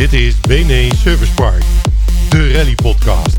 Dit 0.00 0.12
is 0.12 0.40
BNE 0.40 0.88
Service 1.02 1.32
Park, 1.32 1.62
de 2.28 2.52
rally 2.52 2.74
podcast. 2.74 3.36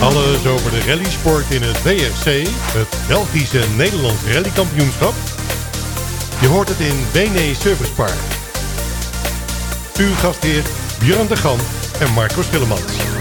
Alles 0.00 0.46
over 0.46 0.70
de 0.70 0.82
rallysport 0.86 1.50
in 1.50 1.62
het 1.62 1.82
WRC, 1.82 2.48
het 2.72 2.96
Belgische 3.08 3.64
Nederlands 3.76 4.22
Rallykampioenschap. 4.32 5.29
Je 6.40 6.46
hoort 6.46 6.68
het 6.68 6.80
in 6.80 7.06
BNE 7.12 7.54
Service 7.54 7.92
Park. 7.92 8.18
Uw 9.98 10.14
gastheer 10.14 10.62
Björn 10.98 11.26
de 11.26 11.36
Gan 11.36 11.58
en 12.00 12.12
Marco 12.12 12.42
Stillemans. 12.42 13.19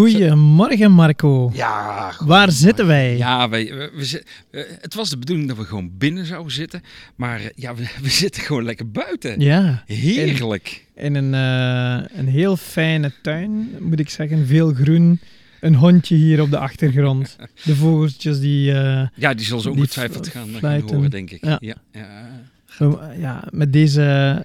Goedemorgen 0.00 0.92
Marco. 0.92 1.50
Ja, 1.54 2.12
Waar 2.24 2.50
zitten 2.52 2.86
wij? 2.86 3.16
ja 3.16 3.48
wij, 3.48 3.64
we, 3.74 3.90
we 3.94 4.22
eh, 4.50 4.62
het 4.80 4.94
was 4.94 5.10
de 5.10 5.18
bedoeling 5.18 5.48
dat 5.48 5.56
we 5.56 5.64
gewoon 5.64 5.90
binnen 5.98 6.26
zouden 6.26 6.52
zitten. 6.52 6.82
Maar 7.16 7.40
eh, 7.40 7.46
ja, 7.54 7.74
we, 7.74 7.82
we 8.02 8.08
zitten 8.08 8.42
gewoon 8.42 8.64
lekker 8.64 8.90
buiten. 8.90 9.40
Ja, 9.40 9.82
Heerlijk. 9.86 10.86
in 10.94 11.14
een, 11.14 11.34
eh, 11.34 12.18
een 12.18 12.28
heel 12.28 12.56
fijne 12.56 13.12
tuin, 13.22 13.70
moet 13.80 14.00
ik 14.00 14.10
zeggen. 14.10 14.46
Veel 14.46 14.72
groen. 14.74 15.20
Een 15.60 15.74
hondje 15.74 16.14
hier 16.16 16.40
op 16.42 16.50
de 16.50 16.58
achtergrond. 16.58 17.36
De 17.64 17.74
vogeltjes 17.76 18.40
die... 18.40 18.72
eh, 18.72 19.06
Ja, 19.14 19.34
die 19.34 19.46
zullen 19.46 19.62
ze 19.62 19.70
ongetwijfeld 19.70 20.28
gaan, 20.28 20.48
gaan 20.60 20.80
horen, 20.80 21.10
denk 21.10 21.30
ik. 21.30 21.44
Ja. 21.44 21.56
Ja. 21.60 21.74
Ja, 21.92 23.12
ja, 23.18 23.44
met 23.50 23.72
deze 23.72 24.44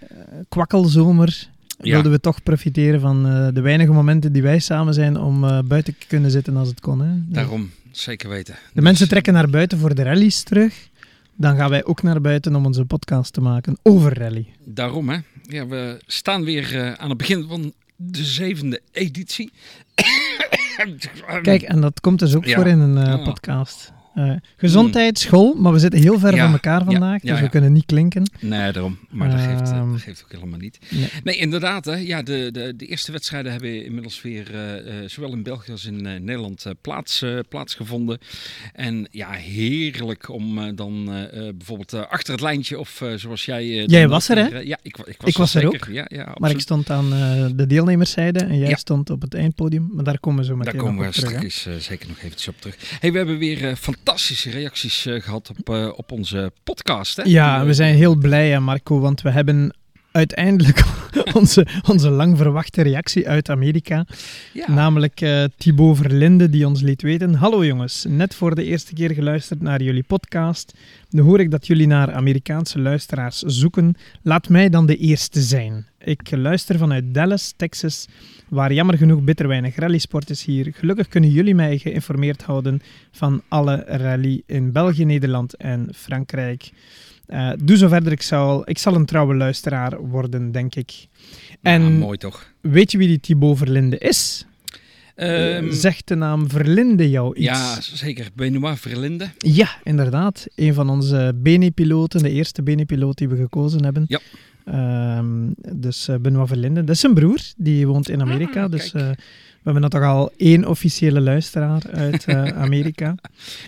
kwakkelzomer 0.49 1.47
Ja. 1.79 1.91
wilden 1.93 2.11
we 2.11 2.19
toch 2.19 2.43
profiteren 2.43 2.99
van 3.01 3.27
eh, 3.27 3.47
de 3.53 3.61
weinige 3.61 3.91
momenten 3.91 4.33
die 4.33 4.41
wij 4.41 4.59
samen 4.59 4.93
zijn 4.93 5.17
om 5.17 5.43
eh, 5.43 5.59
buiten 5.65 5.95
te 5.99 6.07
kunnen 6.07 6.31
zitten 6.31 6.57
als 6.57 6.67
het 6.67 6.79
kon. 6.79 7.01
Hè? 7.01 7.13
Daarom, 7.27 7.71
zeker 7.91 8.29
weten. 8.29 8.53
De 8.53 8.59
Dus- 8.73 8.83
mensen 8.83 9.07
trekken 9.07 9.33
naar 9.33 9.49
buiten 9.49 9.77
voor 9.77 9.95
de 9.95 10.03
rallies 10.03 10.43
terug. 10.43 10.87
Dan 11.37 11.55
gaan 11.55 11.69
wij 11.69 11.85
ook 11.85 12.03
naar 12.03 12.21
buiten 12.21 12.55
om 12.55 12.65
onze 12.65 12.85
podcast 12.85 13.33
te 13.33 13.41
maken 13.41 13.77
over 13.83 14.17
rally. 14.17 14.45
Daarom, 14.65 15.09
hè. 15.09 15.17
Ja, 15.41 15.67
we 15.67 16.01
staan 16.07 16.43
weer 16.43 16.75
eh, 16.75 16.91
aan 16.93 17.09
het 17.09 17.17
begin 17.17 17.45
van 17.47 17.73
de 17.95 18.23
zevende 18.23 18.81
editie. 18.91 19.51
Kijk, 21.41 21.61
en 21.61 21.81
dat 21.81 21.99
komt 21.99 22.19
dus 22.19 22.35
ook 22.35 22.45
Ja. 22.45 22.55
voor 22.55 22.67
in 22.67 22.79
een 22.79 22.97
eh, 22.97 23.03
Ja. 23.03 23.17
podcast. 23.17 23.91
Eh, 24.15 24.31
gezondheid, 24.57 25.19
school, 25.19 25.53
maar 25.53 25.71
we 25.73 25.79
zitten 25.79 25.99
heel 25.99 26.19
ver 26.19 26.35
Ja, 26.35 26.43
van 26.43 26.51
elkaar 26.51 26.83
vandaag, 26.83 27.23
ja, 27.23 27.31
dus 27.31 27.41
we 27.41 27.49
kunnen 27.49 27.71
niet 27.73 27.85
klinken. 27.85 28.31
Nee, 28.39 28.71
daarom. 28.71 28.97
Maar 29.09 29.29
dat, 29.29 29.39
geeft, 29.39 29.71
eh, 29.71 29.77
Ehm, 29.77 29.91
dat 29.91 30.01
geeft 30.01 30.23
ook 30.23 30.31
helemaal 30.31 30.59
niet. 30.59 30.79
Nee. 30.89 31.09
Nee, 31.23 31.35
inderdaad. 31.35 31.85
Hè. 31.85 31.95
Ja, 31.95 32.21
de, 32.21 32.49
de, 32.51 32.73
de 32.75 32.85
eerste 32.85 33.11
wedstrijden 33.11 33.51
hebben 33.51 33.85
inmiddels 33.85 34.21
weer 34.21 34.53
eh, 34.53 35.03
eh, 35.03 35.09
zowel 35.09 35.31
in 35.31 35.43
België 35.43 35.71
als 35.71 35.85
in 35.85 36.01
Nederland 36.01 36.65
plaats, 36.81 37.23
plaatsgevonden. 37.49 38.17
En 38.73 39.07
ja, 39.11 39.31
heerlijk 39.31 40.29
om 40.29 40.75
dan 40.75 41.05
bijvoorbeeld 41.57 41.93
achter 41.93 42.33
het 42.33 42.41
lijntje 42.41 42.79
of 42.79 43.03
zoals 43.15 43.45
jij... 43.45 43.65
Jij 43.65 44.07
was 44.07 44.29
er, 44.29 44.37
hè? 44.37 44.59
ja, 44.59 44.77
ik, 44.81 44.97
ik 44.97 45.15
was, 45.17 45.29
Ik 45.29 45.37
was 45.37 45.55
er 45.55 45.61
zeker. 45.61 45.87
ook. 45.87 45.93
Ja, 45.93 46.05
ja, 46.07 46.35
Maar 46.37 46.49
ik 46.49 46.59
stond 46.59 46.89
aan 46.89 47.09
de 47.55 47.67
deelnemerszijde 47.67 48.39
en 48.39 48.57
jij 48.57 48.75
stond 48.75 49.09
op 49.09 49.21
het 49.21 49.33
eindpodium. 49.33 49.89
Maar 49.93 50.03
daar 50.03 50.19
komen 50.19 50.39
we 50.39 50.45
zo 50.45 50.55
meteen 50.55 50.73
Daar 50.73 50.83
komen 50.83 51.05
we 51.05 51.11
straks 51.11 51.67
zeker 51.77 52.07
nog 52.07 52.17
eventjes 52.17 52.47
op 52.47 52.61
terug. 52.61 52.75
Hey, 52.99 53.11
we 53.11 53.17
hebben 53.17 53.37
weer 53.37 53.67
eh, 53.67 53.75
fantastische 54.05 54.49
reacties 54.49 55.05
eh, 55.05 55.21
gehad 55.21 55.49
op, 55.49 55.69
eh, 55.69 55.89
op 55.95 56.11
onze 56.11 56.51
podcast. 56.63 57.17
Hè? 57.17 57.23
Ja, 57.23 57.65
we 57.65 57.73
zijn 57.73 57.95
heel 57.95 58.15
blij, 58.15 58.49
hè, 58.49 58.59
Marco, 58.59 58.99
want 58.99 59.21
we 59.21 59.29
hebben 59.29 59.75
uiteindelijk 60.11 60.83
onze, 61.39 61.67
onze 61.87 62.09
lang 62.09 62.37
verwachte 62.37 62.81
reactie 62.81 63.29
uit 63.29 63.49
Amerika. 63.49 64.05
ja. 64.53 64.71
Namelijk 64.71 65.21
eh 65.21 65.43
Thibaut 65.57 65.97
Verlinde, 65.97 66.49
die 66.49 66.67
ons 66.67 66.81
liet 66.81 67.01
weten. 67.01 67.33
Hallo 67.33 67.65
jongens, 67.65 68.05
net 68.07 68.35
voor 68.35 68.55
de 68.55 68.63
eerste 68.63 68.93
keer 68.93 69.11
geluisterd 69.11 69.61
naar 69.61 69.81
jullie 69.81 70.03
podcast. 70.03 70.73
Nu 71.09 71.21
hoor 71.21 71.39
ik 71.39 71.51
dat 71.51 71.67
jullie 71.67 71.87
naar 71.87 72.13
Amerikaanse 72.13 72.79
luisteraars 72.79 73.39
zoeken. 73.41 73.95
Laat 74.21 74.49
mij 74.49 74.69
dan 74.69 74.85
de 74.85 74.97
eerste 74.97 75.41
zijn. 75.41 75.87
Ik 75.99 76.31
luister 76.31 76.77
vanuit 76.77 77.13
Dallas, 77.13 77.53
Texas, 77.57 78.07
waar 78.49 78.73
jammer 78.73 78.97
genoeg 78.97 79.21
bitter 79.21 79.47
weinig 79.47 79.75
rallysport 79.75 80.29
is 80.29 80.45
hier. 80.45 80.73
Gelukkig 80.73 81.07
kunnen 81.07 81.29
jullie 81.29 81.55
mij 81.55 81.77
geïnformeerd 81.77 82.41
houden 82.43 82.81
van 83.11 83.41
alle 83.47 83.83
rally 83.87 84.41
in 84.45 84.71
België, 84.71 85.05
Nederland 85.05 85.55
en 85.55 85.89
Frankrijk. 85.95 86.71
Eh, 87.25 87.51
doe 87.63 87.77
zo 87.77 87.87
verder, 87.87 88.11
ik 88.11 88.21
zal, 88.21 88.69
ik 88.69 88.77
zal 88.77 88.95
een 88.95 89.05
trouwe 89.05 89.35
luisteraar 89.35 90.01
worden, 90.01 90.51
denk 90.51 90.75
ik. 90.75 91.07
En 91.61 91.81
Ja, 91.81 91.89
mooi 91.89 92.17
toch? 92.17 92.53
weet 92.61 92.91
je 92.91 92.97
wie 92.97 93.07
die 93.07 93.19
Thibaut 93.19 93.57
Verlinde 93.57 93.97
is? 93.97 94.45
Ehm, 95.15 95.71
Zegt 95.71 96.07
de 96.07 96.15
naam 96.15 96.49
Verlinde 96.49 97.09
jou 97.09 97.35
iets? 97.35 97.45
ja, 97.45 97.81
zeker. 97.81 98.27
Benoit 98.35 98.79
Verlinde. 98.79 99.29
Ja, 99.37 99.69
inderdaad. 99.83 100.47
Een 100.55 100.73
van 100.73 100.89
onze 100.89 101.31
Beni-piloten, 101.35 102.23
de 102.23 102.29
eerste 102.31 102.63
Beni-piloot 102.63 103.17
die 103.17 103.29
we 103.29 103.35
gekozen 103.35 103.83
hebben. 103.83 104.05
Ja. 104.07 104.19
Ehm, 104.65 105.27
dus 105.75 106.07
eh, 106.07 106.15
Benoit 106.15 106.47
Verlinde. 106.47 106.79
Dat 106.83 106.95
is 106.95 106.99
zijn 107.01 107.13
broer, 107.13 107.39
die 107.57 107.87
woont 107.87 108.09
in 108.09 108.21
Amerika. 108.21 108.63
Ah, 108.63 108.71
dus 108.71 108.91
kijk. 108.91 109.03
eh, 109.03 109.23
we 109.63 109.71
hebben 109.71 109.89
toch 109.89 110.03
al 110.03 110.31
één 110.37 110.67
officiële 110.67 111.21
luisteraar 111.21 111.81
uit 111.91 112.25
eh, 112.25 112.43
Amerika. 112.63 113.15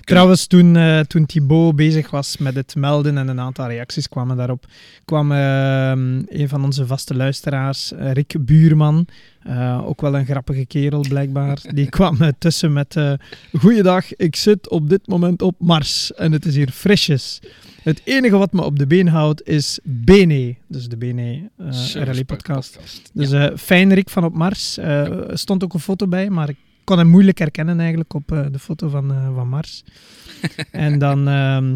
Trouwens, 0.02 0.48
toen, 0.48 0.76
eh, 0.76 1.00
toen 1.00 1.26
Thibaut 1.26 1.76
bezig 1.76 2.10
was 2.10 2.38
met 2.38 2.56
het 2.56 2.76
melden 2.76 3.18
en 3.18 3.28
een 3.28 3.40
aantal 3.40 3.68
reacties 3.68 4.10
kwamen 4.10 4.38
daarop, 4.38 4.66
kwam 5.06 5.32
ehm, 5.32 6.22
een 6.28 6.50
van 6.50 6.64
onze 6.64 6.86
vaste 6.88 7.16
luisteraars, 7.16 7.92
Rick 7.98 8.36
Buurman, 8.40 9.08
eh, 9.44 9.88
ook 9.88 10.02
wel 10.02 10.16
een 10.16 10.26
grappige 10.26 10.66
kerel 10.66 11.02
blijkbaar, 11.02 11.62
die 11.74 11.90
kwam 11.90 12.22
eh, 12.22 12.30
tussen 12.38 12.74
met 12.74 12.96
eh 12.96 13.14
Goeiedag, 13.60 14.16
ik 14.16 14.36
zit 14.36 14.70
op 14.70 14.90
dit 14.90 15.08
moment 15.08 15.42
op 15.42 15.56
Mars 15.60 16.14
en 16.14 16.32
het 16.32 16.46
is 16.46 16.56
hier 16.56 16.70
frisjes. 16.70 17.40
Het 17.84 18.02
enige 18.04 18.38
wat 18.38 18.54
me 18.54 18.64
op 18.64 18.80
de 18.80 18.88
been 18.88 19.08
houdt 19.08 19.48
is 19.48 19.80
Bene, 19.84 20.56
dus 20.68 20.88
de 20.88 20.98
Bene 20.98 21.50
Rally 21.94 22.24
Park 22.24 22.26
podcast. 22.26 22.80
Dus 23.14 23.30
ja. 23.30 23.58
fijn 23.58 23.94
Rick 23.94 24.10
van 24.10 24.24
op 24.24 24.34
Mars. 24.34 24.78
Er 24.78 25.38
stond 25.38 25.64
ook 25.64 25.74
een 25.74 25.80
foto 25.80 26.08
bij, 26.08 26.30
maar 26.30 26.50
ik 26.50 26.58
kon 26.84 26.98
hem 26.98 27.08
moeilijk 27.08 27.38
herkennen 27.38 27.80
eigenlijk 27.80 28.14
op 28.14 28.28
de 28.28 28.60
foto 28.60 28.90
van, 28.90 29.14
van 29.36 29.50
Mars. 29.50 29.84
en 30.72 31.00
dan 31.00 31.28
ehm, 31.28 31.76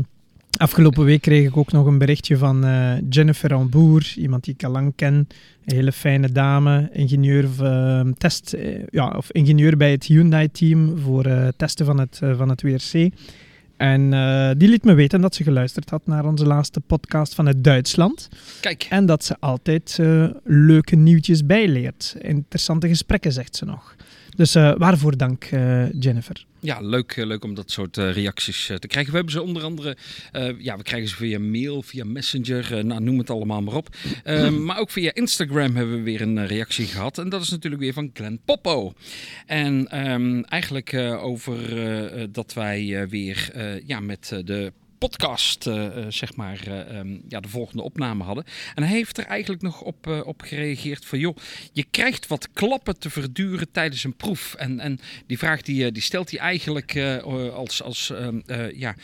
afgelopen 0.58 1.06
week 1.06 1.22
kreeg 1.22 1.48
ik 1.48 1.58
ook 1.58 1.72
nog 1.72 1.86
een 1.86 1.98
berichtje 1.98 2.38
van 2.38 2.66
eh, 2.66 2.94
Jennifer 3.10 3.54
Amboer, 3.54 4.14
iemand 4.16 4.44
die 4.44 4.54
ik 4.54 4.64
al 4.64 4.72
lang 4.72 4.94
ken. 4.96 5.28
Een 5.66 5.76
hele 5.76 5.92
fijne 5.92 6.32
dame, 6.32 6.90
ingenieur, 6.94 7.46
eh, 7.60 8.02
test, 8.18 8.54
eh, 8.54 8.84
ja, 8.90 9.10
of 9.10 9.32
ingenieur 9.32 9.78
bij 9.78 9.92
het 9.92 10.06
Hyundai-team 10.06 10.98
voor 10.98 11.26
eh, 11.26 11.48
testen 11.58 11.86
van 11.86 12.00
het, 12.00 12.20
van 12.36 12.50
het 12.50 12.62
WRC. 12.62 13.12
En 13.78 14.10
die 14.58 14.70
liet 14.70 14.84
me 14.84 14.94
weten 14.94 15.22
dat 15.22 15.36
ze 15.36 15.44
geluisterd 15.44 15.90
had 15.90 16.06
naar 16.06 16.26
onze 16.26 16.46
laatste 16.46 16.80
podcast 16.80 17.36
vanuit 17.36 17.64
Duitsland. 17.64 18.30
Kijk, 18.60 18.88
En 18.90 19.06
dat 19.06 19.24
ze 19.24 19.36
altijd 19.40 20.00
leuke 20.44 20.96
nieuwtjes 20.96 21.46
bijleert. 21.46 22.16
Interessante 22.20 22.88
gesprekken, 22.88 23.32
zegt 23.32 23.56
ze 23.56 23.66
nog. 23.66 23.96
Dus 24.36 24.54
waarvoor 24.54 25.18
dank, 25.18 25.50
Jennifer. 26.00 26.46
Ja, 26.62 26.80
leuk, 26.82 27.12
eh, 27.12 27.26
leuk 27.26 27.44
om 27.44 27.54
dat 27.54 27.72
soort 27.72 27.98
eh, 27.98 28.14
reacties 28.14 28.70
eh, 28.70 28.78
te 28.78 28.88
krijgen. 28.88 29.12
We 29.12 29.18
hebben 29.18 29.36
ze 29.36 29.42
onder 29.42 29.64
andere, 29.64 29.98
ja, 30.58 30.78
we 30.78 30.84
krijgen 30.84 31.10
ze 31.10 31.16
via 31.16 31.40
mail, 31.40 31.82
via 31.82 32.04
messenger, 32.04 32.86
nou, 32.86 33.02
noem 33.02 33.18
het 33.18 33.30
allemaal 33.30 33.62
maar 33.62 33.76
op. 33.76 33.96
Maar 34.62 34.80
ook 34.80 34.90
via 34.90 35.14
Instagram 35.14 35.76
hebben 35.76 35.96
we 35.96 36.02
weer 36.02 36.22
een 36.22 36.48
reactie 36.48 36.86
gehad. 36.86 37.18
En 37.18 37.30
dat 37.30 37.42
is 37.42 37.50
natuurlijk 37.50 37.82
weer 37.82 37.94
van 37.94 38.10
Glenn 38.14 38.42
Poppo. 38.46 38.94
En 39.46 39.88
ehm, 39.88 40.42
eigenlijk 40.42 40.94
over 41.22 41.58
dat 42.32 42.54
wij 42.54 43.08
weer 43.10 43.52
ja, 43.86 44.00
met 44.00 44.42
de 44.46 44.74
podcast, 45.08 45.68
eh, 45.68 45.86
eh, 45.86 46.06
zeg 46.10 46.36
maar, 46.36 46.60
eh, 46.68 46.98
ehm, 46.98 47.18
ja, 47.28 47.40
de 47.40 47.48
volgende 47.50 47.84
opname 47.84 48.24
hadden. 48.24 48.44
En 48.76 48.84
hij 48.84 48.92
heeft 48.92 49.18
er 49.18 49.26
eigenlijk 49.26 49.62
nog 49.62 49.82
op, 49.82 50.08
op 50.26 50.42
gereageerd 50.42 51.06
van, 51.06 51.20
joh, 51.20 51.38
je 51.74 51.86
krijgt 51.92 52.28
wat 52.28 52.52
klappen 52.54 53.00
te 53.00 53.10
verduren 53.10 53.72
tijdens 53.72 54.04
een 54.04 54.16
proef. 54.16 54.54
En, 54.54 54.80
en 54.80 55.00
die 55.28 55.38
vraag 55.38 55.62
die, 55.62 55.92
die 55.92 56.02
stelt 56.02 56.32
hij 56.32 56.40
eigenlijk 56.40 56.98
als, 57.54 57.84
als 57.84 58.10
ehm, 58.10 58.40
eh, 58.46 58.80
ja, 58.80 58.96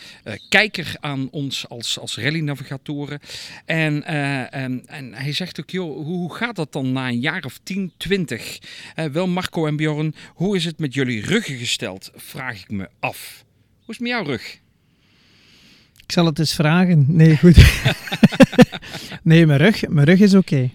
kijker 0.49 0.95
aan 0.99 1.29
ons 1.31 1.69
als, 1.69 1.99
als 1.99 2.17
rally-navigatoren. 2.17 3.19
En, 3.65 4.03
en, 4.51 4.83
en 4.87 5.13
hij 5.13 5.33
zegt 5.33 5.59
ook, 5.59 5.69
joh, 5.69 6.05
hoe, 6.05 6.35
gaat 6.35 6.55
dat 6.55 6.73
dan 6.73 6.91
na 6.91 7.07
een 7.07 7.19
jaar 7.19 7.45
of 7.45 7.59
10, 7.63 7.93
20? 7.97 8.59
Eh, 8.95 9.05
wel 9.05 9.27
Marco 9.27 9.67
en 9.67 9.75
Bjorn, 9.75 10.15
hoe 10.33 10.55
is 10.55 10.65
het 10.65 10.79
met 10.79 10.93
jullie 10.93 11.25
ruggen 11.25 11.57
gesteld? 11.57 12.11
Vraag 12.15 12.61
ik 12.61 12.69
me 12.69 12.89
af. 12.99 13.45
Hoe 13.83 13.95
is 13.95 13.99
het 13.99 13.99
met 13.99 14.09
jouw 14.09 14.23
rug? 14.23 14.59
Ik 16.07 16.13
zal 16.13 16.25
het 16.25 16.39
eens 16.39 16.53
vragen. 16.53 17.05
Nee, 17.07 17.37
goed. 17.37 17.55
nee, 19.23 19.45
mijn 19.45 19.59
rug, 19.59 19.87
mijn 19.87 20.05
rug 20.05 20.19
is 20.19 20.33
oké. 20.33 20.69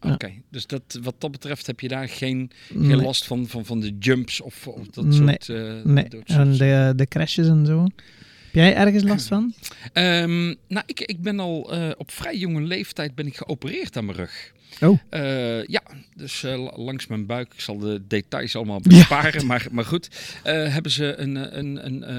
oké. 0.00 0.32
Dus 0.50 0.66
dat, 0.66 0.98
wat 1.02 1.14
dat 1.18 1.30
betreft 1.30 1.66
heb 1.66 1.80
je 1.80 1.88
daar 1.88 2.08
geen, 2.08 2.50
geen 2.68 2.86
Nee. 2.86 2.96
last 2.96 3.24
van, 3.26 3.46
van, 3.48 3.64
van 3.64 3.80
de 3.80 3.96
jumps 3.98 4.40
of, 4.40 4.66
of 4.66 4.86
dat 4.88 5.04
Nee, 5.04 5.36
soort... 5.40 5.48
Nee, 5.84 6.08
dat 6.08 6.20
soort- 6.24 6.38
en 6.40 6.52
de, 6.56 6.92
de 6.96 7.06
crashes 7.06 7.46
en 7.48 7.66
zo. 7.66 7.82
Heb 7.82 8.62
jij 8.62 8.74
ergens 8.76 9.02
last 9.02 9.26
van? 9.26 9.54
Ehm, 9.92 10.44
nou, 10.68 10.82
ik, 10.86 11.00
ik 11.00 11.22
ben 11.22 11.40
al 11.40 11.72
eh, 11.74 11.90
op 11.96 12.10
vrij 12.10 12.36
jonge 12.36 12.60
leeftijd 12.60 13.14
ben 13.14 13.26
ik 13.26 13.36
geopereerd 13.36 13.96
aan 13.96 14.04
mijn 14.04 14.18
rug. 14.18 14.52
Oh. 14.80 14.98
Eh, 15.08 15.64
ja, 15.66 15.82
dus 16.16 16.42
eh, 16.42 16.62
la- 16.62 16.72
langs 16.76 17.06
mijn 17.06 17.26
buik. 17.26 17.52
Ik 17.54 17.60
zal 17.60 17.78
de 17.78 18.02
details 18.08 18.56
allemaal 18.56 18.80
besparen. 18.80 19.46
Maar, 19.46 19.66
maar 19.70 19.84
goed, 19.84 20.08
eh, 20.42 20.72
hebben 20.72 20.92
ze 20.92 21.14
een, 21.16 21.58
een, 21.58 21.86
een, 21.86 22.10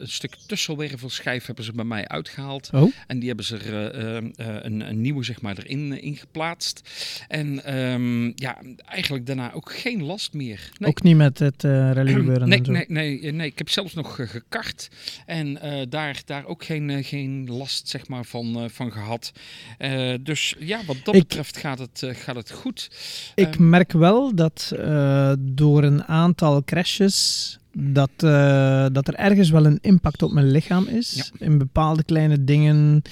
een 0.00 0.08
stuk 0.08 0.34
tussenwervelschijf 0.46 1.46
hebben 1.46 1.64
ze 1.64 1.72
bij 1.72 1.84
mij 1.84 2.08
uitgehaald. 2.08 2.70
Oh. 2.74 2.92
En 3.06 3.18
die 3.18 3.28
hebben 3.28 3.46
ze 3.46 3.56
er 3.56 3.94
een, 4.66 5.00
nieuwe 5.00 5.24
zeg 5.24 5.40
maar, 5.40 5.58
erin 5.58 6.02
ingeplaatst. 6.02 6.90
En 7.28 7.64
ehm, 7.64 8.24
ja, 8.34 8.58
eigenlijk 8.86 9.26
daarna 9.26 9.52
ook 9.52 9.72
geen 9.72 10.02
last 10.02 10.32
meer. 10.32 10.70
Nee. 10.78 10.88
Ook 10.90 11.02
niet 11.02 11.16
met 11.16 11.38
het 11.38 11.54
gebeuren 11.60 12.48
Nee, 12.48 12.58
en 12.58 12.64
zo. 12.64 12.72
nee, 12.72 12.84
nee, 12.88 13.32
nee, 13.32 13.46
ik 13.46 13.58
heb 13.58 13.68
zelfs 13.68 13.94
nog 13.94 14.14
gekart 14.30 14.88
en 15.26 15.58
daar, 15.88 16.20
daar 16.24 16.44
ook 16.46 16.64
geen, 16.64 17.04
geen 17.04 17.46
last 17.50 17.88
zeg 17.88 18.08
maar, 18.08 18.24
van, 18.24 18.70
van 18.70 18.92
gehad. 18.92 19.32
Eh, 19.78 20.14
dus 20.20 20.54
ja, 20.58 20.80
wat 20.86 20.96
dat 21.04 21.14
Ik- 21.14 21.20
betreft 21.20 21.56
gaat 21.56 21.78
het, 21.78 21.89
eh, 22.02 22.14
gaat 22.14 22.36
het 22.36 22.50
goed. 22.50 22.90
Ik 23.34 23.54
Ehm, 23.54 23.68
merk 23.68 23.92
wel 23.92 24.34
dat 24.34 24.72
eh, 24.78 25.32
door 25.38 25.82
een 25.82 26.04
aantal 26.04 26.64
crashes 26.64 27.58
dat, 27.72 28.10
eh, 28.16 28.86
dat 28.92 29.08
er 29.08 29.14
ergens 29.14 29.50
wel 29.50 29.66
een 29.66 29.78
impact 29.80 30.22
op 30.22 30.32
mijn 30.32 30.50
lichaam 30.50 30.86
is. 30.86 31.32
In 31.38 31.58
bepaalde 31.58 32.04
kleine 32.04 32.44
dingen. 32.44 33.02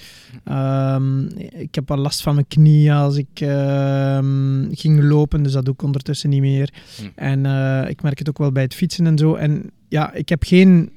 Ehm, 0.44 1.26
ik 1.38 1.74
heb 1.74 1.88
wel 1.88 1.98
last 1.98 2.22
van 2.22 2.34
mijn 2.34 2.48
knieën 2.48 2.94
als 2.94 3.16
ik 3.16 3.40
ehm, 3.40 4.74
ging 4.74 5.02
lopen, 5.02 5.42
dus 5.42 5.52
dat 5.52 5.64
doe 5.64 5.74
ik 5.74 5.82
ondertussen 5.82 6.30
niet 6.30 6.40
meer. 6.40 6.72
Hm. 6.96 7.02
En 7.14 7.38
ik 7.88 8.02
merk 8.02 8.18
het 8.18 8.28
ook 8.28 8.38
wel 8.38 8.52
bij 8.52 8.62
het 8.62 8.74
fietsen 8.74 9.06
en 9.06 9.18
zo. 9.18 9.34
En 9.34 9.70
ja, 9.88 10.12
ik 10.12 10.28
heb 10.28 10.42
geen 10.44 10.92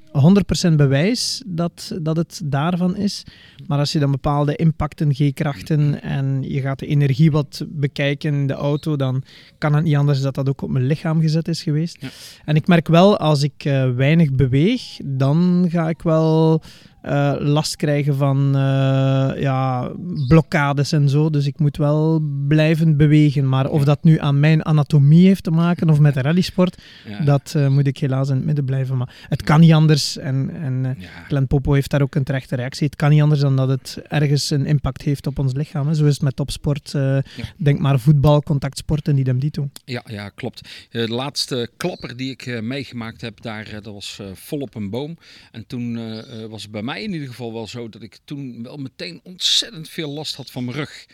100% 0.72 0.76
bewijs 0.76 1.44
dat, 1.46 1.98
dat 2.02 2.18
het 2.18 2.42
daarvan 2.44 2.96
is. 2.96 3.24
Maar 3.68 3.80
als 3.80 3.92
je 3.92 4.00
dan 4.00 4.12
bepaalde 4.12 4.56
impacten, 4.56 5.14
G-krachten 5.14 6.02
en 6.02 6.44
je 6.44 6.62
gaat 6.62 6.80
de 6.80 6.86
energie 6.86 7.32
wat 7.32 7.66
bekijken 7.68 8.34
in 8.34 8.48
de 8.48 8.54
auto, 8.54 8.96
dan 8.96 9.24
kan 9.58 9.74
het 9.74 9.84
niet 9.84 9.96
anders 9.96 10.22
dat 10.22 10.36
dat 10.36 10.50
ook 10.50 10.62
op 10.62 10.70
mijn 10.70 10.86
lichaam 10.86 11.22
gezet 11.22 11.48
is 11.48 11.64
geweest. 11.64 11.98
Ja. 12.00 12.10
En 12.46 12.56
ik 12.56 12.68
merk 12.68 12.88
wel, 12.88 13.18
als 13.18 13.44
ik 13.44 13.66
eh, 13.66 13.90
weinig 13.92 14.32
beweeg, 14.32 15.00
dan 15.04 15.66
ga 15.70 15.90
ik 15.90 16.02
wel 16.02 16.62
eh, 17.02 17.34
last 17.40 17.76
krijgen 17.76 18.16
van 18.16 18.56
eh, 18.56 19.42
ja, 19.42 19.92
blokkades 20.28 20.92
en 20.92 21.10
zo. 21.10 21.30
Dus 21.30 21.46
ik 21.46 21.60
moet 21.60 21.78
wel 21.78 22.20
blijven 22.48 22.98
bewegen. 22.98 23.50
Maar 23.50 23.70
of 23.70 23.84
dat 23.84 24.04
nu 24.04 24.20
aan 24.20 24.40
mijn 24.40 24.66
anatomie 24.66 25.28
heeft 25.28 25.44
te 25.44 25.52
maken 25.52 25.90
of 25.90 26.00
met 26.00 26.14
de 26.14 26.22
rallysport, 26.22 26.82
ja, 27.08 27.20
dat 27.24 27.54
eh, 27.56 27.68
moet 27.68 27.88
ik 27.88 27.98
helaas 27.98 28.30
in 28.30 28.36
het 28.36 28.46
midden 28.46 28.66
blijven. 28.66 28.98
Maar 28.98 29.16
het 29.30 29.44
kan 29.44 29.60
niet 29.60 29.72
anders. 29.72 30.18
En, 30.18 30.50
en. 30.54 30.98
Glenn 31.28 31.48
Popo 31.48 31.74
heeft 31.74 31.90
daar 31.90 32.02
ook 32.02 32.16
een 32.16 32.24
terechte 32.24 32.56
reactie. 32.56 32.86
Het 32.86 32.96
kan 32.96 33.10
niet 33.10 33.22
anders 33.22 33.42
dan 33.42 33.56
dat 33.56 33.70
het 33.70 34.02
ergens 34.08 34.50
een 34.50 34.66
impact 34.66 35.02
heeft 35.02 35.28
op 35.28 35.40
ons 35.40 35.54
lichaam. 35.54 35.88
Hè. 35.88 35.94
Zo 35.94 36.06
is 36.06 36.14
het 36.14 36.22
met 36.22 36.36
topsport. 36.36 36.94
Denk 37.58 37.80
maar 37.80 38.00
voetbal, 38.00 38.44
contactsporten, 38.44 39.16
die 39.16 39.24
dem 39.24 39.40
dito. 39.40 39.70
Ja, 39.86 40.04
ja, 40.06 40.30
klopt. 40.30 40.70
De 40.90 41.10
laatste 41.10 41.70
klapper 41.78 42.18
die 42.18 42.32
ik 42.32 42.62
meegemaakt 42.62 43.22
heb, 43.22 43.42
daar, 43.42 43.70
dat 43.82 43.94
was 43.94 44.18
eh, 44.20 44.28
vol 44.34 44.60
op 44.60 44.76
een 44.76 44.90
boom. 44.90 45.18
En 45.52 45.68
toen 45.68 46.00
was 46.50 46.62
het 46.62 46.72
bij 46.72 46.82
mij 46.82 46.91
in 47.00 47.14
ieder 47.14 47.28
geval 47.28 47.54
wel 47.54 47.68
zo 47.68 47.90
dat 47.90 48.02
ik 48.02 48.18
toen 48.26 48.64
wel 48.64 48.78
meteen 48.78 49.20
ontzettend 49.24 49.90
veel 49.90 50.10
last 50.10 50.36
had 50.36 50.52
van 50.52 50.66
mijn 50.66 50.78
rug. 50.78 51.06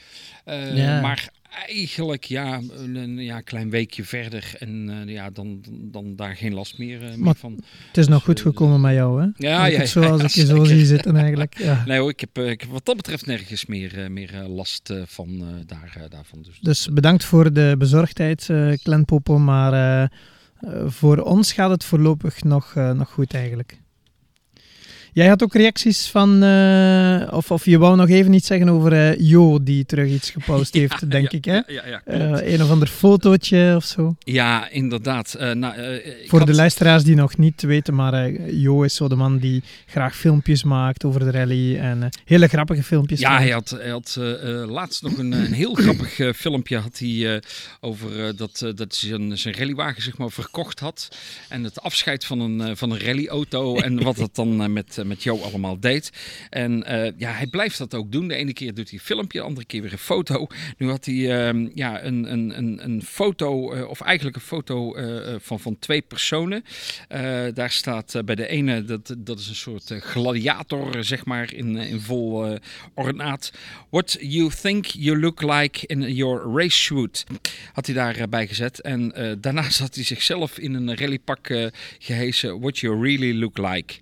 Eh, 0.45 0.77
Ja. 0.77 1.01
Maar 1.01 1.29
eigenlijk 1.67 2.23
ja, 2.23 2.61
een, 2.77 3.17
ja, 3.17 3.41
klein 3.41 3.69
weekje 3.69 4.03
verder 4.03 4.51
en 4.59 4.89
eh, 4.89 5.13
ja, 5.13 5.29
dan, 5.29 5.61
dan, 5.61 5.79
dan 5.91 6.15
daar 6.15 6.35
geen 6.35 6.53
last 6.53 6.77
meer, 6.77 7.01
eh, 7.03 7.07
meer 7.09 7.19
Maar- 7.19 7.35
van. 7.35 7.63
Het 7.87 7.97
is 7.97 8.07
nog 8.07 8.15
Dus, 8.17 8.25
goed 8.25 8.41
gekomen 8.41 8.81
met 8.81 8.93
jou, 8.93 9.21
hè? 9.21 9.27
Ja, 9.47 9.65
ja, 9.65 9.77
het 9.79 9.89
zo, 9.89 10.01
ja, 10.01 10.07
als 10.09 10.21
ik 10.23 10.29
je 10.29 10.45
zo 10.55 10.63
zie 10.63 10.85
zitten 10.85 11.15
eigenlijk. 11.15 11.57
Ja. 11.57 11.83
Nee 11.85 11.99
hoor, 11.99 12.09
ik 12.09 12.19
heb, 12.19 12.37
ik 12.37 12.61
heb 12.61 12.69
wat 12.69 12.85
dat 12.85 12.95
betreft 12.95 13.25
nergens 13.25 13.65
meer, 13.65 14.11
meer 14.11 14.31
last 14.47 14.93
van 15.05 15.43
daar, 15.65 16.05
daarvan. 16.09 16.41
Dus, 16.41 16.59
Dus 16.61 16.87
bedankt 16.93 17.23
voor 17.23 17.53
de 17.53 17.75
bezorgdheid, 17.77 18.43
Glenn 18.83 19.05
Popo. 19.05 19.39
Maar 19.39 20.11
voor 20.85 21.17
ons 21.17 21.53
gaat 21.53 21.69
het 21.69 21.83
voorlopig 21.83 22.43
nog, 22.43 22.73
nog 22.75 23.09
goed 23.09 23.33
eigenlijk. 23.33 23.77
Jij 25.17 25.27
had 25.27 25.43
ook 25.43 25.53
reacties 25.53 26.07
van, 26.07 26.43
eh, 26.43 27.27
of, 27.31 27.51
of 27.51 27.65
je 27.65 27.77
wou 27.77 27.95
nog 27.95 28.09
even 28.09 28.33
iets 28.33 28.47
zeggen 28.47 28.69
over 28.69 28.93
eh, 28.93 29.19
Jo, 29.19 29.63
die 29.63 29.85
terug 29.85 30.09
iets 30.09 30.29
gepost 30.29 30.73
heeft, 30.81 31.11
denk 31.11 31.31
ja, 31.31 31.37
ik. 31.37 31.45
Hè? 31.45 31.59
Ja. 31.67 32.01
Eh, 32.05 32.53
een 32.53 32.63
of 32.63 32.69
ander 32.69 32.87
fotootje 32.87 33.73
of 33.75 33.83
zo. 33.83 34.15
ja 34.19 34.69
inderdaad. 34.69 35.35
Nou, 35.53 36.01
Voor 36.27 36.39
had- 36.39 36.47
de 36.47 36.53
luisteraars 36.53 37.03
die 37.03 37.15
nog 37.15 37.37
niet 37.37 37.61
weten, 37.61 37.95
maar 37.95 38.31
Jo 38.51 38.83
is 38.83 38.95
zo 38.95 39.07
de 39.07 39.15
man 39.15 39.37
die 39.37 39.63
graag 39.85 40.15
filmpjes 40.15 40.63
maakt 40.63 41.03
over 41.05 41.19
de 41.19 41.31
rally. 41.31 41.77
En 41.77 42.09
hele 42.25 42.47
grappige 42.47 42.83
filmpjes. 42.83 43.19
Ja, 43.19 43.37
hij 43.37 43.49
had, 43.49 43.69
hij 43.69 43.89
had 43.89 44.17
laatst 44.67 45.01
nog 45.01 45.17
een, 45.17 45.31
een 45.31 45.53
heel 45.53 45.73
grappig 45.73 46.35
filmpje 46.35 46.77
had 46.77 46.99
hij, 46.99 47.41
over 47.79 48.35
dat, 48.35 48.71
dat 48.75 48.95
zijn, 48.95 49.37
zijn 49.37 49.55
rallywagen 49.55 50.01
zeg 50.01 50.17
maar, 50.17 50.31
verkocht 50.31 50.79
had. 50.79 51.07
En 51.49 51.63
het 51.63 51.81
afscheid 51.81 52.25
van 52.25 52.39
een, 52.39 52.77
van 52.77 52.91
een 52.91 52.99
rallyauto 52.99 53.75
en 53.75 54.03
wat 54.03 54.15
dat 54.15 54.35
dan 54.35 54.73
met, 54.73 55.03
met 55.07 55.23
Jo 55.23 55.37
allemaal 55.37 55.79
deed. 55.79 56.11
En 56.49 56.83
eh, 56.83 57.11
ja, 57.17 57.31
hij 57.31 57.47
blijft 57.47 57.77
dat 57.77 57.93
ook 57.93 58.11
doen. 58.11 58.27
De 58.27 58.35
ene 58.35 58.53
keer 58.53 58.73
doet 58.73 58.89
hij 58.89 58.99
een 58.99 59.05
filmpje, 59.05 59.39
de 59.39 59.45
andere 59.45 59.65
keer 59.65 59.81
weer 59.81 59.91
een 59.91 59.97
foto. 59.97 60.47
Nu 60.77 60.89
had 60.89 61.05
hij 61.05 61.47
ehm, 61.47 61.69
ja, 61.75 62.03
een, 62.03 62.31
een, 62.31 62.57
een, 62.57 62.83
een 62.83 63.03
foto, 63.03 63.71
eh, 63.71 63.89
of 63.89 64.01
eigenlijk 64.01 64.35
een 64.35 64.41
foto 64.41 64.95
eh, 64.95 65.33
eh, 65.33 65.39
van, 65.41 65.59
van 65.59 65.79
twee 65.79 66.01
personen. 66.01 66.63
Eh, 67.07 67.45
daar 67.53 67.71
staat 67.71 68.15
eh, 68.15 68.23
bij 68.23 68.35
de 68.35 68.47
ene, 68.47 68.83
dat, 68.83 69.15
dat 69.17 69.39
is 69.39 69.47
een 69.47 69.55
soort 69.55 69.91
eh, 69.91 70.01
gladiator, 70.01 71.03
zeg 71.03 71.25
maar, 71.25 71.53
in, 71.53 71.77
eh, 71.77 71.89
in 71.89 71.99
vol 71.99 72.45
eh, 72.45 72.59
ornaat. 72.93 73.51
What 73.89 74.17
you 74.19 74.51
think 74.61 74.85
you 74.85 75.19
look 75.19 75.41
like 75.41 75.87
in 75.87 76.13
your 76.13 76.55
race 76.55 76.77
shoot, 76.77 77.25
had 77.73 77.85
hij 77.85 77.95
daarbij 77.95 78.47
gezet. 78.47 78.81
En 78.81 79.13
eh, 79.15 79.31
daarnaast 79.39 79.79
had 79.85 79.95
hij 79.95 80.03
zichzelf 80.03 80.57
in 80.57 80.73
een 80.73 80.97
rallypak 80.97 81.49
eh 81.49 81.65
gehesen. 81.99 82.59
What 82.59 82.77
you 82.79 83.01
really 83.01 83.39
look 83.39 83.57
like. 83.57 83.93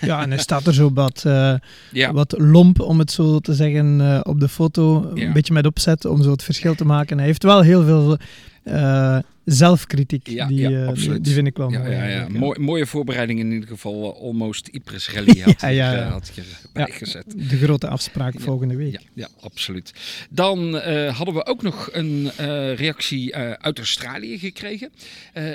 ja, 0.00 0.26
en 0.28 0.34
hij 0.34 0.42
staat 0.42 0.66
er 0.66 0.74
zo 0.74 0.90
wat, 0.92 1.22
eh, 1.26 1.54
Ja, 1.90 2.12
wat 2.12 2.34
lomp, 2.38 2.80
om 2.80 2.98
het 2.98 3.10
zo 3.10 3.38
te 3.38 3.54
zeggen, 3.54 4.00
eh, 4.00 4.20
op 4.22 4.40
de 4.40 4.48
foto. 4.48 5.10
Ja. 5.14 5.26
Een 5.26 5.32
beetje 5.32 5.52
met 5.52 5.66
opzet 5.66 6.04
om 6.04 6.22
zo 6.22 6.30
het 6.30 6.42
verschil 6.42 6.74
te 6.74 6.84
maken. 6.84 7.16
Hij 7.16 7.26
heeft 7.26 7.42
wel 7.42 7.60
heel 7.60 7.84
veel 7.84 8.16
eh, 8.62 9.18
zelfkritiek. 9.52 10.28
Ja, 10.28 10.46
die, 10.46 10.68
ja, 10.68 10.86
eh, 10.86 11.14
die, 11.20 11.34
vind 11.34 11.46
ik 11.46 11.56
wel 11.56 11.70
ja, 11.70 11.78
mooi. 11.78 11.90
ja, 11.90 12.04
ja. 12.04 12.26
Mooi, 12.28 12.58
mooie 12.58 12.86
voorbereiding 12.86 13.40
in 13.40 13.52
ieder 13.52 13.68
geval. 13.68 14.14
eh, 14.14 14.20
almost 14.20 14.68
Ypres 14.72 15.10
Rally 15.10 15.40
had, 15.40 15.60
Ja, 15.60 15.66
hij, 15.66 15.74
ja, 15.74 15.92
eh, 15.92 15.98
ja. 15.98 16.08
had 16.08 16.30
hij 16.34 16.44
erbij 16.62 16.94
gezet. 16.96 17.24
De 17.36 17.56
grote 17.56 17.88
afspraak 17.88 18.40
volgende 18.40 18.76
week. 18.76 18.92
Ja, 18.92 19.00
ja 19.14 19.28
absoluut. 19.40 19.92
Dan 20.30 20.78
eh, 20.78 21.16
hadden 21.16 21.34
we 21.34 21.46
ook 21.46 21.62
nog 21.62 21.88
een 21.92 22.30
reactie 22.74 23.36
uit 23.36 23.78
Australië 23.78 24.38
gekregen. 24.38 24.90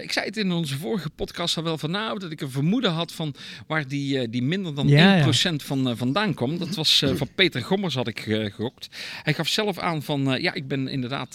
Ik 0.01 0.11
zei 0.11 0.25
het 0.25 0.37
in 0.37 0.51
onze 0.51 0.77
vorige 0.77 1.09
podcast 1.09 1.57
al 1.57 1.63
wel 1.63 1.77
van 1.77 1.91
nou, 1.91 2.19
dat 2.19 2.31
ik 2.31 2.41
een 2.41 2.51
vermoeden 2.51 2.91
had 2.91 3.11
van 3.11 3.35
waar 3.67 3.87
die, 3.87 4.29
die 4.29 4.43
minder 4.43 4.75
dan 4.75 4.87
Ja, 4.87 5.15
ja. 5.15 5.25
1% 5.51 5.55
van 5.55 5.97
vandaan 5.97 6.33
kwam. 6.33 6.57
Dat 6.57 6.75
was 6.75 7.03
van 7.13 7.27
Peter 7.35 7.61
Gommers 7.61 7.95
had 7.95 8.07
ik 8.07 8.19
eh, 8.27 8.43
gegokt. 8.43 8.87
Hij 9.23 9.33
gaf 9.33 9.47
zelf 9.47 9.77
aan 9.79 10.03
van 10.03 10.37
ja, 10.41 10.53
ik 10.53 10.67
ben 10.67 10.87
inderdaad 10.87 11.33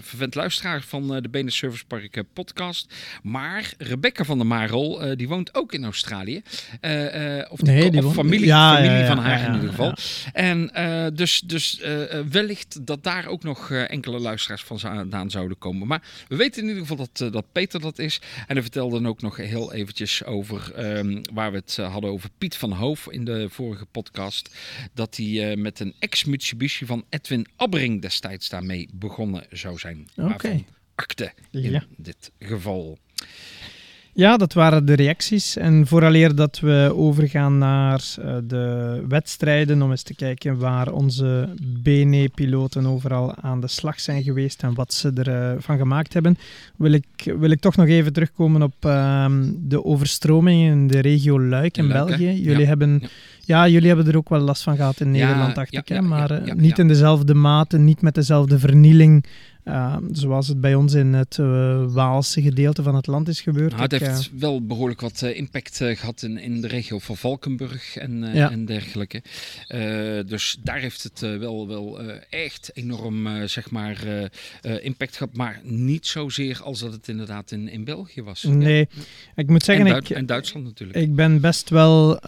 vervent 0.00 0.34
luisteraar 0.34 0.82
van 0.82 1.06
de 1.22 1.28
Benen 1.28 1.52
Service 1.52 1.85
Park 1.86 2.16
eh, 2.16 2.22
podcast. 2.32 2.94
Maar 3.22 3.72
Rebecca 3.78 4.24
van 4.24 4.38
der 4.38 4.46
Marel, 4.46 5.02
eh, 5.02 5.16
die 5.16 5.28
woont 5.28 5.54
ook 5.54 5.72
in 5.72 5.84
Australië. 5.84 6.42
Eh, 6.80 7.44
of 7.48 7.58
die 7.60 7.68
Nee, 7.72 7.82
ko- 7.82 7.88
die 7.90 7.98
of 7.98 8.04
woont- 8.04 8.14
familie, 8.16 8.46
ja, 8.46 8.74
familie 8.74 8.96
ja, 8.98 9.06
van 9.06 9.18
haar 9.18 9.46
in 9.48 9.54
ieder 9.54 9.68
geval. 9.68 9.92
En 10.32 10.70
dus, 11.14 11.40
dus 11.40 11.80
wellicht 12.30 12.86
dat 12.86 13.04
daar 13.04 13.26
ook 13.26 13.42
nog 13.42 13.70
enkele 13.70 14.18
luisteraars 14.18 14.62
van 14.64 14.78
vandaan 14.80 15.30
zouden 15.30 15.58
komen. 15.58 15.86
Maar 15.86 16.02
we 16.28 16.36
weten 16.36 16.62
in 16.62 16.68
ieder 16.68 16.86
geval 16.86 17.08
dat, 17.12 17.32
dat 17.32 17.44
Peter 17.52 17.80
dat 17.80 17.98
is. 17.98 18.20
En 18.46 18.54
hij 18.54 18.62
vertelde 18.62 18.94
dan 18.94 19.06
ook 19.08 19.22
nog 19.22 19.36
heel 19.36 19.72
eventjes 19.72 20.24
over 20.24 20.72
ehm, 20.74 21.22
waar 21.32 21.50
we 21.50 21.56
het 21.56 21.76
hadden 21.76 22.10
over 22.10 22.30
Piet 22.38 22.56
van 22.56 22.72
Hoof 22.72 23.06
in 23.10 23.24
de 23.24 23.46
vorige 23.50 23.86
podcast. 23.86 24.54
Dat 24.94 25.16
hij 25.16 25.56
met 25.56 25.80
een 25.80 25.94
ex-Mitsubishi 25.98 26.86
van 26.86 27.04
Edwin 27.08 27.46
Abbering 27.56 28.02
destijds 28.02 28.48
daarmee 28.48 28.88
begonnen 28.92 29.46
zou 29.50 29.78
zijn. 29.78 30.08
Oké. 30.16 30.64
Akte 30.96 31.32
in 31.50 31.70
Ja. 31.70 31.82
dit 31.96 32.30
geval. 32.38 32.98
Ja, 34.12 34.36
dat 34.36 34.52
waren 34.52 34.86
de 34.86 34.92
reacties. 34.94 35.56
En 35.56 35.86
vooraleer 35.86 36.34
dat 36.34 36.60
we 36.60 36.92
overgaan 36.94 37.58
naar 37.58 38.04
eh, 38.20 38.36
de 38.44 39.04
wedstrijden, 39.08 39.82
om 39.82 39.90
eens 39.90 40.02
te 40.02 40.14
kijken 40.14 40.58
waar 40.58 40.92
onze 40.92 41.54
BNE-piloten 41.82 42.86
overal 42.86 43.34
aan 43.34 43.60
de 43.60 43.68
slag 43.68 44.00
zijn 44.00 44.22
geweest 44.22 44.62
en 44.62 44.74
wat 44.74 44.92
ze 44.92 45.10
ervan 45.12 45.62
van 45.62 45.78
gemaakt 45.78 46.12
hebben, 46.12 46.38
wil 46.76 46.92
ik, 46.92 47.06
wil 47.38 47.50
ik 47.50 47.60
toch 47.60 47.76
nog 47.76 47.86
even 47.86 48.12
terugkomen 48.12 48.62
op 48.62 48.74
ehm, 48.80 49.44
de 49.58 49.84
overstromingen 49.84 50.72
in 50.72 50.86
de 50.86 50.98
regio 51.00 51.40
Luik 51.40 51.76
in, 51.76 51.84
In 51.84 51.90
Luik, 51.90 52.08
hè? 52.10 52.16
België. 52.16 52.42
Jullie, 52.42 52.60
Ja. 52.60 52.66
hebben, 52.66 52.98
Ja. 53.02 53.08
ja. 53.44 53.68
jullie 53.68 53.88
hebben 53.88 54.06
er 54.06 54.16
ook 54.16 54.28
wel 54.28 54.40
last 54.40 54.62
van 54.62 54.76
gehad 54.76 55.00
in 55.00 55.14
Ja, 55.14 55.26
Nederland, 55.26 55.54
dacht 55.54 55.74
ik. 55.74 55.88
Hè? 55.88 56.00
maar 56.02 56.30
eh, 56.30 56.54
niet 56.54 56.78
in 56.78 56.88
dezelfde 56.88 57.34
mate, 57.34 57.78
niet 57.78 58.00
met 58.02 58.14
dezelfde 58.14 58.58
vernieling 58.58 59.24
Uh, 59.68 59.96
zoals 60.12 60.48
het 60.48 60.60
bij 60.60 60.74
ons 60.74 60.94
in 60.94 61.12
het 61.12 61.36
uh, 61.40 61.84
Waalse 61.86 62.42
gedeelte 62.42 62.82
van 62.82 62.94
het 62.94 63.06
land 63.06 63.28
is 63.28 63.40
gebeurd. 63.40 63.70
Nou, 63.70 63.82
het 63.82 63.98
heeft 63.98 64.30
wel 64.38 64.66
behoorlijk 64.66 65.00
wat 65.00 65.22
impact 65.22 65.76
gehad 65.76 66.22
in, 66.22 66.38
in 66.38 66.60
de 66.60 66.66
regio 66.66 66.98
van 66.98 67.16
Valkenburg 67.16 67.96
en, 67.96 68.34
ja. 68.34 68.50
en 68.50 68.64
dergelijke. 68.64 69.22
dus 70.26 70.56
daar 70.62 70.78
heeft 70.78 71.02
het 71.02 71.20
wel, 71.20 71.68
wel 71.68 72.00
echt 72.30 72.70
enorm 72.74 73.46
zeg 73.46 73.70
maar, 73.70 74.04
impact 74.80 75.16
gehad. 75.16 75.36
Maar 75.36 75.60
niet 75.62 76.06
zozeer 76.06 76.62
als 76.62 76.80
dat 76.80 76.92
het 76.92 77.08
inderdaad 77.08 77.50
in, 77.50 77.68
in 77.68 77.84
België 77.84 78.22
was. 78.22 78.42
Nee, 78.42 78.88
ik 79.34 79.48
moet 79.48 79.62
zeggen... 79.62 79.86
En, 79.86 79.96
ik, 79.96 80.10
en 80.10 80.26
Duitsland 80.26 80.66
natuurlijk. 80.66 80.98
Ik 80.98 81.14
ben 81.14 81.40
best 81.40 81.70
wel 81.70 82.18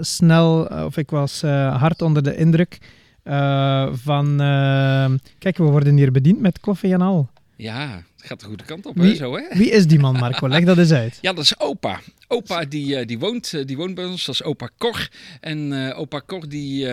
snel, 0.00 0.64
of 0.64 0.96
ik 0.96 1.10
was 1.10 1.42
hard 1.42 2.02
onder 2.02 2.22
de 2.22 2.36
indruk 2.36 2.78
uh, 3.24 3.88
van, 3.92 4.40
uh, 4.40 5.10
kijk, 5.38 5.56
we 5.56 5.64
worden 5.64 5.96
hier 5.96 6.12
bediend 6.12 6.40
met 6.40 6.60
koffie 6.60 6.92
en 6.92 7.00
al. 7.00 7.28
Ja, 7.56 8.02
het 8.16 8.26
gaat 8.26 8.40
de 8.40 8.46
goede 8.46 8.64
kant 8.64 8.86
op, 8.86 8.96
wie, 8.96 9.10
hè, 9.10 9.16
zo, 9.16 9.36
hè? 9.36 9.42
Wie 9.52 9.70
is 9.70 9.86
die 9.86 9.98
man, 9.98 10.18
Marco? 10.18 10.48
Leg 10.48 10.64
dat 10.64 10.78
eens 10.78 10.92
uit. 11.02 11.18
Ja, 11.20 11.32
dat 11.32 11.44
is 11.44 11.60
opa. 11.60 12.00
Opa 12.28 12.64
die, 12.64 13.00
uh, 13.00 13.06
die, 13.06 13.18
woont, 13.18 13.66
die 13.66 13.76
woont 13.76 13.94
bij 13.94 14.04
ons, 14.04 14.24
dat 14.24 14.34
is 14.34 14.42
opa 14.42 14.70
Cor. 14.78 15.08
En 15.40 15.92
opa 15.94 16.22
Cor, 16.26 16.48
die, 16.48 16.86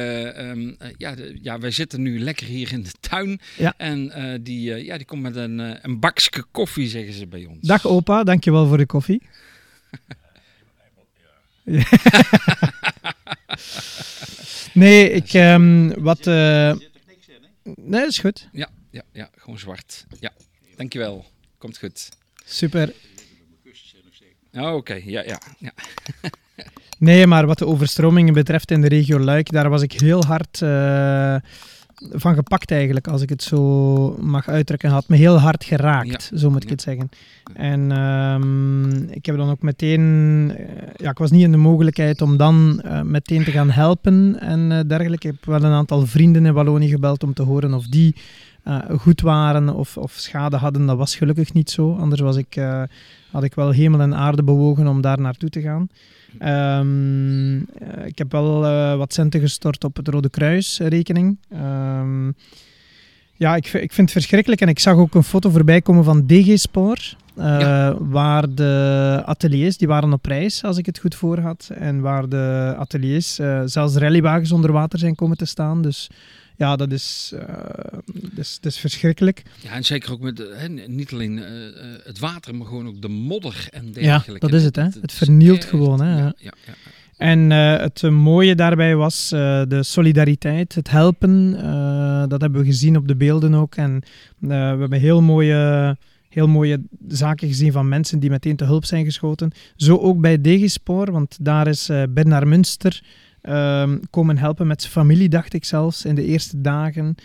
um, 0.44 0.78
ja, 0.98 1.16
de, 1.16 1.38
ja, 1.42 1.60
wij 1.60 1.72
zitten 1.72 2.02
nu 2.02 2.20
lekker 2.20 2.46
hier 2.46 2.72
in 2.74 2.84
de 2.84 2.92
tuin. 3.00 3.40
Ja. 3.58 3.74
En 3.78 4.12
die, 4.44 4.84
ja, 4.84 4.98
die 4.98 5.06
komt 5.06 5.22
met 5.22 5.36
een, 5.36 5.60
een 5.60 6.00
bakje 6.00 6.44
koffie, 6.52 6.88
zeggen 6.88 7.14
ze 7.14 7.28
bij 7.28 7.46
ons. 7.46 7.60
Dag 7.62 7.88
opa, 7.88 8.24
dankjewel 8.24 8.68
voor 8.68 8.78
de 8.78 8.86
koffie. 8.86 9.22
Nee, 14.74 15.10
ik... 15.10 15.34
Um, 15.34 16.02
wat... 16.04 16.28
Uh... 16.28 16.74
Nee, 17.64 18.06
is 18.06 18.20
goed. 18.20 18.50
Ja, 18.52 18.70
ja, 18.90 19.02
ja, 19.12 19.30
gewoon 19.36 19.60
zwart. 19.60 20.06
Ja, 20.20 20.32
dankjewel. 20.76 21.26
Komt 21.58 21.78
goed. 21.78 22.10
Super. 22.46 22.94
Oh, 24.54 24.74
oké, 24.74 24.94
ja, 24.94 25.24
ja. 25.24 25.42
ja. 25.58 25.72
nee, 26.98 27.28
maar 27.28 27.46
wat 27.46 27.58
de 27.58 27.66
overstromingen 27.66 28.34
betreft 28.34 28.72
in 28.72 28.82
de 28.82 28.88
regio 28.88 29.20
Luik, 29.20 29.52
daar 29.52 29.70
was 29.70 29.82
ik 29.82 29.92
heel 29.92 30.26
hard... 30.26 30.62
Uh, 30.62 31.36
van 32.10 32.36
gepakt 32.36 32.72
eigenlijk, 32.72 33.08
als 33.08 33.22
ik 33.22 33.30
het 33.30 33.44
zo 33.44 34.16
mag 34.20 34.50
uitdrukken. 34.50 34.90
Had 34.90 35.08
me 35.08 35.16
heel 35.16 35.38
hard 35.38 35.64
geraakt, 35.64 36.32
zo 36.36 36.50
moet 36.50 36.64
ik 36.64 36.70
het 36.70 36.82
zeggen. 36.82 37.10
En 37.54 37.92
um, 37.92 39.10
ik 39.10 39.26
heb 39.26 39.38
dan 39.38 39.50
ook 39.50 39.62
meteen... 39.62 40.00
Uh, 40.00 40.66
ja, 40.96 41.10
ik 41.10 41.18
was 41.18 41.32
niet 41.32 41.44
in 41.44 41.52
de 41.52 41.58
mogelijkheid 41.58 42.22
om 42.22 42.38
dan 42.38 42.82
uh, 42.86 43.02
meteen 43.02 43.44
te 43.44 43.52
gaan 43.52 43.70
helpen 43.70 44.40
en 44.40 44.72
uh, 44.72 44.80
dergelijke. 44.88 45.28
Ik 45.28 45.34
heb 45.36 45.46
wel 45.46 45.64
een 45.64 45.78
aantal 45.78 46.06
vrienden 46.06 46.46
in 46.46 46.54
Wallonië 46.54 46.90
gebeld 46.90 47.24
om 47.24 47.34
te 47.34 47.44
horen 47.44 47.74
of 47.74 47.88
die 47.88 48.16
goed 48.98 49.22
waren 49.22 49.76
of, 49.76 49.98
of 49.98 50.12
schade 50.12 50.58
hadden. 50.58 50.86
Dat 50.86 50.98
was 50.98 51.16
gelukkig 51.16 51.54
niet 51.54 51.70
zo. 51.70 51.96
Anders 51.96 52.22
was 52.22 52.36
ik, 52.36 52.62
had 53.32 53.44
ik 53.44 53.56
wel 53.56 53.72
hemel 53.72 54.00
en 54.00 54.16
aarde 54.16 54.44
bewogen 54.44 54.88
om 54.88 55.02
daar 55.02 55.22
naartoe 55.22 55.50
te 55.50 55.62
gaan. 55.62 55.90
Um, 56.40 57.58
ik 58.06 58.18
heb 58.18 58.32
wel 58.32 58.66
uh, 58.66 58.96
wat 58.96 59.14
centen 59.14 59.40
gestort 59.40 59.84
op 59.84 59.96
het 59.96 60.08
Rode 60.08 60.30
Kruis 60.30 60.80
rekening. 60.80 61.38
Um, 61.54 62.36
ja, 63.42 63.56
ik, 63.56 63.66
ik 63.66 63.92
vind 63.94 63.98
het 63.98 64.12
verschrikkelijk. 64.12 64.62
En 64.62 64.68
ik 64.68 64.80
zag 64.80 64.96
ook 64.96 65.16
een 65.16 65.24
foto 65.24 65.50
voorbij 65.50 65.82
komen 65.82 66.04
van 66.04 66.26
DG 66.26 66.60
Spoor. 66.60 66.98
Uh, 67.38 67.46
ja. 67.60 67.98
Waar 68.00 68.54
de 68.54 69.22
ateliers, 69.26 69.78
die 69.78 69.88
waren 69.88 70.14
op 70.14 70.26
reis, 70.26 70.64
als 70.64 70.78
ik 70.78 70.86
het 70.86 71.00
goed 71.00 71.16
voor 71.16 71.40
had. 71.40 71.72
En 71.74 72.02
waar 72.02 72.30
de 72.30 72.76
ateliers, 72.78 73.40
uh, 73.40 73.62
zelfs 73.66 73.96
rallywagens 73.96 74.52
onder 74.52 74.72
water 74.72 75.00
zijn 75.00 75.16
komen 75.16 75.38
te 75.38 75.46
staan. 75.46 75.82
Dus 75.82 76.10
ja, 76.62 76.76
dat 76.76 76.92
is, 76.92 77.32
uh, 77.34 77.42
dat 78.06 78.38
is, 78.38 78.58
dat 78.62 78.72
is 78.72 78.78
verschrikkelijk. 78.78 79.44
Ja, 79.62 79.72
en 79.72 79.84
zeker 79.84 80.12
ook 80.12 80.20
met 80.20 80.38
hè, 80.38 80.68
niet 80.70 81.12
alleen 81.12 81.38
uh, 81.38 81.46
het 82.04 82.20
water, 82.20 82.56
maar 82.56 82.68
gewoon 82.68 82.88
ook 82.88 83.02
de 83.02 83.08
modder 83.08 83.68
en 83.70 83.92
dergelijke. 83.92 84.46
Ja, 84.46 84.52
dat 84.52 84.60
is 84.60 84.64
het. 84.64 84.76
Hè? 84.76 84.88
Het, 85.02 85.12
vernielt 85.12 85.66
gewoon. 85.66 86.02
Hè? 86.02 86.18
Ja, 86.18 86.34
ja, 86.38 86.54
ja. 86.66 86.74
En 87.18 87.52
uh, 87.52 87.78
het 87.78 88.02
mooie 88.02 88.56
daarbij 88.56 88.96
was 88.96 89.30
de 89.30 89.80
solidariteit, 89.82 90.76
het 90.76 90.90
helpen. 90.90 91.52
dat 92.30 92.42
hebben 92.42 92.62
we 92.62 92.66
gezien 92.66 92.98
op 92.98 93.08
de 93.08 93.16
beelden 93.16 93.54
ook. 93.54 93.76
En 93.76 94.04
we 94.40 94.54
hebben 94.54 95.00
heel 95.00 95.22
mooie 95.22 95.98
heel 96.30 96.48
mooie 96.48 96.82
zaken 97.08 97.48
gezien 97.48 97.72
van 97.72 97.88
mensen 97.88 98.20
die 98.20 98.30
meteen 98.30 98.56
te 98.56 98.66
hulp 98.66 98.86
zijn 98.86 99.06
geschoten. 99.06 99.52
Zo 99.76 99.98
ook 99.98 100.22
bij 100.22 100.42
Degespoor, 100.42 101.12
want 101.12 101.38
daar 101.42 101.68
is 101.68 101.90
uh, 101.90 102.04
Bernard 102.10 102.46
Münster 102.46 103.04
um, 103.42 104.00
komen 104.10 104.38
helpen 104.38 104.68
met 104.68 104.82
zijn 104.82 104.94
familie, 104.94 105.30
dacht 105.30 105.54
ik 105.54 105.66
zelfs, 105.66 106.06
in 106.06 106.16
de 106.16 106.26
eerste 106.26 106.62
dagen. 106.62 107.16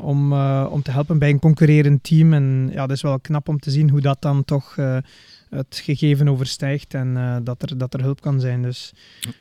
Om, 0.00 0.32
uh, 0.32 0.66
om 0.70 0.82
te 0.82 0.90
helpen 0.90 1.18
bij 1.18 1.30
een 1.30 1.38
concurrerend 1.38 2.02
team. 2.02 2.32
En 2.32 2.68
ja, 2.72 2.86
dat 2.86 2.96
is 2.96 3.02
wel 3.02 3.20
knap 3.20 3.48
om 3.48 3.58
te 3.58 3.70
zien 3.70 3.90
hoe 3.90 4.00
dat 4.00 4.22
dan 4.22 4.44
toch 4.44 4.76
uh, 4.76 4.96
het 5.50 5.80
gegeven 5.84 6.28
overstijgt 6.28 6.94
en 6.94 7.08
uh, 7.08 7.36
dat, 7.42 7.62
er, 7.62 7.78
dat 7.78 7.94
er 7.94 8.02
hulp 8.02 8.20
kan 8.20 8.40
zijn. 8.40 8.62
Dus 8.62 8.92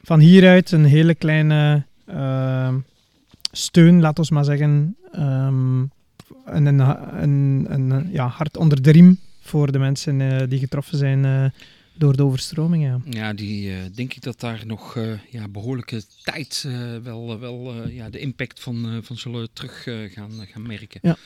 van 0.02 0.20
hieruit 0.20 0.72
een 0.72 0.86
hele 0.86 1.16
kleine 1.16 1.84
ehm, 2.06 2.78
steun, 3.52 4.02
laat 4.02 4.20
ons 4.20 4.30
maar 4.30 4.46
zeggen. 4.46 4.96
Um, 5.16 5.92
een, 6.46 6.66
een, 6.66 6.80
een, 7.24 7.66
een, 7.70 8.10
ja, 8.12 8.28
hart 8.28 8.58
onder 8.58 8.82
de 8.82 8.92
riem 8.92 9.20
voor 9.42 9.72
de 9.72 9.80
mensen 9.80 10.50
die 10.50 10.60
getroffen 10.60 10.98
zijn 10.98 11.52
door 11.94 12.16
de 12.16 12.24
overstroming, 12.24 12.84
ja. 12.84 13.00
Ja, 13.10 13.34
die 13.34 13.70
uh, 13.70 13.78
denk 13.94 14.14
ik 14.14 14.22
dat 14.22 14.40
daar 14.40 14.62
nog 14.66 14.96
uh, 14.96 15.14
ja, 15.30 15.48
behoorlijke 15.48 16.04
tijd 16.24 16.64
uh, 16.68 16.98
wel, 16.98 17.40
wel 17.40 17.88
ja, 17.88 18.10
de 18.10 18.20
impact 18.20 18.60
van, 18.60 19.00
van 19.04 19.18
zullen 19.18 19.54
terug 19.54 19.84
gaan, 19.84 20.32
gaan 20.52 20.68
merken. 20.68 21.00
Ja. 21.02 21.18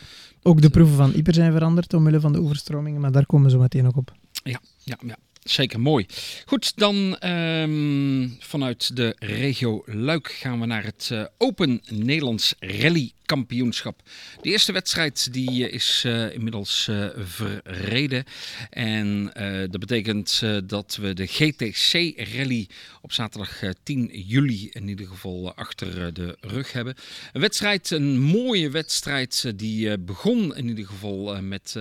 Ook 0.41 0.61
de 0.61 0.69
proeven 0.69 0.95
van 0.95 1.11
Ieper 1.11 1.33
zijn 1.33 1.51
veranderd 1.51 1.93
omwille 1.93 2.19
van 2.19 2.31
de 2.31 2.41
overstromingen, 2.41 3.01
maar 3.01 3.11
daar 3.11 3.25
komen 3.25 3.45
we 3.45 3.51
zo 3.51 3.59
meteen 3.59 3.83
nog 3.83 3.95
op. 3.95 4.13
Ja, 4.43 4.61
ja, 4.83 4.97
ja. 5.05 5.17
Zeker 5.43 5.79
mooi. 5.79 6.05
Goed, 6.45 6.77
dan 6.77 7.17
um, 7.29 8.35
vanuit 8.39 8.95
de 8.95 9.15
regio 9.19 9.83
Luik 9.85 10.31
gaan 10.31 10.59
we 10.59 10.65
naar 10.65 10.83
het 10.83 11.11
Open 11.37 11.81
Nederlands 11.89 12.55
Rally 12.59 13.11
kampioenschap. 13.27 14.01
De 14.41 14.49
eerste 14.49 14.71
wedstrijd 14.71 15.33
die 15.33 15.67
eh, 15.67 15.73
is 15.73 16.03
uh, 16.05 16.33
inmiddels 16.33 16.87
uh, 16.89 17.07
verreden. 17.15 18.23
En 18.69 19.31
dat 19.69 19.79
betekent 19.79 20.43
dat 20.65 20.97
we 21.01 21.13
de 21.13 21.25
GTC 21.25 22.13
Rally 22.35 22.67
op 23.01 23.13
zaterdag 23.13 23.61
10 23.83 24.09
juli 24.13 24.69
in 24.71 24.87
ieder 24.87 25.07
geval 25.07 25.53
achter 25.55 26.13
de 26.13 26.37
rug 26.41 26.71
hebben. 26.71 26.95
Een 27.33 27.41
wedstrijd, 27.41 27.91
een 27.91 28.19
mooie 28.19 28.69
wedstrijd 28.69 29.53
die 29.55 29.97
begon 29.97 30.55
in 30.55 30.67
ieder 30.67 30.85
geval 30.85 31.41
met 31.41 31.75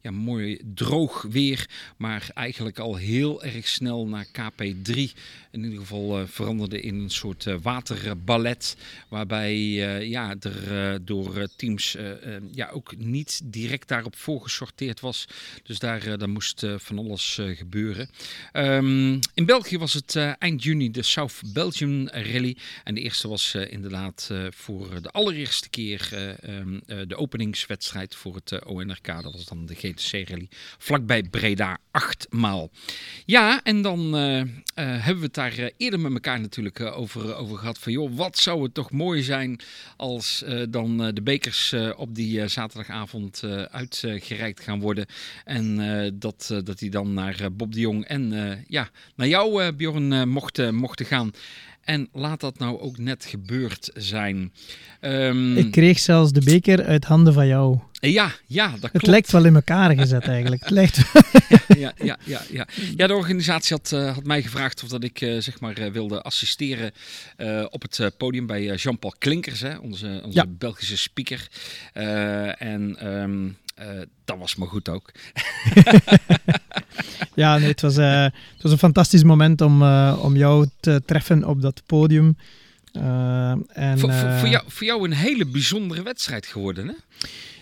ja, 0.00 0.10
mooi 0.10 0.60
droog 0.74 1.22
weer. 1.22 1.68
Maar 1.96 2.30
eigenlijk 2.34 2.78
al 2.78 2.96
heel 2.96 3.42
erg 3.42 3.68
snel 3.68 4.06
naar 4.06 4.26
KP3 4.26 5.12
in 5.52 5.64
ieder 5.64 5.78
geval 5.78 6.26
veranderde 6.26 6.80
in 6.80 6.94
een 6.94 7.10
soort 7.10 7.46
waterballet. 7.62 8.76
Waarbij 9.08 9.56
ja, 10.08 10.34
er 10.40 10.92
eh, 10.92 10.98
door 11.02 11.36
eh, 11.36 11.44
teams 11.56 11.94
eh, 11.94 12.10
ja, 12.52 12.68
ook 12.68 12.96
niet 12.96 13.40
direct 13.44 13.88
daarop 13.88 14.16
voorgesorteerd 14.16 15.00
was. 15.00 15.28
Dus 15.62 15.78
daar, 15.78 16.18
daar 16.18 16.28
moest 16.28 16.66
van 16.76 16.98
alles 16.98 17.38
gebeuren. 17.54 18.10
Um, 18.52 19.18
in 19.34 19.46
België 19.46 19.78
was 19.78 19.92
het 19.92 20.16
eind 20.38 20.62
juni 20.62 20.90
de 20.90 21.02
South 21.02 21.40
Belgian 21.52 22.08
Rally. 22.08 22.56
En 22.84 22.94
de 22.94 23.00
eerste 23.00 23.28
was 23.28 23.54
inderdaad 23.54 24.30
voor 24.50 25.02
de 25.02 25.10
allereerste 25.10 25.70
keer 25.70 26.08
um, 26.48 26.80
de 26.86 27.16
openingswedstrijd 27.16 28.14
voor 28.14 28.34
het 28.34 28.64
ONRK. 28.64 29.06
Dat 29.06 29.32
was 29.32 29.44
dan 29.44 29.66
de 29.66 29.74
GTC 29.74 30.28
Rally. 30.28 30.48
Vlakbij 30.78 31.22
Breda, 31.22 31.78
achtmaal. 31.90 32.70
Ja, 33.24 33.62
en 33.62 33.82
dan 33.82 34.14
hebben 34.74 35.18
we 35.18 35.24
het 35.24 35.38
daar 35.42 35.70
eerder 35.76 36.00
met 36.00 36.12
elkaar 36.12 36.40
natuurlijk 36.40 36.80
over, 36.80 37.36
over 37.36 37.58
gehad. 37.58 37.78
Van 37.78 37.92
joh, 37.92 38.16
wat 38.16 38.38
zou 38.38 38.62
het 38.62 38.74
toch 38.74 38.90
mooi 38.90 39.22
zijn 39.22 39.60
als 39.96 40.44
dan 40.70 41.02
eh, 41.02 41.08
de 41.14 41.22
bekers 41.22 41.72
eh, 41.72 41.90
op 41.96 42.14
die 42.14 42.40
eh, 42.40 42.48
zaterdagavond 42.48 43.42
uitgereikt 43.70 44.60
gaan 44.60 44.80
worden. 44.80 45.06
En 45.44 45.76
dat, 46.18 46.60
dat 46.64 46.78
die 46.78 46.90
dan 46.90 47.14
naar 47.14 47.48
Bob 47.52 47.72
de 47.72 47.80
Jong 47.80 48.04
en 48.04 48.32
ja, 48.68 48.90
naar 49.16 49.28
jou, 49.28 49.72
Bjorn, 49.72 50.28
mochten, 50.28 50.74
mochten 50.74 51.06
gaan. 51.06 51.30
En 51.80 52.08
laat 52.12 52.40
dat 52.40 52.58
nou 52.58 52.80
ook 52.80 52.98
net 52.98 53.24
gebeurd 53.24 53.90
zijn. 53.94 54.52
Um, 55.00 55.56
ik 55.56 55.70
kreeg 55.70 55.98
zelfs 55.98 56.32
de 56.32 56.44
beker 56.44 56.84
uit 56.84 57.04
handen 57.04 57.32
van 57.32 57.46
jou. 57.46 57.78
Ja, 58.10 58.32
ja, 58.46 58.68
dat 58.68 58.78
klopt. 58.78 58.92
Het 58.92 59.06
lijkt 59.06 59.32
wel 59.32 59.44
in 59.44 59.54
elkaar 59.54 59.96
gezet 59.96 60.28
eigenlijk. 60.28 60.62
Het 60.62 60.70
lijkt... 60.70 60.96
ja, 61.78 61.92
ja, 61.96 62.18
ja, 62.24 62.40
ja. 62.50 62.66
ja, 62.96 63.06
de 63.06 63.14
organisatie 63.14 63.76
had, 63.76 63.90
uh, 63.94 64.14
had 64.14 64.24
mij 64.24 64.42
gevraagd 64.42 64.82
of 64.82 64.88
dat 64.88 65.04
ik 65.04 65.20
uh, 65.20 65.40
zeg 65.40 65.60
maar, 65.60 65.78
uh, 65.78 65.90
wilde 65.90 66.22
assisteren 66.22 66.92
op 67.70 67.82
het 67.82 68.16
podium 68.16 68.46
bij 68.46 68.74
Jean-Paul 68.74 69.14
Klinkers, 69.18 69.60
hè, 69.60 69.76
onze, 69.76 70.20
onze 70.24 70.38
ja. 70.38 70.46
Belgische 70.48 70.96
speaker. 70.96 71.48
en 72.58 73.06
um, 73.06 73.56
dat 74.24 74.38
was 74.38 74.56
maar 74.56 74.68
goed 74.68 74.88
ook. 74.88 75.10
ja, 77.34 77.58
nee, 77.58 77.68
het, 77.68 77.80
was, 77.80 77.96
het 77.96 78.62
was 78.62 78.72
een 78.72 78.78
fantastisch 78.78 79.22
moment 79.22 79.60
om, 79.60 79.82
om 80.12 80.36
jou 80.36 80.68
te 80.80 81.02
treffen 81.06 81.44
op 81.44 81.62
dat 81.62 81.82
podium. 81.86 82.36
en, 82.92 83.98
voor, 83.98 84.12
voor, 84.12 84.32
voor, 84.38 84.48
jou, 84.48 84.64
voor 84.66 84.86
jou 84.86 85.04
een 85.04 85.12
hele 85.12 85.46
bijzondere 85.46 86.02
wedstrijd 86.02 86.46
geworden, 86.46 86.86
hè? 86.86 86.94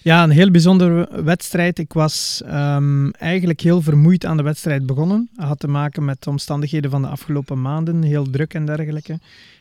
Ja, 0.02 0.22
een 0.22 0.30
heel 0.30 0.50
bijzondere 0.50 1.22
wedstrijd. 1.24 1.78
Ik 1.78 1.92
was 1.92 2.42
ehm, 2.46 3.10
eigenlijk 3.10 3.60
heel 3.60 3.82
vermoeid 3.82 4.24
aan 4.24 4.36
de 4.36 4.42
wedstrijd 4.42 4.86
begonnen. 4.86 5.28
Dat 5.34 5.46
had 5.46 5.58
te 5.58 5.68
maken 5.68 6.04
met 6.04 6.22
de 6.22 6.30
omstandigheden 6.30 6.90
van 6.90 7.02
de 7.02 7.08
afgelopen 7.08 7.62
maanden, 7.62 8.02
heel 8.02 8.30
druk 8.30 8.54
en 8.54 8.66
dergelijke. 8.66 9.18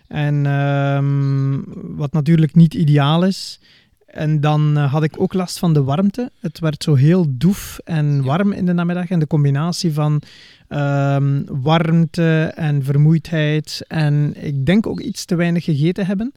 En 0.08 0.46
ehm, 0.46 1.60
wat 1.96 2.14
natuurlijk 2.14 2.56
niet 2.56 2.74
ideaal 2.74 3.26
is. 3.26 3.60
En 4.06 4.42
dan 4.42 4.78
eh, 4.78 4.92
had 4.92 5.04
ik 5.04 5.22
ook 5.22 5.34
last 5.34 5.60
van 5.60 5.74
de 5.74 5.84
warmte. 5.84 6.32
Het 6.40 6.60
werd 6.60 6.84
zo 6.84 6.96
heel 6.96 7.26
doef 7.30 7.80
en 7.84 8.24
warm 8.24 8.52
in 8.52 8.66
de 8.66 8.74
namiddag. 8.74 9.10
En 9.10 9.20
de 9.20 9.28
combinatie 9.28 9.94
van 9.94 10.22
ehm, 10.68 11.42
warmte 11.46 12.52
en 12.56 12.84
vermoeidheid. 12.84 13.84
En 13.88 14.34
ik 14.46 14.66
denk 14.66 14.88
ook 14.88 15.00
iets 15.00 15.26
te 15.26 15.36
weinig 15.36 15.64
gegeten 15.64 16.06
hebben. 16.06 16.34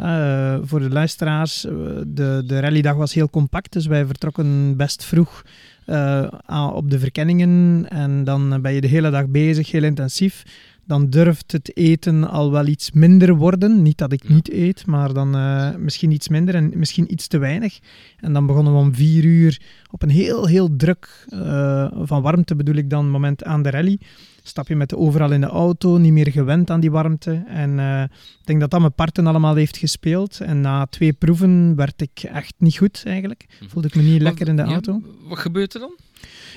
Uh, 0.00 0.56
voor 0.62 0.80
de 0.80 0.90
luisteraars, 0.90 1.64
uh, 1.64 1.72
de, 2.06 2.42
de 2.46 2.60
rallydag 2.60 2.94
was 2.94 3.14
heel 3.14 3.30
compact, 3.30 3.72
dus 3.72 3.86
wij 3.86 4.06
vertrokken 4.06 4.76
best 4.76 5.04
vroeg 5.04 5.42
uh, 5.86 6.70
op 6.74 6.90
de 6.90 6.98
verkenningen 6.98 7.86
en 7.88 8.24
dan 8.24 8.60
ben 8.62 8.72
je 8.72 8.80
de 8.80 8.86
hele 8.86 9.10
dag 9.10 9.28
bezig, 9.28 9.70
heel 9.70 9.82
intensief 9.82 10.44
dan 10.84 11.10
durft 11.10 11.52
het 11.52 11.76
eten 11.76 12.28
al 12.30 12.50
wel 12.50 12.66
iets 12.66 12.90
minder 12.90 13.36
worden. 13.36 13.82
Niet 13.82 13.98
dat 13.98 14.12
ik 14.12 14.28
niet 14.28 14.52
eet, 14.52 14.86
maar 14.86 15.12
dan 15.12 15.36
uh, 15.36 15.74
misschien 15.76 16.10
iets 16.10 16.28
minder 16.28 16.54
en 16.54 16.72
misschien 16.74 17.12
iets 17.12 17.26
te 17.26 17.38
weinig. 17.38 17.78
En 18.20 18.32
dan 18.32 18.46
begonnen 18.46 18.72
we 18.72 18.78
om 18.78 18.94
vier 18.94 19.24
uur 19.24 19.60
op 19.90 20.02
een 20.02 20.10
heel, 20.10 20.46
heel 20.46 20.76
druk, 20.76 21.26
van 22.02 22.22
warmte 22.22 22.56
bedoel 22.56 22.74
ik 22.74 22.90
dan, 22.90 23.10
moment 23.10 23.44
aan 23.44 23.62
de 23.62 23.70
rally. 23.70 23.98
Stap 24.42 24.68
je 24.68 24.76
met 24.76 24.88
de 24.88 24.96
overal 24.96 25.32
in 25.32 25.40
de 25.40 25.46
auto, 25.46 25.96
niet 25.96 26.12
meer 26.12 26.30
gewend 26.30 26.70
aan 26.70 26.80
die 26.80 26.90
warmte. 26.90 27.42
En 27.46 27.78
uh, 27.78 28.02
ik 28.02 28.44
denk 28.46 28.60
dat 28.60 28.70
dat 28.70 28.80
mijn 28.80 28.92
parten 28.92 29.26
allemaal 29.26 29.54
heeft 29.54 29.76
gespeeld. 29.76 30.40
En 30.40 30.60
na 30.60 30.86
twee 30.86 31.12
proeven 31.12 31.74
werd 31.76 32.00
ik 32.02 32.22
echt 32.22 32.54
niet 32.58 32.76
goed 32.76 33.02
eigenlijk. 33.04 33.46
Hm. 33.58 33.64
Voelde 33.68 33.88
ik 33.88 33.94
me 33.94 34.02
niet 34.02 34.22
lekker 34.22 34.48
in 34.48 34.56
de 34.56 34.62
Ja, 34.62 34.68
auto. 34.72 35.02
wat 35.28 35.38
gebeurt 35.38 35.74
er 35.74 35.80
dan? 35.80 35.92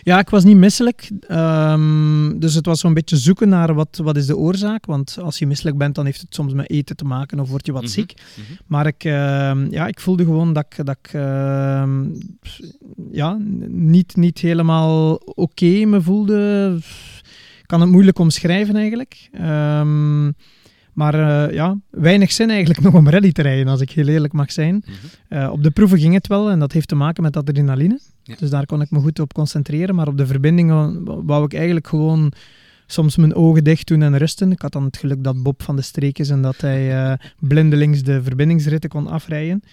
Ja, 0.02 0.20
ik 0.20 0.30
was 0.30 0.44
niet 0.44 0.58
misselijk. 0.58 1.12
Ehm, 1.28 2.40
dus 2.40 2.54
het 2.54 2.66
was 2.66 2.80
zo'n 2.80 2.94
beetje 2.94 3.18
zoeken 3.18 3.50
naar 3.50 3.74
wat, 3.74 4.00
wat 4.04 4.18
is 4.18 4.26
de 4.26 4.38
oorzaak. 4.38 4.86
Want 4.86 5.18
als 5.22 5.40
je 5.40 5.48
misselijk 5.48 5.78
bent, 5.78 5.96
dan 5.96 6.06
heeft 6.06 6.22
het 6.22 6.36
soms 6.36 6.54
met 6.54 6.70
eten 6.70 6.96
te 6.96 7.06
maken 7.06 7.40
of 7.40 7.50
word 7.50 7.66
je 7.66 7.72
wat 7.72 7.82
Mhm, 7.82 7.92
ziek. 7.92 8.14
mhm. 8.36 8.54
Maar 8.68 8.88
ik, 8.88 9.04
ehm, 9.04 9.68
ja, 9.72 9.88
ik 9.88 10.00
voelde 10.00 10.24
gewoon 10.24 10.54
dat 10.54 10.66
ik, 10.70 10.86
dat 10.86 10.98
ik 11.02 11.14
ehm, 11.14 12.06
ja, 13.12 13.38
niet, 13.68 14.16
niet 14.16 14.40
helemaal 14.40 15.14
oké 15.16 15.86
me 15.86 16.02
voelde. 16.02 16.78
Ik 17.74 17.80
kan 17.80 17.88
het 17.88 17.96
moeilijk 17.96 18.20
omschrijven 18.20 18.76
eigenlijk. 18.76 19.30
Ehm, 19.32 20.32
maar 20.94 21.14
eh, 21.14 21.54
ja, 21.54 21.78
weinig 21.90 22.32
zin 22.32 22.50
eigenlijk 22.50 22.82
nog 22.82 22.94
om 22.94 23.10
rally 23.10 23.32
te 23.32 23.42
rijden, 23.42 23.68
als 23.68 23.82
ik 23.82 23.92
heel 23.92 24.08
eerlijk 24.08 24.34
mag 24.34 24.52
zijn. 24.52 24.84
Mhm. 24.86 25.40
Eh, 25.40 25.52
op 25.52 25.64
de 25.64 25.72
proeven 25.72 26.00
ging 26.00 26.14
het 26.14 26.28
wel 26.28 26.50
en 26.50 26.60
dat 26.60 26.72
heeft 26.72 26.88
te 26.88 26.96
maken 26.96 27.24
met 27.24 27.38
adrenaline. 27.38 28.00
Ja. 28.24 28.36
Dus 28.40 28.50
daar 28.50 28.66
kon 28.66 28.82
ik 28.82 28.92
me 28.92 29.00
goed 29.00 29.20
op 29.20 29.34
concentreren. 29.34 29.96
Maar 29.96 30.08
op 30.08 30.18
de 30.18 30.26
verbindingen 30.26 31.04
wou 31.26 31.46
ik 31.46 31.54
eigenlijk 31.54 31.88
gewoon 31.88 32.32
soms 32.88 33.18
mijn 33.18 33.36
ogen 33.36 33.64
dicht 33.64 33.88
doen 33.88 34.02
en 34.02 34.18
rusten. 34.18 34.52
Ik 34.52 34.62
had 34.62 34.72
dan 34.72 34.84
het 34.84 34.98
geluk 34.98 35.24
dat 35.24 35.44
Bob 35.44 35.64
van 35.64 35.76
de 35.76 35.82
streek 35.82 36.20
is 36.20 36.30
en 36.30 36.42
dat 36.42 36.62
hij 36.62 37.06
eh, 37.06 37.18
blindelings 37.40 38.04
de 38.04 38.24
verbindingsritten 38.24 38.90
kon 38.90 39.08
afrijden. 39.08 39.64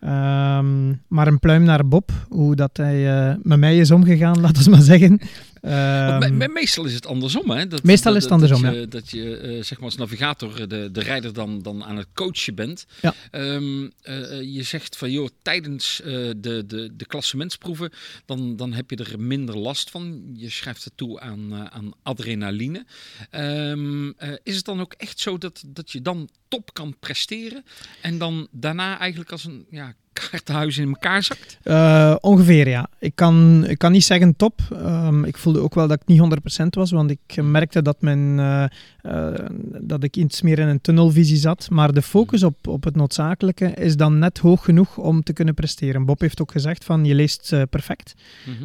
Ehm, 0.00 0.88
maar 1.08 1.26
een 1.26 1.38
pluim 1.38 1.62
naar 1.62 1.88
Bob, 1.88 2.10
hoe 2.28 2.56
dat 2.56 2.76
hij 2.76 3.36
met 3.42 3.58
mij 3.58 3.78
is 3.78 3.90
omgegaan, 3.90 4.40
laten 4.46 4.64
we 4.64 4.70
maar 4.70 4.80
zeggen. 4.80 5.20
Me- 5.66 6.18
Ehm, 6.26 6.36
me- 6.36 6.48
meestal 6.48 6.84
is 6.84 6.94
het 6.94 7.06
andersom, 7.06 7.50
hè? 7.50 7.66
Dat, 7.66 7.82
Meestal 7.82 8.12
dat- 8.12 8.22
is 8.22 8.28
het 8.28 8.32
andersom, 8.32 8.62
Dat 8.62 8.74
je, 8.74 8.88
dat 8.88 9.10
je 9.10 9.36
eh, 9.36 9.62
zeg 9.62 9.76
maar 9.78 9.84
als 9.86 9.96
navigator 9.96 10.68
de, 10.68 10.88
de 10.92 11.00
rijder 11.00 11.32
dan, 11.32 11.62
dan 11.62 11.84
aan 11.84 11.96
het 11.96 12.06
coachen 12.14 12.54
bent. 12.54 12.86
Ja. 13.00 13.14
Ehm, 13.30 13.88
eh, 14.02 14.42
je 14.54 14.62
zegt 14.62 14.96
van, 14.96 15.10
joh, 15.10 15.28
tijdens 15.42 16.00
eh, 16.00 16.12
de, 16.36 16.64
de, 16.66 16.90
de 16.96 17.06
klassementsproeven, 17.06 17.90
dan, 18.24 18.56
dan 18.56 18.72
heb 18.72 18.90
je 18.90 18.96
er 18.96 19.20
minder 19.20 19.56
last 19.58 19.90
van. 19.90 20.30
Je 20.34 20.50
schrijft 20.50 20.84
het 20.84 20.92
toe 20.96 21.20
aan, 21.20 21.52
eh, 21.52 21.64
aan 21.64 21.92
adrenaline. 22.02 22.84
Ehm, 23.30 24.08
eh, 24.16 24.28
is 24.42 24.56
het 24.56 24.64
dan 24.64 24.80
ook 24.80 24.92
echt 24.92 25.18
zo 25.20 25.38
dat, 25.38 25.62
dat 25.66 25.90
je 25.90 26.02
dan 26.02 26.28
top 26.48 26.74
kan 26.74 26.96
presteren 27.00 27.64
en 28.02 28.18
dan 28.18 28.48
daarna 28.50 28.98
eigenlijk 28.98 29.32
als 29.32 29.44
een 29.44 29.66
ja, 29.70 29.94
kaartenhuis 30.30 30.78
in 30.78 30.88
elkaar 30.88 31.22
zakt? 31.22 31.58
Eh, 31.62 32.14
ongeveer, 32.20 32.68
ja. 32.68 32.88
Ik 32.98 33.12
kan, 33.14 33.64
ik 33.68 33.78
kan 33.78 33.92
niet 33.92 34.04
zeggen 34.04 34.36
top. 34.36 34.60
Ehm, 34.72 35.24
ik 35.24 35.36
voelde 35.36 35.60
ook 35.60 35.74
wel 35.74 35.88
dat 35.88 36.00
ik 36.00 36.06
niet 36.06 36.18
100% 36.18 36.74
was, 36.74 36.90
want 36.90 37.10
ik 37.10 37.42
merkte 37.42 37.82
dat, 37.82 37.96
mijn, 38.00 38.38
eh, 38.38 38.64
eh, 39.02 39.34
dat 39.80 40.02
ik 40.02 40.16
iets 40.16 40.42
meer 40.42 40.58
in 40.58 40.68
een 40.68 40.80
tunnelvisie 40.80 41.36
zat. 41.36 41.70
Maar 41.70 41.92
de 41.92 42.02
focus 42.02 42.42
op, 42.42 42.66
op 42.66 42.84
het 42.84 42.96
noodzakelijke 42.96 43.66
is 43.74 43.96
dan 43.96 44.18
net 44.18 44.38
hoog 44.38 44.64
genoeg 44.64 44.96
om 44.96 45.22
te 45.22 45.32
kunnen 45.32 45.54
presteren. 45.54 46.04
Bob 46.04 46.20
heeft 46.20 46.40
ook 46.40 46.52
gezegd 46.52 46.84
van, 46.84 47.04
je 47.04 47.14
leest 47.14 47.54
perfect. 47.70 48.14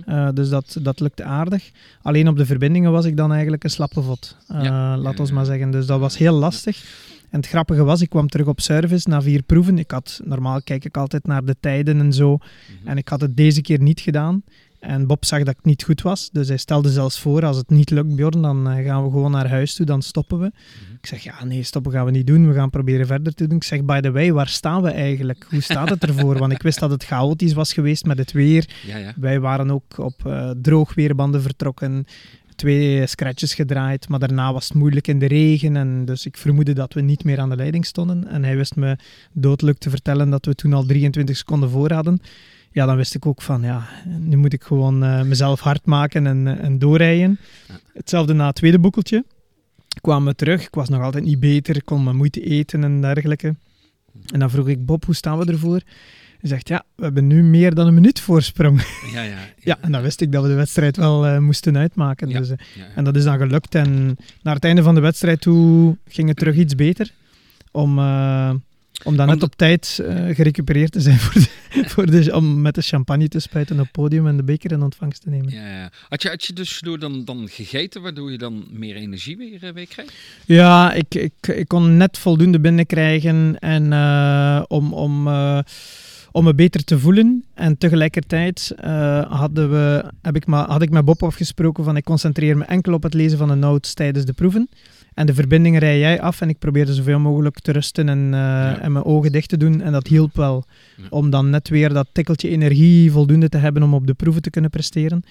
Mhm. 0.06 0.34
Dus 0.34 0.50
dat, 0.50 0.78
dat 0.82 1.00
lukte 1.00 1.24
aardig. 1.24 1.72
Alleen 2.02 2.28
op 2.28 2.38
de 2.38 2.46
verbindingen 2.46 2.92
was 2.92 3.06
ik 3.06 3.18
dan 3.18 3.32
eigenlijk 3.32 3.64
een 3.64 3.70
slappe 3.70 4.02
vod. 4.02 4.38
Ja. 4.48 4.98
Laat 4.98 5.14
Ja, 5.14 5.20
ons 5.20 5.32
maar 5.32 5.46
zeggen. 5.46 5.72
Dus 5.72 5.86
dat 5.86 6.00
was 6.00 6.18
heel 6.18 6.34
lastig. 6.34 6.84
En 7.32 7.40
het 7.40 7.48
grappige 7.48 7.84
was, 7.84 8.02
ik 8.02 8.10
kwam 8.10 8.28
terug 8.28 8.48
op 8.48 8.62
service 8.62 9.10
na 9.10 9.22
vier 9.22 9.44
proeven. 9.44 9.78
Ik 9.78 9.92
had, 9.92 10.22
normaal 10.24 10.62
kijk 10.62 10.86
ik 10.86 10.98
altijd 10.98 11.26
naar 11.26 11.46
de 11.46 11.56
tijden 11.60 12.00
en 12.00 12.14
zo. 12.14 12.38
Mhm. 12.38 12.88
En 12.88 12.98
ik 12.98 13.08
had 13.08 13.22
het 13.22 13.38
deze 13.38 13.62
keer 13.62 13.82
niet 13.82 14.00
gedaan. 14.00 14.44
En 14.80 15.08
Bob 15.08 15.26
zag 15.26 15.44
dat 15.44 15.56
ik 15.58 15.66
niet 15.66 15.84
goed 15.84 16.02
was. 16.02 16.30
Dus 16.32 16.48
hij 16.48 16.58
stelde 16.58 16.90
zelfs 16.90 17.20
voor, 17.20 17.46
als 17.46 17.58
het 17.58 17.70
niet 17.70 17.90
lukt, 17.90 18.16
Bjorn, 18.16 18.42
dan 18.42 18.70
eh, 18.70 18.86
gaan 18.86 19.04
we 19.04 19.10
gewoon 19.10 19.32
naar 19.32 19.50
huis 19.50 19.74
toe, 19.74 19.86
dan 19.86 20.02
stoppen 20.02 20.40
we. 20.40 20.46
Mhm. 20.46 20.94
Ik 21.02 21.06
zeg, 21.06 21.24
ja, 21.24 21.44
nee, 21.44 21.64
stoppen 21.64 21.92
gaan 21.92 22.06
we 22.06 22.12
niet 22.12 22.28
doen. 22.28 22.48
We 22.48 22.54
gaan 22.54 22.70
proberen 22.70 23.08
verder 23.08 23.34
te 23.34 23.48
doen. 23.48 23.58
Ik 23.58 23.64
zeg, 23.64 23.84
by 23.84 24.00
the 24.00 24.12
way, 24.12 24.32
waar 24.32 24.48
staan 24.48 24.82
we 24.82 24.90
eigenlijk? 24.90 25.46
Hoe 25.50 25.62
staat 25.62 25.90
het 25.90 26.04
ervoor? 26.04 26.38
Want 26.38 26.52
ik 26.52 26.62
wist 26.62 26.80
dat 26.80 26.92
het 26.92 27.04
chaotisch 27.04 27.54
was 27.54 27.74
geweest 27.74 28.06
met 28.06 28.18
het 28.18 28.32
weer. 28.32 28.70
Ja, 28.88 28.98
ja. 28.98 29.14
Wij 29.16 29.40
waren 29.40 29.72
ook 29.72 29.98
op 29.98 30.26
eh 30.26 30.50
droogweerbanden 30.62 31.42
vertrokken. 31.42 32.06
Twee 32.62 33.08
scratches 33.08 33.54
gedraaid, 33.54 34.10
maar 34.10 34.20
daarna 34.20 34.54
was 34.54 34.68
het 34.68 34.78
moeilijk 34.78 35.08
in 35.08 35.20
de 35.20 35.26
regen. 35.26 35.76
En 35.76 36.06
dus 36.06 36.26
ik 36.26 36.38
vermoedde 36.38 36.74
dat 36.74 36.94
we 36.94 37.02
niet 37.02 37.24
meer 37.24 37.40
aan 37.40 37.50
de 37.50 37.56
leiding 37.56 37.86
stonden. 37.86 38.28
En 38.28 38.44
hij 38.44 38.56
wist 38.56 38.76
me 38.76 38.98
doodelijk 39.34 39.78
te 39.78 39.90
vertellen 39.90 40.30
dat 40.30 40.46
we 40.46 40.56
toen 40.56 40.74
al 40.74 40.86
23 40.86 41.38
seconden 41.38 41.70
voor 41.70 41.92
hadden. 41.92 42.22
Ja, 42.72 42.86
dan 42.86 42.96
wist 42.96 43.16
ik 43.16 43.26
ook 43.26 43.42
van, 43.42 43.62
ja, 43.62 43.88
nu 44.20 44.38
moet 44.38 44.54
ik 44.54 44.64
gewoon 44.64 45.04
eh, 45.04 45.22
mezelf 45.22 45.60
hard 45.60 45.86
maken 45.86 46.28
en, 46.28 46.48
eh, 46.48 46.64
en 46.64 46.80
doorrijden. 46.80 47.40
Hetzelfde 47.94 48.34
na 48.34 48.46
het 48.46 48.56
tweede 48.56 48.80
boekeltje. 48.80 49.26
Kwamen 50.02 50.28
we 50.28 50.36
terug, 50.36 50.62
ik 50.62 50.76
was 50.76 50.90
nog 50.90 51.02
altijd 51.02 51.24
niet 51.24 51.40
beter, 51.40 51.76
ik 51.76 51.86
kon 51.86 52.04
mijn 52.04 52.16
moeite 52.16 52.42
eten 52.42 52.84
en 52.84 53.02
dergelijke. 53.02 53.56
En 54.34 54.40
dan 54.40 54.50
vroeg 54.50 54.68
ik 54.68 54.86
Bob, 54.86 55.06
hoe 55.06 55.16
staan 55.16 55.38
we 55.38 55.52
ervoor? 55.52 55.82
Hij 56.42 56.50
zegt, 56.50 56.68
ja, 56.68 56.84
we 56.96 57.04
hebben 57.04 57.28
nu 57.28 57.44
meer 57.44 57.76
dan 57.76 57.88
een 57.88 57.94
minuut 57.94 58.20
voorsprong. 58.20 58.82
Ja, 59.14 59.22
ja. 59.22 59.38
Ja, 59.64 59.78
en 59.82 59.92
dan 59.92 60.02
wist 60.02 60.22
ik 60.22 60.32
dat 60.32 60.44
we 60.44 60.50
de 60.50 60.56
wedstrijd 60.56 60.98
wel 60.98 61.26
eh, 61.26 61.38
moesten 61.38 61.78
uitmaken. 61.78 62.30
Ja. 62.30 62.40
Dus, 62.40 62.50
eh, 62.50 62.58
ja, 62.76 62.86
en 62.96 63.04
dat 63.04 63.16
is 63.16 63.24
dan 63.24 63.38
gelukt. 63.38 63.76
En 63.76 64.18
naar 64.42 64.56
het 64.56 64.64
einde 64.64 64.84
van 64.84 64.96
de 64.96 65.02
wedstrijd 65.02 65.42
toe 65.42 65.98
ging 66.08 66.28
het 66.28 66.38
terug 66.38 66.56
iets 66.56 66.76
beter. 66.76 67.12
Om, 67.72 68.00
eh, 68.00 68.54
om 69.04 69.16
dan 69.16 69.28
net 69.28 69.44
op 69.44 69.56
tijd 69.56 70.00
gerecupereerd 70.32 70.92
te 70.92 71.02
zijn 71.02 71.20
voor 71.20 71.42
de, 71.42 71.50
voor 71.92 72.06
de, 72.06 72.36
om 72.36 72.62
met 72.62 72.76
de 72.76 72.82
champagne 72.82 73.28
te 73.28 73.40
spuiten 73.40 73.76
op 73.76 73.82
het 73.82 73.92
podium 73.92 74.28
en 74.28 74.38
de 74.38 74.44
beker 74.44 74.72
in 74.72 74.82
ontvangst 74.82 75.22
te 75.22 75.30
nemen. 75.30 75.54
Ja, 75.54 75.68
ja. 75.68 75.92
Had 76.10 76.22
je, 76.22 76.30
had 76.30 76.46
je 76.46 76.54
dus 76.54 76.80
door 76.80 77.00
dan, 77.00 77.26
dan 77.26 77.48
gegeten, 77.50 78.02
waardoor 78.02 78.32
je 78.32 78.38
dan 78.38 78.68
meer 78.70 78.96
energie 78.96 79.38
weer, 79.38 79.74
weer 79.74 79.88
kreeg? 79.88 80.14
Ja, 80.46 80.94
ik, 80.94 81.16
ik, 81.16 81.48
ik 81.48 81.68
kon 81.68 81.98
net 81.98 82.18
voldoende 82.18 82.60
binnenkrijgen 82.60 83.60
en, 83.60 83.94
om, 84.68 84.94
om, 84.94 85.28
om 86.32 86.44
me 86.44 86.56
beter 86.56 86.84
te 86.84 87.00
voelen. 87.00 87.44
En 87.54 87.78
tegelijkertijd 87.78 88.74
eh, 88.78 89.32
hadden 89.32 89.70
we, 89.72 90.04
heb 90.22 90.36
ik 90.36 90.46
ma- 90.46 90.68
had 90.68 90.82
ik 90.82 90.90
met 90.90 91.06
Bob 91.06 91.24
afgesproken 91.24 91.84
van 91.84 91.98
ik 91.98 92.04
concentreer 92.04 92.58
me 92.58 92.64
enkel 92.64 92.94
op 92.94 93.04
het 93.04 93.14
lezen 93.14 93.38
van 93.38 93.48
de 93.48 93.56
notes 93.56 93.94
tijdens 93.94 94.26
de 94.26 94.34
proeven. 94.34 94.70
En 95.14 95.26
de 95.26 95.34
verbindingen 95.34 95.80
rij 95.80 96.00
jij 96.00 96.22
af 96.22 96.42
en 96.42 96.50
ik 96.50 96.60
probeerde 96.60 96.94
zoveel 96.94 97.20
mogelijk 97.20 97.60
te 97.60 97.72
rusten 97.72 98.10
en, 98.10 98.34
eh, 98.34 98.84
en 98.84 98.92
mijn 98.92 99.06
ogen 99.06 99.32
dicht 99.32 99.50
te 99.50 99.58
doen. 99.58 99.82
En 99.82 99.92
dat 99.92 100.08
hielp 100.08 100.36
wel 100.36 100.66
Ja. 100.98 101.04
om 101.10 101.30
dan 101.30 101.50
net 101.50 101.70
weer 101.70 101.94
dat 101.94 102.08
tikkeltje 102.12 102.50
energie 102.50 103.12
voldoende 103.12 103.50
te 103.50 103.58
hebben 103.58 103.84
om 103.84 103.94
op 103.94 104.08
de 104.08 104.14
proeven 104.14 104.42
te 104.42 104.50
kunnen 104.50 104.70
presteren. 104.70 105.24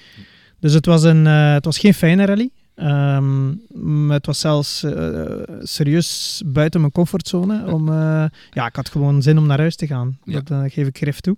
Dus 0.60 0.72
het 0.72 0.86
was, 0.86 1.02
een, 1.02 1.26
eh, 1.26 1.52
het 1.52 1.64
was 1.64 1.78
geen 1.78 1.94
fijne 1.94 2.24
rally. 2.24 2.50
Maar 2.80 4.16
het 4.16 4.26
was 4.26 4.40
zelfs 4.40 4.82
eh, 4.82 5.22
serieus 5.62 6.42
buiten 6.46 6.80
mijn 6.80 6.92
comfortzone. 6.92 7.72
Om, 7.72 7.88
eh, 7.88 8.24
ja, 8.50 8.66
ik 8.66 8.76
had 8.76 8.88
gewoon 8.88 9.22
zin 9.22 9.38
om 9.38 9.46
naar 9.46 9.58
huis 9.58 9.76
te 9.76 9.86
gaan. 9.86 10.18
Ja. 10.24 10.32
Dat 10.32 10.50
eh, 10.50 10.62
geef 10.66 10.86
ik 10.86 10.96
grif 10.96 11.20
toe. 11.20 11.36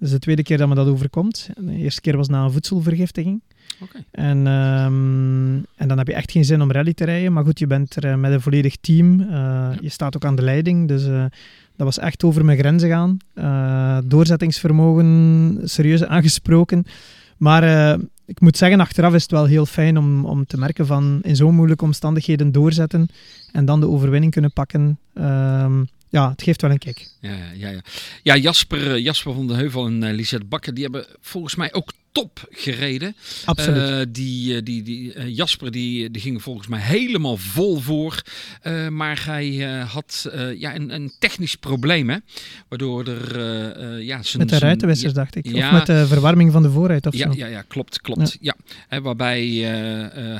Is 0.00 0.10
de 0.10 0.18
tweede 0.18 0.42
keer 0.42 0.58
dat 0.58 0.68
me 0.68 0.74
dat 0.74 0.86
overkomt. 0.86 1.48
De 1.58 1.76
eerste 1.76 2.00
keer 2.00 2.16
was 2.16 2.28
na 2.28 2.44
een 2.44 2.52
voedselvergiftiging. 2.52 3.42
Oké. 3.80 4.04
En, 4.10 4.46
ehm, 4.46 5.54
en 5.76 5.88
dan 5.88 5.98
heb 5.98 6.06
je 6.06 6.14
echt 6.14 6.30
geen 6.30 6.44
zin 6.44 6.62
om 6.62 6.72
rally 6.72 6.94
te 6.94 7.04
rijden. 7.04 7.32
Maar 7.32 7.44
goed, 7.44 7.58
je 7.58 7.66
bent 7.66 8.04
er 8.04 8.18
met 8.18 8.32
een 8.32 8.40
volledig 8.40 8.76
team. 8.76 9.18
Je 9.80 9.88
staat 9.88 10.16
ook 10.16 10.24
aan 10.24 10.36
de 10.36 10.42
leiding. 10.42 10.88
Dus 10.88 11.04
dat 11.76 11.86
was 11.86 11.98
echt 11.98 12.24
over 12.24 12.44
mijn 12.44 12.58
grenzen 12.58 12.88
gaan. 12.88 13.18
Doorzettingsvermogen 14.08 15.60
serieus 15.64 16.04
aangesproken. 16.04 16.84
Maar 17.36 17.98
ik 18.26 18.40
moet 18.40 18.56
zeggen, 18.56 18.80
achteraf 18.80 19.14
is 19.14 19.22
het 19.22 19.30
wel 19.30 19.44
heel 19.44 19.66
fijn 19.66 19.98
om, 19.98 20.24
om 20.24 20.46
te 20.46 20.58
merken 20.58 20.86
van 20.86 21.18
in 21.22 21.36
zo'n 21.36 21.54
moeilijke 21.54 21.84
omstandigheden 21.84 22.52
doorzetten 22.52 23.08
en 23.52 23.64
dan 23.64 23.80
de 23.80 23.88
overwinning 23.88 24.32
kunnen 24.32 24.52
pakken. 24.52 24.98
Ehm, 25.14 25.84
ja, 26.08 26.30
het 26.30 26.42
geeft 26.42 26.62
wel 26.62 26.70
een 26.70 26.78
kick. 26.78 27.08
Ja, 27.20 27.36
ja, 27.54 27.68
ja. 27.68 27.80
ja 28.22 28.36
Jasper, 28.36 28.98
Jasper 28.98 29.34
van 29.34 29.46
de 29.46 29.54
Heuvel 29.54 29.86
en 29.86 30.12
Lisette 30.12 30.46
Bakker, 30.46 30.74
die 30.74 30.82
hebben 30.82 31.06
volgens 31.20 31.54
mij 31.54 31.72
ook 31.72 31.92
top 32.16 32.48
gereden. 32.50 33.16
Absoluut. 33.44 33.90
Uh, 33.90 34.00
die, 34.08 34.62
die, 34.62 34.82
die, 34.82 35.14
uh, 35.14 35.36
Jasper 35.36 35.70
die, 35.70 36.10
die 36.10 36.22
ging 36.22 36.42
volgens 36.42 36.66
mij 36.66 36.80
helemaal 36.80 37.36
vol 37.36 37.76
voor. 37.76 38.22
Uh, 38.62 38.88
maar 38.88 39.24
hij 39.24 39.56
had 39.88 40.30
ja, 40.56 40.74
een, 40.74 40.94
een 40.94 41.12
technisch 41.18 41.54
probleem. 41.54 42.10
Hè? 42.10 42.16
Waardoor 42.68 43.06
er... 43.06 43.40
ja, 44.02 44.22
zijn, 44.22 44.42
met 44.42 44.48
de 44.48 44.58
ruitenwissers, 44.58 45.12
ja, 45.12 45.18
dacht 45.18 45.36
ik. 45.36 45.46
Ja, 45.46 45.66
of 45.66 45.72
met 45.72 45.86
de 45.86 46.06
verwarming 46.06 46.52
van 46.52 46.62
de 46.62 46.70
voorruit 46.70 47.06
of 47.06 47.14
ja, 47.14 47.32
zo. 47.32 47.38
Ja, 47.38 47.46
ja 47.46 47.62
klopt. 47.62 48.00
klopt 48.00 48.36
ja. 48.40 48.56
ja. 48.90 49.00
waarbij 49.00 49.46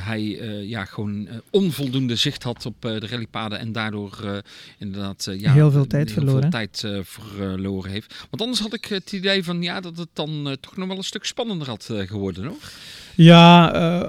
hij 0.01 0.23
ja, 0.67 0.85
gewoon 0.85 1.29
onvoldoende 1.51 2.17
zicht 2.17 2.43
had 2.43 2.67
op 2.67 2.83
de 2.83 3.07
rallypaden. 3.07 3.59
En 3.59 3.73
daardoor 3.73 4.43
inderdaad 4.79 5.29
ja, 5.39 5.53
heel 5.53 5.71
veel 5.71 5.87
tijd 5.87 6.07
heel 6.07 6.15
verloren. 6.15 6.41
Veel 6.41 6.51
tijd 6.51 6.85
verloren 7.05 7.91
heeft. 7.91 8.15
Want 8.31 8.43
anders 8.43 8.61
had 8.61 8.75
ik 8.75 8.85
het 8.85 9.13
idee 9.13 9.45
van 9.45 9.63
ja, 9.63 9.81
dat 9.81 9.97
het 9.97 10.11
dan 10.13 10.57
toch 10.61 10.77
nog 10.77 10.89
wel 10.89 10.97
een 10.97 11.05
stuk 11.05 11.25
spannender 11.25 11.66
had 11.67 11.91
geworden, 12.07 12.45
nog? 12.45 12.73
Ja, 13.17 13.75
uh, 13.75 14.01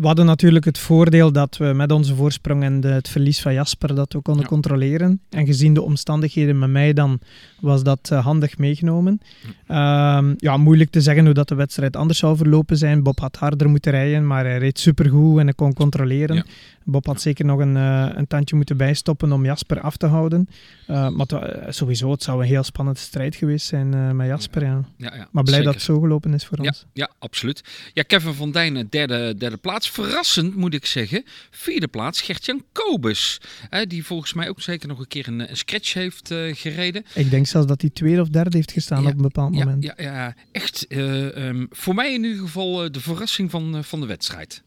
we 0.00 0.06
hadden 0.06 0.26
natuurlijk 0.26 0.64
het 0.64 0.78
voordeel 0.78 1.32
dat 1.32 1.56
we 1.56 1.64
met 1.64 1.92
onze 1.92 2.14
voorsprong 2.14 2.62
en 2.62 2.80
de, 2.80 2.88
het 2.88 3.08
verlies 3.08 3.40
van 3.40 3.54
Jasper 3.54 3.94
dat 3.94 4.12
we 4.12 4.20
konden 4.20 4.42
ja. 4.42 4.48
controleren. 4.48 5.20
En 5.30 5.46
gezien 5.46 5.74
de 5.74 5.82
omstandigheden 5.82 6.58
met 6.58 6.70
mij 6.70 6.92
dan, 6.92 7.18
was 7.60 7.82
dat 7.82 8.10
uh, 8.12 8.24
handig 8.24 8.58
meegenomen. 8.58 9.20
Ja. 9.68 10.22
Uh, 10.22 10.30
ja, 10.36 10.56
moeilijk 10.56 10.90
te 10.90 11.00
zeggen 11.00 11.24
hoe 11.24 11.34
dat 11.34 11.48
de 11.48 11.54
wedstrijd 11.54 11.96
anders 11.96 12.18
zou 12.18 12.36
verlopen 12.36 12.76
zijn. 12.76 13.02
Bob 13.02 13.20
had 13.20 13.36
harder 13.36 13.68
moeten 13.68 13.92
rijden, 13.92 14.26
maar 14.26 14.44
hij 14.44 14.58
reed 14.58 14.78
supergoed 14.78 15.38
en 15.38 15.44
hij 15.44 15.54
kon 15.54 15.72
controleren. 15.72 16.36
Ja. 16.36 16.44
Bob 16.84 17.06
had 17.06 17.20
zeker 17.20 17.44
nog 17.44 17.58
een, 17.58 17.76
uh, 17.76 18.08
een 18.14 18.26
tandje 18.26 18.56
moeten 18.56 18.76
bijstoppen 18.76 19.32
om 19.32 19.44
Jasper 19.44 19.80
af 19.80 19.96
te 19.96 20.06
houden. 20.06 20.48
Maar 20.86 21.26
sowieso, 21.68 22.10
het 22.10 22.22
zou 22.22 22.40
een 22.40 22.46
heel 22.46 22.62
spannende 22.62 23.00
strijd 23.00 23.34
geweest 23.34 23.66
zijn 23.66 24.16
met 24.16 24.26
Jasper. 24.26 24.62
Ja. 24.62 24.84
Ja, 24.96 25.14
ja, 25.14 25.28
maar 25.30 25.42
blij 25.42 25.44
zeker. 25.44 25.64
dat 25.64 25.74
het 25.74 25.82
zo 25.82 26.00
gelopen 26.00 26.34
is 26.34 26.46
voor 26.46 26.58
ons. 26.58 26.86
Ja, 26.92 27.10
absoluut. 27.18 27.64
Ja, 27.92 28.02
Kevin 28.02 28.32
van 28.32 28.52
Derde, 28.56 29.34
derde 29.38 29.56
plaats. 29.56 29.90
Verrassend 29.90 30.56
moet 30.56 30.74
ik 30.74 30.86
zeggen. 30.86 31.24
Vierde 31.50 31.88
plaats, 31.88 32.20
Gertjan 32.20 32.62
Kobus. 32.72 33.40
die 33.88 34.04
volgens 34.04 34.32
mij 34.32 34.48
ook 34.48 34.60
zeker 34.60 34.88
nog 34.88 34.98
een 34.98 35.08
keer 35.08 35.28
een, 35.28 35.50
een 35.50 35.56
scratch 35.56 35.92
heeft 35.92 36.34
gereden. 36.52 37.04
Ik 37.14 37.30
denk 37.30 37.46
zelfs 37.46 37.66
dat 37.66 37.80
hij 37.80 37.90
tweede 37.90 38.20
of 38.20 38.28
derde 38.28 38.56
heeft 38.56 38.72
gestaan 38.72 39.02
ja, 39.02 39.08
op 39.08 39.14
een 39.14 39.22
bepaald 39.22 39.54
ja, 39.54 39.64
moment. 39.64 39.84
Ja, 39.84 39.94
ja 39.96 40.34
echt. 40.52 40.86
Um, 40.88 41.66
voor 41.70 41.94
mij 41.94 42.14
in 42.14 42.24
ieder 42.24 42.40
geval 42.40 42.92
de 42.92 43.00
verrassing 43.00 43.50
van, 43.50 43.84
van 43.84 44.00
de 44.00 44.06
wedstrijd. 44.06 44.62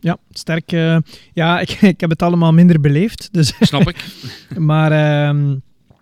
Ja, 0.00 0.18
sterk. 0.30 0.72
Uh, 0.72 0.98
ja, 1.32 1.60
ik, 1.60 1.70
ik 1.94 2.00
heb 2.00 2.10
het 2.10 2.22
allemaal 2.22 2.52
minder 2.52 2.80
beleefd. 2.80 3.28
Dus 3.32 3.52
Snap 3.60 3.88
ik. 3.88 4.04
maar 4.58 4.92
uh, 4.92 5.56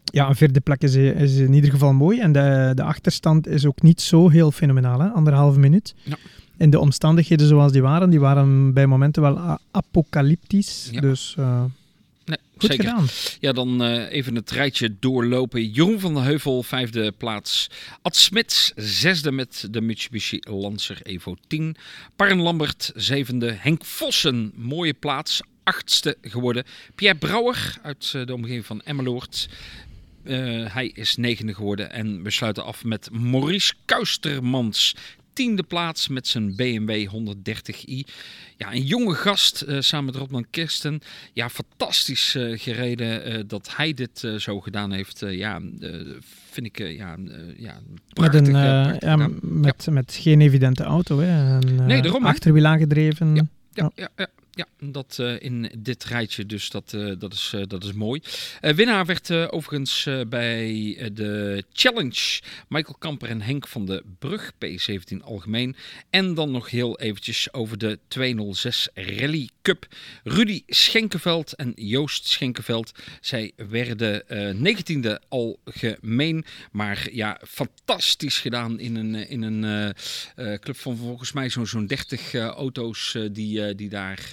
ja, 0.05 0.29
een 0.29 0.37
vierde 0.37 0.61
plek 0.61 0.83
is, 0.83 0.95
is, 0.95 1.37
in 1.37 1.53
ieder 1.53 1.71
geval 1.71 1.93
mooi. 1.93 2.21
En 2.21 2.33
de, 2.33 2.73
de 2.75 2.83
achterstand 2.83 3.47
is 3.47 3.67
ook 3.67 3.83
niet 3.83 4.01
zo 4.01 4.29
heel 4.29 4.51
fenomenaal, 4.51 5.01
hè? 5.01 5.09
anderhalve 5.09 5.59
minuut. 5.59 5.95
Ja. 6.03 6.17
En 6.59 6.71
de 6.71 6.79
omstandigheden 6.79 7.47
zoals 7.47 7.73
die 7.73 7.83
waren, 7.83 8.11
die 8.11 8.21
waren 8.21 8.73
bij 8.73 8.87
momenten 8.87 9.23
wel 9.23 9.59
apocalyptisch. 9.71 10.88
Ja. 10.90 11.01
Dus 11.01 11.35
uh, 11.38 11.64
nee, 12.25 12.38
goed 12.57 12.71
zeker. 12.71 12.85
gedaan. 12.85 13.07
Ja, 13.40 13.53
dan 13.53 13.83
uh, 13.83 14.12
even 14.12 14.35
het 14.35 14.51
rijtje 14.51 14.97
doorlopen. 15.01 15.71
Jeroen 15.71 16.01
van 16.01 16.14
der 16.14 16.23
Heuvel, 16.23 16.62
vijfde 16.62 17.12
plaats. 17.12 17.71
Ad 18.03 18.16
Smits, 18.16 18.73
zesde 18.77 19.33
met 19.33 19.68
de 19.71 19.81
Mitsubishi 19.81 20.38
Lancer 20.40 20.99
Evo 21.03 21.37
10. 21.47 21.77
Parren 22.16 22.40
Lambert, 22.40 22.92
zevende. 22.94 23.53
Henk 23.59 23.85
Vossen, 23.85 24.53
mooie 24.55 24.94
plaats, 24.94 25.40
achtste 25.62 26.16
geworden. 26.23 26.64
Pierre 26.94 27.18
Brouwer 27.18 27.79
uit 27.83 28.12
uh, 28.16 28.27
de 28.27 28.35
omgeving 28.35 28.66
van 28.66 28.81
Emmeloord. 28.81 29.49
Uh, 30.25 30.75
hij 30.75 30.87
is 30.94 31.16
negende 31.16 31.55
geworden. 31.55 31.92
En 31.92 32.23
we 32.23 32.31
sluiten 32.31 32.64
af 32.64 32.85
met 32.85 33.09
Maurice 33.12 33.75
Kuistermans. 33.85 34.97
Tiende 35.38 35.62
plaats 35.62 36.09
met 36.09 36.27
zijn 36.27 36.57
BMW 36.57 37.09
130i. 37.09 38.12
Ja, 38.57 38.72
een 38.72 38.83
jonge 38.83 39.14
gast 39.14 39.64
uh, 39.68 39.81
samen 39.81 40.05
met 40.05 40.16
Rodman 40.16 40.46
Kirsten. 40.51 41.01
Ja, 41.33 41.48
fantastisch 41.48 42.35
uh, 42.35 42.59
gereden 42.59 43.33
uh, 43.33 43.42
dat 43.46 43.77
hij 43.77 43.94
dit 43.94 44.29
zo 44.37 44.61
gedaan 44.61 44.92
heeft. 44.92 45.22
ja, 45.29 45.61
vind 46.51 46.66
ik 46.66 46.79
ja, 46.79 47.16
ja, 47.57 47.81
prachtig, 48.12 48.40
met, 48.40 48.48
een, 48.48 48.55
ja, 49.01 49.16
met, 49.40 49.85
ja. 49.85 49.92
met 49.92 50.16
geen 50.20 50.40
evidente 50.40 50.83
auto. 50.83 51.18
Hè? 51.18 51.57
Een, 51.57 51.87
nee, 51.87 52.03
daarom. 52.03 52.27
Achterwiel 52.27 52.64
aangedreven. 52.64 53.35
Ja, 53.35 53.90
ja, 53.94 54.09
ja. 54.16 54.27
Ja. 54.59 54.66
Dat 54.90 55.18
uh, 55.21 55.40
in 55.40 55.73
dit 55.79 56.05
rijtje, 56.05 56.47
dus 56.47 56.71
dat, 56.71 56.92
uh, 56.92 57.14
dat, 57.18 57.33
is, 57.33 57.53
uh, 57.55 57.62
dat 57.66 57.85
is 57.85 57.92
mooi. 57.92 58.23
winnaar 58.61 59.07
werd 59.07 59.31
overigens 59.31 60.09
bij 60.29 61.11
de 61.12 61.64
Challenge 61.73 62.40
Michael 62.68 62.97
Kamper 62.99 63.29
en 63.29 63.40
Henk 63.40 63.66
van 63.68 63.87
de 63.87 64.03
Brug, 64.18 64.53
P17 64.53 65.16
algemeen. 65.21 65.77
En 66.11 66.35
dan 66.35 66.51
nog 66.51 66.71
heel 66.71 66.99
eventjes 66.99 67.53
over 67.53 67.79
de 67.79 67.99
206 68.09 68.88
Rally 68.94 69.49
Cup. 69.69 69.87
Rudy 70.25 70.63
Schenkenveld 70.67 71.53
en 71.53 71.73
Joost 71.75 72.29
Schenkenveld, 72.29 72.93
zij 73.21 73.53
werden 73.57 74.23
19e 74.57 75.29
algemeen. 75.29 76.45
Maar 76.73 77.09
ja, 77.13 77.41
fantastisch 77.49 78.39
gedaan 78.39 78.81
in 78.81 78.97
een, 78.97 79.15
in 79.15 79.43
een 79.43 79.95
club 80.61 80.77
van 80.77 80.97
volgens 80.97 81.33
mij 81.33 81.51
zo'n 81.51 81.67
zo'n 81.67 81.87
30 81.87 82.35
auto's 82.35 83.17
die, 83.33 83.75
die 83.75 83.89
daar... 83.89 84.31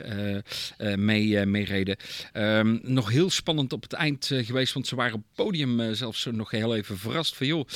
Mee, 0.95 1.45
mee 1.45 1.65
reden. 1.65 1.97
Um, 2.33 2.79
nog 2.83 3.09
heel 3.09 3.29
spannend 3.29 3.73
op 3.73 3.81
het 3.81 3.93
eind 3.93 4.31
geweest, 4.33 4.73
want 4.73 4.87
ze 4.87 4.95
waren 4.95 5.13
op 5.13 5.23
het 5.27 5.45
podium 5.45 5.95
zelfs 5.95 6.27
nog 6.31 6.51
heel 6.51 6.75
even 6.75 6.97
verrast 6.97 7.35
van 7.35 7.47
joh, 7.47 7.67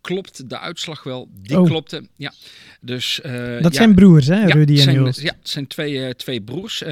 klopt 0.00 0.48
de 0.50 0.58
uitslag 0.58 1.02
wel? 1.02 1.28
Die 1.32 1.60
oh. 1.60 1.66
klopte, 1.66 2.08
ja. 2.16 2.32
Dus, 2.80 3.20
dat 3.22 3.62
ja, 3.62 3.70
zijn 3.72 3.94
broers, 3.94 4.26
hè, 4.26 4.46
Rudy 4.46 4.76
zijn, 4.76 4.96
en 4.96 5.02
Joost? 5.02 5.20
Ja, 5.20 5.36
het 5.38 5.48
zijn 5.48 5.66
twee, 5.66 6.16
twee 6.16 6.40
broers. 6.40 6.82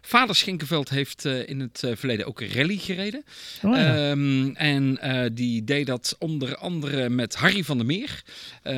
Vader 0.00 0.36
Schinkenveld 0.36 0.88
heeft 0.88 1.24
in 1.24 1.60
het 1.60 1.82
verleden 1.94 2.26
ook 2.26 2.40
een 2.40 2.52
rally 2.52 2.76
gereden. 2.76 3.24
Oh, 3.62 3.76
ja. 3.76 4.10
um, 4.10 4.56
en 4.56 4.98
die 5.34 5.64
deed 5.64 5.86
dat 5.86 6.16
onder 6.18 6.56
andere 6.56 7.08
met 7.08 7.34
Harry 7.34 7.64
van 7.64 7.76
der 7.76 7.86
Meer, 7.86 8.22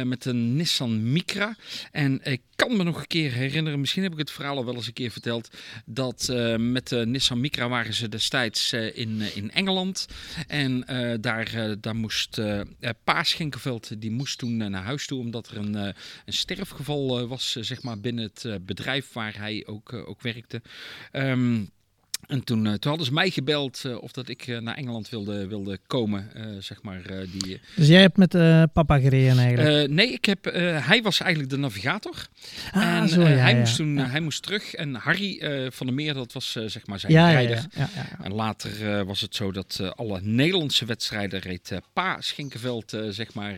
met 0.04 0.24
een 0.24 0.56
Nissan 0.56 1.12
Micra. 1.12 1.56
En 1.92 2.20
ik 2.22 2.40
kan 2.56 2.76
me 2.76 2.82
nog 2.82 2.98
een 2.98 3.06
keer 3.06 3.32
herinneren, 3.32 3.80
misschien 3.80 4.02
heb 4.02 4.12
ik 4.12 4.18
het 4.18 4.30
verhaal 4.30 4.56
al 4.56 4.64
wel 4.64 4.74
eens 4.74 4.86
een 4.86 4.92
keer 4.92 5.10
verteld, 5.10 5.48
dat 5.84 6.32
met 6.56 6.88
de 6.88 7.06
Nissan 7.06 7.40
Micra 7.40 7.68
waren 7.68 7.94
ze 7.94 8.08
destijds 8.08 8.72
in, 8.72 9.22
in 9.34 9.50
Engeland. 9.50 10.06
En 10.46 10.84
daar, 11.20 11.76
daar 11.80 11.96
moest 11.96 12.40
Pa 13.04 13.22
Schenkenveld, 13.22 14.00
die 14.00 14.10
moest 14.10 14.38
toen 14.38 14.56
naar 14.56 14.82
huis 14.82 15.06
toe, 15.06 15.20
omdat 15.20 15.48
er 15.48 15.56
een, 15.56 15.74
een 15.74 15.94
sterfgeval 16.26 17.28
was, 17.28 17.52
zeg 17.60 17.82
maar, 17.82 18.00
binnen 18.00 18.24
het 18.24 18.66
bedrijf 18.66 19.12
waar 19.12 19.38
hij 19.38 19.62
ook, 19.66 19.92
ook 19.92 20.22
werkte. 20.22 20.62
Um, 21.14 21.70
en 22.28 22.44
toen, 22.44 22.64
uh, 22.64 22.72
toen 22.72 22.90
hadden 22.90 23.06
ze 23.06 23.12
mij 23.12 23.30
gebeld 23.30 23.82
uh, 23.86 24.02
of 24.02 24.12
dat 24.12 24.28
ik 24.28 24.46
uh, 24.46 24.58
naar 24.58 24.74
Engeland 24.74 25.08
wilde, 25.08 25.46
wilde 25.46 25.78
komen, 25.86 26.30
zeg 26.60 26.82
maar. 26.82 27.02
die, 27.32 27.60
dus 27.76 27.88
jij 27.88 28.00
hebt 28.00 28.16
met 28.16 28.30
papa 28.72 28.98
gereden 28.98 29.38
eigenlijk? 29.38 29.90
nee, 29.90 30.12
ik 30.12 30.24
heb, 30.24 30.44
hij 30.84 31.02
was 31.02 31.20
eigenlijk 31.20 31.50
de 31.50 31.58
navigator. 31.58 32.28
Ah, 32.72 32.96
en 32.96 33.08
zo, 33.08 33.20
ja, 33.20 33.26
hij, 33.26 33.52
ja, 33.52 33.58
moest 33.58 33.76
toen, 33.76 33.94
ja. 33.94 34.06
hij 34.06 34.20
moest 34.20 34.42
terug. 34.42 34.74
En 34.74 34.94
Harry 34.94 35.40
van 35.70 35.86
der 35.86 35.94
Meer, 35.94 36.14
dat 36.14 36.32
was 36.32 36.52
zeg 36.66 36.86
maar 36.86 37.00
zijn 37.00 37.12
rijder. 37.12 37.64
En 38.22 38.32
later 38.32 39.04
was 39.04 39.20
het 39.20 39.34
zo 39.34 39.52
dat 39.52 39.80
alle 39.94 40.20
Nederlandse 40.22 40.84
wedstrijden 40.84 41.40
reed 41.40 41.78
Pa 41.92 42.20
Schinkenveld, 42.20 42.96
zeg 43.08 43.34
maar, 43.34 43.56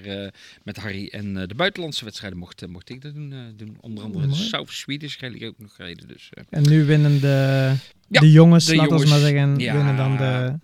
met 0.62 0.76
Harry. 0.76 1.08
En 1.12 1.34
de 1.34 1.54
buitenlandse 1.54 2.04
wedstrijden 2.04 2.38
mocht, 2.38 2.66
mocht 2.66 2.90
ik 2.90 3.02
dat 3.02 3.14
doen, 3.14 3.54
doen. 3.56 3.76
Onder 3.80 4.04
andere 4.04 4.26
de 4.26 4.34
South 4.34 4.70
Swedish 4.70 5.20
Rally 5.20 5.46
ook 5.46 5.58
nog 5.58 5.74
gereden. 5.74 6.08
Dus, 6.08 6.30
en 6.50 6.62
nu 6.62 6.84
winnen 6.84 7.20
de... 7.20 7.74
Ja, 8.10 8.20
de 8.20 8.30
jongens, 8.30 8.64
de 8.64 8.76
laten 8.76 8.98
we 8.98 9.08
maar 9.08 9.18
zeggen, 9.18 9.58
ja. 9.58 9.74
winnen 9.74 9.96
dan 9.96 10.16
de, 10.16 10.58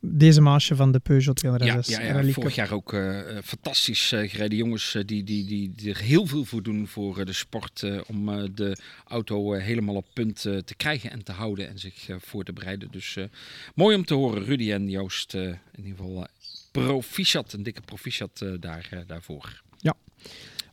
deze 0.00 0.40
maasje 0.40 0.76
van 0.76 0.92
de 0.92 0.98
Peugeot 0.98 1.36
206 1.36 1.96
ja, 1.96 2.02
ja, 2.02 2.20
ja, 2.20 2.32
vorig 2.32 2.54
jaar 2.54 2.72
ook 2.72 2.92
uh, 2.92 3.18
fantastisch 3.44 4.12
uh, 4.12 4.30
gereden. 4.30 4.58
Jongens 4.58 4.94
uh, 4.94 5.02
die, 5.06 5.24
die, 5.24 5.46
die, 5.46 5.72
die, 5.76 5.90
er 5.90 6.00
heel 6.00 6.26
veel 6.26 6.44
voor 6.44 6.62
doen 6.62 6.86
voor 6.86 7.24
de 7.24 7.32
sport. 7.32 7.84
om 8.06 8.54
de 8.54 8.76
auto 9.04 9.52
helemaal 9.52 9.94
op 9.94 10.06
punt 10.12 10.40
te 10.40 10.74
krijgen 10.76 11.10
en 11.10 11.24
te 11.24 11.32
houden 11.32 11.68
en 11.68 11.78
zich 11.78 12.08
voor 12.18 12.44
te 12.44 12.52
bereiden. 12.52 12.88
Dus 12.90 13.16
mooi 13.74 13.96
om 13.96 14.04
te 14.04 14.14
horen. 14.14 14.44
Rudy 14.44 14.72
en 14.72 14.90
Joost 14.90 15.34
in 15.34 15.58
ieder 15.76 15.96
geval 15.96 16.26
proficiat, 16.70 17.52
een 17.52 17.62
dikke 17.62 17.80
proficiat 17.80 18.44
daar, 18.60 19.04
daarvoor. 19.06 19.62
Ja. 19.78 19.94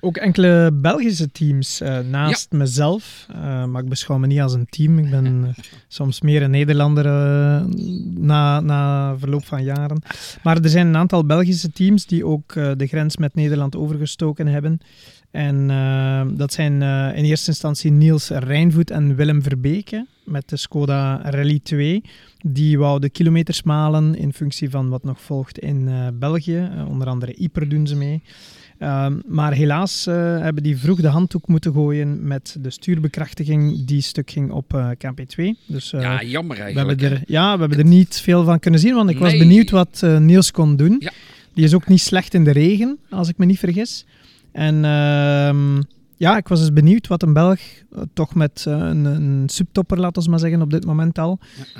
Ook 0.05 0.17
enkele 0.17 0.71
Belgische 0.73 1.31
teams 1.31 1.81
uh, 1.81 1.99
naast 1.99 2.47
ja. 2.51 2.57
mezelf, 2.57 3.25
uh, 3.31 3.65
maar 3.65 3.81
ik 3.81 3.89
beschouw 3.89 4.17
me 4.17 4.27
niet 4.27 4.39
als 4.39 4.53
een 4.53 4.67
team. 4.69 4.99
Ik 4.99 5.09
ben 5.09 5.25
uh, 5.25 5.49
soms 5.87 6.21
meer 6.21 6.41
een 6.41 6.51
Nederlander 6.51 7.05
na, 8.19 8.59
na 8.59 9.17
verloop 9.17 9.45
van 9.45 9.63
jaren. 9.63 10.01
Maar 10.43 10.57
er 10.57 10.69
zijn 10.69 10.87
een 10.87 10.95
aantal 10.95 11.25
Belgische 11.25 11.71
teams 11.71 12.05
die 12.05 12.25
ook 12.25 12.53
de 12.53 12.87
grens 12.87 13.17
met 13.17 13.35
Nederland 13.35 13.75
overgestoken 13.75 14.47
hebben. 14.47 14.79
En 15.31 15.67
dat 16.37 16.53
zijn 16.53 16.81
in 17.15 17.23
eerste 17.23 17.49
instantie 17.49 17.91
Niels 17.91 18.29
Rijnvoet 18.29 18.91
en 18.91 19.15
Willem 19.15 19.41
Verbeke 19.41 20.05
met 20.23 20.49
de 20.49 20.57
Skoda 20.57 21.21
Rally 21.23 21.59
2. 21.63 22.03
Die 22.41 22.77
wou 22.77 22.99
de 22.99 23.09
kilometers 23.09 23.63
malen 23.63 24.15
in 24.15 24.33
functie 24.33 24.69
van 24.69 24.89
wat 24.89 25.03
nog 25.03 25.21
volgt 25.21 25.59
in 25.59 25.89
België. 26.19 26.69
onder 26.87 27.07
andere 27.07 27.33
Yper 27.41 27.69
doen 27.69 27.87
ze 27.87 27.95
mee. 27.95 28.21
Ehm, 28.77 29.13
maar 29.27 29.53
helaas 29.53 30.05
hebben 30.05 30.63
die 30.63 30.77
vroeg 30.77 31.01
de 31.01 31.07
handdoek 31.07 31.47
moeten 31.47 31.73
gooien 31.73 32.27
met 32.27 32.57
de 32.61 32.69
stuurbekrachtiging 32.69 33.85
die 33.85 34.01
stuk 34.01 34.31
ging 34.31 34.51
op 34.51 34.95
KP2. 34.97 35.43
Dus, 35.65 35.89
ja, 35.89 36.23
jammer 36.23 36.59
eigenlijk. 36.59 36.97
We 36.97 37.03
hebben, 37.03 37.17
er, 37.17 37.23
ja, 37.27 37.53
we 37.53 37.59
hebben 37.59 37.77
er 37.77 37.85
niet 37.85 38.19
veel 38.19 38.43
van 38.43 38.59
kunnen 38.59 38.79
zien, 38.79 38.93
want 38.93 39.09
ik 39.09 39.19
nee. 39.19 39.29
was 39.29 39.39
benieuwd 39.39 39.69
wat 39.69 40.05
Niels 40.19 40.51
kon 40.51 40.75
doen. 40.75 40.95
Ja. 40.99 41.11
Die 41.53 41.63
is 41.63 41.73
ook 41.73 41.87
niet 41.87 42.01
slecht 42.01 42.33
in 42.33 42.43
de 42.43 42.51
regen, 42.51 42.97
als 43.09 43.29
ik 43.29 43.37
me 43.37 43.45
niet 43.45 43.59
vergis. 43.59 44.05
En 44.51 44.75
uh, 44.75 45.83
ja, 46.17 46.37
ik 46.37 46.47
was 46.47 46.59
dus 46.59 46.73
benieuwd 46.73 47.07
wat 47.07 47.23
een 47.23 47.33
Belg, 47.33 47.59
uh, 47.59 48.01
toch 48.13 48.35
met 48.35 48.65
uh, 48.67 48.73
een, 48.73 49.05
een, 49.05 49.49
subtopper, 49.49 49.99
laten 49.99 50.23
we 50.23 50.29
maar 50.29 50.39
zeggen, 50.39 50.61
op 50.61 50.71
dit 50.71 50.85
moment 50.85 51.17
al, 51.19 51.39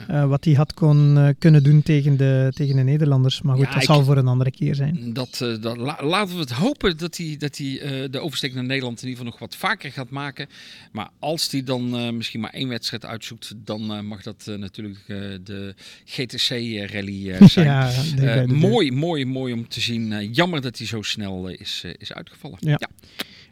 uh, 0.09 0.25
wat 0.25 0.45
hij 0.45 0.53
had 0.53 0.73
kon, 0.73 1.35
kunnen 1.39 1.63
doen 1.63 1.81
tegen 1.81 2.17
de, 2.17 2.51
tegen 2.55 2.75
de 2.75 2.81
Nederlanders. 2.81 3.41
Maar 3.41 3.55
goed, 3.55 3.65
ja, 3.65 3.71
dat 3.73 3.81
ik, 3.81 3.87
zal 3.87 4.03
voor 4.03 4.17
een 4.17 4.27
andere 4.27 4.51
keer 4.51 4.75
zijn. 4.75 5.13
Dat, 5.13 5.45
dat, 5.61 5.77
la, 5.77 5.97
laten 6.01 6.35
we 6.35 6.41
het 6.41 6.51
hopen 6.51 6.97
dat 6.97 7.17
hij, 7.17 7.35
dat 7.37 7.57
hij 7.57 8.07
de 8.09 8.19
oversteek 8.19 8.53
naar 8.53 8.63
Nederland 8.63 9.01
in 9.01 9.07
ieder 9.07 9.23
geval 9.23 9.39
nog 9.39 9.49
wat 9.49 9.59
vaker 9.59 9.91
gaat 9.91 10.09
maken. 10.09 10.47
Maar 10.91 11.09
als 11.19 11.51
hij 11.51 11.63
dan 11.63 12.15
misschien 12.15 12.39
maar 12.39 12.53
één 12.53 12.67
wedstrijd 12.67 13.05
uitzoekt, 13.05 13.53
dan 13.55 14.05
mag 14.05 14.21
dat 14.21 14.51
natuurlijk 14.57 15.03
de 15.43 15.73
GTC-rally 16.05 17.37
zijn. 17.49 17.65
ja, 17.65 17.91
de, 18.15 18.53
mooi, 18.53 18.91
mooi, 18.91 19.25
mooi 19.25 19.53
om 19.53 19.67
te 19.67 19.81
zien. 19.81 20.33
jammer 20.33 20.61
dat 20.61 20.77
hij 20.77 20.87
zo 20.87 21.01
snel 21.01 21.47
is, 21.47 21.83
is 21.97 22.13
uitgevallen. 22.13 22.57
ja. 22.61 22.77
ja. 22.79 22.89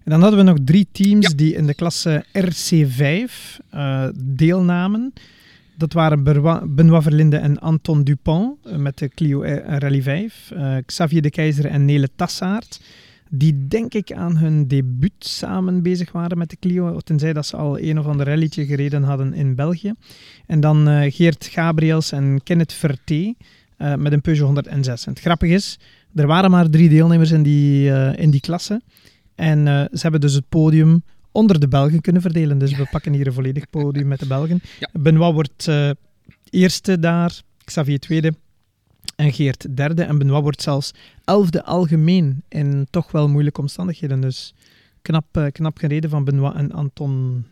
En 0.03 0.11
dan 0.11 0.21
hadden 0.21 0.39
we 0.39 0.45
nog 0.45 0.57
drie 0.63 0.87
teams 0.91 1.27
ja. 1.27 1.35
die 1.35 1.53
in 1.53 1.65
de 1.65 1.73
klasse 1.73 2.25
RC5 2.37 3.31
uh, 3.75 4.05
deelnamen. 4.15 5.13
Dat 5.77 5.93
waren 5.93 6.23
Benoit 6.75 7.03
Verlinde 7.03 7.37
en 7.37 7.59
Anton 7.59 8.03
Dupont 8.03 8.57
uh, 8.65 8.75
met 8.75 8.97
de 8.97 9.09
Clio 9.09 9.43
Rally 9.65 10.01
5. 10.01 10.51
Uh, 10.53 10.75
Xavier 10.85 11.21
de 11.21 11.29
Keizer 11.29 11.65
en 11.65 11.85
Nele 11.85 12.09
Tassaert. 12.15 12.81
Die 13.29 13.67
denk 13.67 13.93
ik 13.93 14.11
aan 14.11 14.37
hun 14.37 14.67
debuut 14.67 15.13
samen 15.19 15.81
bezig 15.81 16.11
waren 16.11 16.37
met 16.37 16.49
de 16.49 16.57
Clio. 16.59 16.99
Tenzij 16.99 17.33
dat 17.33 17.45
ze 17.45 17.57
al 17.57 17.79
een 17.79 17.99
of 17.99 18.05
ander 18.05 18.25
rallytje 18.25 18.65
gereden 18.65 19.03
hadden 19.03 19.33
in 19.33 19.55
België. 19.55 19.93
En 20.45 20.59
dan 20.59 21.11
Geert 21.11 21.45
Gabriels 21.45 22.11
en 22.11 22.41
Kenneth 22.43 22.73
Verté 22.73 23.33
met 23.97 24.13
een 24.13 24.21
Peugeot 24.21 24.45
106. 24.45 25.05
En 25.05 25.11
het 25.11 25.21
grappige 25.21 25.53
is, 25.53 25.79
er 26.15 26.27
waren 26.27 26.51
maar 26.51 26.69
drie 26.69 26.89
deelnemers 26.89 27.31
in 27.31 27.43
die, 27.43 27.89
in 28.15 28.29
die 28.29 28.41
klasse. 28.41 28.81
En 29.35 29.59
uh, 29.59 29.79
ze 29.79 29.99
hebben 30.01 30.21
dus 30.21 30.33
het 30.33 30.49
podium 30.49 31.03
onder 31.31 31.59
de 31.59 31.67
Belgen 31.67 32.01
kunnen 32.01 32.21
verdelen. 32.21 32.57
Dus 32.57 32.75
we 32.75 32.87
pakken 32.91 33.13
hier 33.13 33.27
een 33.27 33.33
volledig 33.33 33.69
podium 33.69 34.07
met 34.07 34.19
de 34.19 34.27
Belgen. 34.27 34.61
Ja. 34.79 34.89
Benoit 34.99 35.33
wordt 35.33 35.67
uh, 35.67 35.89
eerste 36.49 36.99
daar, 36.99 37.41
Xavier 37.63 37.99
tweede 37.99 38.33
en 39.15 39.33
Geert 39.33 39.77
derde. 39.77 40.03
En 40.03 40.17
Benoit 40.17 40.43
wordt 40.43 40.61
zelfs 40.61 40.91
elfde 41.23 41.63
algemeen 41.63 42.43
in 42.49 42.87
toch 42.89 43.11
wel 43.11 43.29
moeilijke 43.29 43.61
omstandigheden. 43.61 44.21
Dus 44.21 44.53
knap, 45.01 45.37
uh, 45.37 45.45
knap 45.51 45.77
gereden 45.77 46.09
van 46.09 46.23
Benoit 46.23 46.55
en 46.55 46.71
Anton 46.71 47.45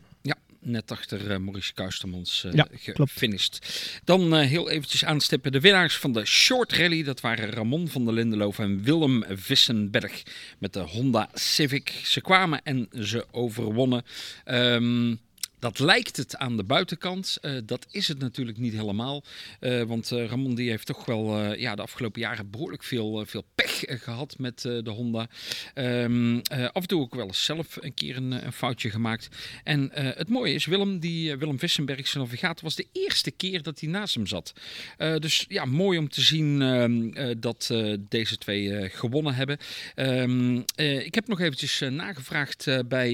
net 0.61 0.91
achter 0.91 1.31
uh, 1.31 1.37
Maurice 1.37 1.73
Kuistermans 1.73 2.43
uh, 2.45 2.53
ja, 2.53 2.67
gefinished. 2.71 3.59
Dan 4.03 4.33
uh, 4.33 4.47
heel 4.47 4.69
eventjes 4.69 5.05
aanstippen 5.05 5.51
de 5.51 5.59
winnaars 5.59 5.97
van 5.97 6.13
de 6.13 6.25
Short 6.25 6.73
Rally. 6.73 7.03
Dat 7.03 7.21
waren 7.21 7.49
Ramon 7.49 7.87
van 7.87 8.05
der 8.05 8.13
Lindeloof 8.13 8.59
en 8.59 8.83
Willem 8.83 9.23
Vissenberg 9.29 10.23
met 10.57 10.73
de 10.73 10.79
Honda 10.79 11.29
Civic. 11.33 11.89
Ze 12.03 12.21
kwamen 12.21 12.61
en 12.63 12.87
ze 12.91 13.25
overwonnen. 13.31 14.03
Um, 14.45 15.19
dat 15.61 15.79
lijkt 15.79 16.17
het 16.17 16.37
aan 16.37 16.57
de 16.57 16.63
buitenkant. 16.63 17.37
Uh, 17.41 17.57
dat 17.65 17.87
is 17.91 18.07
het 18.07 18.19
natuurlijk 18.19 18.57
niet 18.57 18.73
helemaal. 18.73 19.23
Uh, 19.59 19.83
want 19.83 20.11
uh, 20.11 20.25
Ramon 20.25 20.55
die 20.55 20.69
heeft 20.69 20.85
toch 20.85 21.05
wel 21.05 21.53
ja, 21.53 21.75
de 21.75 21.81
afgelopen 21.81 22.21
jaren 22.21 22.49
behoorlijk 22.49 22.83
veel, 22.83 23.25
veel 23.25 23.45
pech 23.55 23.83
gehad 23.87 24.37
met 24.37 24.61
de 24.61 24.89
Honda. 24.89 25.27
Um, 25.75 26.41
af 26.51 26.81
en 26.81 26.87
toe 26.87 27.01
ook 27.01 27.15
wel 27.15 27.27
eens 27.27 27.45
zelf 27.45 27.77
een 27.79 27.93
keer 27.93 28.17
een, 28.17 28.31
een 28.45 28.53
foutje 28.53 28.89
gemaakt. 28.89 29.27
En 29.63 29.89
het 29.93 30.29
mooie 30.29 30.53
is, 30.53 30.65
Willem, 30.65 30.99
die, 30.99 31.35
Willem 31.35 31.59
Vissenberg, 31.59 32.07
zijn 32.07 32.23
navigator, 32.23 32.63
was 32.63 32.75
de 32.75 32.87
eerste 32.91 33.31
keer 33.31 33.61
dat 33.61 33.79
hij 33.79 33.89
naast 33.89 34.15
hem 34.15 34.27
zat. 34.27 34.53
dus 34.97 35.45
ja, 35.47 35.65
mooi 35.65 35.97
om 35.97 36.09
te 36.09 36.21
zien 36.21 36.61
ehm, 36.61 37.39
dat 37.39 37.73
deze 37.99 38.37
twee 38.37 38.89
gewonnen 38.89 39.35
hebben. 39.35 39.57
Um, 39.95 40.63
ik 40.75 41.15
heb 41.15 41.27
nog 41.27 41.39
eventjes 41.39 41.79
nagevraagd 41.89 42.67
bij 42.87 43.11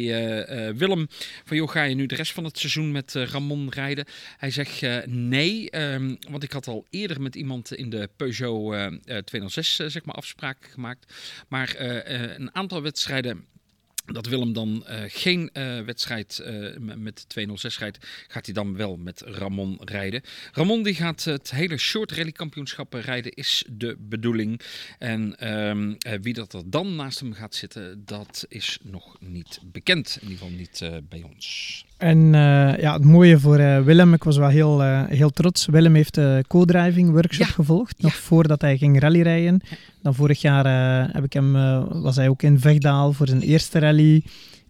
Willem 0.76 1.08
van 1.46 1.58
joh, 1.58 1.70
ga 1.70 1.84
je 1.84 1.96
nu 1.96 2.06
de 2.06 2.16
rest 2.16 2.36
van 2.38 2.46
het 2.46 2.60
seizoen 2.60 2.92
met 2.92 3.16
uh, 3.16 3.26
Ramon 3.26 3.70
rijden? 3.70 4.06
Hij 4.38 4.52
zegt 4.52 4.82
uh, 4.82 4.98
nee, 5.06 5.78
um, 5.78 6.18
want 6.30 6.44
ik 6.44 6.52
had 6.52 6.68
al 6.68 6.86
eerder 6.90 7.22
met 7.22 7.36
iemand 7.36 7.74
in 7.74 7.90
de 7.90 8.10
Peugeot 8.16 8.74
uh, 8.74 9.18
206 9.18 9.76
zeg 9.76 10.06
maar 10.06 10.16
afspraken 10.16 10.70
gemaakt. 10.70 11.14
Maar 11.48 11.76
een 11.78 12.56
aantal 12.56 12.82
wedstrijden 12.82 13.46
dat 14.06 14.26
Willem 14.26 14.54
dan 14.54 14.84
geen 15.08 15.50
wedstrijd 15.86 16.44
met 16.78 17.30
206 17.30 17.80
rijdt, 17.80 18.08
gaat 18.28 18.46
hij 18.46 18.54
dan 18.54 18.76
wel 18.76 18.98
met 18.98 19.22
Ramon 19.22 19.80
rijden. 19.84 20.22
Ramon 20.52 20.84
die 20.84 20.96
gaat 20.96 21.24
het 21.24 21.52
hele 21.52 21.78
short 21.78 22.12
rally 22.12 22.32
kampioenschap 22.32 22.94
rijden, 22.94 23.32
is 23.32 23.66
de 23.70 23.96
bedoeling. 24.00 24.62
En 25.00 25.50
um, 25.54 25.98
wie 26.22 26.34
dat 26.34 26.54
er 26.54 26.70
dan 26.70 26.96
naast 26.96 27.20
hem 27.20 27.34
gaat 27.34 27.56
zitten, 27.56 28.06
dat 28.06 28.46
is 28.48 28.78
nog 28.84 29.18
niet 29.20 29.60
bekend. 29.64 30.18
In 30.22 30.30
ieder 30.30 30.38
geval 30.38 30.58
niet 30.58 31.10
bij 31.10 31.24
ons. 31.24 31.86
En 31.98 32.18
ja, 32.80 32.94
het 32.94 33.04
mooie 33.04 33.40
voor 33.40 33.84
Willem, 33.84 34.14
ik 34.14 34.24
was 34.24 34.38
wel 34.38 34.48
heel, 34.48 34.82
heel 35.08 35.30
trots. 35.30 35.66
Willem 35.66 35.96
heeft 35.96 36.14
de 36.16 36.44
co-driving 36.48 37.12
workshop 37.12 37.48
Ja. 37.48 37.54
gevolgd, 37.54 38.02
nog 38.02 38.14
Ja. 38.14 38.18
voordat 38.20 38.62
hij 38.62 38.78
ging 38.78 39.00
rallyrijden. 39.00 39.62
Dan 40.02 40.14
vorig 40.16 40.42
jaar 40.42 40.66
eh, 40.66 41.14
heb 41.14 41.24
ik 41.24 41.34
hem, 41.34 41.56
eh, 41.56 41.84
was 41.90 42.16
hij 42.16 42.30
ook 42.30 42.42
in 42.44 42.60
Vegdaal 42.60 43.14
voor 43.14 43.28
zijn 43.28 43.42
eerste 43.42 43.80
rally. 43.80 44.24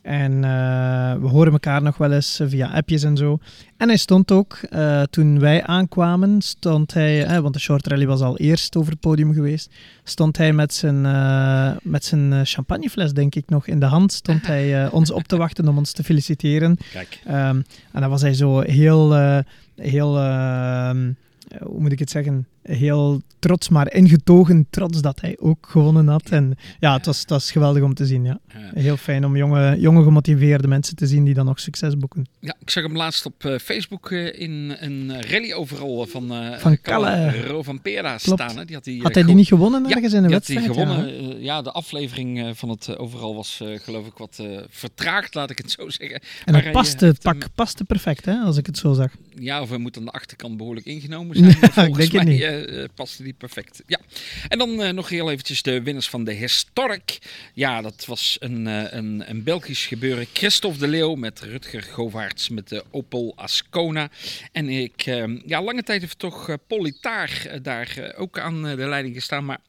En 0.08 0.44
eh, 0.44 1.14
we 1.22 1.28
horen 1.28 1.52
elkaar 1.52 1.82
nog 1.82 1.98
wel 1.98 2.12
eens 2.12 2.42
via 2.44 2.68
appjes 2.68 3.04
en 3.04 3.18
zo. 3.18 3.40
En 3.78 3.88
hij 3.88 3.98
stond 3.98 4.32
ook, 4.32 4.54
eh, 4.70 5.02
toen 5.02 5.40
wij 5.40 5.64
aankwamen, 5.64 6.42
stond 6.42 6.94
hij, 6.94 7.26
eh, 7.26 7.40
want 7.40 7.54
de 7.54 7.60
short 7.60 7.88
rally 7.88 8.06
was 8.06 8.22
al 8.22 8.38
eerst 8.38 8.76
over 8.76 8.92
het 8.92 9.00
podium 9.00 9.34
geweest, 9.34 9.74
stond 10.04 10.38
hij 10.38 10.54
met 10.54 10.74
zijn, 10.74 11.06
eh, 11.06 11.72
met 11.82 12.06
zijn 12.06 12.34
eh, 12.34 12.40
champagnefles, 12.44 13.14
denk 13.14 13.36
ik, 13.36 13.50
nog 13.50 13.68
in 13.68 13.80
de 13.80 13.86
hand, 13.86 14.12
stond 14.12 14.48
hij 14.48 14.74
eh, 14.84 14.94
ons 14.94 15.12
op 15.12 15.24
te 15.24 15.38
wachten 15.38 15.68
om 15.68 15.78
ons 15.78 15.92
te 15.92 16.04
feliciteren. 16.04 16.78
Kijk. 16.92 17.22
Ehm, 17.26 17.62
en 17.92 18.02
dan 18.02 18.10
was 18.10 18.22
hij 18.22 18.34
zo 18.34 18.60
heel, 18.60 19.16
eh, 19.16 19.40
heel 19.76 20.18
ehm, 20.18 21.12
eh, 21.48 21.62
hoe 21.62 21.80
moet 21.80 21.92
ik 21.92 22.00
het 22.00 22.10
zeggen, 22.10 22.48
heel 22.68 23.22
trots, 23.40 23.70
maar 23.70 23.94
ingetogen 23.94 24.68
trots 24.70 25.02
dat 25.02 25.22
hij 25.22 25.36
ook 25.40 25.68
gewonnen 25.70 26.08
had. 26.08 26.30
En 26.30 26.56
ja, 26.80 26.94
het 26.98 27.06
was, 27.06 27.20
het 27.20 27.30
was 27.30 27.52
geweldig 27.52 27.84
om 27.84 27.94
te 27.94 28.06
zien. 28.06 28.24
Ja. 28.24 28.40
Heel 28.74 28.98
fijn 28.98 29.26
om 29.26 29.38
jonge, 29.38 29.80
jonge 29.80 30.04
gemotiveerde 30.04 30.68
mensen 30.68 30.96
te 30.96 31.08
zien 31.08 31.24
die 31.24 31.34
dan 31.34 31.46
nog 31.46 31.60
succes 31.60 31.98
boeken. 31.98 32.26
ja, 32.40 32.56
ik 32.60 32.70
zag 32.70 32.84
hem 32.84 32.96
laatst 32.96 33.26
op 33.26 33.46
eh, 33.46 33.58
Facebook 33.58 34.12
eh, 34.12 34.40
in 34.42 34.76
een 34.80 35.22
rally 35.22 35.54
overal 35.54 36.06
van, 36.06 36.32
eh 36.32 36.58
Van 36.58 36.82
Calle. 36.82 37.42
Ro 37.42 37.64
van 37.64 37.82
Pera 37.82 38.16
Klopt. 38.18 38.42
staan. 38.42 38.58
Hè. 38.58 38.66
Die 38.66 38.76
had 38.76 38.86
hij, 38.86 39.00
Had 39.02 39.14
hij 39.14 39.24
die 39.24 39.36
niet 39.36 39.48
gewonnen 39.48 39.84
Ja, 39.88 39.96
ergens 39.96 40.14
in 40.14 40.24
een 40.24 40.28
die 40.28 40.34
had 40.38 40.48
wedstrijd? 40.48 40.78
gewonnen. 40.80 41.28
Ja. 41.30 41.36
Ja, 41.40 41.62
de 41.62 41.72
aflevering 41.72 42.58
van 42.58 42.70
het 42.70 42.98
overal 42.98 43.36
was 43.36 43.62
geloof 43.76 44.08
ik 44.08 44.18
wat 44.18 44.44
vertraagd, 44.70 45.34
laat 45.34 45.50
ik 45.50 45.58
het 45.58 45.72
zo 45.72 45.90
zeggen. 45.90 46.22
En 46.46 46.54
Maar 46.54 46.64
het 46.64 46.72
paste, 46.72 47.06
het 47.06 47.22
pak 47.22 47.48
paste 47.56 47.84
perfect, 47.84 48.26
hè, 48.26 48.34
als 48.38 48.58
ik 48.58 48.66
het 48.66 48.78
zo 48.78 48.94
zag. 48.94 49.12
Ja, 49.40 49.62
of 49.62 49.70
hij 49.70 49.78
moet 49.78 49.98
aan 49.98 50.06
de 50.06 50.12
achterkant 50.12 50.58
behoorlijk 50.58 50.86
ingenomen 50.86 51.36
zijn. 51.38 51.88
Ik 51.88 51.96
denk 51.96 52.12
mij 52.12 52.36
het 52.36 52.42
eh, 52.42 52.57
eh, 52.66 52.84
paste 52.96 53.24
die 53.24 53.34
perfect. 53.34 53.84
Ja. 53.88 54.00
En 54.48 54.58
dan 54.58 54.82
eh, 54.82 54.94
nog 54.94 55.10
heel 55.10 55.32
eventjes 55.32 55.62
de 55.62 55.82
winnaars 55.82 56.10
van 56.10 56.24
de 56.24 56.34
Historic. 56.34 57.18
Ja, 57.54 57.82
dat 57.82 58.06
was 58.06 58.38
een, 58.40 58.68
eh, 58.68 58.84
een, 58.90 59.24
een 59.30 59.44
Belgisch 59.44 59.86
gebeuren. 59.86 60.28
Christophe 60.34 60.80
de 60.80 60.88
Leeuw 60.88 61.16
met 61.16 61.40
Rutger 61.40 61.84
Govaerts 61.84 62.50
met 62.50 62.70
de 62.70 62.84
Opel 62.92 63.34
Ascona. 63.36 64.10
En 64.52 64.70
ik, 64.70 65.06
eh, 65.06 65.42
ja, 65.46 65.62
lange 65.62 65.84
tijd 65.84 66.02
heeft 66.02 66.20
toch 66.20 66.50
eh 66.50 66.56
Politaar 66.68 67.46
eh, 67.46 67.60
daar 67.62 67.98
eh, 67.98 68.22
ook 68.22 68.40
aan 68.40 68.68
eh, 68.68 68.76
de 68.76 68.88
leiding 68.88 69.16
gestaan. 69.16 69.46
Maar 69.46 69.60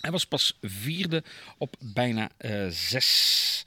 hij 0.00 0.10
was 0.10 0.24
pas 0.24 0.58
vierde 0.62 1.22
op 1.58 1.76
bijna 1.78 2.30
eh, 2.36 2.66
zes 2.68 3.64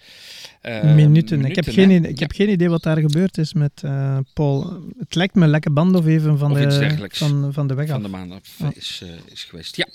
eh, 0.63 0.93
minuten. 0.95 1.45
Ik, 1.45 1.55
heb 1.55 1.65
geen, 1.69 1.89
idee- 1.91 2.11
ik 2.11 2.19
heb 2.19 2.31
geen 2.31 2.49
idee 2.49 2.69
wat 2.69 2.83
daar 2.83 2.97
gebeurd 2.97 3.37
is 3.37 3.53
met 3.53 3.71
eh, 3.83 4.17
Paul. 4.33 4.83
Het 4.99 5.15
lijkt 5.15 5.35
me 5.35 5.47
lekke 5.47 5.69
band 5.69 5.95
of 5.95 6.05
even 6.05 6.37
van, 6.37 6.51
Of 6.51 6.57
de, 6.57 7.07
van, 7.11 7.53
van 7.53 7.67
de 7.67 7.73
weg 7.73 7.87
van 7.87 7.95
af. 7.95 8.01
de 8.03 8.07
maand 8.09 8.31
af 8.31 8.75
is, 8.75 9.01
eh, 9.03 9.09
is 9.33 9.43
geweest. 9.43 9.75
Ja, 9.77 9.87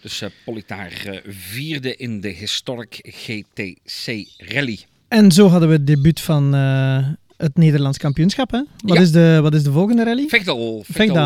dus 0.00 0.22
Politaar 0.44 1.20
vierde 1.28 1.96
in 1.96 2.20
de 2.20 2.28
Historic 2.28 2.98
GTC 3.02 4.26
Rally. 4.38 4.78
En 5.08 5.32
zo 5.32 5.48
hadden 5.48 5.68
we 5.68 5.74
het 5.74 5.86
debuut 5.86 6.20
van 6.20 6.52
het 7.36 7.56
Nederlands 7.56 7.98
kampioenschap. 7.98 8.50
Hè? 8.50 8.62
Wat, 8.84 8.96
Ja. 8.96 9.02
is 9.02 9.12
de, 9.12 9.38
wat 9.42 9.54
is 9.54 9.62
de 9.62 9.72
volgende 9.72 10.04
rally? 10.04 10.26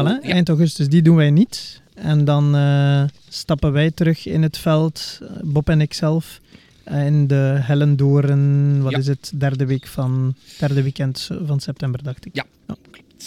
Hè? 0.07 0.13
Ja. 0.29 0.33
eind 0.35 0.49
augustus. 0.49 0.89
Die 0.89 1.03
doen 1.03 1.17
wij 1.17 1.31
niet. 1.31 1.83
En 1.95 2.25
dan 2.25 2.45
stappen 3.29 3.73
wij 3.73 3.91
terug 3.91 4.27
in 4.27 4.43
het 4.43 4.59
veld, 4.59 5.19
Bob 5.43 5.69
en 5.69 5.81
ik 5.81 5.95
zelf, 5.95 6.41
in 6.91 7.27
de 7.27 7.59
Hellendoorn, 7.61 8.83
wat 8.83 8.93
Ja. 8.93 8.99
is 8.99 9.07
het, 9.07 9.33
derde 9.35 9.67
week 9.67 9.87
van, 9.87 10.35
derde 10.59 10.83
weekend 10.83 11.31
van 11.47 11.61
september, 11.61 12.03
dacht 12.03 12.27
ik. 12.27 12.35
Ja. 12.35 12.45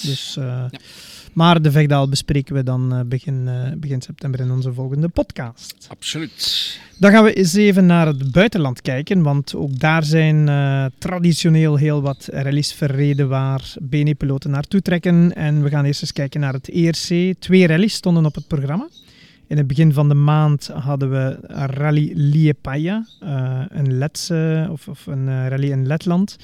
Dus, 0.01 0.37
eh, 0.37 0.45
Ja. 0.45 0.79
Maar 1.33 1.61
de 1.61 1.71
Vegdaal 1.71 2.09
bespreken 2.09 2.55
we 2.55 2.63
dan 2.63 2.93
eh, 2.93 2.99
begin, 3.05 3.47
eh, 3.47 3.71
begin 3.77 4.01
september 4.01 4.39
in 4.39 4.51
onze 4.51 4.73
volgende 4.73 5.07
podcast. 5.07 5.87
Absoluut. 5.87 6.79
Dan 6.97 7.11
gaan 7.11 7.23
we 7.23 7.33
eens 7.33 7.53
even 7.53 7.85
naar 7.85 8.07
het 8.07 8.31
buitenland 8.31 8.81
kijken, 8.81 9.21
want 9.21 9.55
ook 9.55 9.79
daar 9.79 10.03
zijn 10.03 10.45
traditioneel 10.97 11.75
heel 11.75 12.01
wat 12.01 12.27
rallies 12.31 12.73
verreden 12.73 13.27
waar 13.29 13.73
BNE-piloten 13.81 14.49
naartoe 14.51 14.81
trekken. 14.81 15.35
En 15.35 15.63
we 15.63 15.69
gaan 15.69 15.85
eerst 15.85 16.01
eens 16.01 16.13
kijken 16.13 16.39
naar 16.39 16.53
het 16.53 16.69
ERC. 16.69 17.35
Twee 17.39 17.67
rallies 17.67 17.93
stonden 17.93 18.25
op 18.25 18.35
het 18.35 18.47
programma. 18.47 18.87
In 19.47 19.57
het 19.57 19.67
begin 19.67 19.93
van 19.93 20.09
de 20.09 20.15
maand 20.15 20.67
hadden 20.67 21.09
we 21.09 21.37
Rally 21.51 22.11
Liepaja, 22.13 23.05
eh, 23.19 23.61
een 23.67 23.97
Letse, 23.97 24.67
of, 24.71 24.87
of 24.87 25.05
een 25.05 25.27
eh, 25.27 25.47
rally 25.47 25.71
in 25.71 25.87
Letland. 25.87 26.35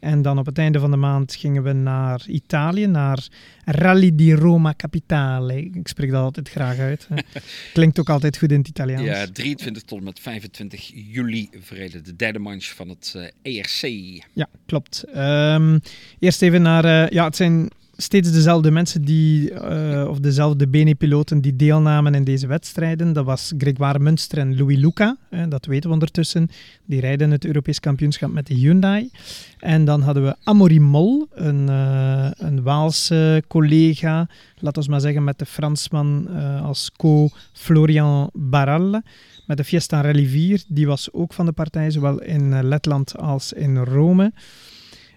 En 0.00 0.22
dan 0.22 0.38
op 0.38 0.46
het 0.46 0.58
einde 0.58 0.78
van 0.78 0.90
de 0.90 0.96
maand 0.96 1.34
gingen 1.34 1.62
we 1.62 1.72
naar 1.72 2.24
Italië, 2.28 2.86
naar 2.86 3.28
Rally 3.64 4.14
di 4.14 4.34
Roma 4.34 4.74
Capitale. 4.76 5.62
Ik 5.62 5.88
spreek 5.88 6.10
dat 6.10 6.22
altijd 6.22 6.48
graag 6.48 6.78
uit. 6.78 7.08
Klinkt 7.72 8.00
ook 8.00 8.10
altijd 8.10 8.38
goed 8.38 8.52
in 8.52 8.58
het 8.58 8.68
Italiaans. 8.68 9.06
Ja, 9.06 9.26
23 9.32 9.82
tot 9.82 9.98
en 9.98 10.04
met 10.04 10.20
25 10.20 10.90
juli 10.94 11.48
verreden 11.60 12.04
de 12.04 12.16
derde 12.16 12.38
manche 12.38 12.74
van 12.74 12.88
het 12.88 13.14
eh, 13.42 13.58
ERC. 13.58 14.22
Ja, 14.32 14.48
klopt. 14.66 15.02
Ehm, 15.02 15.78
eerst 16.18 16.42
even 16.42 16.62
naar... 16.62 17.12
ja, 17.12 17.24
het 17.24 17.36
zijn 17.36 17.70
steeds 18.00 18.32
dezelfde 18.32 18.70
mensen 18.70 19.02
die... 19.02 19.50
eh, 19.50 20.08
of 20.08 20.20
dezelfde 20.20 20.68
BNE-piloten 20.68 21.40
die 21.40 21.56
deelnamen 21.56 22.14
in 22.14 22.24
deze 22.24 22.46
wedstrijden. 22.46 23.12
Dat 23.12 23.24
was 23.24 23.52
Grégoire 23.58 23.98
Munster 23.98 24.38
en 24.38 24.56
Louis 24.56 24.78
Luca. 24.78 25.16
dat 25.48 25.66
weten 25.66 25.88
we 25.88 25.94
ondertussen. 25.94 26.48
Die 26.84 27.00
rijden 27.00 27.30
het 27.30 27.44
Europees 27.44 27.80
kampioenschap 27.80 28.32
met 28.32 28.46
de 28.46 28.54
Hyundai. 28.54 29.10
En 29.58 29.84
dan 29.84 30.02
hadden 30.02 30.22
we 30.24 30.36
Amaury 30.44 30.78
Mol, 30.78 31.26
een, 31.34 31.68
eh, 31.68 32.30
een 32.36 32.62
Waalse 32.62 33.42
collega. 33.48 34.28
Laten 34.58 34.82
we 34.82 34.90
maar 34.90 35.00
zeggen 35.00 35.24
met 35.24 35.38
de 35.38 35.46
Fransman 35.46 36.28
eh, 36.28 36.64
als 36.64 36.90
co 36.96 37.28
Florian 37.52 38.30
Barral. 38.32 39.00
Met 39.46 39.56
de 39.56 39.64
Fiesta 39.64 40.00
Rally 40.00 40.26
4. 40.26 40.62
Die 40.68 40.86
was 40.86 41.12
ook 41.12 41.32
van 41.32 41.46
de 41.46 41.52
partij, 41.52 41.90
zowel 41.90 42.22
in 42.22 42.62
Letland 42.62 43.18
als 43.18 43.52
in 43.52 43.76
Rome. 43.76 44.32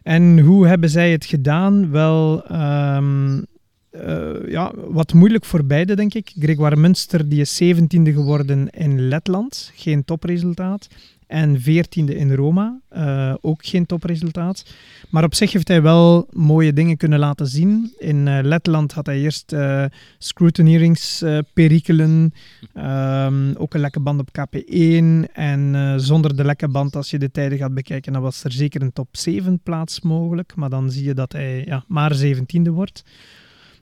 En 0.03 0.39
hoe 0.39 0.67
hebben 0.67 0.89
zij 0.89 1.11
het 1.11 1.25
gedaan? 1.25 1.91
Wel, 1.91 2.45
ehm, 2.45 3.41
eh, 3.89 4.47
ja, 4.47 4.73
wat 4.75 5.13
moeilijk 5.13 5.45
voor 5.45 5.65
beide, 5.65 5.95
denk 5.95 6.13
ik. 6.13 6.33
Grégoire 6.39 6.75
Munster 6.75 7.29
die 7.29 7.41
is 7.41 7.55
17e 7.55 8.13
geworden 8.13 8.69
in 8.69 9.07
Letland, 9.07 9.71
geen 9.75 10.05
topresultaat. 10.05 10.87
En 11.31 11.59
14e 11.59 12.15
in 12.15 12.33
Roma, 12.33 12.79
eh, 12.89 13.33
ook 13.41 13.65
geen 13.65 13.85
topresultaat. 13.85 14.65
Maar 15.09 15.23
op 15.23 15.35
zich 15.35 15.51
heeft 15.51 15.67
hij 15.67 15.81
wel 15.81 16.27
mooie 16.31 16.73
dingen 16.73 16.97
kunnen 16.97 17.19
laten 17.19 17.47
zien. 17.47 17.93
In 17.97 18.27
eh, 18.27 18.43
Letland 18.43 18.91
had 18.91 19.05
hij 19.05 19.19
eerst 19.19 19.53
eh 19.53 19.85
scrutineeringsperikelen, 20.17 22.33
ehm, 22.73 23.53
ook 23.57 23.73
een 23.73 23.79
lekke 23.79 23.99
band 23.99 24.19
op 24.19 24.29
KP1. 24.31 25.27
En 25.33 25.93
zonder 25.99 26.35
de 26.35 26.45
lekke 26.45 26.67
band, 26.67 26.95
als 26.95 27.09
je 27.09 27.19
de 27.19 27.31
tijden 27.31 27.57
gaat 27.57 27.73
bekijken, 27.73 28.13
dan 28.13 28.21
was 28.21 28.43
er 28.43 28.51
zeker 28.51 28.81
een 28.81 28.93
top 28.93 29.07
7 29.11 29.59
plaats 29.63 30.01
mogelijk. 30.01 30.55
Maar 30.55 30.69
dan 30.69 30.91
zie 30.91 31.03
je 31.03 31.13
dat 31.13 31.31
hij 31.31 31.63
ja, 31.65 31.83
maar 31.87 32.15
17e 32.25 32.71
wordt. 32.71 33.03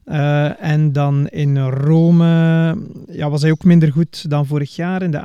Eh, 0.09 0.63
en 0.63 0.91
dan 0.91 1.27
in 1.27 1.57
Rome 1.57 2.25
ja, 3.11 3.29
was 3.29 3.41
hij 3.41 3.51
ook 3.51 3.63
minder 3.63 3.91
goed 3.91 4.29
dan 4.29 4.45
vorig 4.45 4.75
jaar. 4.75 5.01
In 5.01 5.11
de 5.11 5.19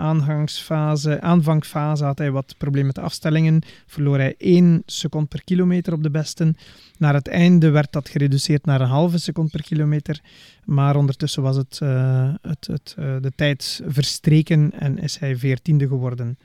aanvangfase 1.20 2.04
had 2.04 2.18
hij 2.18 2.30
wat 2.30 2.54
problemen 2.58 2.86
met 2.86 2.94
de 2.94 3.00
afstellingen. 3.00 3.62
Verloor 3.86 4.18
hij 4.18 4.34
1 4.38 4.82
seconde 4.86 5.26
per 5.26 5.44
kilometer 5.44 5.92
op 5.92 6.02
de 6.02 6.10
besten. 6.10 6.56
Naar 6.98 7.14
het 7.14 7.28
einde 7.28 7.70
werd 7.70 7.92
dat 7.92 8.08
gereduceerd 8.08 8.64
naar 8.64 8.80
een 8.80 8.86
halve 8.86 9.18
seconde 9.18 9.50
per 9.50 9.62
kilometer. 9.62 10.20
Maar 10.64 10.96
ondertussen 10.96 11.42
was 11.42 11.56
het, 11.56 11.78
eh, 11.82 12.34
het, 12.42 12.66
het, 12.66 12.94
eh, 12.98 13.14
de 13.20 13.32
tijd 13.36 13.82
verstreken 13.86 14.72
en 14.78 14.98
is 14.98 15.18
hij 15.18 15.36
14e 15.36 15.86
geworden. 15.86 16.38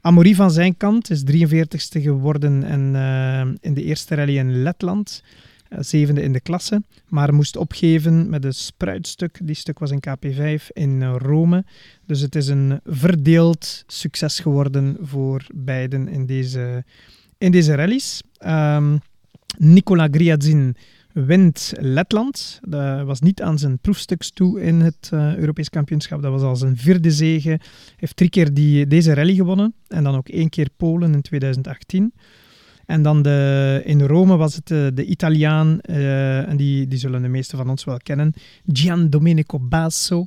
Amaury 0.00 0.34
van 0.34 0.50
zijn 0.50 0.76
kant 0.76 1.10
is 1.10 1.22
43ste 1.24 2.00
geworden 2.00 2.62
en, 2.62 3.58
in 3.60 3.74
de 3.74 3.82
eerste 3.82 4.14
rally 4.14 4.38
in 4.38 4.62
Letland. 4.62 5.22
Eh, 5.68 5.78
Zevende 5.80 6.22
in 6.22 6.32
de 6.32 6.40
klasse, 6.40 6.82
maar 7.08 7.34
moest 7.34 7.56
opgeven 7.56 8.28
met 8.28 8.44
een 8.44 8.54
spruitstuk. 8.54 9.38
Die 9.42 9.54
stuk 9.54 9.78
was 9.78 9.90
in 9.90 10.02
KP5 10.08 10.66
in 10.72 11.02
eh, 11.02 11.14
Rome. 11.18 11.64
Dus 12.06 12.20
het 12.20 12.34
is 12.34 12.48
een 12.48 12.80
verdeeld 12.84 13.84
succes 13.86 14.40
geworden 14.40 14.96
voor 15.00 15.46
beiden 15.54 16.08
in 16.08 16.26
deze, 16.26 16.84
in 17.38 17.50
deze 17.50 17.74
rallies. 17.74 18.22
Ehm 18.38 18.96
Nicola 19.58 20.08
Griadzin 20.10 20.76
wint 21.12 21.72
Letland. 21.76 22.60
Dat 22.62 23.06
was 23.06 23.20
niet 23.20 23.42
aan 23.42 23.58
zijn 23.58 23.78
proefstuks 23.78 24.30
toe 24.30 24.60
in 24.60 24.80
het 24.80 25.08
eh, 25.12 25.36
Europees 25.36 25.68
kampioenschap. 25.68 26.22
Dat 26.22 26.32
was 26.32 26.42
al 26.42 26.56
zijn 26.56 26.76
vierde 26.76 27.10
zege. 27.10 27.60
Heeft 27.96 28.16
drie 28.16 28.30
keer 28.30 28.54
die, 28.54 28.86
deze 28.86 29.14
rally 29.14 29.34
gewonnen. 29.34 29.74
En 29.88 30.04
dan 30.04 30.16
ook 30.16 30.28
één 30.28 30.48
keer 30.48 30.68
Polen 30.76 31.14
in 31.14 31.22
2018. 31.22 32.12
En 32.86 33.02
dan 33.02 33.22
de, 33.22 33.82
in 33.84 34.02
Rome 34.02 34.36
was 34.36 34.54
het 34.54 34.70
eh, 34.70 34.86
de 34.94 35.04
Italiaan, 35.04 35.80
eh, 35.80 36.48
en 36.48 36.56
die, 36.56 36.86
die 36.86 36.98
zullen 36.98 37.22
de 37.22 37.28
meesten 37.28 37.58
van 37.58 37.70
ons 37.70 37.84
wel 37.84 37.98
kennen, 38.02 38.32
Gian 38.66 39.10
Domenico 39.10 39.58
Basso. 39.58 40.26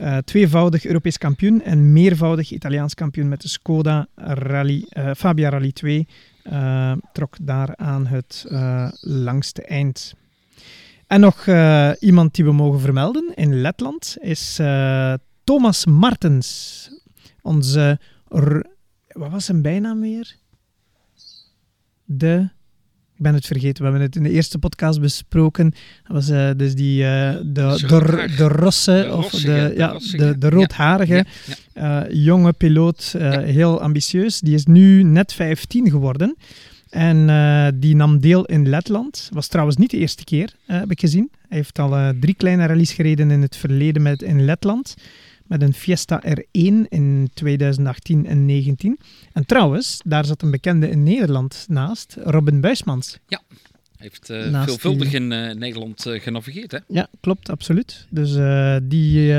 Eh, 0.00 0.16
tweevoudig 0.16 0.84
Europees 0.84 1.18
kampioen 1.18 1.62
en 1.62 1.92
meervoudig 1.92 2.50
Italiaans 2.50 2.94
kampioen 2.94 3.28
met 3.28 3.40
de 3.42 3.48
Skoda 3.48 4.06
Rally, 4.14 4.86
Fabia 5.16 5.48
Rally 5.48 5.72
2. 5.72 6.06
eh, 6.42 6.92
trok 7.12 7.36
daaraan 7.42 8.06
het 8.06 8.44
eh, 8.48 8.88
langste 9.00 9.62
eind. 9.62 10.14
En 11.06 11.20
nog 11.20 11.46
iemand 12.00 12.34
die 12.34 12.44
we 12.44 12.52
mogen 12.52 12.80
vermelden 12.80 13.32
in 13.34 13.60
Letland 13.60 14.16
is 14.20 14.60
Thomas 15.44 15.86
Martens. 15.86 16.90
Onze, 17.42 17.98
wat 19.08 19.30
was 19.30 19.44
zijn 19.44 19.62
bijnaam 19.62 20.00
weer? 20.00 20.36
De, 22.18 22.48
ik 23.16 23.22
ben 23.22 23.34
het 23.34 23.46
vergeten, 23.46 23.76
we 23.84 23.90
hebben 23.90 24.00
het 24.06 24.16
in 24.16 24.22
de 24.22 24.30
eerste 24.30 24.58
podcast 24.58 25.00
besproken. 25.00 25.70
Dat 26.02 26.12
was 26.12 26.28
eh, 26.28 26.50
dus 26.56 26.74
die, 26.74 27.04
eh, 27.04 27.36
de, 27.44 27.62
Is 27.74 27.80
de, 27.80 27.86
roodharig. 27.86 28.36
de 28.36 28.48
rosse, 28.48 28.92
De 29.08 29.16
of 29.16 29.22
rossige, 29.32 29.46
de, 29.46 29.68
de 29.68 29.74
ja, 29.76 29.98
de, 30.16 30.38
de 30.38 30.48
roodharige, 30.50 31.14
Ja, 31.14 31.24
ja. 31.74 32.04
eh, 32.04 32.14
jonge 32.24 32.52
piloot, 32.52 33.14
Ja. 33.18 33.40
heel 33.40 33.80
ambitieus. 33.80 34.40
Die 34.40 34.54
is 34.54 34.64
nu 34.66 35.02
net 35.02 35.32
15 35.32 35.90
geworden. 35.90 36.36
En 36.90 37.26
die 37.78 37.96
nam 37.96 38.20
deel 38.20 38.44
in 38.44 38.68
Letland. 38.68 39.28
Was 39.32 39.46
trouwens 39.48 39.76
niet 39.76 39.90
de 39.90 39.96
eerste 39.96 40.24
keer, 40.24 40.52
heb 40.66 40.90
ik 40.90 41.00
gezien. 41.00 41.30
Hij 41.48 41.56
heeft 41.58 41.78
al 41.78 42.12
drie 42.20 42.34
kleine 42.34 42.66
rallies 42.66 42.92
gereden 42.92 43.30
in 43.30 43.42
het 43.42 43.56
verleden 43.56 44.02
met, 44.02 44.22
in 44.22 44.44
Letland. 44.44 44.94
Met 45.46 45.62
een 45.62 45.74
Fiesta 45.74 46.22
R1 46.26 46.88
in 46.88 47.30
2018 47.34 48.16
en 48.16 48.22
2019. 48.22 48.98
En 49.32 49.46
trouwens, 49.46 50.00
daar 50.04 50.24
zat 50.24 50.42
een 50.42 50.50
bekende 50.50 50.88
in 50.88 51.02
Nederland 51.02 51.64
naast, 51.68 52.16
Robin 52.24 52.60
Buismans. 52.60 53.18
Heeft 54.02 54.30
eh, 54.30 54.62
veelvuldig 54.64 55.12
in 55.12 55.32
eh, 55.32 55.54
Nederland 55.54 56.06
eh, 56.06 56.20
genavigeerd, 56.20 56.72
hè? 56.72 56.78
Ja, 56.88 57.08
klopt, 57.20 57.50
absoluut. 57.50 58.06
Dus 58.10 58.32
die, 58.82 59.34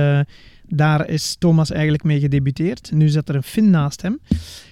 daar 0.68 1.10
is 1.10 1.36
Thomas 1.40 1.72
eigenlijk 1.72 2.04
mee 2.04 2.20
gedebuteerd. 2.20 2.92
Nu 2.92 3.10
zit 3.10 3.30
er 3.30 3.36
een 3.36 3.44
Fin 3.44 3.70
naast 3.70 4.02
hem. 4.02 4.20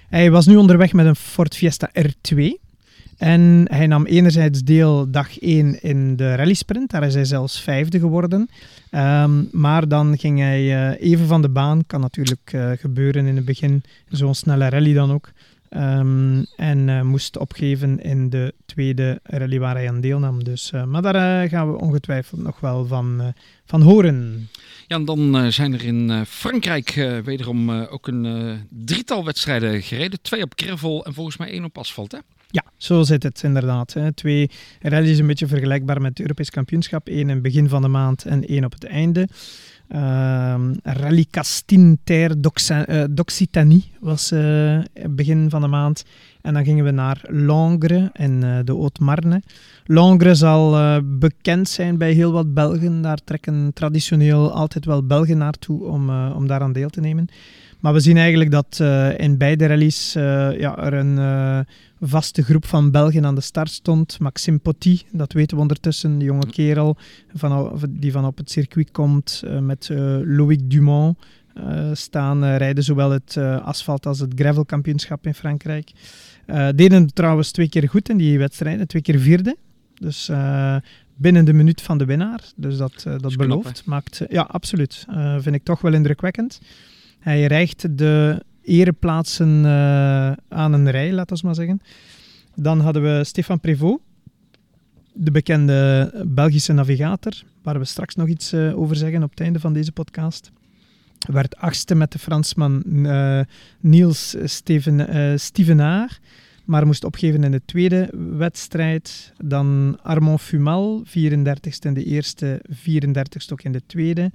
Hij 0.10 0.32
was 0.32 0.46
nu 0.46 0.56
onderweg 0.56 0.94
met 0.94 1.06
een 1.06 1.16
Ford 1.16 1.56
Fiesta 1.56 1.92
R2. 2.00 2.70
En 3.18 3.66
hij 3.70 3.88
nam 3.88 4.06
enerzijds 4.06 4.64
deel 4.64 5.12
dag 5.12 5.40
1 5.40 5.82
in 5.82 6.16
de 6.16 6.36
rally 6.36 6.54
sprint. 6.54 6.92
Daar 6.92 7.04
is 7.04 7.14
hij 7.14 7.26
zelfs 7.26 7.62
vijfde 7.62 8.00
geworden. 8.00 8.50
Ehm, 8.92 9.44
maar 9.52 9.88
dan 9.88 10.18
ging 10.18 10.40
hij 10.40 10.60
eh, 10.60 11.12
even 11.12 11.28
van 11.28 11.42
de 11.42 11.50
baan. 11.50 11.86
Kan 11.88 12.02
natuurlijk 12.02 12.52
eh, 12.54 12.72
gebeuren 12.72 13.26
in 13.26 13.36
het 13.36 13.46
begin. 13.46 13.84
Zo'n 14.10 14.36
snelle 14.36 14.70
rally 14.70 14.94
dan 14.94 15.12
ook. 15.12 15.32
Ehm, 15.70 16.44
en 16.56 16.90
eh, 16.90 17.02
moest 17.02 17.38
opgeven 17.38 18.02
in 18.02 18.30
de 18.30 18.54
tweede 18.66 19.20
rally 19.24 19.60
waar 19.60 19.76
hij 19.76 19.90
aan 19.90 20.02
deelnam. 20.02 20.44
Dus, 20.44 20.72
maar 20.86 21.02
daar 21.02 21.50
gaan 21.50 21.72
we 21.72 21.80
ongetwijfeld 21.80 22.42
nog 22.42 22.60
wel 22.60 22.86
van, 22.86 23.34
van 23.66 23.82
horen. 23.82 24.50
Ja, 24.88 24.96
en 24.96 25.06
dan 25.06 25.52
zijn 25.52 25.74
er 25.74 25.84
in 25.84 26.26
Frankrijk 26.26 26.94
wederom 27.24 27.72
ook 27.72 28.08
een 28.08 28.58
drietal 28.70 29.26
wedstrijden 29.26 29.82
gereden. 29.82 30.22
Twee 30.22 30.44
op 30.44 30.54
gravel 30.56 31.06
en 31.06 31.14
volgens 31.14 31.38
mij 31.38 31.50
één 31.50 31.64
op 31.64 31.78
asfalt, 31.78 32.12
hè? 32.12 32.18
Ja, 32.52 32.64
zo 32.78 33.04
zit 33.04 33.24
het 33.24 33.44
inderdaad. 33.44 33.94
Hè. 33.94 34.14
Twee 34.14 34.50
rallies 34.82 35.18
een 35.18 35.28
beetje 35.28 35.48
vergelijkbaar 35.48 36.02
met 36.02 36.10
het 36.10 36.20
Europees 36.20 36.50
kampioenschap. 36.50 37.08
Eén 37.08 37.16
in 37.16 37.30
het 37.30 37.42
begin 37.42 37.70
van 37.70 37.82
de 37.82 37.88
maand 37.88 38.26
en 38.26 38.46
één 38.46 38.66
op 38.66 38.72
het 38.72 38.86
einde. 38.86 39.28
Ehm, 39.88 40.74
Rally 40.84 41.26
Castin 41.32 42.00
Terre 42.04 42.36
eh, 42.68 43.04
d'Occitanie 43.10 43.92
was 44.00 44.30
het 44.30 45.16
begin 45.16 45.50
van 45.50 45.62
de 45.62 45.68
maand. 45.68 46.06
En 46.42 46.54
dan 46.54 46.64
gingen 46.64 46.86
we 46.86 46.92
naar 46.92 47.22
Langres 47.28 48.10
en 48.14 48.44
eh, 48.44 48.60
de 48.64 48.78
Haute-Marne. 48.78 49.42
Langres 49.86 50.40
zal 50.40 50.78
eh, 50.78 50.98
bekend 51.04 51.70
zijn 51.70 51.98
bij 51.98 52.12
heel 52.12 52.32
wat 52.32 52.54
Belgen. 52.54 53.02
Daar 53.02 53.24
trekken 53.24 53.74
traditioneel 53.74 54.52
altijd 54.52 54.86
wel 54.86 55.06
Belgen 55.06 55.38
naartoe 55.38 55.84
om, 55.84 56.10
om 56.10 56.48
daaraan 56.48 56.74
deel 56.74 56.90
te 56.90 57.00
nemen. 57.00 57.28
Maar 57.82 57.94
we 57.94 58.00
zien 58.00 58.18
eigenlijk 58.18 58.52
dat 58.52 58.80
uh, 58.82 59.20
in 59.20 59.38
beide 59.38 59.66
rallies 59.66 60.16
uh, 60.16 60.24
ja, 60.60 60.78
er 60.78 60.94
een 60.94 61.18
uh, 61.18 61.60
vaste 62.02 62.44
groep 62.44 62.66
van 62.66 62.92
Belgen 62.92 63.26
aan 63.26 63.36
de 63.36 63.42
start 63.42 63.70
stond. 63.70 64.20
Maxime 64.20 64.58
Potty, 64.58 65.02
dat 65.12 65.34
weten 65.34 65.56
we 65.56 65.62
ondertussen, 65.62 66.20
de 66.20 66.26
jonge 66.26 66.50
kerel 66.50 66.98
van, 67.34 67.80
die 67.90 68.12
van 68.12 68.26
op 68.26 68.38
het 68.38 68.52
circuit 68.52 68.92
komt 68.92 69.44
met 69.62 69.90
Loïc 70.24 70.60
Dumont. 70.70 71.18
staan 71.94 72.46
rijden 72.46 72.84
zowel 72.84 73.12
het 73.12 73.38
asfalt 73.64 74.06
als 74.06 74.20
het 74.20 74.34
gravelkampioenschap 74.36 75.26
in 75.26 75.34
Frankrijk. 75.34 75.92
deden 76.76 77.14
trouwens 77.14 77.52
twee 77.52 77.70
keer 77.70 77.90
goed 77.90 78.10
in 78.10 78.18
die 78.18 78.38
wedstrijden, 78.38 78.88
twee 78.88 79.02
keer 79.02 79.20
vierde. 79.20 79.58
Dus 79.94 80.32
binnen 81.16 81.46
de 81.46 81.54
minuut 81.54 81.82
van 81.82 81.98
de 81.98 82.06
winnaar. 82.06 82.42
Dus 82.56 82.78
dat, 82.78 83.06
dat 83.18 83.36
belooft. 83.36 83.86
Maakt, 83.86 84.22
ja, 84.30 84.42
absoluut. 84.42 85.06
Vind 85.38 85.56
ik 85.56 85.64
toch 85.64 85.82
wel 85.82 85.94
indrukwekkend. 85.94 86.62
Hij 87.22 87.46
rijgt 87.46 87.98
de 87.98 88.44
ereplaatsen 88.64 89.64
uh, 89.64 90.32
aan 90.50 90.74
een 90.74 90.92
rij, 90.92 91.12
laten 91.12 91.36
we 91.36 91.46
maar 91.46 91.56
zeggen. 91.56 91.82
Dan 92.56 92.80
hadden 92.80 93.04
we 93.04 93.24
Stefan 93.24 93.60
Prévost, 93.60 94.00
de 95.14 95.32
bekende 95.32 96.12
Belgische 96.28 96.74
navigator, 96.74 97.34
waar 97.64 97.80
we 97.80 97.86
straks 97.86 98.16
nog 98.16 98.28
iets 98.28 98.54
over 98.54 98.96
zeggen 98.96 99.24
op 99.24 99.30
het 99.30 99.40
einde 99.40 99.60
van 99.60 99.74
deze 99.74 99.92
podcast. 99.92 100.52
Werd 101.32 101.56
achtste 101.56 101.96
met 101.96 102.12
de 102.12 102.20
Fransman 102.20 102.84
Niels 103.80 104.36
Steven, 104.44 105.40
Stevenaar 105.40 106.20
maar 106.66 106.86
moest 106.86 107.04
opgeven 107.04 107.44
in 107.44 107.52
de 107.52 107.62
tweede 107.66 108.10
wedstrijd. 108.38 109.34
Dan 109.38 109.98
Armand 110.02 110.42
Fumal, 110.42 111.04
34ste 111.08 111.86
in 111.86 111.94
de 111.94 112.04
eerste, 112.04 112.62
34ste 112.70 113.52
ook 113.52 113.62
in 113.62 113.72
de 113.72 113.82
tweede. 113.86 114.32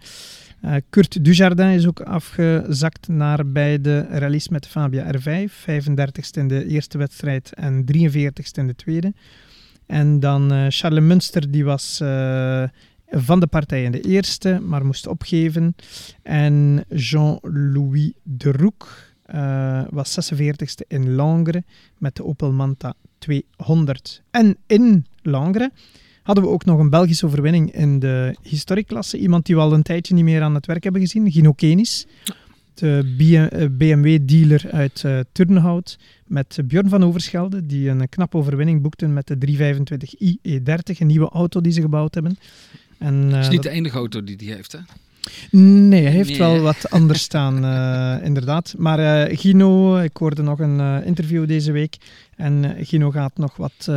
Uh, 0.65 0.75
Kurt 0.91 1.25
Dujardin 1.25 1.69
is 1.69 1.87
ook 1.87 2.01
afgezakt 2.01 3.09
naar 3.09 3.47
beide 3.47 4.07
rallies 4.11 4.49
met 4.49 4.67
Fabia 4.67 5.13
R5. 5.15 5.53
35ste 5.53 6.39
in 6.39 6.49
de 6.49 6.67
eerste 6.67 6.99
wedstrijd 6.99 7.55
en 7.55 7.85
43ste 7.97 8.59
in 8.59 8.67
de 8.67 8.75
tweede. 8.75 9.13
En 9.87 10.21
dan 10.21 10.53
uh, 10.53 10.67
Charles 10.69 11.05
Munster, 11.05 11.51
die 11.51 11.65
was 11.65 12.01
uh, 12.03 12.63
van 13.11 13.41
de 13.41 13.47
partij 13.47 13.85
in 13.85 13.93
de 13.93 14.01
eerste, 14.01 14.61
maar 14.61 14.87
moest 14.87 15.07
opgeven. 15.07 15.75
En 16.23 16.85
Jean-Louis 16.89 18.13
Derouk 18.23 19.15
uh, 19.35 19.83
was 19.91 20.33
46e 20.35 20.87
in 20.89 21.15
Langres 21.15 21.63
met 21.99 22.17
de 22.17 22.25
Opel 22.25 22.53
Manta 22.53 22.95
200. 23.19 24.23
En 24.31 24.57
in 24.67 25.07
Langres 25.23 25.69
hadden 26.27 26.45
we 26.45 26.51
ook 26.51 26.65
nog 26.65 26.79
een 26.79 26.91
Belgische 26.91 27.27
overwinning 27.27 27.73
in 27.73 27.99
de 27.99 28.37
historieklasse. 28.43 29.19
Iemand 29.19 29.47
die 29.47 29.55
we 29.55 29.61
al 29.61 29.73
een 29.73 29.83
tijdje 29.83 30.15
niet 30.15 30.25
meer 30.25 30.43
aan 30.43 30.55
het 30.55 30.67
werk 30.67 30.83
hebben 30.83 31.01
gezien, 31.01 31.31
Gino 31.31 31.53
Kenis. 31.53 32.07
De 32.75 33.69
BMW-dealer 33.79 34.71
uit 34.71 35.03
uh, 35.07 35.19
Turnhout 35.33 35.99
met 36.25 36.59
Björn 36.65 36.89
van 36.89 37.05
Overschelde, 37.05 37.67
die 37.67 37.89
een 37.89 38.09
knappe 38.09 38.37
overwinning 38.37 38.83
boekte 38.83 39.07
met 39.07 39.27
de 39.27 39.37
325i 39.47 40.37
E30, 40.49 40.99
een 40.99 41.07
nieuwe 41.07 41.29
auto 41.29 41.61
die 41.61 41.73
ze 41.73 41.81
gebouwd 41.81 42.15
hebben. 42.15 42.39
En, 42.99 43.15
uh, 43.15 43.31
dat 43.31 43.43
is 43.43 43.49
niet 43.49 43.63
de 43.63 43.71
enige 43.71 43.97
auto 43.97 44.25
die 44.25 44.37
die 44.37 44.53
heeft, 44.53 44.73
hè? 44.73 44.79
Nee, 45.51 46.03
hij 46.03 46.13
heeft 46.13 46.37
wel 46.37 46.61
wat 46.61 46.91
anders 46.91 47.23
staan, 47.23 47.65
uh, 47.65 48.17
inderdaad. 48.29 48.75
Maar 48.79 49.29
uh, 49.29 49.39
Gino, 49.39 49.97
ik 49.97 50.17
hoorde 50.17 50.43
nog 50.43 50.59
een 50.59 50.79
uh, 50.79 51.07
interview 51.07 51.47
deze 51.47 51.73
week. 51.73 51.97
En 52.37 52.77
Gino 52.81 53.11
gaat 53.11 53.37
nog 53.37 53.57
wat 53.57 53.89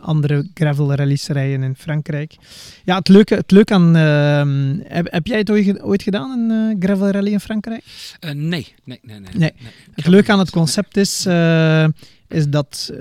andere 0.00 0.48
gravel 0.54 0.94
rallies 0.94 1.26
rijden 1.26 1.62
in 1.62 1.74
Frankrijk. 1.76 2.36
Ja, 2.84 2.96
het 2.96 3.08
leuke, 3.08 3.34
het 3.34 3.50
leuke 3.50 3.74
aan... 3.74 3.96
Ehm, 3.96 4.78
heb, 4.84 5.06
heb, 5.10 5.26
jij 5.26 5.38
het 5.38 5.50
ooit, 5.50 5.82
ooit 5.82 6.02
gedaan, 6.02 6.50
een 6.50 6.76
gravel 6.80 7.10
rally 7.10 7.32
in 7.32 7.40
Frankrijk? 7.40 7.84
nee. 8.20 8.36
Nee, 8.36 8.74
nee, 8.84 9.00
nee, 9.02 9.20
nee. 9.20 9.30
nee. 9.34 9.52
Het 9.94 10.06
leuke 10.06 10.32
aan 10.32 10.38
het 10.38 10.50
concept 10.50 10.96
is 10.96 11.26
is 12.28 12.48
dat 12.48 12.90
uh, 12.92 12.98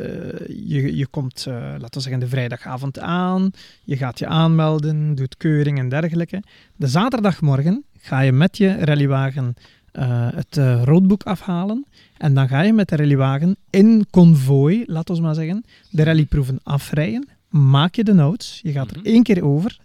je, 0.48 0.96
je 0.96 1.08
komt, 1.08 1.46
uh, 1.48 1.54
laten 1.54 1.94
we 1.94 2.00
zeggen, 2.00 2.20
de 2.20 2.28
vrijdagavond 2.28 3.00
aan, 3.00 3.52
je 3.84 3.98
gaat 3.98 4.20
je 4.20 4.28
aanmelden, 4.28 5.16
doet 5.16 5.38
keuring 5.38 5.80
en 5.80 5.90
dergelijke. 5.90 6.44
De 6.76 6.88
zaterdagmorgen 6.88 7.84
ga 7.98 8.20
je 8.20 8.32
met 8.32 8.58
je 8.58 8.76
rallywagen 8.76 9.56
uh, 9.94 10.28
het 10.34 10.58
roodboek 10.84 11.24
afhalen 11.24 11.86
en 12.18 12.34
dan 12.34 12.48
ga 12.48 12.62
je 12.62 12.74
met 12.74 12.90
de 12.90 12.96
rallywagen 12.96 13.58
in 13.70 14.06
konvooi, 14.10 14.84
laten 14.86 15.16
we 15.16 15.22
maar 15.22 15.36
zeggen, 15.36 15.66
de 15.90 16.04
rallyproeven 16.04 16.60
afrijden. 16.64 17.28
Maak 17.50 17.96
je 17.96 18.04
de 18.04 18.14
notes, 18.14 18.60
je 18.64 18.72
gaat 18.72 18.92
er 18.92 18.98
mhm. 18.98 19.08
één 19.08 19.24
keer 19.24 19.44
over, 19.44 19.80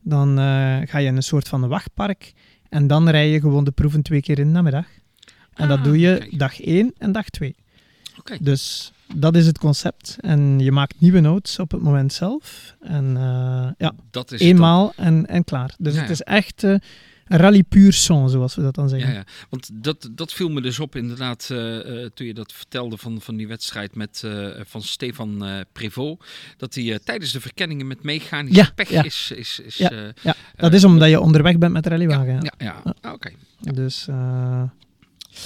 dan 0.00 0.36
ga 0.86 0.98
je 0.98 1.06
in 1.06 1.16
een 1.16 1.22
soort 1.22 1.48
van 1.48 1.68
wachtpark 1.68 2.32
en 2.68 2.86
dan 2.86 3.08
rij 3.08 3.28
je 3.28 3.40
gewoon 3.40 3.64
de 3.64 3.70
proeven 3.70 4.02
twee 4.02 4.20
keer 4.20 4.38
in 4.38 4.46
de 4.46 4.52
namiddag. 4.52 4.86
En 5.54 5.68
dat 5.68 5.78
ah, 5.78 5.84
doe 5.84 5.98
je 5.98 6.28
dag 6.36 6.60
1 6.60 6.92
en 6.98 7.12
dag 7.12 7.28
2. 8.24 8.38
Dus 8.40 8.92
dat 9.14 9.36
is 9.36 9.46
het 9.46 9.58
concept. 9.58 10.16
En 10.20 10.58
je 10.58 10.72
maakt 10.72 11.00
nieuwe 11.00 11.20
notes 11.20 11.58
op 11.58 11.70
het 11.70 11.82
moment 11.82 12.12
zelf. 12.12 12.76
En 12.80 13.04
uh, 13.04 13.68
ja, 13.78 13.94
dat 14.10 14.32
is 14.32 14.40
eenmaal 14.40 14.92
en, 14.96 15.26
en 15.26 15.44
klaar. 15.44 15.74
Dus 15.78 15.96
het 15.96 16.10
is 16.10 16.20
echt 16.20 16.62
uh, 16.62 16.76
rally 17.24 17.62
puur 17.62 17.92
son, 17.92 18.28
zoals 18.28 18.54
we 18.54 18.62
dat 18.62 18.74
dan 18.74 18.88
zeggen. 18.88 19.10
Ja, 19.10 19.16
ja. 19.16 19.24
want 19.50 19.70
dat, 19.72 20.08
dat 20.12 20.32
viel 20.32 20.48
me 20.48 20.60
dus 20.60 20.78
op 20.78 20.96
inderdaad 20.96 21.48
uh, 21.52 22.06
toen 22.14 22.26
je 22.26 22.34
dat 22.34 22.52
vertelde 22.52 22.96
van, 22.96 23.20
van 23.20 23.36
die 23.36 23.48
wedstrijd 23.48 23.94
met, 23.94 24.24
van 24.64 24.82
Stefan 24.82 25.44
Prévost. 25.72 26.24
Dat 26.56 26.74
hij 26.74 26.98
tijdens 27.04 27.32
de 27.32 27.40
verkenningen 27.40 27.86
met 27.86 28.02
mechanische 28.02 28.62
ja, 28.62 28.70
pech 28.74 28.90
ja. 28.90 29.02
is... 29.04 29.32
is, 29.36 29.60
is 29.64 29.76
ja, 29.76 30.12
ja. 30.22 30.34
dat 30.56 30.72
is 30.72 30.84
omdat 30.84 31.08
je 31.08 31.20
onderweg 31.20 31.58
bent 31.58 31.72
met 31.72 31.86
rallywagen. 31.86 32.40
Ja, 32.42 32.52
ja, 32.58 32.82
ah, 33.00 33.12
oké. 33.12 33.30
Dus... 33.60 34.08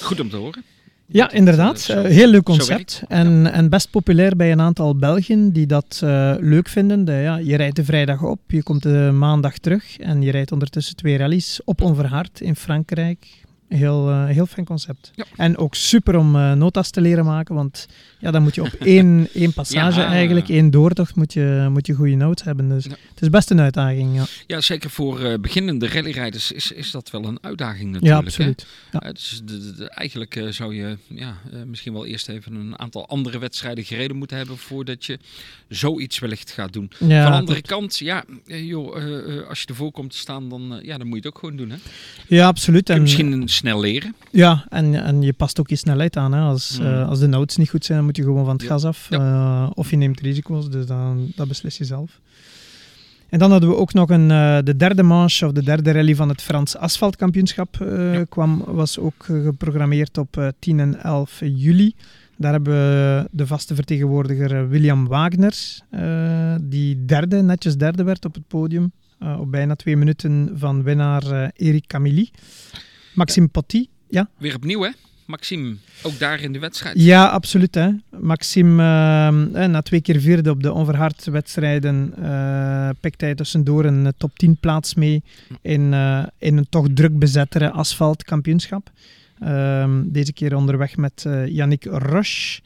Goed 0.00 0.20
om 0.20 0.30
te 0.30 0.36
horen. 0.36 0.64
Ja, 1.08 1.30
inderdaad. 1.30 1.88
Uh, 1.90 2.02
heel 2.02 2.28
leuk 2.28 2.42
concept. 2.42 3.02
En, 3.08 3.52
en 3.52 3.68
best 3.68 3.90
populair 3.90 4.36
bij 4.36 4.52
een 4.52 4.60
aantal 4.60 4.96
Belgen 4.96 5.52
die 5.52 5.66
dat 5.66 6.00
uh, 6.04 6.34
leuk 6.38 6.68
vinden. 6.68 7.04
De, 7.04 7.12
ja, 7.12 7.36
je 7.36 7.56
rijdt 7.56 7.76
de 7.76 7.84
vrijdag 7.84 8.22
op, 8.22 8.40
je 8.46 8.62
komt 8.62 8.82
de 8.82 9.10
maandag 9.12 9.58
terug 9.58 9.98
en 9.98 10.22
je 10.22 10.30
rijdt 10.30 10.52
ondertussen 10.52 10.96
twee 10.96 11.16
rallies 11.16 11.60
op 11.64 11.80
onverhard 11.80 12.40
in 12.40 12.56
Frankrijk, 12.56 13.44
Heel, 13.68 14.10
uh, 14.10 14.26
heel 14.26 14.46
fijn 14.46 14.66
concept. 14.66 15.12
Ja. 15.14 15.24
En 15.36 15.58
ook 15.58 15.74
super 15.74 16.16
om 16.16 16.36
uh, 16.36 16.52
notas 16.52 16.90
te 16.90 17.00
leren 17.00 17.24
maken, 17.24 17.54
want 17.54 17.86
ja, 18.18 18.30
dan 18.30 18.42
moet 18.42 18.54
je 18.54 18.62
op 18.62 18.72
één, 18.94 19.28
één 19.34 19.52
passage 19.52 20.00
ja, 20.00 20.06
eigenlijk, 20.06 20.48
één 20.48 20.70
doortocht, 20.70 21.14
moet 21.14 21.32
je, 21.32 21.66
moet 21.70 21.86
je 21.86 21.94
goede 21.94 22.14
notes 22.14 22.44
hebben. 22.44 22.68
Dus 22.68 22.84
het 22.84 23.20
is 23.20 23.30
best 23.30 23.50
een 23.50 23.60
uitdaging. 23.60 24.14
Ja, 24.14 24.24
ja 24.46 24.60
zeker 24.60 24.90
voor 24.90 25.20
uh, 25.20 25.34
beginnende 25.40 25.88
rallyrijders 25.88 26.52
is, 26.52 26.72
is 26.72 26.90
dat 26.90 27.10
wel 27.10 27.24
een 27.24 27.38
uitdaging 27.40 27.92
natuurlijk. 27.92 28.20
Ja, 28.20 28.26
absoluut. 28.26 28.66
Ja. 28.92 29.12
dus 29.12 29.40
de, 29.44 29.74
de, 29.74 29.90
eigenlijk 29.90 30.46
zou 30.50 30.74
je 30.74 30.96
ja, 31.08 31.36
misschien 31.66 31.92
wel 31.92 32.06
eerst 32.06 32.28
even 32.28 32.54
een 32.54 32.78
aantal 32.78 33.08
andere 33.08 33.38
wedstrijden 33.38 33.84
gereden 33.84 34.16
moeten 34.16 34.36
hebben 34.36 34.58
voordat 34.58 35.04
je 35.04 35.18
zoiets 35.68 36.18
wellicht 36.18 36.50
gaat 36.50 36.72
doen. 36.72 36.90
Van 36.98 37.08
de 37.08 37.30
andere 37.30 37.62
kant, 37.62 37.98
ja, 37.98 38.24
joh, 38.44 38.94
als 39.48 39.60
je 39.60 39.66
ervoor 39.66 39.90
komt 39.90 40.10
te 40.10 40.18
staan, 40.18 40.48
dan, 40.48 40.80
ja, 40.82 40.98
dan 40.98 41.06
moet 41.06 41.22
je 41.22 41.26
het 41.26 41.34
ook 41.34 41.38
gewoon 41.38 41.56
doen. 41.56 41.70
Hè? 41.70 41.76
Ja, 42.28 42.46
absoluut. 42.46 42.90
En, 42.90 43.00
misschien 43.00 43.48
snel 43.48 43.80
leren. 43.80 44.14
Ja, 44.30 44.66
en, 44.68 44.94
en 45.04 45.22
je 45.22 45.32
past 45.32 45.60
ook 45.60 45.68
je 45.68 45.76
snelheid 45.76 46.16
aan. 46.16 46.32
Hè. 46.32 46.40
Als, 46.40 46.78
mm. 46.78 46.86
uh, 46.86 47.08
als 47.08 47.18
de 47.18 47.26
notes 47.26 47.56
niet 47.56 47.70
goed 47.70 47.84
zijn, 47.84 48.05
moet 48.06 48.16
je 48.16 48.22
gewoon 48.22 48.44
van 48.44 48.56
het 48.56 48.62
gas 48.62 48.84
af. 48.84 49.06
Ja. 49.10 49.18
Uh, 49.18 49.70
of 49.74 49.90
je 49.90 49.96
neemt 49.96 50.20
risico's, 50.20 50.70
dus 50.70 50.86
dan, 50.86 51.32
dat 51.34 51.48
beslis 51.48 51.78
je 51.78 51.84
zelf. 51.84 52.20
En 53.28 53.38
dan 53.38 53.50
hadden 53.50 53.68
we 53.68 53.76
ook 53.76 53.92
nog 53.92 54.10
een, 54.10 54.30
uh, 54.30 54.58
de 54.64 54.76
derde 54.76 55.02
manche, 55.02 55.46
of 55.46 55.52
de 55.52 55.62
derde 55.62 55.92
rally 55.92 56.14
van 56.14 56.28
het 56.28 56.42
Frans 56.42 56.76
asfaltkampioenschap. 56.76 57.76
Ja. 57.78 58.24
kwam, 58.24 58.64
was 58.66 58.98
ook 58.98 59.24
geprogrammeerd 59.24 60.18
op 60.18 60.52
10 60.58 60.80
en 60.80 61.02
11 61.02 61.40
juli. 61.40 61.94
Daar 62.36 62.52
hebben 62.52 62.72
we 62.72 63.28
de 63.30 63.46
vaste 63.46 63.74
vertegenwoordiger 63.74 64.68
William 64.68 65.06
Wagner, 65.06 65.54
die 66.62 67.04
derde, 67.04 67.42
netjes 67.42 67.76
derde 67.76 68.02
werd 68.02 68.24
op 68.24 68.34
het 68.34 68.48
podium. 68.48 68.92
op 69.38 69.50
bijna 69.50 69.74
twee 69.74 69.96
minuten 69.96 70.52
van 70.54 70.82
winnaar 70.82 71.50
Eric 71.56 71.86
Camilly. 71.86 72.30
Maxime 73.14 73.48
Potty, 73.48 73.86
ja. 74.08 74.28
Weer 74.38 74.54
opnieuw, 74.54 74.82
hè? 74.82 74.90
Maxime, 75.26 75.76
ook 76.02 76.18
daar 76.18 76.40
in 76.40 76.52
de 76.52 76.58
wedstrijd. 76.58 77.02
Ja, 77.02 77.26
absoluut. 77.26 77.74
Hè. 77.74 77.90
Maxime, 78.20 78.82
uh, 79.52 79.66
na 79.66 79.82
twee 79.82 80.00
keer 80.00 80.20
vierde 80.20 80.50
op 80.50 80.62
de 80.62 80.72
onverhard 80.72 81.24
wedstrijden, 81.24 82.14
uh, 82.18 82.88
pikt 83.00 83.20
hij 83.20 83.34
tussendoor 83.34 83.84
een 83.84 84.12
top 84.16 84.38
10 84.38 84.56
plaats 84.60 84.94
mee 84.94 85.22
in, 85.62 85.92
uh, 85.92 86.24
in 86.38 86.56
een 86.56 86.66
toch 86.68 86.86
druk 86.94 87.18
bezettere 87.18 87.70
asfaltkampioenschap. 87.70 88.90
Ehm, 89.40 90.02
deze 90.04 90.32
keer 90.32 90.56
onderweg 90.56 90.96
met 90.96 91.26
Yannick 91.46 91.84
Roche. 91.84 92.60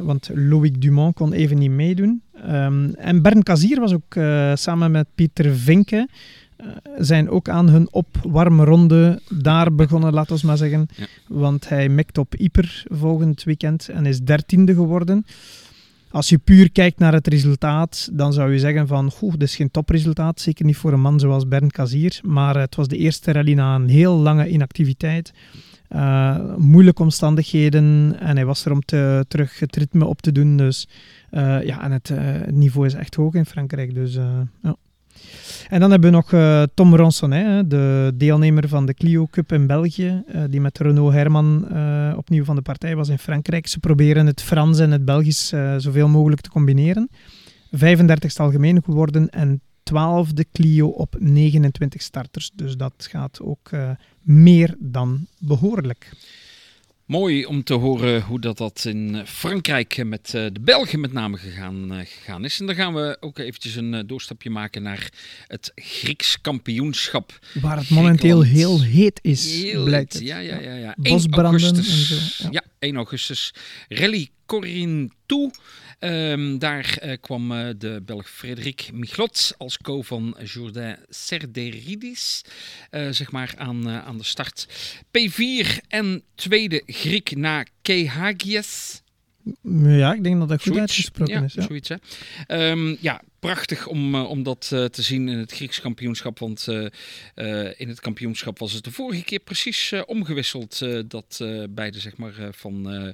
want 0.00 0.30
Loïc 0.34 0.80
Dumont 0.80 1.14
kon 1.14 1.32
even 1.32 1.58
niet 1.58 1.70
meedoen. 1.70 2.22
Um, 2.48 2.94
en 2.94 3.22
Bern 3.22 3.42
Kazier 3.42 3.80
was 3.80 3.92
ook 3.92 4.14
samen 4.54 4.90
met 4.90 5.06
Pieter 5.14 5.54
Vinke 5.54 5.96
uh, 5.96 6.12
zijn 6.98 7.30
ook 7.30 7.48
aan 7.48 7.68
hun 7.68 7.88
opwarmronde 7.92 9.20
daar 9.30 9.74
begonnen, 9.74 10.12
laten 10.12 10.36
we 10.36 10.46
maar 10.46 10.56
zeggen. 10.56 10.88
Want 11.28 11.68
hij 11.68 11.88
mikt 11.88 12.18
op 12.18 12.34
Ieper 12.34 12.84
volgend 12.88 13.42
weekend 13.42 13.88
en 13.88 14.06
is 14.06 14.20
dertiende 14.20 14.74
geworden. 14.74 15.24
Als 16.10 16.28
je 16.28 16.38
puur 16.38 16.72
kijkt 16.72 16.98
naar 16.98 17.12
het 17.12 17.26
resultaat, 17.26 18.08
dan 18.12 18.32
zou 18.32 18.52
je 18.52 18.58
zeggen 18.58 18.86
van, 18.86 19.10
goh, 19.10 19.30
dit 19.30 19.42
is 19.42 19.56
geen 19.56 19.70
topresultaat. 19.70 20.40
Zeker 20.40 20.64
niet 20.64 20.76
voor 20.76 20.92
een 20.92 21.00
man 21.00 21.20
zoals 21.20 21.48
Bernd 21.48 21.72
Kazier. 21.72 22.20
Maar 22.22 22.56
het 22.56 22.74
was 22.74 22.88
de 22.88 22.96
eerste 22.96 23.32
rally 23.32 23.52
na 23.52 23.74
een 23.74 23.88
heel 23.88 24.16
lange 24.16 24.48
inactiviteit. 24.48 25.32
Uh, 25.90 26.56
moeilijke 26.56 27.02
omstandigheden 27.02 28.16
en 28.20 28.36
hij 28.36 28.46
was 28.46 28.64
er 28.64 28.72
om 28.72 28.80
te, 28.80 29.24
terug 29.28 29.58
het 29.58 29.76
ritme 29.76 30.04
op 30.04 30.20
te 30.20 30.32
doen. 30.32 30.56
Dus 30.56 30.88
uh, 31.30 31.62
ja, 31.64 31.82
en 31.82 31.92
het, 31.92 32.08
het, 32.08 32.54
niveau 32.54 32.86
is 32.86 32.94
echt 32.94 33.14
hoog 33.14 33.34
in 33.34 33.46
Frankrijk. 33.46 33.94
Dus 33.94 34.14
ja. 34.62 34.76
En 35.68 35.80
dan 35.80 35.90
hebben 35.90 36.10
we 36.10 36.16
nog 36.16 36.32
uh, 36.32 36.62
Tom 36.74 36.94
Ronsonnet, 36.94 37.70
de 37.70 38.12
deelnemer 38.14 38.68
van 38.68 38.86
de 38.86 38.94
Clio 38.94 39.26
Cup 39.30 39.52
in 39.52 39.66
België, 39.66 40.22
uh, 40.34 40.42
die 40.50 40.60
met 40.60 40.78
Renault 40.78 41.12
Herman 41.12 41.68
uh, 41.72 42.14
opnieuw 42.16 42.44
van 42.44 42.56
de 42.56 42.62
partij 42.62 42.96
was 42.96 43.08
in 43.08 43.18
Frankrijk. 43.18 43.66
Ze 43.66 43.78
proberen 43.78 44.26
het 44.26 44.42
Frans 44.42 44.78
en 44.78 44.90
het 44.90 45.04
Belgisch 45.04 45.52
zoveel 45.76 46.08
mogelijk 46.08 46.40
te 46.40 46.50
combineren. 46.50 47.08
35 47.70 48.30
ste 48.30 48.42
algemeen 48.42 48.82
geworden 48.82 49.30
en 49.30 49.60
12e 49.94 50.50
Clio 50.52 50.88
op 50.88 51.16
29 51.18 52.02
starters. 52.02 52.50
Dus 52.54 52.76
dat 52.76 52.92
gaat 53.10 53.40
ook 53.42 53.70
meer 54.22 54.74
dan 54.78 55.26
behoorlijk. 55.38 56.10
Mooi 57.06 57.44
om 57.44 57.64
te 57.64 57.74
horen 57.74 58.22
hoe 58.22 58.40
dat, 58.40 58.58
dat 58.58 58.84
in 58.84 59.22
Frankrijk 59.26 60.04
met 60.04 60.34
eh, 60.34 60.46
de 60.52 60.60
Belgen 60.60 61.00
met 61.00 61.12
name 61.12 61.36
gegaan, 61.36 61.92
eh, 61.92 61.98
gegaan 61.98 62.44
is. 62.44 62.60
En 62.60 62.66
dan 62.66 62.74
gaan 62.74 62.94
we 62.94 63.16
ook 63.20 63.38
eventjes 63.38 63.74
een 63.74 63.94
eh, 63.94 64.00
doorstapje 64.06 64.50
maken 64.50 64.82
naar 64.82 65.10
het 65.46 65.72
Grieks 65.74 66.40
kampioenschap. 66.40 67.38
Waar 67.60 67.76
het 67.76 67.90
momenteel 67.90 68.42
heel 68.42 68.82
heet 68.82 69.18
is, 69.22 69.62
heel 69.62 69.84
blijkt 69.84 70.12
het. 70.12 70.22
Ja, 70.22 70.38
ja, 70.38 70.60
ja. 70.60 70.74
ja. 70.74 70.94
Bosbranden 70.98 71.76
en 71.76 71.84
zo. 71.84 72.44
Ja. 72.44 72.48
ja, 72.50 72.64
1 72.78 72.96
augustus. 72.96 73.54
Rally 73.88 74.28
Corinthou. 74.46 75.50
Um, 76.00 76.58
daar 76.58 76.98
uh, 77.04 77.12
kwam 77.20 77.52
uh, 77.52 77.68
de 77.78 78.02
Belg 78.04 78.30
Frederik 78.30 78.90
Michlot 78.92 79.54
als 79.58 79.78
co 79.78 80.02
van 80.02 80.36
Jourdain 80.44 80.96
Serderidis 81.08 82.44
uh, 82.90 83.08
zeg 83.10 83.30
maar 83.30 83.54
aan, 83.56 83.88
aan 83.88 84.18
de 84.18 84.24
start. 84.24 84.66
P4 85.04 85.66
en 85.88 86.22
tweede 86.34 86.82
Griek 86.86 87.36
na 87.36 87.64
Kehagies. 87.82 89.02
Ja, 89.62 90.14
ik 90.14 90.22
denk 90.22 90.38
dat 90.38 90.48
dat 90.48 90.62
goed 90.62 90.74
zoiets, 90.74 90.80
uitgesproken 90.80 91.34
ja, 91.34 91.44
is. 91.44 91.54
Ja, 91.54 91.62
zoiets 91.62 91.88
hè. 91.88 92.70
Um, 92.70 92.96
ja, 93.00 93.22
prachtig 93.46 93.86
om, 93.86 94.14
uh, 94.14 94.30
om 94.30 94.42
dat 94.42 94.70
uh, 94.72 94.84
te 94.84 95.02
zien 95.02 95.28
in 95.28 95.38
het 95.38 95.52
Grieks 95.52 95.80
kampioenschap. 95.80 96.38
Want 96.38 96.66
uh, 96.68 96.88
in 97.76 97.88
het 97.88 98.00
kampioenschap 98.00 98.58
was 98.58 98.72
het 98.72 98.84
de 98.84 98.90
vorige 98.90 99.24
keer 99.24 99.38
precies 99.38 99.92
omgewisseld. 100.06 100.82
dat 101.08 101.44
beide 101.70 101.98
zeg 101.98 102.16
maar, 102.16 102.32
van 102.50 103.04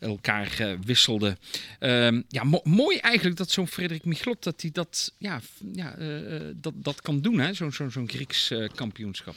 elkaar 0.00 0.76
wisselden. 0.84 1.38
Um, 1.80 2.24
ja, 2.28 2.44
mo 2.44 2.60
mooi 2.64 2.96
eigenlijk 2.96 3.36
dat 3.36 3.50
zo'n 3.50 3.66
Frederik 3.66 4.04
Michlot 4.04 4.42
dat 4.44 4.60
hij 4.62 4.70
dat, 4.72 5.14
ja, 5.18 5.40
ja, 5.72 5.94
dat, 6.54 6.72
dat 6.76 7.00
kan 7.00 7.20
doen. 7.20 7.54
Zo'n 7.54 7.72
zo, 7.72 7.88
zo 7.88 8.04
Grieks 8.06 8.52
kampioenschap. 8.74 9.34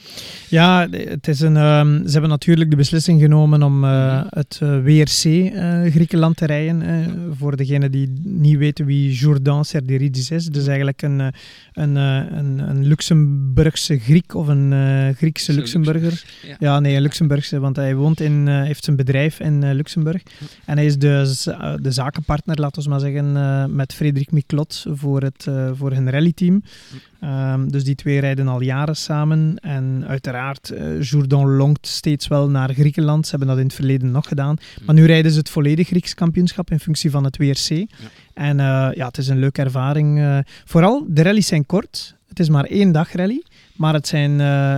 Ja, 0.48 0.88
het 0.90 1.28
is 1.28 1.40
een, 1.40 1.56
um, 1.56 2.06
ze 2.06 2.12
hebben 2.12 2.30
natuurlijk 2.30 2.70
de 2.70 2.76
beslissing 2.76 3.20
genomen 3.20 3.62
om 3.62 3.78
mm. 3.78 4.26
het 4.28 4.58
WRC 4.58 5.52
Griekenland 5.92 6.36
te 6.36 6.46
rijden. 6.46 7.36
voor 7.36 7.56
degenen 7.56 7.90
die 7.90 8.12
niet 8.22 8.58
weten 8.58 8.86
wie 8.86 9.12
Jourdain 9.12 9.64
Serderidis 9.64 10.30
is. 10.34 10.46
Dus 10.46 10.66
eigenlijk 10.66 11.02
een, 11.02 11.20
eh, 11.20 11.26
een, 11.72 11.96
een, 11.96 12.58
een 12.58 12.86
Luxemburgse 12.86 13.98
Griek 13.98 14.34
of 14.34 14.46
een 14.46 14.72
uh, 14.72 15.08
Griekse 15.16 15.52
Luxemburger. 15.52 16.24
Ja. 16.42 16.56
ja. 16.58 16.80
nee, 16.80 16.96
een 16.96 17.02
Luxemburgse, 17.02 17.58
want 17.58 17.76
hij 17.76 17.94
woont 17.94 18.20
in, 18.20 18.46
uh, 18.46 18.62
heeft 18.62 18.84
zijn 18.84 18.96
bedrijf 18.96 19.40
in 19.40 19.72
Luxemburg. 19.72 20.22
En 20.64 20.76
hij 20.76 20.86
is 20.86 20.98
de, 20.98 21.76
de 21.82 21.90
zakenpartner, 21.90 22.60
laten 22.60 22.82
we 22.82 22.88
maar 22.88 23.00
zeggen, 23.00 23.76
met 23.76 23.94
Frederik 23.94 24.30
Miklot 24.30 24.86
voor, 24.88 25.22
het, 25.22 25.46
voor 25.74 25.92
hun 25.92 26.10
rallyteam. 26.10 26.62
Um, 27.24 27.70
dus 27.70 27.84
die 27.84 27.94
twee 27.94 28.20
rijden 28.20 28.48
al 28.48 28.60
jaren 28.60 28.96
samen. 28.96 29.58
En 29.58 30.04
uiteraard, 30.06 30.72
uh, 30.72 31.02
Jourdan 31.02 31.56
longt 31.56 31.86
steeds 31.86 32.28
wel 32.28 32.50
naar 32.50 32.72
Griekenland. 32.72 33.24
Ze 33.24 33.30
hebben 33.30 33.48
dat 33.48 33.58
in 33.58 33.64
het 33.64 33.74
verleden 33.74 34.10
nog 34.10 34.28
gedaan. 34.28 34.56
Maar 34.84 34.94
nu 34.94 35.04
rijden 35.04 35.32
ze 35.32 35.38
het 35.38 35.50
volledig 35.50 35.86
Grieks 35.86 36.14
kampioenschap 36.14 36.70
in 36.70 36.80
functie 36.80 37.10
van 37.10 37.24
het 37.24 37.36
WRC. 37.36 37.68
Ja. 37.68 37.86
En 38.34 38.58
uh, 38.58 38.88
ja, 38.92 39.06
het 39.06 39.18
is 39.18 39.28
een 39.28 39.38
leuke 39.38 39.62
ervaring. 39.62 40.18
Uh, 40.18 40.38
vooral, 40.64 41.04
de 41.08 41.22
rallies 41.22 41.46
zijn 41.46 41.66
kort. 41.66 42.16
Het 42.28 42.38
is 42.38 42.48
maar 42.48 42.64
één 42.64 42.92
dag 42.92 43.12
rally. 43.12 43.42
Maar 43.76 43.94
het 43.94 44.08
zijn, 44.08 44.40
uh, 44.40 44.76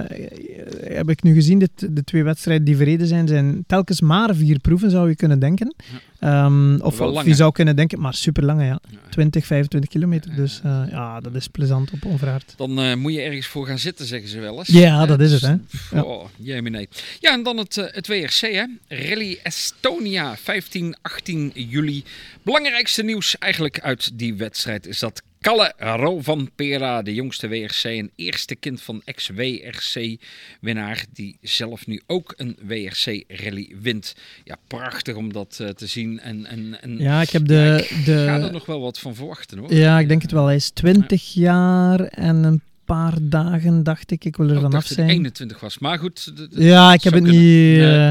heb 0.81 1.11
ik 1.11 1.23
nu 1.23 1.35
gezien, 1.35 1.59
de, 1.59 1.69
de, 1.91 2.05
twee 2.05 2.23
wedstrijden 2.23 2.65
die 2.65 2.77
verreden 2.77 3.07
zijn, 3.07 3.29
zijn 3.29 3.65
telkens 3.67 4.01
maar 4.01 4.35
vier 4.35 4.59
proeven, 4.59 4.91
zou 4.91 5.09
je 5.09 5.17
kunnen 5.17 5.39
denken. 5.39 5.75
Ja. 6.21 6.45
Um, 6.45 6.81
of, 6.81 7.01
of 7.01 7.25
je 7.25 7.35
zou 7.35 7.53
kunnen 7.53 7.77
denken, 7.77 8.01
maar 8.01 8.15
super 8.15 8.45
lange, 8.45 8.65
ja. 8.65 8.81
ja. 8.91 8.99
20, 9.11 9.47
25 9.47 9.91
kilometer. 9.91 10.35
Dus 10.35 10.61
uh, 10.67 10.83
ja, 10.91 11.21
dat 11.21 11.35
is 11.35 11.49
plezant 11.49 11.91
op 11.93 12.05
onverhard. 12.05 12.55
Dan 12.57 12.85
uh, 12.85 12.95
moet 12.95 13.13
je 13.13 13.21
ergens 13.21 13.47
voor 13.47 13.67
gaan 13.67 13.79
zitten, 13.79 14.07
zeggen 14.07 14.29
ze 14.29 14.41
wel 14.41 14.59
eens. 14.59 14.69
Ja, 14.69 15.07
dat 15.07 15.21
is 15.21 15.33
het, 15.33 15.43
hè. 15.43 15.55
Ja. 15.91 16.03
Oh, 16.03 16.29
jij 16.37 16.61
nee. 16.61 16.89
Ja, 17.21 17.33
en 17.33 17.43
dan 17.43 17.57
het, 17.57 17.75
het 17.75 18.07
WRC, 18.07 18.41
hè. 18.41 18.65
Rally 18.89 19.39
Estonia, 19.43 20.37
15, 20.37 20.97
18 21.03 21.53
juli. 21.55 22.05
Belangrijkste 22.43 23.03
nieuws 23.03 23.39
eigenlijk 23.39 23.81
uit 23.81 24.19
die 24.19 24.35
wedstrijd 24.35 24.87
is 24.87 24.99
dat 24.99 25.23
Kalle 25.47 25.73
Ro 25.77 26.21
van 26.21 26.51
Pera, 26.55 27.03
de 27.03 27.15
jongste 27.15 27.49
WRC 27.49 27.85
en 27.85 28.11
eerste 28.17 28.55
kind 28.55 28.83
van 28.83 29.03
ex-WRC-winnaar, 29.05 31.05
die 31.13 31.39
zelf 31.41 31.87
nu 31.87 32.01
ook 32.07 32.35
een 32.37 32.57
WRC-rally 32.63 33.75
wint. 33.81 34.15
Ja, 34.45 34.57
prachtig 34.67 35.17
om 35.17 35.33
dat 35.33 35.59
uh, 35.61 35.69
te 35.69 35.87
zien. 35.87 36.21
En, 36.21 36.47
en, 36.47 36.83
en, 36.83 36.99
ja, 36.99 37.21
ik 37.21 37.31
heb 37.31 37.47
de... 37.47 37.55
Ja, 37.55 37.77
ik 37.77 38.05
de... 38.05 38.25
ga 38.27 38.41
er 38.41 38.53
nog 38.53 38.67
wel 38.67 38.81
wat 38.81 38.99
van 38.99 39.15
verwachten 39.15 39.59
hoor. 39.59 39.75
Ja, 39.75 39.99
ik 39.99 40.09
denk 40.09 40.23
het 40.23 40.31
wel. 40.31 40.47
Hij 40.47 40.55
is 40.55 40.71
20 40.71 41.33
ja. 41.33 41.43
jaar 41.43 42.01
en 42.01 42.45
een 42.45 42.63
paar 42.87 43.15
dagen, 43.21 43.83
dacht 43.83 44.11
ik. 44.11 44.25
Ik 44.25 44.37
wil 44.37 44.49
er 44.49 44.61
vanaf 44.61 44.87
zijn. 44.87 45.09
21 45.09 45.61
was, 45.61 45.79
maar 45.79 45.99
goed. 45.99 46.33
Ja, 46.51 46.93
ik 46.93 47.03
heb 47.03 47.13
het 47.13 47.23
kunnen. 47.23 47.41
niet... 47.43 47.79
Uh, 47.79 48.09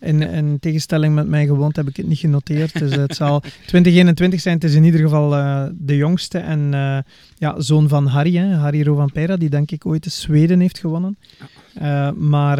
in, 0.00 0.22
in, 0.22 0.58
tegenstelling 0.60 1.14
met 1.14 1.28
mijn 1.28 1.46
gewoond 1.46 1.76
heb 1.76 1.88
ik 1.88 1.96
het 1.96 2.06
niet 2.06 2.18
genoteerd. 2.18 2.78
dus 2.78 2.94
het 2.94 3.14
zal 3.14 3.40
2021 3.66 4.40
zijn. 4.40 4.54
Het 4.54 4.64
is 4.64 4.74
in 4.74 4.84
ieder 4.84 5.00
geval 5.00 5.36
uh, 5.36 5.64
de 5.72 5.96
jongste 5.96 6.38
en 6.38 6.72
uh, 6.72 6.98
ja, 7.38 7.60
zoon 7.60 7.88
van 7.88 8.06
Harry, 8.06 8.36
hè, 8.36 8.54
Harry 8.54 8.82
Rovanpera, 8.82 9.36
die 9.36 9.50
denk 9.50 9.70
ik 9.70 9.86
ooit 9.86 10.04
de 10.04 10.10
Zweden 10.10 10.60
heeft 10.60 10.78
gewonnen. 10.78 11.16
Maar 12.16 12.58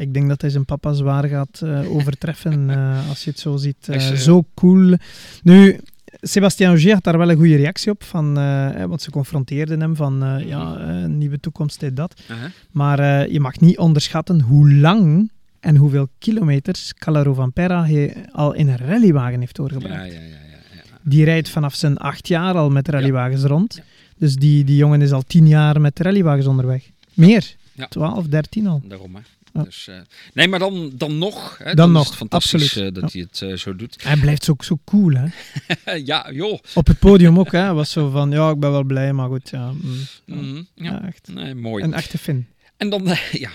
ik 0.00 0.14
denk 0.14 0.28
dat 0.28 0.40
hij 0.40 0.50
zijn 0.50 0.64
papa 0.64 0.92
zwaar 0.92 1.28
gaat 1.28 1.62
overtreffen 1.88 2.70
als 3.08 3.24
je 3.24 3.30
het 3.30 3.40
zo 3.40 3.56
ziet. 3.56 3.88
zo 4.16 4.44
cool. 4.54 4.96
Nu, 5.42 5.80
Sébastien 6.20 6.66
Auger 6.66 6.92
had 6.92 7.04
daar 7.04 7.18
wel 7.18 7.30
een 7.30 7.36
goede 7.36 7.56
reactie 7.56 7.90
op, 7.90 8.04
van, 8.04 8.38
uh, 8.38 8.84
want 8.84 9.02
ze 9.02 9.10
confronteerden 9.10 9.80
hem 9.80 9.96
van 9.96 10.24
uh, 10.24 10.48
ja, 10.48 10.78
uh, 10.80 11.04
nieuwe 11.04 11.40
toekomst, 11.40 11.80
dit, 11.80 11.96
dat. 11.96 12.22
-huh. 12.26 12.36
Maar 12.70 13.30
je 13.30 13.40
mag 13.40 13.60
niet 13.60 13.78
onderschatten 13.78 14.40
hoe 14.40 14.72
lang 14.72 15.30
en 15.60 15.76
hoeveel 15.76 16.08
kilometers 16.18 16.94
Calero 16.94 17.34
van 17.34 17.52
Perra 17.52 17.88
al 18.32 18.52
in 18.52 18.68
een 18.68 18.76
rallywagen 18.76 19.40
heeft 19.40 19.56
doorgebracht. 19.56 19.94
Ja, 19.94 20.04
ja, 20.04 20.12
ja, 20.12 20.36
ja, 20.72 20.82
Die 21.02 21.24
rijdt 21.24 21.48
vanaf 21.48 21.74
zijn 21.74 21.96
acht 21.96 22.28
jaar 22.28 22.54
al 22.54 22.70
met 22.70 22.88
rallywagens 22.88 23.42
rond. 23.42 23.80
Dus 24.16 24.36
die, 24.36 24.64
die 24.64 24.76
jongen 24.76 25.02
is 25.02 25.12
al 25.12 25.22
tien 25.22 25.46
jaar 25.46 25.80
met 25.80 26.00
rallywagens 26.00 26.46
onderweg. 26.46 26.90
Meer. 27.14 27.56
12, 27.88 28.26
13 28.26 28.66
al. 28.66 28.82
Daarom, 28.84 29.14
hè. 29.14 29.20
Ja. 29.54 29.62
Dus, 29.62 29.86
uh, 29.90 29.96
nee, 30.32 30.48
maar 30.48 30.58
dan, 30.58 30.92
dan 30.94 31.18
nog. 31.18 31.58
Hè, 31.58 31.64
dan, 31.64 31.76
dan 31.76 31.92
nog, 31.92 32.02
is 32.02 32.08
het 32.08 32.16
fantastisch 32.16 32.76
uh, 32.76 32.84
dat 32.92 33.12
ja. 33.12 33.18
hij 33.18 33.20
het 33.30 33.40
uh, 33.40 33.56
zo 33.56 33.76
doet. 33.76 34.02
Hij 34.02 34.16
blijft 34.16 34.44
zo, 34.44 34.54
zo 34.58 34.78
cool, 34.84 35.12
hè? 35.14 35.26
ja, 36.10 36.32
joh. 36.32 36.58
Op 36.74 36.86
het 36.86 36.98
podium 36.98 37.38
ook, 37.38 37.52
hè? 37.52 37.72
Was 37.72 37.90
zo 37.90 38.10
van, 38.10 38.30
ja, 38.30 38.50
ik 38.50 38.58
ben 38.58 38.70
wel 38.70 38.84
blij, 38.84 39.12
maar 39.12 39.28
goed, 39.28 39.50
ja. 39.50 39.70
Mm, 39.70 40.06
mm 40.24 40.38
-hmm, 40.38 40.66
ja. 40.74 41.06
echt. 41.06 41.28
Nee, 41.32 41.54
mooi. 41.54 41.84
Een 41.84 41.94
echte 41.94 42.18
fin. 42.18 42.46
En 42.84 42.90
dan, 42.90 43.16
ja, 43.46 43.50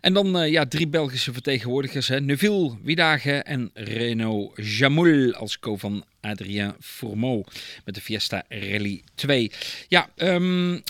en 0.00 0.12
dan 0.12 0.42
uh, 0.42 0.50
ja, 0.50 0.66
drie 0.66 0.88
Belgische 0.88 1.32
vertegenwoordigers. 1.32 2.08
Hè. 2.08 2.20
Neuville 2.20 2.76
Wiedage 2.82 3.32
en 3.32 3.70
Renaud 3.74 4.52
Jamoul 4.56 5.34
als 5.34 5.58
co 5.58 5.76
van 5.76 6.04
Adrien 6.20 6.74
Fourmeau 6.80 7.44
met 7.84 7.94
de 7.94 8.00
Fiesta 8.00 8.44
Rally 8.48 9.02
2. 9.14 9.50
Ja, 9.88 10.08
um, 10.16 10.82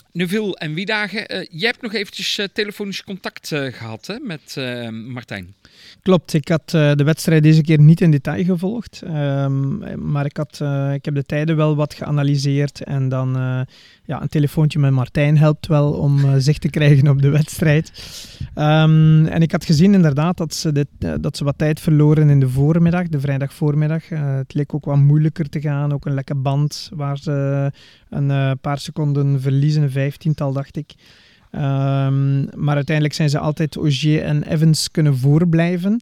en 0.53 0.73
Wiedage. 0.73 1.17
Uh, 1.17 1.45
jij 1.49 1.69
hebt 1.69 1.81
nog 1.81 1.93
eventjes 1.93 2.39
telefonisch 2.53 3.03
contact 3.03 3.47
gehad 3.47 4.07
hè, 4.07 4.19
met 4.19 4.55
Martijn. 4.91 5.55
Klopt, 6.07 6.33
ik 6.33 6.47
had 6.47 6.73
uh, 6.75 6.91
de 6.93 7.03
wedstrijd 7.03 7.43
deze 7.43 7.61
keer 7.61 7.79
niet 7.79 8.01
in 8.01 8.11
detail 8.11 8.43
gevolgd. 8.43 9.01
Um, 9.05 9.83
maar 10.11 10.25
ik, 10.25 10.37
had, 10.37 10.59
uh, 10.61 10.93
ik 10.93 11.05
heb 11.05 11.15
de 11.15 11.23
tijden 11.23 11.55
wel 11.55 11.75
wat 11.75 11.93
geanalyseerd. 11.93 12.83
En 12.83 13.09
dan 13.09 13.37
uh, 13.37 13.61
ja, 14.03 14.21
een 14.21 14.27
telefoontje 14.27 14.79
met 14.79 14.91
Martijn 14.91 15.37
helpt 15.37 15.67
wel 15.67 15.91
om 15.93 16.39
zicht 16.39 16.61
te 16.61 16.69
krijgen 16.69 17.07
op 17.07 17.21
de 17.21 17.29
wedstrijd. 17.29 17.91
Um, 18.55 19.25
en 19.25 19.41
ik 19.41 19.51
had 19.51 19.65
gezien 19.65 19.93
inderdaad 19.93 20.37
dat 20.37 20.53
ze, 20.53 20.71
dit, 20.71 20.87
dat 21.19 21.37
ze 21.37 21.43
wat 21.43 21.57
tijd 21.57 21.79
verloren 21.79 22.29
in 22.29 22.39
de 22.39 22.49
voormiddag, 22.49 23.07
de 23.07 23.19
vrijdag 23.19 23.53
voormiddag. 23.53 24.09
het 24.09 24.53
leek 24.53 24.73
ook 24.73 24.85
wat 24.85 24.97
moeilijker 24.97 25.49
te 25.49 25.61
gaan. 25.61 25.93
Ook 25.93 26.05
een 26.05 26.13
lekke 26.13 26.35
band 26.35 26.89
waar 26.93 27.17
ze 27.17 27.71
een 28.09 28.59
paar 28.59 28.79
seconden 28.79 29.41
verliezen, 29.41 29.83
een 29.83 29.91
vijftiental 29.91 30.53
dacht 30.53 30.77
ik. 30.77 30.93
Um, 31.57 32.49
maar 32.55 32.75
uiteindelijk 32.75 33.15
zijn 33.15 33.29
ze 33.29 33.39
altijd 33.39 33.77
Ogier 33.77 34.23
en 34.23 34.43
Evans 34.43 34.91
kunnen 34.91 35.17
voorblijven. 35.17 36.01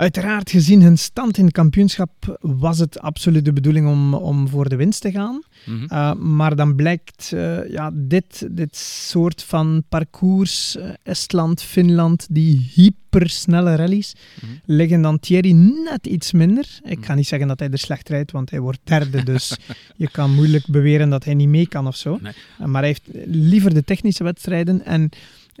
Uiteraard, 0.00 0.50
gezien 0.50 0.82
hun 0.82 0.98
stand 0.98 1.38
in 1.38 1.44
het 1.44 1.52
kampioenschap, 1.52 2.38
was 2.40 2.78
het 2.78 3.00
absoluut 3.00 3.44
de 3.44 3.52
bedoeling 3.52 3.88
om, 3.88 4.14
om 4.14 4.48
voor 4.48 4.68
de 4.68 4.76
winst 4.76 5.00
te 5.00 5.10
gaan. 5.10 5.42
Mhm. 5.66 5.82
Uh, 5.82 6.14
maar 6.14 6.56
dan 6.56 6.74
blijkt 6.74 7.30
uh, 7.34 7.70
ja, 7.70 7.90
dit, 7.94 8.48
dit 8.50 8.76
soort 8.76 9.42
van 9.42 9.82
parcours, 9.88 10.76
uh, 10.76 10.90
Estland, 11.02 11.62
Finland, 11.62 12.26
die 12.30 12.70
hypersnelle 12.74 13.74
rallies, 13.76 14.14
Mhm. 14.40 14.52
liggen 14.64 15.02
dan 15.02 15.18
Thierry 15.18 15.52
net 15.84 16.06
iets 16.06 16.32
minder. 16.32 16.78
Ik 16.82 17.04
ga 17.04 17.14
niet 17.14 17.26
zeggen 17.26 17.48
dat 17.48 17.58
hij 17.58 17.70
er 17.70 17.78
slecht 17.78 18.08
rijdt, 18.08 18.32
want 18.32 18.50
hij 18.50 18.60
wordt 18.60 18.80
derde. 18.84 19.22
Dus 19.22 19.56
je 19.96 20.10
kan 20.10 20.34
moeilijk 20.34 20.66
beweren 20.66 21.10
dat 21.10 21.24
hij 21.24 21.34
niet 21.34 21.48
mee 21.48 21.68
kan 21.68 21.86
of 21.86 21.96
zo. 21.96 22.18
Nee. 22.22 22.32
Maar 22.68 22.82
hij 22.82 22.86
heeft 22.86 23.26
liever 23.26 23.74
de 23.74 23.84
technische 23.84 24.24
wedstrijden. 24.24 24.84
En 24.84 25.10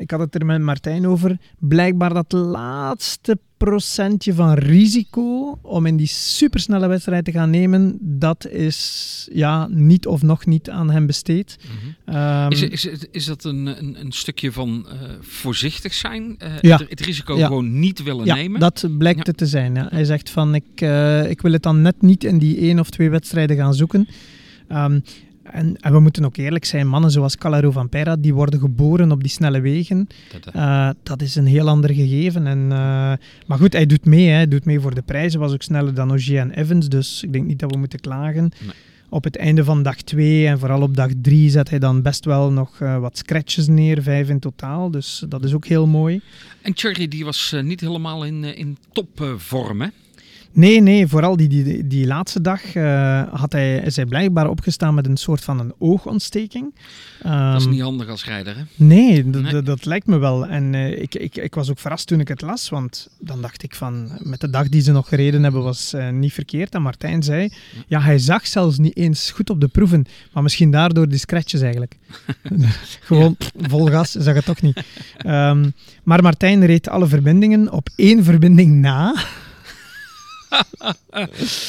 ik 0.00 0.10
had 0.10 0.20
het 0.20 0.34
er 0.34 0.46
met 0.46 0.60
Martijn 0.60 1.06
over. 1.06 1.38
Blijkbaar 1.58 2.14
dat 2.14 2.32
laatste 2.32 3.38
procentje 3.56 4.34
van 4.34 4.52
risico 4.52 5.58
om 5.62 5.86
in 5.86 5.96
die 5.96 6.06
supersnelle 6.06 6.86
wedstrijd 6.86 7.24
te 7.24 7.32
gaan 7.32 7.50
nemen, 7.50 7.98
dat 8.00 8.46
is 8.48 9.28
ja, 9.32 9.66
niet 9.70 10.06
of 10.06 10.22
nog 10.22 10.46
niet 10.46 10.70
aan 10.70 10.90
hem 10.90 11.06
besteed. 11.06 11.58
Mhm. 12.04 12.16
Um, 12.16 12.50
Is, 12.50 12.62
is, 12.62 12.86
is 13.10 13.24
dat 13.24 13.44
een, 13.44 13.66
een, 13.66 14.00
een 14.00 14.12
stukje 14.12 14.52
van 14.52 14.86
uh, 14.86 14.92
voorzichtig 15.20 15.94
zijn? 15.94 16.36
Uh, 16.42 16.60
Ja. 16.60 16.76
het, 16.76 16.90
het 16.90 17.00
risico 17.00 17.36
Ja. 17.36 17.46
gewoon 17.46 17.78
niet 17.78 18.02
willen 18.02 18.24
ja, 18.24 18.34
nemen? 18.34 18.60
dat 18.60 18.88
blijkt 18.98 19.18
Ja. 19.18 19.24
het 19.24 19.36
te 19.36 19.46
zijn. 19.46 19.74
Ja. 19.74 19.86
Hij 19.90 20.04
zegt 20.04 20.30
van, 20.30 20.54
ik, 20.54 20.80
uh, 20.80 21.30
ik 21.30 21.40
wil 21.40 21.52
het 21.52 21.62
dan 21.62 21.82
net 21.82 22.02
niet 22.02 22.24
in 22.24 22.38
die 22.38 22.56
één 22.56 22.78
of 22.78 22.90
twee 22.90 23.10
wedstrijden 23.10 23.56
gaan 23.56 23.74
zoeken. 23.74 24.08
Um, 24.68 25.02
en, 25.52 25.76
en, 25.80 25.92
we 25.92 26.00
moeten 26.00 26.24
ook 26.24 26.36
eerlijk 26.36 26.64
zijn, 26.64 26.88
mannen 26.88 27.10
zoals 27.10 27.36
Calero 27.36 27.70
van 27.70 27.88
Pera, 27.88 28.16
die 28.16 28.34
worden 28.34 28.60
geboren 28.60 29.12
op 29.12 29.20
die 29.20 29.30
snelle 29.30 29.60
wegen. 29.60 30.08
Dat, 30.40 30.54
Uh, 30.54 30.90
dat 31.02 31.22
is 31.22 31.34
een 31.34 31.46
heel 31.46 31.68
ander 31.68 31.94
gegeven. 31.94 32.46
En, 32.46 32.58
uh, 32.58 32.68
maar 33.46 33.58
goed, 33.58 33.72
hij 33.72 33.86
doet 33.86 34.04
mee. 34.04 34.26
Hè. 34.26 34.34
Hij 34.34 34.48
doet 34.48 34.64
mee 34.64 34.80
voor 34.80 34.94
de 34.94 35.02
prijzen. 35.02 35.40
Was 35.40 35.52
ook 35.52 35.62
sneller 35.62 35.94
dan 35.94 36.12
Ogier 36.12 36.40
en 36.40 36.50
Evans. 36.50 36.88
Dus 36.88 37.22
ik 37.22 37.32
denk 37.32 37.46
niet 37.46 37.58
dat 37.58 37.70
we 37.70 37.78
moeten 37.78 38.00
klagen. 38.00 38.50
Nee. 38.60 38.74
Op 39.08 39.24
het 39.24 39.36
einde 39.36 39.64
van 39.64 39.82
dag 39.82 39.96
2 39.96 40.46
en 40.46 40.58
vooral 40.58 40.82
op 40.82 40.96
dag 40.96 41.10
3 41.22 41.50
zet 41.50 41.70
hij 41.70 41.78
dan 41.78 42.02
best 42.02 42.24
wel 42.24 42.52
nog 42.52 42.80
uh, 42.80 42.98
wat 42.98 43.18
scratches 43.18 43.66
neer. 43.66 44.02
Vijf 44.02 44.28
in 44.28 44.38
totaal. 44.38 44.90
Dus 44.90 45.24
dat 45.28 45.44
is 45.44 45.54
ook 45.54 45.66
heel 45.66 45.86
mooi. 45.86 46.20
En 46.62 46.72
Thierry 46.72 47.08
die 47.08 47.24
was 47.24 47.54
niet 47.62 47.80
helemaal 47.80 48.24
in, 48.24 48.44
in 48.44 48.76
topvorm, 48.92 49.80
hè? 49.80 49.88
Nee, 50.52 50.80
nee, 50.80 51.06
vooral 51.06 51.36
die, 51.36 51.48
die, 51.48 51.86
die 51.86 52.06
laatste 52.06 52.40
dag 52.40 52.74
uh, 52.74 53.22
had 53.32 53.52
hij, 53.52 53.76
is 53.76 53.96
hij 53.96 54.06
blijkbaar 54.06 54.48
opgestaan 54.48 54.94
met 54.94 55.06
een 55.06 55.16
soort 55.16 55.44
van 55.44 55.58
een 55.58 55.72
oogontsteking. 55.78 56.74
Um, 57.26 57.30
dat 57.30 57.60
is 57.60 57.64
Um, 57.64 57.70
niet 57.70 57.80
handig 57.80 58.08
als 58.08 58.24
rijder, 58.24 58.56
hè? 58.56 58.62
Nee, 58.76 59.24
Nee. 59.24 59.62
dat 59.62 59.84
lijkt 59.84 60.06
me 60.06 60.18
wel. 60.18 60.46
En 60.46 60.72
uh, 60.72 61.00
ik, 61.02 61.14
ik, 61.14 61.36
ik 61.36 61.54
was 61.54 61.70
ook 61.70 61.78
verrast 61.78 62.06
toen 62.06 62.20
ik 62.20 62.28
het 62.28 62.40
las, 62.40 62.68
want 62.68 63.08
dan 63.20 63.40
dacht 63.40 63.62
ik 63.62 63.74
van, 63.74 64.10
met 64.18 64.40
de 64.40 64.50
dag 64.50 64.68
die 64.68 64.82
ze 64.82 64.92
nog 64.92 65.08
gereden 65.08 65.42
hebben 65.42 65.62
was 65.62 65.94
uh, 65.94 66.10
niet 66.10 66.32
verkeerd. 66.32 66.74
En 66.74 66.82
Martijn 66.82 67.22
zei, 67.22 67.52
ja, 67.86 68.00
hij 68.00 68.18
zag 68.18 68.46
zelfs 68.46 68.78
niet 68.78 68.96
eens 68.96 69.30
goed 69.30 69.50
op 69.50 69.60
de 69.60 69.68
proeven, 69.68 70.06
maar 70.32 70.42
misschien 70.42 70.70
daardoor 70.70 71.08
die 71.08 71.18
scratches 71.18 71.60
eigenlijk. 71.60 71.96
Gewoon 73.00 73.36
vol 73.60 73.86
gas, 73.86 74.10
zag 74.10 74.34
het 74.34 74.44
toch 74.44 74.62
niet. 74.62 74.82
Um, 75.26 75.72
maar 76.02 76.22
Martijn 76.22 76.66
reed 76.66 76.88
alle 76.88 77.06
verbindingen 77.06 77.72
op 77.72 77.88
één 77.96 78.24
verbinding 78.24 78.74
na. 78.74 79.14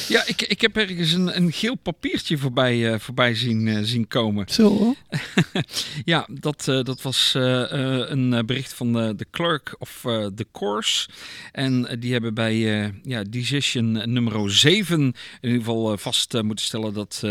Ja, 0.07 0.23
ik, 0.25 0.41
ik 0.41 0.61
heb 0.61 0.77
ergens 0.77 1.11
een, 1.11 1.37
een 1.37 1.51
geel 1.51 1.75
papiertje 1.75 2.37
voorbij, 2.37 2.93
uh, 2.93 2.99
voorbij 2.99 3.35
zien, 3.35 3.65
uh, 3.65 3.79
zien 3.81 4.07
komen. 4.07 4.45
Zo. 4.49 4.95
ja, 6.05 6.27
dat, 6.29 6.67
uh, 6.69 6.83
dat 6.83 7.01
was 7.01 7.33
een 7.33 8.43
bericht 8.45 8.73
van 8.73 8.93
de, 8.93 9.13
de 9.15 9.27
clerk 9.31 9.75
of 9.79 9.99
the 10.35 10.47
course. 10.51 11.09
En 11.51 11.99
die 11.99 12.11
hebben 12.11 12.33
bij 12.33 12.55
ja, 13.03 13.23
decision 13.23 13.91
nummer 13.91 14.51
7 14.51 14.99
in 14.99 15.13
ieder 15.41 15.57
geval 15.57 15.97
vast 15.97 16.41
moeten 16.41 16.65
stellen 16.65 16.93
dat 16.93 17.21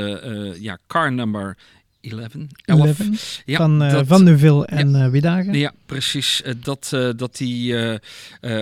ja, 0.61 0.79
car 0.87 1.13
number 1.13 1.57
11, 2.01 2.35
11, 2.65 2.99
11 2.99 3.43
ja, 3.45 3.57
van, 3.57 3.83
uh, 3.83 3.91
dat, 3.91 4.07
van 4.07 4.25
Neuville 4.25 4.67
en 4.67 4.91
ja, 4.91 5.05
uh, 5.05 5.11
Wiedagen. 5.11 5.55
Ja, 5.55 5.73
precies. 5.87 6.43
Uh, 6.47 6.53
dat, 6.63 6.89
dat 7.17 7.37
die 7.37 7.75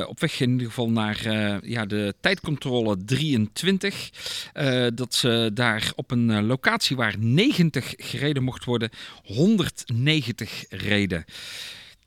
op 0.06 0.20
weg 0.20 0.40
in 0.40 0.50
ieder 0.50 0.66
geval 0.66 0.90
naar 0.90 1.18
ja, 1.66 1.86
de 1.86 2.14
tijdcontrole 2.20 2.96
23, 3.04 4.10
dat 4.94 5.14
ze 5.14 5.50
daar 5.54 5.92
op 5.94 6.10
een 6.10 6.46
locatie 6.46 6.96
waar 6.96 7.14
90 7.18 7.94
gereden 7.96 8.42
mocht 8.42 8.64
worden, 8.64 8.90
190 9.24 10.64
reden. 10.68 11.24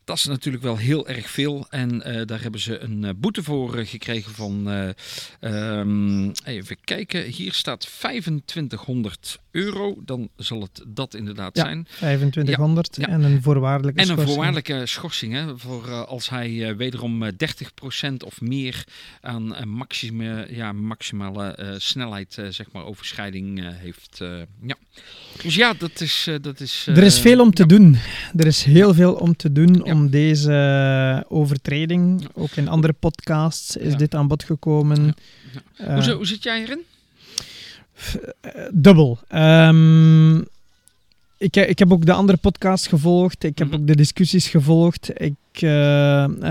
Dat 0.04 0.18
is 0.18 0.26
natuurlijk 0.26 0.64
wel 0.64 0.78
heel 0.78 1.08
erg 1.08 1.30
veel. 1.30 1.66
En 1.70 1.96
uh, 1.96 2.22
daar 2.26 2.42
hebben 2.42 2.60
ze 2.60 2.80
een 2.80 3.04
uh, 3.04 3.10
boete 3.18 3.44
voor 3.44 3.80
uh, 3.80 3.88
gekregen 3.88 4.34
van. 4.34 4.68
Um, 5.42 6.32
even 6.46 6.78
kijken. 6.84 7.24
Hier 7.24 7.54
staat 7.54 7.80
2500 7.80 9.40
euro. 9.52 9.96
Dan 10.06 10.30
zal 10.36 10.62
het 10.62 10.84
dat 10.88 11.14
inderdaad 11.14 11.56
ja, 11.56 11.64
zijn. 11.64 11.88
2500 11.96 12.96
ja, 12.96 13.08
ja. 13.08 13.14
en 13.14 13.24
een 13.24 13.42
voorwaardelijke 13.42 14.00
en 14.00 14.06
schorsing. 14.06 14.28
En 14.28 14.34
een 14.34 14.36
voorwaardelijke 14.36 14.86
schorsing. 14.86 15.34
Hè, 15.34 15.58
voor 15.58 16.06
als 16.06 16.30
hij 16.30 16.76
wederom 16.76 17.24
30% 17.24 17.34
of 18.26 18.42
meer 18.42 18.84
aan 19.22 19.56
ja, 20.50 20.72
maximale 20.72 21.76
snelheid, 21.78 22.42
zeg 22.50 22.72
maar, 22.72 22.86
overschrijding 22.86 23.76
heeft. 23.78 24.18
ja. 24.62 24.76
Dus 25.44 25.56
ja, 25.56 25.74
dat 25.74 26.02
is. 26.02 26.30
dat 26.42 26.60
is 26.60 26.88
er 26.88 27.04
is 27.04 27.20
veel 27.20 27.40
om 27.40 27.54
te 27.54 27.66
doen. 27.66 27.98
Er 28.36 28.46
is 28.46 28.64
heel 28.64 28.94
veel 28.94 29.14
om 29.14 29.36
te 29.36 29.52
doen 29.52 29.84
om 29.84 30.10
deze 30.10 31.26
overtreding. 31.28 32.28
Ook 32.34 32.52
in 32.52 32.68
andere 32.68 32.94
podcasts 32.94 33.76
is 33.76 33.96
dit 33.96 34.16
aan 34.16 34.28
bod 34.28 34.44
gekomen. 34.44 35.16
Hoe, 35.78 36.12
hoe, 36.12 36.26
zit 36.26 36.44
jij 36.44 36.62
erin? 36.62 36.84
Dubbel. 38.72 39.20
Um, 39.36 40.48
ik, 41.38 41.56
ik, 41.56 41.80
heb 41.80 41.92
ook 41.92 42.06
de 42.06 42.14
andere 42.14 42.38
podcasts 42.38 42.88
gevolgd. 42.88 43.44
Ik 43.44 43.58
heb 43.58 43.68
Mhm. 43.68 43.76
ook 43.80 43.88
de 43.88 43.96
discussies 43.96 44.48
gevolgd. 44.48 45.10
Ik, 45.22 45.34
uh, 45.54 45.62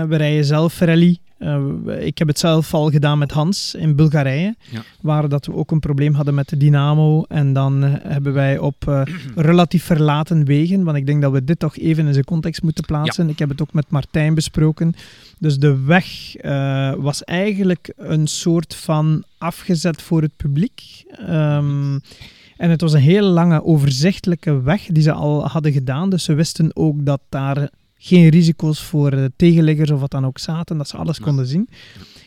we 0.07 0.15
rijden 0.15 0.45
zelf 0.45 0.79
rally. 0.79 1.17
Uh, 1.43 2.05
ik 2.05 2.17
heb 2.17 2.27
het 2.27 2.39
zelf 2.39 2.73
al 2.73 2.89
gedaan 2.89 3.17
met 3.17 3.31
Hans 3.31 3.75
in 3.75 3.95
Bulgarije, 3.95 4.55
ja. 4.69 4.81
waar 5.01 5.29
dat 5.29 5.45
we 5.45 5.53
ook 5.53 5.71
een 5.71 5.79
probleem 5.79 6.13
hadden 6.13 6.33
met 6.33 6.49
de 6.49 6.57
dynamo. 6.57 7.23
En 7.23 7.53
dan 7.53 7.83
uh, 7.83 7.93
hebben 8.03 8.33
wij 8.33 8.57
op 8.57 8.85
uh, 8.87 9.01
relatief 9.35 9.83
verlaten 9.83 10.45
wegen, 10.45 10.83
want 10.83 10.97
ik 10.97 11.05
denk 11.05 11.21
dat 11.21 11.31
we 11.31 11.43
dit 11.43 11.59
toch 11.59 11.77
even 11.77 12.07
in 12.07 12.13
zijn 12.13 12.25
context 12.25 12.63
moeten 12.63 12.85
plaatsen. 12.85 13.25
Ja. 13.25 13.31
Ik 13.31 13.39
heb 13.39 13.49
het 13.49 13.61
ook 13.61 13.73
met 13.73 13.89
Martijn 13.89 14.33
besproken. 14.33 14.93
Dus 15.39 15.57
de 15.57 15.79
weg 15.79 16.05
was 16.97 17.23
eigenlijk 17.23 17.93
een 17.97 18.27
soort 18.27 18.75
van 18.75 19.23
afgezet 19.37 20.01
voor 20.01 20.21
het 20.21 20.35
publiek. 20.37 21.03
Um, 21.29 22.01
en 22.61 22.69
het 22.69 22.81
was 22.81 22.93
een 22.93 22.99
heel 22.99 23.25
lange, 23.25 23.63
overzichtelijke 23.63 24.61
weg 24.61 24.85
die 24.85 25.03
ze 25.03 25.11
al 25.11 25.47
hadden 25.47 25.71
gedaan. 25.71 26.09
Dus 26.09 26.23
ze 26.23 26.33
wisten 26.33 26.71
ook 26.73 27.05
dat 27.05 27.21
daar 27.29 27.69
geen 28.03 28.29
risico's 28.29 28.81
voor 28.83 29.13
uh, 29.13 29.25
tegenliggers 29.35 29.91
of 29.91 29.99
wat 29.99 30.11
dan 30.11 30.25
ook 30.25 30.39
zaten, 30.39 30.77
dat 30.77 30.87
ze 30.87 30.97
alles 30.97 31.19
konden 31.19 31.47
zien. 31.47 31.69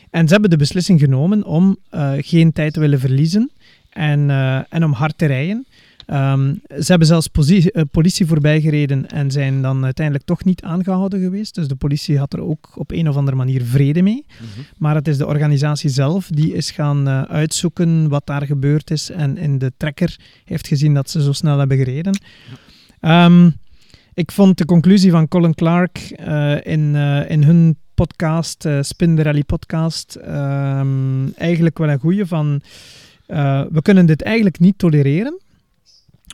En 0.09 0.27
ze 0.27 0.33
hebben 0.33 0.49
de 0.49 0.57
beslissing 0.57 0.99
genomen 0.99 1.43
om 1.43 1.77
uh, 1.93 2.11
geen 2.17 2.51
tijd 2.51 2.73
te 2.73 2.79
willen 2.79 2.99
verliezen 2.99 3.51
en, 3.89 4.29
uh, 4.29 4.73
en 4.73 4.83
om 4.83 4.91
hard 4.91 5.17
te 5.17 5.25
rijden. 5.25 5.65
Um, 6.07 6.61
ze 6.69 6.85
hebben 6.85 7.07
zelfs 7.07 7.27
politie, 7.27 7.73
uh, 7.73 7.81
politie 7.91 8.25
voorbij 8.25 8.61
gereden 8.61 9.07
en 9.07 9.31
zijn 9.31 9.61
dan 9.61 9.83
uiteindelijk 9.83 10.25
toch 10.25 10.43
niet 10.43 10.61
aangehouden 10.61 11.21
geweest. 11.21 11.55
Dus 11.55 11.67
de 11.67 11.75
politie 11.75 12.17
had 12.17 12.33
er 12.33 12.41
ook 12.41 12.69
op 12.75 12.91
een 12.91 13.09
of 13.09 13.15
andere 13.15 13.37
manier 13.37 13.63
vrede 13.63 14.01
mee. 14.01 14.25
Mm-hmm. 14.27 14.65
Maar 14.77 14.95
het 14.95 15.07
is 15.07 15.17
de 15.17 15.27
organisatie 15.27 15.89
zelf 15.89 16.27
die 16.27 16.53
is 16.53 16.71
gaan 16.71 17.07
uh, 17.07 17.21
uitzoeken 17.21 18.09
wat 18.09 18.25
daar 18.25 18.45
gebeurd 18.45 18.91
is. 18.91 19.09
En 19.09 19.37
in 19.37 19.57
de 19.57 19.71
trekker 19.77 20.19
heeft 20.45 20.67
gezien 20.67 20.93
dat 20.93 21.09
ze 21.09 21.23
zo 21.23 21.31
snel 21.31 21.59
hebben 21.59 21.77
gereden. 21.77 22.19
Ja. 23.01 23.25
Um, 23.25 23.53
ik 24.15 24.31
vond 24.31 24.57
de 24.57 24.65
conclusie 24.65 25.11
van 25.11 25.27
Colin 25.27 25.53
Clark 25.53 26.15
uh, 26.19 26.65
in, 26.65 26.93
uh, 26.95 27.29
in 27.29 27.43
hun 27.43 27.77
podcast, 27.93 28.65
uh, 28.65 28.81
Spin 28.81 29.21
Rally 29.21 29.43
podcast, 29.43 30.17
um, 30.27 31.33
eigenlijk 31.33 31.77
wel 31.77 31.89
een 31.89 31.99
goeie 31.99 32.25
van... 32.25 32.61
we 33.71 33.79
kunnen 33.81 34.05
dit 34.05 34.21
eigenlijk 34.21 34.59
niet 34.59 34.77
tolereren. 34.77 35.39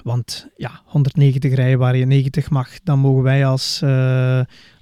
Want 0.04 0.48
ja, 0.58 0.82
190 0.86 1.54
rijden 1.54 1.80
waar 1.80 1.96
je 1.96 2.06
90 2.06 2.50
mag, 2.50 2.70
dan 2.84 3.00
mogen 3.00 3.24
wij 3.24 3.46
als, 3.46 3.84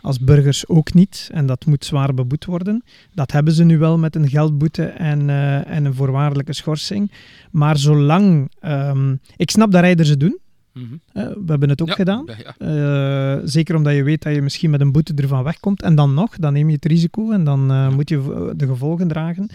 als 0.02 0.20
burgers 0.20 0.68
ook 0.68 0.93
niet. 0.93 1.30
En 1.34 1.45
dat 1.45 1.66
moet 1.66 1.86
zwaar 1.86 2.14
beboet 2.14 2.45
worden. 2.45 2.84
Dat 3.14 3.32
hebben 3.32 3.54
ze 3.54 3.64
nu 3.64 3.78
wel 3.78 3.97
met 3.97 4.16
een 4.16 4.30
geldboete 4.30 4.86
en, 4.86 5.30
en 5.66 5.86
een 5.86 5.93
voorwaardelijke 5.93 6.54
schorsing. 6.54 7.12
Maar 7.52 7.78
zolang... 7.78 8.52
Um, 8.62 9.20
ik 9.36 9.52
snap 9.52 9.72
dat 9.72 9.82
rijders 9.82 10.10
het 10.10 10.20
doen. 10.20 10.39
Mm-hmm. 10.74 11.01
Uh, 11.13 11.24
we 11.24 11.45
hebben 11.45 11.70
het 11.70 11.82
ook 11.82 11.88
ja, 11.88 11.93
gedaan. 11.93 12.28
Ja. 12.57 13.36
Uh, 13.38 13.41
zeker 13.43 13.76
omdat 13.76 13.95
je 13.95 14.03
weet 14.03 14.24
dat 14.24 14.36
je 14.36 14.41
misschien 14.41 14.70
met 14.70 14.82
een 14.82 14.91
boete 14.91 15.13
ervan 15.15 15.43
wegkomt. 15.43 15.82
En 15.82 15.95
dan 15.95 16.13
nog, 16.13 16.38
dan 16.38 16.53
neem 16.53 16.67
je 16.67 16.76
het 16.76 16.86
risico 16.86 17.32
en 17.32 17.43
dan 17.43 17.61
uh, 17.61 17.67
ja. 17.67 17.89
moet 17.89 18.09
je 18.09 18.53
de 18.55 18.67
gevolgen 18.67 19.07
dragen. 19.07 19.49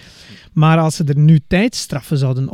Maar 0.52 0.78
als 0.78 0.96
ze 0.96 1.04
er 1.04 1.18
nu 1.18 1.40
tijdstraffen 1.46 2.18
zouden 2.18 2.48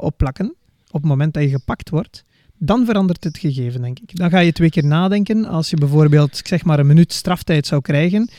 opplakken, 0.00 0.54
op 0.90 1.00
het 1.00 1.04
moment 1.04 1.34
dat 1.34 1.42
je 1.42 1.48
gepakt 1.48 1.90
wordt, 1.90 2.24
dan 2.58 2.84
verandert 2.84 3.24
het 3.24 3.38
gegeven, 3.38 3.82
denk 3.82 3.98
ik. 3.98 4.16
Dan 4.16 4.30
ga 4.30 4.38
je 4.38 4.52
twee 4.52 4.70
keer 4.70 4.84
nadenken. 4.84 5.44
Als 5.44 5.70
je 5.70 5.76
bijvoorbeeld, 5.76 6.38
ik 6.38 6.46
zeg 6.46 6.64
maar, 6.64 6.78
een 6.78 6.86
minuut 6.86 7.12
straftijd 7.12 7.66
zou 7.66 7.80
krijgen, 7.80 8.30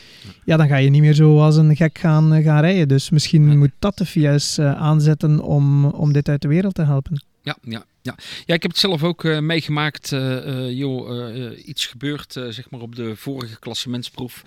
ja, 0.44 0.56
dan 0.56 0.68
ga 0.68 0.76
je 0.76 0.90
niet 0.90 1.00
meer 1.00 1.14
zo 1.14 1.40
als 1.40 1.56
een 1.56 1.76
gek 1.76 1.98
gaan, 1.98 2.32
eh, 2.32 2.44
gaan 2.44 2.60
rijden. 2.60 2.88
Dus 2.88 3.10
misschien 3.10 3.58
moet 3.58 3.70
dat 3.78 3.98
de 3.98 4.38
eh, 4.56 4.74
aanzetten 4.74 5.40
om, 5.40 5.84
om 5.84 6.12
dit 6.12 6.28
uit 6.28 6.42
de 6.42 6.48
wereld 6.48 6.74
te 6.74 6.84
helpen. 6.84 7.24
Ja, 7.42 7.56
ja, 7.62 7.84
ja. 8.02 8.14
ja, 8.46 8.54
ik 8.54 8.62
heb 8.62 8.70
het 8.70 8.80
zelf 8.80 9.02
ook 9.02 9.24
uh, 9.24 9.38
meegemaakt. 9.38 10.12
Uh, 10.12 10.70
joh, 10.70 11.52
iets 11.64 11.86
gebeurt 11.86 12.32
zeg 12.32 12.70
maar 12.70 12.80
op 12.80 12.96
de 12.96 13.16
vorige 13.16 13.58
klassementsproef. 13.58 14.42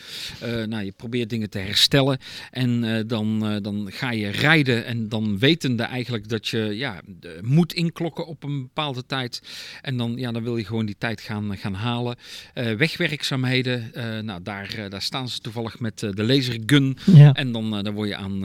nou, 0.65 0.83
je 0.83 0.91
probeert 0.91 1.29
dingen 1.29 1.49
te 1.49 1.57
herstellen. 1.57 2.17
En 2.51 3.03
dan, 3.07 3.59
dan 3.61 3.87
ga 3.91 4.11
je 4.11 4.29
rijden. 4.29 4.85
En 4.85 5.09
dan 5.09 5.39
wetende 5.39 5.83
eigenlijk 5.83 6.29
dat 6.29 6.47
je 6.47 6.57
ja, 6.57 7.01
moet 7.41 7.73
inklokken 7.73 8.27
op 8.27 8.43
een 8.43 8.61
bepaalde 8.61 9.05
tijd. 9.05 9.41
En 9.81 9.97
dan, 9.97 10.15
ja, 10.17 10.31
dan 10.31 10.43
wil 10.43 10.57
je 10.57 10.65
gewoon 10.65 10.85
die 10.85 10.95
tijd 10.97 11.21
gaan, 11.21 11.57
gaan 11.57 11.73
halen. 11.73 12.17
wegwerkzaamheden. 12.53 13.91
nou, 14.25 14.43
daar, 14.43 14.89
daar 14.89 15.01
staan 15.01 15.29
ze 15.29 15.39
toevallig 15.39 15.79
met 15.79 15.99
de 15.99 16.23
lasergun. 16.23 16.97
Ja. 17.05 17.33
En 17.33 17.51
dan, 17.51 17.83
dan 17.83 17.93
word 17.93 18.09
je 18.09 18.15
aan 18.15 18.41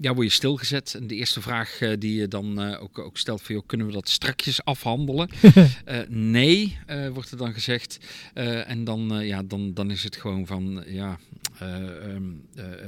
ja, 0.00 0.14
word 0.14 0.26
je 0.26 0.32
stilgezet. 0.32 0.94
En 0.94 1.06
de 1.06 1.14
eerste 1.14 1.40
vraag 1.40 1.78
die 1.98 2.14
je 2.14 2.28
dan 2.28 2.76
ook, 2.76 2.98
ook 2.98 3.18
stelt 3.18 3.42
van, 3.42 3.54
joh, 3.54 3.66
kunnen 3.66 3.86
we 3.86 3.92
dat 3.92 4.08
strakjes 4.10 4.64
afhandelen. 4.64 5.28
uh, 5.42 5.54
nee, 6.08 6.78
uh, 6.90 7.08
wordt 7.08 7.30
er 7.30 7.36
dan 7.36 7.52
gezegd. 7.52 7.98
Uh, 8.34 8.70
en 8.70 8.84
dan, 8.84 9.26
ja, 9.26 9.42
dan, 9.42 9.74
dan 9.74 9.90
is 9.90 10.02
het 10.02 10.16
gewoon 10.16 10.46
van 10.46 10.84
ja, 10.86 11.18
um, 11.62 12.42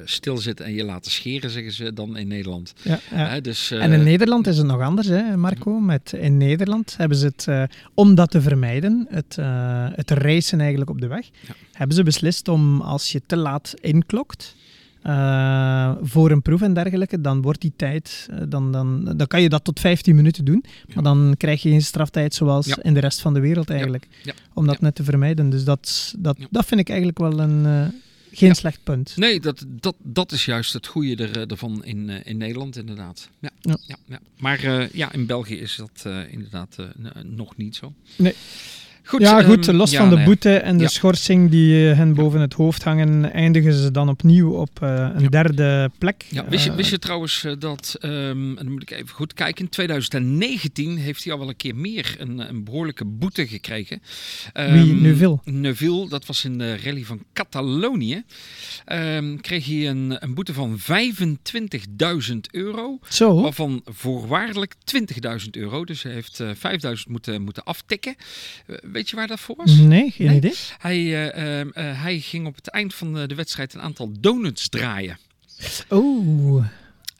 stilzitten 0.04 0.64
en 0.64 0.74
je 0.74 0.84
laten 0.84 1.10
scheren, 1.10 1.50
zeggen 1.50 1.72
ze 1.72 1.92
dan 1.92 2.16
in 2.16 2.28
Nederland. 2.28 2.72
Ja, 2.82 3.00
ja. 3.10 3.40
dus, 3.40 3.70
en 3.70 3.92
in 3.92 4.02
Nederland 4.02 4.46
is 4.46 4.56
het 4.56 4.66
nog 4.66 4.80
anders, 4.80 5.08
hè, 5.08 5.36
Marco. 5.36 5.80
Met, 5.80 6.12
in 6.12 6.36
Nederland 6.36 6.96
hebben 6.96 7.16
ze 7.16 7.26
het, 7.26 7.70
om 7.94 8.14
dat 8.14 8.30
te 8.30 8.40
vermijden, 8.40 9.06
het, 9.10 9.36
het 9.96 10.10
racen 10.10 10.60
eigenlijk 10.60 10.90
op 10.90 11.00
de 11.00 11.06
weg, 11.06 11.30
ja. 11.40 11.54
hebben 11.72 11.96
ze 11.96 12.02
beslist 12.02 12.48
om 12.48 12.80
als 12.80 13.12
je 13.12 13.22
te 13.26 13.36
laat 13.36 13.74
inklokt, 13.80 14.54
uh, 15.06 15.92
voor 16.02 16.30
een 16.30 16.42
proef 16.42 16.62
en 16.62 16.74
dergelijke, 16.74 17.20
dan 17.20 17.42
wordt 17.42 17.60
die 17.60 17.72
tijd, 17.76 18.28
uh, 18.30 18.40
dan, 18.48 18.72
dan, 18.72 19.12
dan 19.16 19.26
kan 19.26 19.42
je 19.42 19.48
dat 19.48 19.64
tot 19.64 19.80
15 19.80 20.16
minuten 20.16 20.44
doen. 20.44 20.64
Ja. 20.64 20.94
Maar 20.94 21.04
dan 21.04 21.34
krijg 21.36 21.62
je 21.62 21.68
geen 21.68 21.82
straftijd 21.82 22.34
zoals 22.34 22.66
ja. 22.66 22.82
in 22.82 22.94
de 22.94 23.00
rest 23.00 23.20
van 23.20 23.34
de 23.34 23.40
wereld 23.40 23.70
eigenlijk. 23.70 24.08
Ja. 24.22 24.32
Om 24.54 24.66
dat 24.66 24.80
net 24.80 24.94
te 24.94 25.04
vermijden. 25.04 25.50
Dus 25.50 25.64
dat, 25.64 26.14
dat, 26.18 26.38
dat 26.50 26.66
vind 26.66 26.80
ik 26.80 26.88
eigenlijk 26.88 27.18
wel 27.18 27.40
een, 27.40 27.64
uh, 27.64 27.86
geen 28.32 28.54
slecht 28.54 28.80
punt. 28.82 29.16
Nee, 29.16 29.40
dat, 29.40 29.64
dat, 29.68 29.94
dat 29.98 30.32
is 30.32 30.44
juist 30.44 30.72
het 30.72 30.86
goede 30.86 31.28
er, 31.28 31.50
ervan 31.50 31.84
in, 31.84 32.08
in 32.08 32.36
Nederland 32.36 32.76
inderdaad. 32.76 33.28
Ja. 33.38 33.50
Ja. 33.60 33.78
Ja. 34.06 34.20
Maar 34.38 34.88
ja, 34.96 35.12
in 35.12 35.26
België 35.26 35.58
is 35.58 35.76
dat 35.76 36.06
inderdaad 36.30 36.76
nog 37.22 37.56
niet 37.56 37.76
zo. 37.76 37.92
Nee. 38.16 38.34
Goed, 39.04 39.20
ja, 39.20 39.42
goed. 39.42 39.66
Um, 39.66 39.76
los 39.76 39.96
van 39.96 40.10
de 40.10 40.22
boete 40.24 40.56
en 40.56 40.76
de 40.76 40.82
ja. 40.82 40.88
schorsing 40.88 41.50
die 41.50 41.88
uh, 41.88 41.96
hen 41.96 42.14
boven 42.14 42.40
het 42.40 42.54
hoofd 42.54 42.84
hangen, 42.84 43.32
eindigen 43.32 43.72
ze 43.72 43.90
dan 43.90 44.08
opnieuw 44.08 44.52
op 44.52 44.80
uh, 44.82 45.08
een 45.14 45.26
derde 45.26 45.90
plek. 45.98 46.24
Ja, 46.28 46.48
wist, 46.48 46.64
je, 46.64 46.74
wist 46.74 46.90
je 46.90 46.98
trouwens 46.98 47.44
uh, 47.44 47.52
dat, 47.58 47.96
um, 48.00 48.54
dan 48.54 48.70
moet 48.70 48.82
ik 48.82 48.90
even 48.90 49.08
goed 49.08 49.32
kijken, 49.32 49.64
in 49.64 49.70
2019 49.70 50.96
heeft 50.96 51.24
hij 51.24 51.32
al 51.32 51.38
wel 51.38 51.48
een 51.48 51.56
keer 51.56 51.76
meer 51.76 52.16
een, 52.18 52.38
een 52.48 52.64
behoorlijke 52.64 53.04
boete 53.04 53.46
gekregen. 53.46 54.02
Um, 54.54 54.72
Wie? 54.72 54.94
Neuville? 54.94 55.38
Neuville, 55.44 56.08
dat 56.08 56.26
was 56.26 56.44
in 56.44 56.58
de 56.58 56.76
rally 56.76 57.04
van 57.04 57.22
Catalonië. 57.32 58.22
kreeg 59.40 59.66
hij 59.66 59.88
een, 59.88 60.16
een 60.18 60.34
boete 60.34 60.54
van 60.54 60.78
25.000 60.78 60.86
euro. 62.50 62.98
Zo? 63.08 63.40
Waarvan 63.40 63.82
voorwaardelijk 63.84 64.74
20.000 65.42 65.50
euro. 65.50 65.84
Dus 65.84 66.02
hij 66.02 66.12
heeft 66.12 66.42
5.000 66.42 66.52
moeten, 67.08 67.42
moeten 67.42 67.64
aftikken. 67.64 68.14
Weet 68.92 69.10
je 69.10 69.16
waar 69.16 69.26
dat 69.26 69.40
voor 69.40 69.56
was? 69.56 69.76
Nee, 69.76 70.10
geen 70.10 70.26
nee? 70.26 70.36
idee. 70.36 70.54
Hij, 70.78 70.98
uh, 70.98 71.60
uh, 71.60 72.02
hij 72.02 72.18
ging 72.18 72.46
op 72.46 72.54
het 72.54 72.68
eind 72.68 72.94
van 72.94 73.14
de, 73.14 73.34
wedstrijd 73.34 73.74
een 73.74 73.80
aantal 73.80 74.12
donuts 74.20 74.68
draaien. 74.68 75.18
Oeh. 75.90 76.64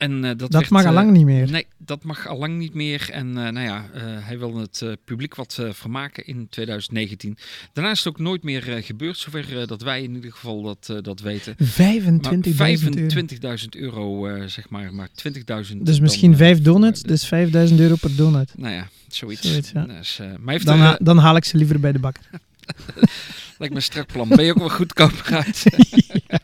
En, 0.03 0.13
uh, 0.17 0.23
dat, 0.23 0.39
dat 0.39 0.53
werd, 0.53 0.71
mag 0.71 0.85
al 0.85 0.93
lang 0.93 1.11
niet 1.11 1.25
meer. 1.25 1.51
Nee, 1.51 1.67
dat 1.79 2.05
mag 2.05 2.27
al 2.27 2.39
lang 2.39 2.59
niet 2.59 2.75
meer. 2.75 3.09
En 3.11 3.27
uh, 3.27 3.35
nou 3.35 3.61
ja, 3.61 3.85
hij 3.99 4.39
wilde 4.39 4.61
het 4.61 4.85
publiek 5.05 5.35
wat 5.35 5.63
vermaken 5.71 6.27
in 6.27 6.47
2019. 6.51 7.37
Daarna 7.73 7.91
is 7.91 7.99
het 7.99 8.09
ook 8.09 8.19
nooit 8.19 8.43
meer 8.43 8.63
gebeurd, 8.83 9.19
zover 9.19 9.67
dat 9.67 9.83
wij 9.83 10.03
in 10.03 10.15
ieder 10.15 10.33
geval 10.33 10.63
dat, 10.63 11.05
dat 11.05 11.21
weten. 11.21 11.57
25.000 11.59 11.65
euro. 13.71 14.27
euro 14.27 14.47
zeg 14.47 14.69
maar, 14.69 14.95
maar 14.95 15.09
20.000. 15.73 15.77
Dus 15.77 16.01
misschien 16.01 16.37
vijf 16.37 16.61
donuts, 16.63 17.03
dus 17.03 17.25
5.000 17.25 17.31
euro 17.77 17.95
per 18.01 18.17
donut. 18.17 18.53
Nou 18.57 18.75
ja, 18.75 18.89
zoiets. 19.09 19.49
zoiets 19.49 19.71
ja. 19.71 19.85
dus, 19.85 20.21
maar 20.41 20.53
heeft 20.53 20.67
dan, 20.67 20.79
ha 20.79 20.99
dan 21.01 21.19
haal 21.19 21.37
ik 21.37 21.45
ze 21.45 21.57
liever 21.57 21.81
bij 21.81 21.93
de 21.93 21.99
bakker. 21.99 22.25
Lijkt 23.59 23.75
me 23.75 23.81
een 23.81 23.83
strak 23.83 24.07
plan. 24.07 24.29
Ben 24.29 24.45
je 24.45 24.51
ook 24.51 24.59
wel 24.59 24.69
goedkoper 24.69 25.35
uit? 25.35 25.65
ja. 26.29 26.39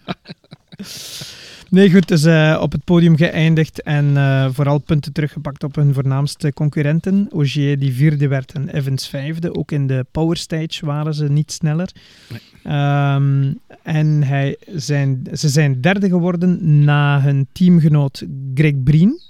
Nee, 1.71 1.91
goed, 1.91 2.09
dus 2.09 2.25
uh, 2.25 2.59
op 2.61 2.73
het 2.73 2.85
podium 2.85 3.17
geëindigd 3.17 3.83
en 3.83 4.05
uh, 4.05 4.49
vooral 4.53 4.79
punten 4.79 5.13
teruggepakt 5.13 5.65
op 5.65 5.75
hun 5.75 5.95
voornaamste 5.95 6.53
concurrenten. 6.53 7.27
Ogier 7.31 7.79
die 7.79 7.93
vierde 7.93 8.29
werd 8.29 8.53
en 8.53 8.69
Evans 8.69 9.09
vijfde. 9.09 9.55
Ook 9.55 9.73
in 9.73 9.87
de 9.87 10.07
power 10.11 10.37
stage 10.37 10.87
waren 10.87 11.15
ze 11.15 11.29
niet 11.29 11.53
sneller. 11.53 11.91
Nee. 12.29 13.15
Um, 13.15 13.59
en 13.83 14.23
hij 14.23 14.57
zijn, 14.75 15.23
ze 15.33 15.49
zijn 15.49 15.81
derde 15.81 16.09
geworden 16.09 16.85
na 16.85 17.21
hun 17.21 17.47
teamgenoot 17.53 18.27
Greg 18.55 18.83
Breen. 18.83 19.21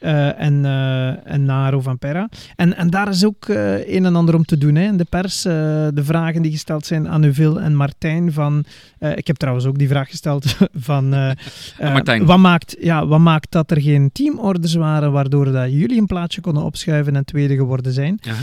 Uh, 0.00 0.40
en, 0.40 0.64
uh, 0.64 1.32
en 1.32 1.44
Naro 1.44 1.80
van 1.80 1.98
Perra. 1.98 2.28
En, 2.56 2.76
en 2.76 2.90
daar 2.90 3.08
is 3.08 3.24
ook 3.24 3.48
uh, 3.48 3.88
een 3.94 4.04
en 4.04 4.16
ander 4.16 4.34
om 4.34 4.44
te 4.44 4.58
doen. 4.58 4.74
Hè. 4.74 4.84
In 4.84 4.96
de 4.96 5.06
pers, 5.08 5.42
de 5.42 5.92
vragen 5.94 6.42
die 6.42 6.50
gesteld 6.50 6.86
zijn 6.86 7.08
aan 7.08 7.20
Neuville 7.20 7.60
en 7.60 7.74
Martijn. 7.74 8.32
Van, 8.32 8.64
ik 9.14 9.26
heb 9.26 9.36
trouwens 9.36 9.66
ook 9.66 9.78
die 9.78 9.88
vraag 9.88 10.08
gesteld 10.08 10.56
van... 10.88 11.08
Martijn. 11.78 12.26
Wat 12.26 12.38
maakt, 12.38 12.76
ja, 12.80 13.06
wat 13.06 13.18
maakt 13.18 13.50
dat 13.50 13.70
er 13.70 13.80
geen 13.80 14.10
teamorders 14.12 14.74
waren 14.74 15.12
waardoor 15.12 15.52
dat 15.52 15.70
jullie 15.70 16.00
een 16.00 16.06
plaatsje 16.06 16.40
konden 16.40 16.62
opschuiven 16.62 17.16
en 17.16 17.24
tweede 17.24 17.54
geworden 17.54 17.92
zijn? 17.92 18.18
Ja. 18.20 18.34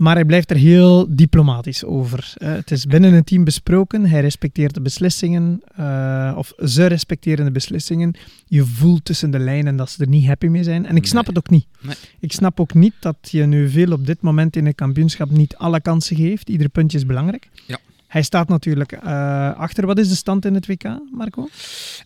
Maar 0.00 0.14
hij 0.14 0.24
blijft 0.24 0.50
er 0.50 0.56
heel 0.56 1.06
diplomatisch 1.10 1.84
over. 1.84 2.34
Uh, 2.38 2.52
het 2.52 2.70
is 2.70 2.86
binnen 2.86 3.12
een 3.12 3.24
team 3.24 3.44
besproken. 3.44 4.06
Hij 4.06 4.20
respecteert 4.20 4.74
de 4.74 4.80
beslissingen. 4.80 5.62
Uh, 5.80 6.34
of 6.36 6.52
ze 6.64 6.86
respecteren 6.86 7.44
de 7.44 7.50
beslissingen. 7.50 8.14
Je 8.46 8.64
voelt 8.64 9.04
tussen 9.04 9.30
de 9.30 9.38
lijnen 9.38 9.76
dat 9.76 9.90
ze 9.90 10.02
er 10.02 10.08
niet 10.08 10.26
happy 10.26 10.46
mee 10.46 10.62
zijn. 10.62 10.86
En 10.86 10.96
ik 10.96 11.06
snap 11.06 11.26
nee. 11.26 11.34
het 11.34 11.38
ook 11.38 11.50
niet. 11.50 11.66
Nee. 11.80 11.94
Ik 12.20 12.32
snap 12.32 12.60
ook 12.60 12.74
niet 12.74 12.94
dat 13.00 13.16
je 13.20 13.46
nu 13.46 13.68
veel 13.68 13.92
op 13.92 14.06
dit 14.06 14.20
moment 14.20 14.56
in 14.56 14.66
een 14.66 14.74
kampioenschap 14.74 15.30
niet 15.30 15.56
alle 15.56 15.80
kansen 15.80 16.16
geeft. 16.16 16.48
Ieder 16.48 16.68
puntje 16.68 16.98
is 16.98 17.06
belangrijk. 17.06 17.48
Ja. 17.66 17.78
Hij 18.10 18.22
staat 18.22 18.48
natuurlijk 18.48 18.92
uh, 18.92 19.54
achter. 19.56 19.86
Wat 19.86 19.98
is 19.98 20.08
de 20.08 20.14
stand 20.14 20.44
in 20.44 20.54
het 20.54 20.66
WK, 20.66 20.82
Marco? 21.12 21.48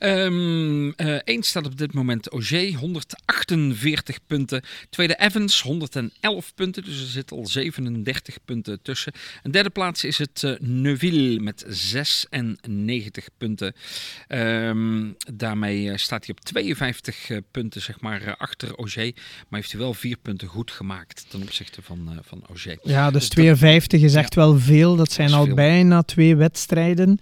Um, 0.01 0.87
uh, 0.87 0.93
één 1.25 1.43
staat 1.43 1.67
op 1.67 1.79
dit 1.79 1.95
moment 1.95 2.29
Auger, 2.29 2.75
148 2.75 4.19
punten. 4.27 4.63
Tweede 4.91 5.21
Evans, 5.21 5.63
111 5.63 6.55
punten. 6.55 6.85
Dus 6.85 7.01
er 7.01 7.07
zitten 7.07 7.37
al 7.37 7.47
37 7.47 8.39
punten 8.45 8.83
tussen. 8.83 9.13
En 9.43 9.51
derde 9.51 9.71
plaats 9.71 10.05
is 10.05 10.19
het 10.19 10.43
uh, 10.43 10.55
Neuville 10.61 11.41
met 11.41 11.65
96 11.69 13.29
punten. 13.39 13.75
Um, 14.29 15.17
daarmee 15.35 15.99
staat 15.99 16.27
hij 16.27 16.35
op 16.39 16.45
52 16.45 17.31
punten, 17.51 17.83
zeg 17.83 18.01
maar, 18.01 18.37
achter 18.37 18.75
Auger. 18.77 19.13
Maar 19.49 19.61
heeft 19.61 19.73
hij 19.73 19.81
wel 19.81 19.95
vier 19.95 20.17
punten 20.17 20.49
goed 20.49 20.71
gemaakt 20.71 21.25
ten 21.29 21.43
opzichte 21.43 21.83
van, 21.83 22.19
van 22.23 22.43
Auger. 22.49 22.79
Ja, 22.83 23.11
dus, 23.11 23.21
dus 23.21 23.29
52 23.29 24.01
dat, 24.01 24.11
is 24.11 24.17
echt 24.17 24.35
ja, 24.35 24.41
wel 24.41 24.59
veel. 24.59 24.97
Dat 24.97 25.13
zijn 25.13 25.33
al 25.33 25.55
bijna 25.55 25.94
na 25.95 26.03
twee 26.03 26.37
wedstrijden 26.37 27.19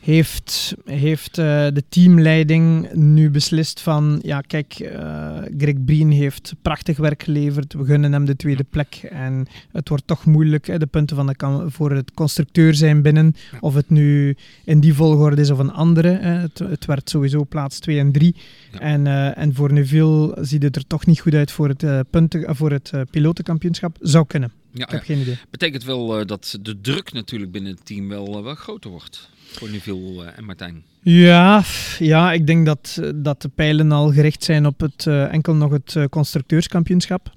heeft, 0.00 0.74
heeft 0.84 1.38
uh, 1.38 1.44
de 1.72 1.82
teamleiding 1.88 2.92
nu 2.92 3.30
beslist 3.30 3.80
van, 3.80 4.18
ja 4.22 4.40
kijk, 4.40 4.78
uh, 4.80 5.38
Greg 5.58 5.84
Breen 5.84 6.10
heeft 6.10 6.54
prachtig 6.62 6.96
werk 6.96 7.22
geleverd, 7.22 7.72
we 7.72 7.84
gunnen 7.84 8.12
hem 8.12 8.24
de 8.24 8.36
tweede 8.36 8.64
plek 8.64 8.94
en 9.10 9.46
het 9.72 9.88
wordt 9.88 10.06
toch 10.06 10.24
moeilijk, 10.24 10.66
hè, 10.66 10.78
de 10.78 10.86
punten 10.86 11.16
van 11.16 11.26
de 11.26 11.64
voor 11.66 11.90
het 11.90 12.12
constructeur 12.14 12.74
zijn 12.74 13.02
binnen, 13.02 13.34
ja. 13.52 13.58
of 13.60 13.74
het 13.74 13.90
nu 13.90 14.36
in 14.64 14.80
die 14.80 14.94
volgorde 14.94 15.40
is 15.40 15.50
of 15.50 15.58
een 15.58 15.72
andere. 15.72 16.08
Hè. 16.08 16.30
Het, 16.30 16.58
het 16.58 16.84
werd 16.84 17.10
sowieso 17.10 17.44
plaats 17.44 17.78
2 17.78 17.98
en 17.98 18.12
3 18.12 18.36
ja. 18.72 18.78
en, 18.78 19.06
uh, 19.06 19.38
en 19.38 19.54
voor 19.54 19.72
Neuville 19.72 20.36
ziet 20.40 20.62
het 20.62 20.76
er 20.76 20.86
toch 20.86 21.06
niet 21.06 21.20
goed 21.20 21.34
uit 21.34 21.50
voor 21.50 21.68
het, 21.68 22.10
punten, 22.10 22.56
voor 22.56 22.70
het 22.70 22.92
pilotenkampioenschap. 23.10 23.96
Zou 24.00 24.26
kunnen. 24.26 24.57
Ja, 24.72 24.84
ik 24.84 24.90
heb 24.90 25.02
geen 25.02 25.20
idee. 25.20 25.38
Betekent 25.50 25.84
wel 25.84 26.26
dat 26.26 26.58
de 26.60 26.80
druk 26.80 27.12
natuurlijk 27.12 27.52
binnen 27.52 27.72
het 27.72 27.86
team 27.86 28.08
wel, 28.08 28.42
wel 28.44 28.54
groter 28.54 28.90
wordt 28.90 29.28
voor 29.46 29.70
Neville 29.70 30.24
en 30.24 30.44
Martijn? 30.44 30.82
Ja, 31.02 31.64
ja, 31.98 32.32
ik 32.32 32.46
denk 32.46 32.66
dat, 32.66 33.00
dat 33.14 33.42
de 33.42 33.48
pijlen 33.48 33.92
al 33.92 34.12
gericht 34.12 34.44
zijn 34.44 34.66
op 34.66 34.80
het, 34.80 35.06
enkel 35.06 35.54
nog 35.54 35.70
het 35.70 35.96
constructeurskampioenschap. 36.10 37.36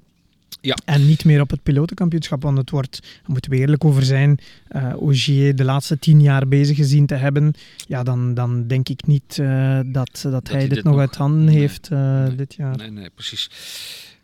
Ja. 0.60 0.76
En 0.84 1.06
niet 1.06 1.24
meer 1.24 1.40
op 1.40 1.50
het 1.50 1.62
pilotenkampioenschap, 1.62 2.42
want 2.42 2.58
het 2.58 2.70
wordt, 2.70 3.00
daar 3.02 3.22
moeten 3.26 3.50
we 3.50 3.56
eerlijk 3.56 3.84
over 3.84 4.02
zijn, 4.02 4.38
uh, 4.76 5.02
Ogier 5.02 5.56
de 5.56 5.64
laatste 5.64 5.98
tien 5.98 6.20
jaar 6.20 6.48
bezig 6.48 6.76
gezien 6.76 7.06
te 7.06 7.14
hebben. 7.14 7.54
Ja, 7.88 8.02
dan, 8.02 8.34
dan 8.34 8.66
denk 8.66 8.88
ik 8.88 9.06
niet 9.06 9.36
dat, 9.36 9.86
dat, 9.92 10.22
dat, 10.22 10.48
hij, 10.48 10.60
dit, 10.60 10.70
dit 10.70 10.84
nog 10.84 10.98
uit 10.98 11.16
handen 11.16 11.44
nee, 11.44 11.58
heeft 11.58 11.90
nee, 11.90 12.34
dit 12.34 12.54
jaar. 12.54 12.76
Nee, 12.76 12.90
nee, 12.90 13.10
precies. 13.10 13.50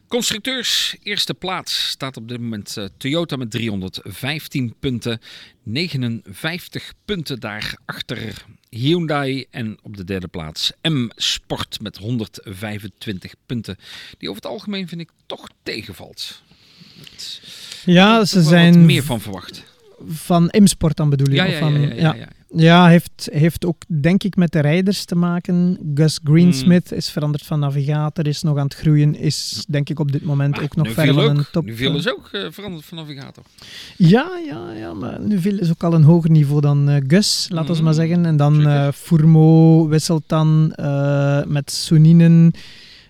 Constructeurs, 0.08 0.96
eerste 1.02 1.34
plaats 1.34 1.88
staat 1.88 2.16
op 2.16 2.28
dit 2.28 2.40
moment 2.40 2.76
uh, 2.78 2.84
Toyota 2.96 3.36
met 3.36 3.50
315 3.50 4.74
punten. 4.80 5.20
59 5.62 6.92
punten 7.04 7.40
daarachter 7.40 8.44
Hyundai. 8.70 9.46
En 9.50 9.78
op 9.82 9.96
de 9.96 10.04
derde 10.04 10.28
plaats 10.28 10.72
M-Sport 10.82 11.80
met 11.80 11.96
125 11.96 13.34
punten. 13.46 13.76
Die 14.18 14.28
over 14.28 14.42
het 14.42 14.50
algemeen 14.50 14.88
vind 14.88 15.00
ik 15.00 15.10
toch 15.26 15.48
tegenvalt. 15.62 16.42
ja, 17.84 18.24
ze 18.24 18.42
zijn... 18.42 18.84
meer 18.84 19.04
van 19.04 19.20
verwacht. 19.20 19.64
Van 20.08 20.54
M-Sport 20.58 20.96
dan 20.96 21.10
bedoel 21.10 21.28
je? 21.28 21.34
Ja, 21.34 21.44
ja, 21.44 21.68
ja, 21.68 21.94
ja, 21.94 22.14
ja, 22.14 22.28
ja, 22.54 22.86
heeft, 22.86 23.28
heeft 23.32 23.64
ook 23.64 23.82
denk 23.86 24.22
ik 24.22 24.36
met 24.36 24.52
de 24.52 24.60
rijders 24.60 25.04
te 25.04 25.14
maken. 25.14 25.78
Gus 25.94 26.20
Greensmith 26.24 26.90
mm. 26.90 26.96
is 26.96 27.10
veranderd 27.10 27.42
van 27.42 27.60
navigator, 27.60 28.26
is 28.26 28.42
nog 28.42 28.58
aan 28.58 28.64
het 28.64 28.74
groeien, 28.74 29.14
is 29.14 29.64
denk 29.68 29.88
ik 29.88 29.98
op 29.98 30.12
dit 30.12 30.24
moment 30.24 30.54
maar 30.54 30.64
ook 30.64 30.76
nog 30.76 30.92
ver 30.92 31.14
van 31.14 31.36
een 31.36 31.46
top. 31.52 31.64
Nu 31.64 31.74
is 31.74 32.08
ook 32.08 32.28
uh, 32.32 32.46
veranderd 32.50 32.84
van 32.84 32.98
navigator. 32.98 33.44
Ja, 33.96 34.30
ja, 34.46 34.72
ja, 34.72 34.92
maar 34.92 35.20
nu 35.20 35.36
is 35.36 35.70
ook 35.70 35.82
al 35.82 35.94
een 35.94 36.02
hoger 36.02 36.30
niveau 36.30 36.60
dan 36.60 36.90
uh, 36.90 36.96
Gus, 37.06 37.46
laten 37.50 37.72
we 37.72 37.78
mm. 37.78 37.84
maar 37.84 37.94
zeggen. 37.94 38.26
En 38.26 38.36
dan 38.36 38.60
uh, 38.60 38.88
Fourmo 38.92 39.88
wisselt 39.88 40.22
dan 40.26 40.72
met 41.46 41.70
Suninen. 41.70 42.52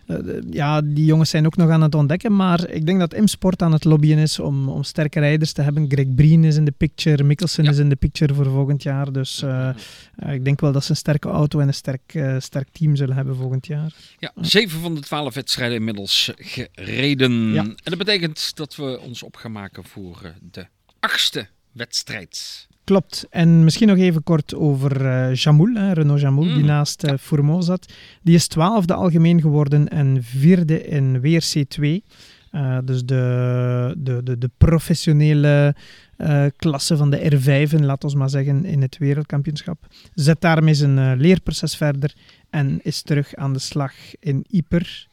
Eh, 0.09 0.17
ja, 0.51 0.81
die 0.81 1.05
jongens 1.05 1.31
zijn 1.31 1.47
ook 1.47 1.57
nog 1.57 1.71
aan 1.71 1.83
het 1.83 1.95
ontdekken. 1.95 2.37
Maar 2.37 2.71
ik 2.71 2.87
denk 2.87 2.99
dat 2.99 3.17
M-Sport 3.17 3.63
aan 3.63 3.73
het 3.73 3.85
lobbyen 3.85 4.19
is 4.19 4.39
om, 4.39 4.69
om 4.69 4.83
sterke 4.83 5.21
rijders 5.21 5.53
te 5.53 5.63
hebben. 5.63 5.87
Greg 5.89 6.15
Breen 6.15 6.45
is 6.45 6.57
in 6.57 6.65
de 6.65 6.71
picture, 6.77 7.25
Mikkelsen 7.25 7.65
is 7.65 7.79
in 7.79 7.89
de 7.89 7.97
picture 7.97 8.35
voor 8.35 8.51
volgend 8.51 8.83
jaar. 8.83 9.13
Dus 9.13 9.43
uh, 9.43 9.71
ik 10.29 10.45
denk 10.45 10.61
wel 10.61 10.73
dat 10.73 10.85
ze 10.85 10.91
een 10.91 10.97
sterke 10.97 11.29
auto 11.29 11.61
en 11.61 11.67
een 11.67 11.75
sterk, 11.75 12.15
uh, 12.15 12.37
sterk 12.39 12.69
team 12.73 12.97
zullen 12.97 13.17
hebben 13.17 13.37
volgend 13.37 13.67
jaar. 13.67 13.93
Ja, 14.19 14.33
zeven 14.35 14.81
van 14.81 14.95
de 14.95 15.01
twaalf 15.01 15.35
wedstrijden 15.35 15.77
inmiddels 15.77 16.33
gereden. 16.37 17.53
Ja. 17.53 17.63
En 17.63 17.77
dat 17.83 17.99
betekent 17.99 18.57
dat 18.57 18.77
we 18.77 19.01
ons 19.01 19.23
op 19.23 19.37
gaan 19.37 19.53
maken 19.53 19.85
voor 19.85 20.35
de 20.51 20.67
achtste 21.01 21.49
wedstrijd. 21.79 22.67
Klopt. 22.89 23.27
En 23.31 23.65
misschien 23.65 23.89
nog 23.89 23.97
even 23.97 24.23
kort 24.23 24.55
over 24.55 25.03
uh, 25.03 25.35
Jamoul, 25.35 25.75
hè, 25.75 25.93
Renault 25.93 26.21
Jamoul, 26.21 26.45
die 26.45 26.55
mm. 26.55 26.65
naast 26.65 27.05
uh, 27.05 27.13
Fourmont 27.21 27.65
zat. 27.65 27.93
Die 28.23 28.35
is 28.35 28.47
twaalfde 28.47 28.95
algemeen 28.95 29.41
geworden 29.41 29.89
en 29.89 30.23
vierde 30.23 30.87
in 30.87 31.19
WRC2. 31.19 31.81
Uh, 31.81 31.97
eh, 32.51 32.79
dus 32.85 33.05
de, 33.05 33.95
de, 33.99 34.23
de, 34.23 34.39
de 34.39 34.51
professionele 34.57 35.75
klasse 36.57 36.97
van 36.97 37.11
de 37.11 37.33
R5, 37.33 37.81
laten 37.81 38.11
we 38.11 38.17
maar 38.17 38.31
zeggen, 38.31 38.65
in 38.65 38.83
het 38.83 38.99
wereldkampioenschap. 38.99 39.87
Zet 40.15 40.41
daarmee 40.41 40.75
zijn 40.75 41.17
leerproces 41.17 41.77
verder 41.77 42.15
en 42.51 42.81
is 42.83 43.03
terug 43.03 43.35
aan 43.35 43.53
de 43.53 43.59
slag 43.59 43.93
in 44.21 44.45
Yper. 44.49 45.07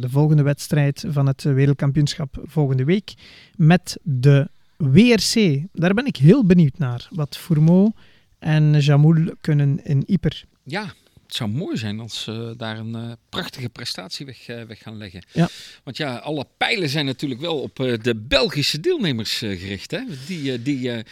de 0.00 0.08
volgende 0.08 0.42
wedstrijd 0.42 1.04
van 1.08 1.26
het 1.26 1.42
wereldkampioenschap 1.42 2.40
volgende 2.44 2.84
week. 2.84 3.14
Met 3.56 3.98
de 4.02 4.48
WRC, 4.80 5.62
daar 5.72 5.94
ben 5.94 6.06
ik 6.06 6.16
heel 6.16 6.44
benieuwd 6.44 6.78
naar. 6.78 7.08
Wat 7.10 7.36
Fourmeau 7.36 7.92
en 8.38 8.80
Jamoul 8.80 9.34
kunnen 9.40 9.84
in 9.84 10.02
Yper. 10.06 10.44
Ja, 10.64 10.84
het 11.26 11.34
zou 11.34 11.50
mooi 11.50 11.76
zijn 11.76 12.00
als 12.00 12.22
ze 12.22 12.54
daar 12.56 12.78
een 12.78 12.96
uh, 12.96 13.12
prachtige 13.28 13.68
prestatie 13.68 14.26
weg, 14.26 14.48
uh, 14.48 14.62
weg, 14.62 14.78
gaan 14.78 14.96
leggen. 14.96 15.22
Ja. 15.32 15.48
Want 15.84 15.96
ja, 15.96 16.16
alle 16.16 16.46
pijlen 16.56 16.88
zijn 16.88 17.04
natuurlijk 17.04 17.40
wel 17.40 17.60
op 17.60 17.78
uh, 17.78 17.98
de 18.02 18.16
Belgische 18.16 18.80
deelnemers 18.80 19.38
gericht. 19.38 19.90
Hè? 19.90 20.00
Die, 20.26 20.62
die 20.62 21.04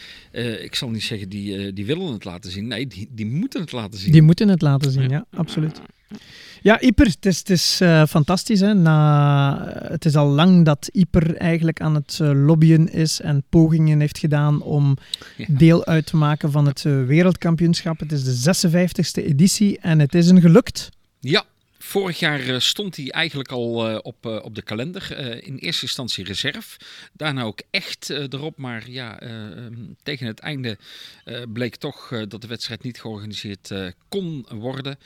ik 0.60 0.74
zal 0.74 0.88
niet 0.90 1.02
zeggen, 1.02 1.28
die, 1.28 1.72
die 1.72 1.86
willen 1.86 2.12
het 2.12 2.24
laten 2.24 2.50
zien. 2.50 2.66
Nee, 2.66 2.86
die, 2.86 3.08
die 3.10 3.26
moeten 3.26 3.60
het 3.60 3.72
laten 3.72 3.98
zien. 3.98 4.12
Die 4.12 4.22
moeten 4.22 4.48
het 4.48 4.62
laten 4.62 4.90
zien, 4.90 5.08
ja, 5.08 5.08
ja 5.30 5.38
absoluut. 5.38 5.80
Ja, 6.62 6.80
Ieper, 6.80 7.06
het 7.06 7.26
is, 7.26 7.38
het 7.38 7.50
is 7.50 7.80
uh, 7.82 8.04
fantastisch. 8.06 8.60
Hè? 8.60 8.74
Na, 8.74 9.72
het 9.82 10.04
is 10.04 10.16
al 10.16 10.26
lang 10.26 10.64
dat 10.64 10.88
Ieper 10.92 11.36
eigenlijk 11.36 11.80
aan 11.80 11.94
het 11.94 12.18
uh, 12.22 12.46
lobbyen 12.46 12.92
is 12.92 13.20
en 13.20 13.44
pogingen 13.48 14.00
heeft 14.00 14.18
gedaan 14.18 14.62
om 14.62 14.96
deel 15.48 15.84
uit 15.84 16.06
te 16.06 16.16
maken 16.16 16.50
van 16.50 16.66
het 16.66 16.84
uh, 16.84 17.06
wereldkampioenschap. 17.06 18.00
Het 18.00 18.12
is 18.12 18.42
de 18.42 18.68
56e 18.68 19.24
editie 19.24 19.78
en 19.80 19.98
het 19.98 20.14
is 20.14 20.28
een 20.28 20.40
gelukt. 20.40 20.90
Ja, 21.20 21.44
Vorig 21.78 22.18
jaar 22.18 22.40
eh, 22.40 22.58
stond 22.58 22.96
hij 22.96 23.10
eigenlijk 23.10 23.52
al 23.52 23.90
uh, 23.90 23.98
op, 24.02 24.26
uh, 24.26 24.38
op 24.42 24.54
de 24.54 24.62
kalender. 24.62 25.16
in 25.46 25.56
eerste 25.56 25.82
instantie 25.82 26.24
reserve. 26.24 26.78
Daarna 27.12 27.42
ook 27.42 27.60
echt 27.70 28.10
erop. 28.10 28.58
Maar 28.58 28.90
ja, 28.90 29.20
ehm, 29.20 29.74
tegen 30.02 30.26
het 30.26 30.38
einde 30.38 30.78
bleek 31.52 31.76
toch 31.76 32.08
dat 32.28 32.40
de 32.40 32.46
wedstrijd 32.46 32.82
niet 32.82 33.00
georganiseerd 33.00 33.72
kon 34.08 34.46
worden. 34.48 34.98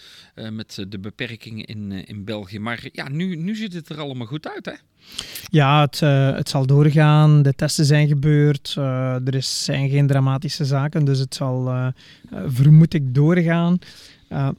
met 0.51 0.85
de 0.89 0.99
beperkingen 0.99 1.65
in, 1.65 1.93
in 2.07 2.25
België. 2.25 2.59
Maar 2.59 2.81
ja, 2.93 3.09
nu, 3.09 3.37
nu 3.37 3.55
ziet 3.55 3.73
het 3.73 3.89
er 3.89 4.01
allemaal 4.01 4.27
goed 4.27 4.49
uit, 4.49 4.65
hè? 4.65 4.73
Ja, 5.51 5.81
het, 5.81 6.01
het 6.37 6.49
zal 6.49 6.67
doorgaan. 6.67 7.43
De 7.43 7.55
testen 7.55 7.85
zijn 7.85 8.09
gebeurd. 8.09 8.75
er 9.25 9.35
is, 9.35 9.65
zijn 9.65 9.89
geen 9.89 10.07
dramatische 10.07 10.65
zaken. 10.65 11.05
Dus 11.05 11.19
het 11.19 11.35
zal, 11.35 11.93
vermoed 12.47 12.95
ik, 12.95 13.15
doorgaan. 13.15 13.79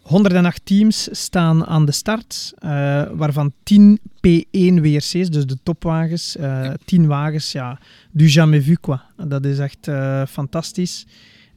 108 0.01 0.59
eh, 0.59 0.63
teams 0.63 1.07
staan 1.11 1.65
aan 1.65 1.85
de 1.85 1.91
start, 1.91 2.53
uh, 2.65 2.69
waarvan 3.13 3.53
10 3.63 3.99
P1 4.27 4.81
WRC's, 4.81 5.29
dus 5.29 5.45
de 5.45 5.57
topwagens. 5.63 6.35
Uh, 6.35 6.43
ja. 6.43 6.75
10 6.85 7.07
wagens, 7.07 7.51
ja, 7.51 7.79
du 8.11 8.27
jamais 8.27 8.65
vu 8.65 8.75
quoi. 8.81 8.99
Dat 9.27 9.45
is 9.45 9.59
echt 9.59 9.89
fantastisch. 10.29 11.05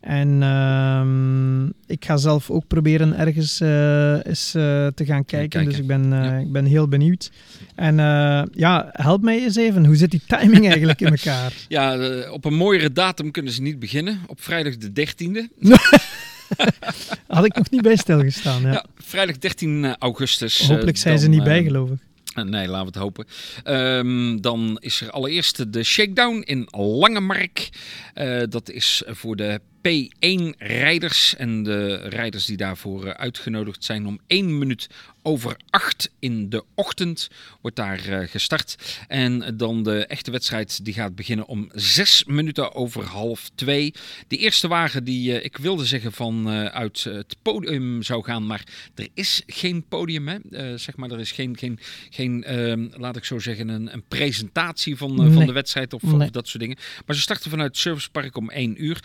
En 0.01 0.43
ehm, 0.43 1.67
ik 1.67 2.05
ga 2.05 2.17
zelf 2.17 2.51
ook 2.51 2.67
proberen 2.67 3.19
ergens 3.19 3.61
eens 3.61 4.51
te 4.51 5.05
gaan 5.05 5.25
kijken, 5.25 5.65
dus 5.65 5.79
ik 5.79 5.87
ben, 5.87 6.13
ik 6.41 6.53
ben 6.53 6.65
heel 6.65 6.89
benieuwd. 6.89 7.31
En 7.75 7.97
ja, 8.53 8.89
help 8.93 9.23
mij 9.23 9.43
eens 9.43 9.57
even, 9.57 9.87
hoe 9.87 9.97
zit 9.97 10.11
die 10.11 10.23
timing 10.27 10.67
eigenlijk 10.67 11.01
in 11.01 11.11
elkaar? 11.11 11.53
Ja, 11.69 11.99
op 12.31 12.45
een 12.45 12.55
mooiere 12.55 12.93
datum 12.93 13.31
kunnen 13.31 13.53
ze 13.53 13.63
niet 13.63 13.79
beginnen, 13.79 14.21
op 14.27 14.41
vrijdag 14.41 14.77
de 14.77 14.91
13e. 14.91 15.59
Had 17.27 17.45
ik 17.45 17.55
nog 17.55 17.71
niet 17.71 17.83
bij 17.83 17.97
stilgestaan. 17.97 18.63
Ja. 18.63 18.73
ja 18.73 18.85
vrijdag 18.97 19.39
13 19.39 19.85
eh, 19.85 19.95
augustus. 19.99 20.69
Hopelijk 20.69 20.97
zijn 20.97 21.19
ze 21.19 21.29
niet 21.29 21.45
bij, 21.45 21.59
eh, 21.59 21.65
geloof 21.65 21.91
ik. 21.91 21.99
Eh, 22.35 22.45
nee, 22.45 22.69
laten 22.69 22.81
we 22.81 22.87
het 22.87 22.95
hopen. 22.95 23.27
Um, 23.65 24.41
dan 24.41 24.77
is 24.81 25.01
er 25.01 25.11
allereerst 25.11 25.73
de 25.73 25.83
shakedown 25.83 26.43
in 26.45 26.69
Langemark. 26.71 27.69
Uh, 28.15 28.43
dat 28.49 28.71
is 28.71 29.03
voor 29.07 29.37
de 29.37 29.61
P1-rijders. 29.87 31.37
En 31.37 31.63
de 31.63 31.95
rijders 31.95 32.45
die 32.45 32.57
daarvoor 32.57 33.17
uitgenodigd 33.17 33.85
zijn 33.85 34.07
om 34.07 34.21
één 34.27 34.59
minuut 34.59 34.89
over 35.27 35.57
acht 35.71 36.11
in 36.19 36.49
de 36.49 36.65
ochtend 36.75 37.31
wordt 37.61 37.77
daar 37.77 38.09
uh, 38.09 38.29
gestart. 38.29 38.77
En 39.09 39.57
dan 39.57 39.83
de 39.83 40.07
echte 40.07 40.31
wedstrijd 40.31 40.85
die 40.85 40.95
gaat 40.95 41.15
beginnen 41.15 41.47
om 41.47 41.69
zes 41.73 42.25
minuten 42.25 42.75
over 42.75 43.05
half 43.05 43.51
twee. 43.55 43.93
De 44.29 44.37
eerste 44.37 44.69
wagen 44.69 45.05
die 45.05 45.31
uh, 45.31 45.45
ik 45.45 45.57
wilde 45.57 45.85
zeggen 45.85 46.13
van 46.13 46.53
uh, 46.53 46.65
uit 46.65 47.05
het 47.05 47.37
podium 47.43 48.03
zou 48.03 48.25
gaan, 48.25 48.47
maar 48.47 48.65
er 48.95 49.09
is 49.15 49.43
geen 49.47 49.85
podium. 49.89 50.29
Hè? 50.29 50.39
zeg 50.79 50.97
maar, 50.97 51.11
er 51.11 51.21
is 51.21 51.33
geen, 51.33 51.57
geen, 51.57 51.79
geen 52.11 52.45
ehm, 52.45 52.89
laat 52.97 53.17
ik 53.17 53.25
zo 53.25 53.39
zeggen, 53.39 53.69
een, 53.69 53.93
een 53.93 54.05
presentatie 54.09 54.97
van, 54.97 55.15
nee. 55.15 55.33
van 55.33 55.47
de 55.47 55.53
wedstrijd 55.53 55.93
of, 55.93 56.03
nee. 56.03 56.15
of, 56.15 56.31
dat 56.31 56.49
soort 56.49 56.63
dingen. 56.63 56.79
Maar 57.07 57.17
ze 57.17 57.23
starten 57.23 57.51
vanuit 57.51 57.77
Servicepark 57.77 58.37
om 58.37 58.51
één 58.51 58.85
uur. 58.85 59.05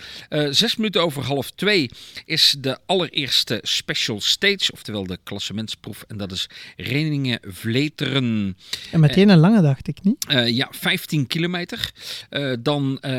Zes 0.71 0.79
minuten 0.79 1.01
over 1.01 1.23
half 1.23 1.51
twee 1.51 1.89
is 2.25 2.55
de 2.59 2.77
allereerste 2.85 3.59
special 3.63 4.21
stage, 4.21 4.71
oftewel 4.71 5.05
de 5.05 5.19
klassementsproef 5.23 6.03
en 6.07 6.17
dat 6.17 6.31
is 6.31 6.49
Reningen-Vleteren. 6.77 8.57
En 8.91 8.99
meteen 8.99 9.29
een 9.29 9.37
lange, 9.37 9.61
dacht 9.61 9.87
ik 9.87 10.03
niet? 10.03 10.25
Uh, 10.29 10.47
ja, 10.47 10.67
15 10.71 11.27
kilometer. 11.27 11.91
Uh, 12.29 12.53
dan 12.59 12.91
uh, 12.91 13.11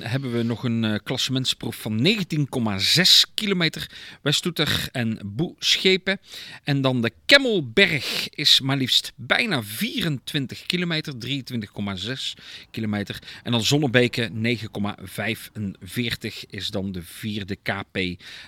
hebben 0.00 0.32
we 0.32 0.42
nog 0.42 0.64
een 0.64 0.82
uh, 0.82 0.94
klassementsproef 1.02 1.76
van 1.76 2.06
19,6 2.06 3.02
kilometer. 3.34 3.90
Westoeter 4.22 4.88
en 4.92 5.18
Boeschepen. 5.24 6.20
En 6.64 6.80
dan 6.80 7.02
de 7.02 7.12
Kemmelberg 7.26 8.28
is 8.28 8.60
maar 8.60 8.76
liefst 8.76 9.12
bijna 9.16 9.62
24 9.62 10.66
kilometer. 10.66 11.14
23,6 11.26 12.12
kilometer. 12.70 13.18
En 13.42 13.52
dan 13.52 13.62
Zonnebeke 13.62 14.30
9,45 14.32 14.36
is 16.50 16.68
dan 16.68 16.85
de 16.92 17.02
vierde 17.02 17.56
KP. 17.56 17.98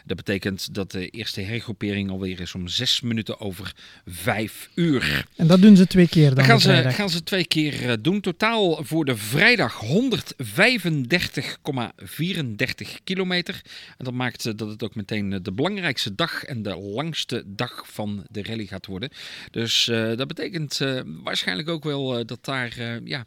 Dat 0.04 0.16
betekent 0.16 0.74
dat 0.74 0.90
de 0.90 1.08
eerste 1.08 1.40
hergroepering 1.40 2.10
alweer 2.10 2.40
is 2.40 2.54
om 2.54 2.68
6 2.68 3.00
minuten 3.00 3.40
over 3.40 3.72
vijf 4.06 4.70
uur. 4.74 5.26
En 5.36 5.46
dat 5.46 5.60
doen 5.60 5.76
ze 5.76 5.86
twee 5.86 6.08
keer 6.08 6.34
dan? 6.34 6.44
gaan, 6.44 6.60
ze, 6.60 6.84
gaan 6.88 7.10
ze 7.10 7.22
twee 7.22 7.46
keer 7.46 7.90
eh, 7.90 7.96
doen. 8.00 8.20
Totaal 8.20 8.84
voor 8.84 9.04
de 9.04 9.16
vrijdag 9.16 9.84
135,34 9.84 9.90
kilometer. 13.04 13.60
En 13.98 14.04
dat 14.04 14.14
maakt 14.14 14.46
eh, 14.46 14.52
dat 14.56 14.68
het 14.68 14.82
ook 14.82 14.94
meteen 14.94 15.32
eh, 15.32 15.38
de 15.42 15.52
belangrijkste 15.52 16.14
dag 16.14 16.44
en 16.44 16.62
de 16.62 16.76
langste 16.76 17.42
dag 17.46 17.82
van 17.86 18.26
de 18.30 18.42
rally 18.42 18.66
gaat 18.66 18.86
worden. 18.86 19.10
Dus 19.50 19.88
uh, 19.88 20.16
dat 20.16 20.28
betekent 20.28 20.80
uh, 20.82 21.00
waarschijnlijk 21.22 21.68
ook 21.68 21.84
wel 21.84 22.18
uh, 22.18 22.24
dat 22.26 22.44
daar 22.44 23.00
ja, 23.04 23.24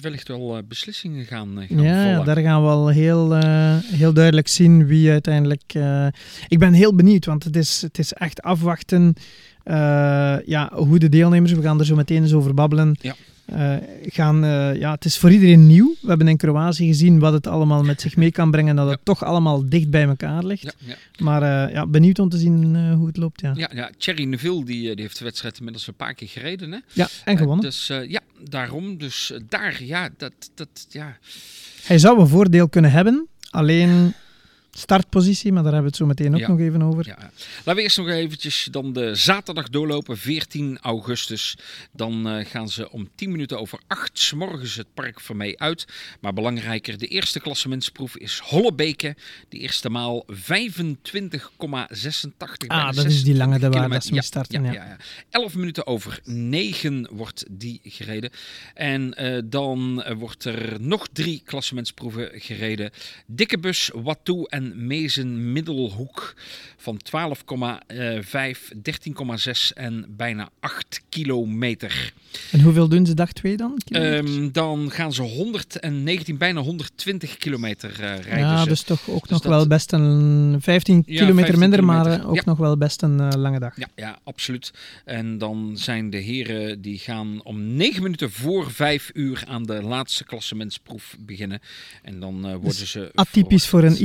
wellicht 0.00 0.28
wel 0.28 0.62
beslissingen 0.68 1.24
gaan, 1.24 1.66
gaan 1.68 1.82
ja, 1.82 2.10
ja, 2.10 2.22
daar 2.22 2.38
gaan 2.38 2.62
we 2.62 2.68
al 2.68 2.88
heel, 2.88 3.28
heel 4.00 4.12
duidelijk 4.12 4.48
zien 4.48 4.86
wie 4.86 5.10
uiteindelijk... 5.10 5.74
ik 6.48 6.58
ben 6.58 6.72
heel 6.72 6.94
benieuwd, 6.94 7.24
want 7.24 7.44
het 7.44 7.56
is, 7.56 7.82
het 7.82 7.98
is 7.98 8.12
echt 8.12 8.42
afwachten 8.42 9.14
Eh, 9.64 10.36
ja, 10.46 10.70
hoe 10.74 10.98
de 10.98 11.08
deelnemers, 11.08 11.52
we 11.52 11.62
gaan 11.62 11.78
er 11.78 11.84
zo 11.86 11.94
meteen 11.94 12.22
eens 12.22 12.32
over 12.32 12.54
babbelen, 12.54 12.96
Ja. 13.00 13.14
eh, 13.46 13.76
gaan, 14.02 14.44
eh, 14.44 14.74
ja, 14.80 14.92
het 14.92 15.04
is 15.04 15.18
voor 15.18 15.30
iedereen 15.30 15.66
nieuw. 15.66 15.94
We 16.00 16.08
hebben 16.08 16.28
in 16.28 16.36
Kroatië 16.36 16.86
gezien 16.86 17.18
wat 17.18 17.32
het 17.32 17.46
allemaal 17.46 17.82
met 17.82 18.00
zich 18.00 18.16
mee 18.16 18.30
kan 18.32 18.50
brengen, 18.50 18.76
dat 18.76 18.90
het 18.90 18.98
toch 19.02 19.24
allemaal 19.24 19.68
dicht 19.68 19.90
bij 19.90 20.02
elkaar 20.04 20.44
ligt. 20.44 20.62
Ja, 20.62 20.72
ja. 20.78 20.94
Maar 21.24 21.42
eh, 21.42 21.74
ja, 21.74 21.86
benieuwd 21.86 22.18
om 22.18 22.28
te 22.28 22.38
zien 22.38 22.76
eh, 22.76 22.94
hoe 22.94 23.06
het 23.06 23.16
loopt, 23.16 23.40
ja. 23.40 23.52
Ja, 23.56 23.70
ja, 23.74 23.90
Thierry 23.98 24.24
Neville 24.24 24.64
die, 24.64 24.88
eh, 24.88 24.94
die 24.94 25.04
heeft 25.04 25.18
de 25.18 25.24
wedstrijd 25.24 25.56
inmiddels 25.58 25.86
een 25.86 25.94
paar 25.94 26.14
keer 26.14 26.28
gereden. 26.28 26.72
Hè? 26.72 26.78
Ja, 26.92 27.08
en 27.24 27.36
gewonnen. 27.36 27.64
Eh, 27.64 27.70
dus 27.70 27.88
eh, 27.90 28.10
ja, 28.10 28.20
daarom. 28.48 28.98
Dus 28.98 29.32
eh, 29.32 29.40
daar, 29.48 29.84
ja, 29.84 30.08
dat, 30.16 30.32
dat, 30.54 30.86
ja. 30.88 31.16
Hij 31.84 31.98
zou 31.98 32.20
een 32.20 32.28
voordeel 32.28 32.68
kunnen 32.68 32.90
hebben, 32.92 33.26
alleen 33.50 34.14
startpositie, 34.70 35.52
maar 35.52 35.62
daar 35.62 35.72
hebben 35.72 35.90
we 35.92 35.96
het 35.98 36.06
zo 36.06 36.06
meteen 36.06 36.34
ook 36.34 36.40
Ja. 36.40 36.48
nog 36.48 36.58
even 36.60 36.82
over. 36.82 37.06
Ja. 37.06 37.16
Laten 37.56 37.74
we 37.74 37.82
eerst 37.82 37.96
nog 37.96 38.08
eventjes 38.08 38.68
dan 38.70 38.92
de 38.92 39.14
zaterdag 39.14 39.68
doorlopen, 39.68 40.18
14 40.18 40.78
augustus. 40.80 41.56
Dan 41.92 42.28
eh, 42.28 42.46
gaan 42.46 42.68
ze 42.68 42.90
om 42.90 43.08
10 43.14 43.30
minuten 43.30 43.58
over 43.60 43.80
8 43.86 44.18
's 44.18 44.32
morgens 44.32 44.74
het 44.74 44.94
park 44.94 45.20
voor 45.20 45.36
mij 45.36 45.54
uit. 45.58 45.84
Maar 46.20 46.32
belangrijker, 46.32 46.98
de 46.98 47.06
eerste 47.06 47.40
klassementsproef 47.40 48.16
is 48.16 48.38
Hollebeke. 48.44 49.16
De 49.48 49.58
eerste 49.58 49.88
maal 49.90 50.24
25,86. 50.26 50.32
Ah, 52.66 52.92
dat 52.92 53.04
is 53.04 53.24
die 53.24 53.34
lange 53.34 53.58
de 53.58 53.68
waar 53.68 53.88
dat 53.88 54.04
ze 54.04 54.12
mee 54.12 54.22
starten, 54.22 54.64
ja. 54.64 54.72
ja, 54.72 54.84
ja. 54.84 54.96
11 55.30 55.54
minuten 55.54 55.86
over 55.86 56.20
9 56.24 57.08
wordt 57.12 57.44
die 57.50 57.80
gereden. 57.84 58.30
En 58.74 59.14
eh, 59.14 59.38
dan 59.44 60.02
eh, 60.02 60.16
wordt 60.16 60.44
er 60.44 60.80
nog 60.80 61.08
drie 61.12 61.42
klassementsproeven 61.44 62.30
gereden. 62.34 62.90
Dikkebus, 63.26 63.90
Wattoe 63.94 64.48
en 64.48 64.59
Mezen 64.74 65.52
Middelhoek 65.52 66.34
van 66.76 66.98
12,5, 67.02 68.72
13,6 68.72 69.72
en 69.74 70.04
bijna 70.16 70.48
8 70.60 71.00
kilometer. 71.08 72.12
En 72.52 72.60
hoeveel 72.60 72.88
doen 72.88 73.06
ze 73.06 73.14
dag 73.14 73.32
2 73.32 73.56
dan? 73.56 73.80
Ehm, 73.88 74.48
dan 74.52 74.90
gaan 74.90 75.12
ze 75.12 75.22
119, 75.22 76.36
bijna 76.38 76.60
120 76.60 77.36
kilometer 77.36 77.90
eh, 77.90 77.98
rijden. 77.98 78.38
ja, 78.38 78.62
ze. 78.62 78.68
dus 78.68 78.82
toch 78.82 79.08
ook 79.10 79.20
Dus 79.22 79.30
nog 79.30 79.40
dat- 79.42 79.52
wel 79.52 79.66
best 79.66 79.92
een 79.92 80.56
15 80.60 80.96
Ja, 80.96 81.02
kilometer 81.02 81.34
15 81.36 81.58
minder, 81.58 81.84
maar 81.84 82.02
kilometer. 82.02 82.28
ook 82.28 82.34
Ja. 82.36 82.42
nog 82.44 82.58
wel 82.58 82.76
best 82.76 83.02
een 83.02 83.38
lange 83.38 83.58
dag. 83.58 83.76
Ja, 83.76 83.88
ja, 83.96 84.18
absoluut. 84.24 84.70
En 85.04 85.38
dan 85.38 85.70
zijn 85.74 86.10
de 86.10 86.16
heren 86.16 86.80
die 86.80 86.98
gaan 86.98 87.40
om 87.44 87.74
9 87.76 88.02
minuten 88.02 88.30
voor 88.30 88.70
5 88.70 89.10
uur 89.14 89.42
aan 89.46 89.62
de 89.62 89.82
laatste 89.82 90.24
klassementsproef 90.24 91.16
beginnen. 91.20 91.60
En 92.02 92.20
dan 92.20 92.46
eh, 92.46 92.52
worden 92.54 92.86
ze. 92.86 93.10
Atypisch 93.14 93.66
voor 93.66 93.78
een 93.78 93.84
verwacht. 93.84 94.04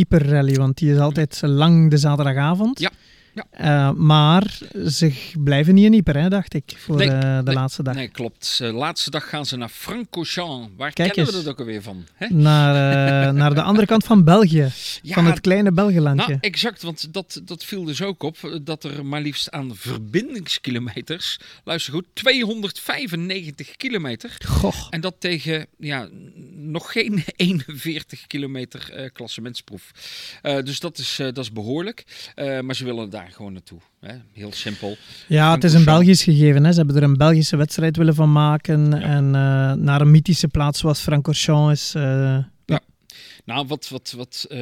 Want 0.53 0.77
die 0.77 0.93
is 0.93 0.99
altijd 0.99 1.41
lang 1.45 1.89
de 1.89 1.97
zaterdagavond. 1.97 2.89
Ja. 3.35 3.45
Eh, 3.51 3.91
maar 3.95 4.57
ze 4.87 5.31
blijven 5.43 5.73
niet 5.73 5.93
in 5.93 6.03
hè, 6.15 6.29
dacht 6.29 6.53
ik, 6.53 6.73
voor 6.77 6.95
Nee, 6.95 7.09
eh, 7.09 7.19
de 7.37 7.41
nee, 7.43 7.55
laatste 7.55 7.83
dag. 7.83 7.95
Nee, 7.95 8.07
klopt. 8.07 8.57
De 8.57 8.71
laatste 8.71 9.09
dag 9.09 9.29
gaan 9.29 9.45
ze 9.45 9.57
naar 9.57 9.69
Francorchamps. 9.69 10.69
Waar 10.77 10.91
Kijk 10.93 11.13
kennen 11.13 11.31
we 11.33 11.37
eens. 11.37 11.45
dat 11.45 11.53
ook 11.53 11.59
alweer 11.59 11.81
van? 11.81 12.05
Hè? 12.13 12.27
Naar, 12.29 13.27
eh, 13.27 13.33
naar 13.33 13.53
de 13.55 13.61
andere 13.61 13.87
kant 13.87 14.03
van 14.03 14.23
België, 14.23 14.71
Ja, 15.01 15.13
van 15.13 15.25
het 15.25 15.41
kleine 15.41 15.71
Belgelandje. 15.71 16.27
Nou, 16.27 16.37
exact, 16.41 16.81
want 16.81 17.13
dat, 17.13 17.41
dat 17.45 17.63
viel 17.65 17.83
dus 17.83 18.01
ook 18.01 18.23
op. 18.23 18.37
eh, 18.43 18.55
Dat 18.61 18.83
er 18.83 19.05
maar 19.05 19.21
liefst 19.21 19.51
aan 19.51 19.75
verbindingskilometers, 19.75 21.39
luister 21.63 21.93
goed, 21.93 22.05
295 22.13 23.75
kilometer. 23.77 24.37
Goh, 24.45 24.87
En 24.89 25.01
dat 25.01 25.15
tegen 25.19 25.67
ja, 25.77 26.07
nog 26.55 26.91
geen 26.91 27.23
41 27.35 28.27
kilometer 28.27 28.91
eh 28.93 29.09
klassementsproef. 29.13 29.91
Eh, 30.41 30.57
dus 30.63 30.79
dat 30.79 30.97
is, 30.97 31.19
eh, 31.19 31.25
dat 31.25 31.37
is 31.37 31.51
behoorlijk. 31.51 32.03
Eh, 32.35 32.59
maar 32.59 32.75
ze 32.75 32.85
willen 32.85 33.09
daar 33.09 33.24
gewoon 33.31 33.53
naartoe. 33.53 33.79
Hè? 33.99 34.15
Heel 34.33 34.51
simpel. 34.51 34.97
ja, 35.27 35.53
het 35.53 35.63
is 35.63 35.73
een 35.73 35.85
Belgisch 35.85 36.23
gegeven. 36.23 36.63
Hè. 36.63 36.71
Ze 36.71 36.77
hebben 36.77 36.95
er 36.95 37.03
een 37.03 37.17
Belgische 37.17 37.55
wedstrijd 37.57 37.97
willen 37.97 38.15
van 38.15 38.31
maken. 38.31 38.93
En 39.01 39.25
eh, 39.25 39.73
naar 39.73 40.01
een 40.01 40.11
mythische 40.11 40.47
plaats 40.47 40.79
zoals 40.79 40.99
Francorchamps 40.99 41.71
is... 41.81 41.95
eh, 41.95 42.37
Nou, 43.45 43.67
wat, 43.67 43.89
wat, 43.89 44.11
wat, 44.17 44.45
eh, 44.49 44.59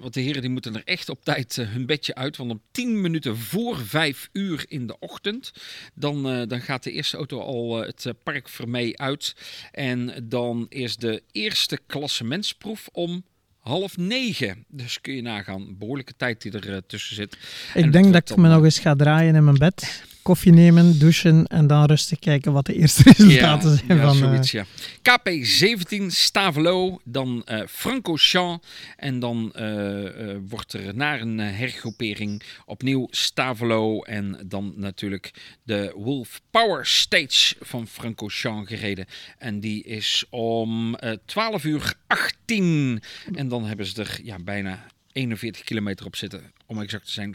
wat 0.00 0.14
de 0.14 0.20
heren 0.20 0.40
die 0.40 0.50
moeten 0.50 0.74
er 0.74 0.82
echt 0.84 1.08
op 1.08 1.24
tijd 1.24 1.56
hun 1.56 1.86
bedje 1.86 2.14
uit. 2.14 2.36
Want 2.36 2.50
om 2.50 2.60
10 2.70 3.00
minuten 3.00 3.36
voor 3.36 3.78
5 3.78 4.28
uur 4.32 4.64
in 4.68 4.86
de 4.86 4.98
ochtend, 4.98 5.52
dan, 5.94 6.22
dan 6.48 6.60
gaat 6.60 6.82
de 6.82 6.92
eerste 6.92 7.16
auto 7.16 7.40
al 7.40 7.76
het 7.76 8.12
park 8.22 8.48
Vermee 8.48 8.98
uit. 9.00 9.34
En 9.70 10.26
dan 10.28 10.66
is 10.68 10.96
de 10.96 11.22
eerste 11.32 11.78
klassementsproef 11.86 12.88
om 12.92 13.24
half 13.66 13.96
negen. 13.96 14.64
Dus 14.68 15.00
kun 15.00 15.14
je 15.14 15.22
nagaan, 15.22 15.78
behoorlijke 15.78 16.16
tijd 16.16 16.42
die 16.42 16.52
er 16.52 16.72
eh, 16.72 16.78
tussen 16.86 17.14
zit. 17.14 17.38
Ik 17.74 17.92
denk 17.92 18.04
dat 18.12 18.22
ik 18.22 18.26
dan, 18.26 18.40
me 18.40 18.48
nog 18.48 18.64
eens 18.64 18.78
ga 18.78 18.94
draaien 18.94 19.34
in 19.34 19.44
mijn 19.44 19.58
bed, 19.58 20.02
koffie 20.26 20.52
nemen, 20.52 20.98
douchen 20.98 21.46
en 21.46 21.66
dan 21.66 21.84
rustig 21.84 22.18
kijken 22.18 22.52
wat 22.52 22.66
de 22.66 22.74
eerste 22.74 23.02
resultaten 23.16 23.76
zijn 23.76 23.98
ja, 23.98 24.06
van... 24.06 24.22
eh, 24.22 24.28
zoiets, 24.28 24.50
ja. 24.50 24.66
KP17 24.98 26.06
Stavelo, 26.06 27.00
dan 27.04 27.42
eh 27.44 27.60
Francorchamps 27.68 28.66
en 28.96 29.18
dan 29.18 29.52
eh, 29.52 30.36
wordt 30.48 30.72
er 30.72 30.94
naar 30.94 31.20
een 31.20 31.38
hergroepering 31.38 32.42
opnieuw 32.64 33.06
Stavelo 33.10 34.02
en 34.02 34.38
dan 34.46 34.72
natuurlijk 34.76 35.30
de 35.62 35.92
Wolf 35.96 36.40
Power 36.50 36.86
Stage 36.86 37.54
van 37.60 37.86
Francorchamps 37.86 38.68
gereden. 38.68 39.06
En 39.38 39.60
die 39.60 39.84
is 39.84 40.24
om 40.30 40.94
eh 40.94 41.12
12 41.26 41.64
uur 41.64 41.94
18 42.06 43.02
en 43.34 43.48
dan 43.48 43.64
hebben 43.64 43.86
ze 43.86 44.02
er 44.02 44.20
ja, 44.22 44.38
bijna 44.38 44.86
41 45.12 45.64
kilometer 45.64 46.06
op 46.06 46.16
zitten. 46.16 46.52
Om 46.66 46.80
exact 46.80 47.06
te 47.06 47.12
zijn 47.12 47.34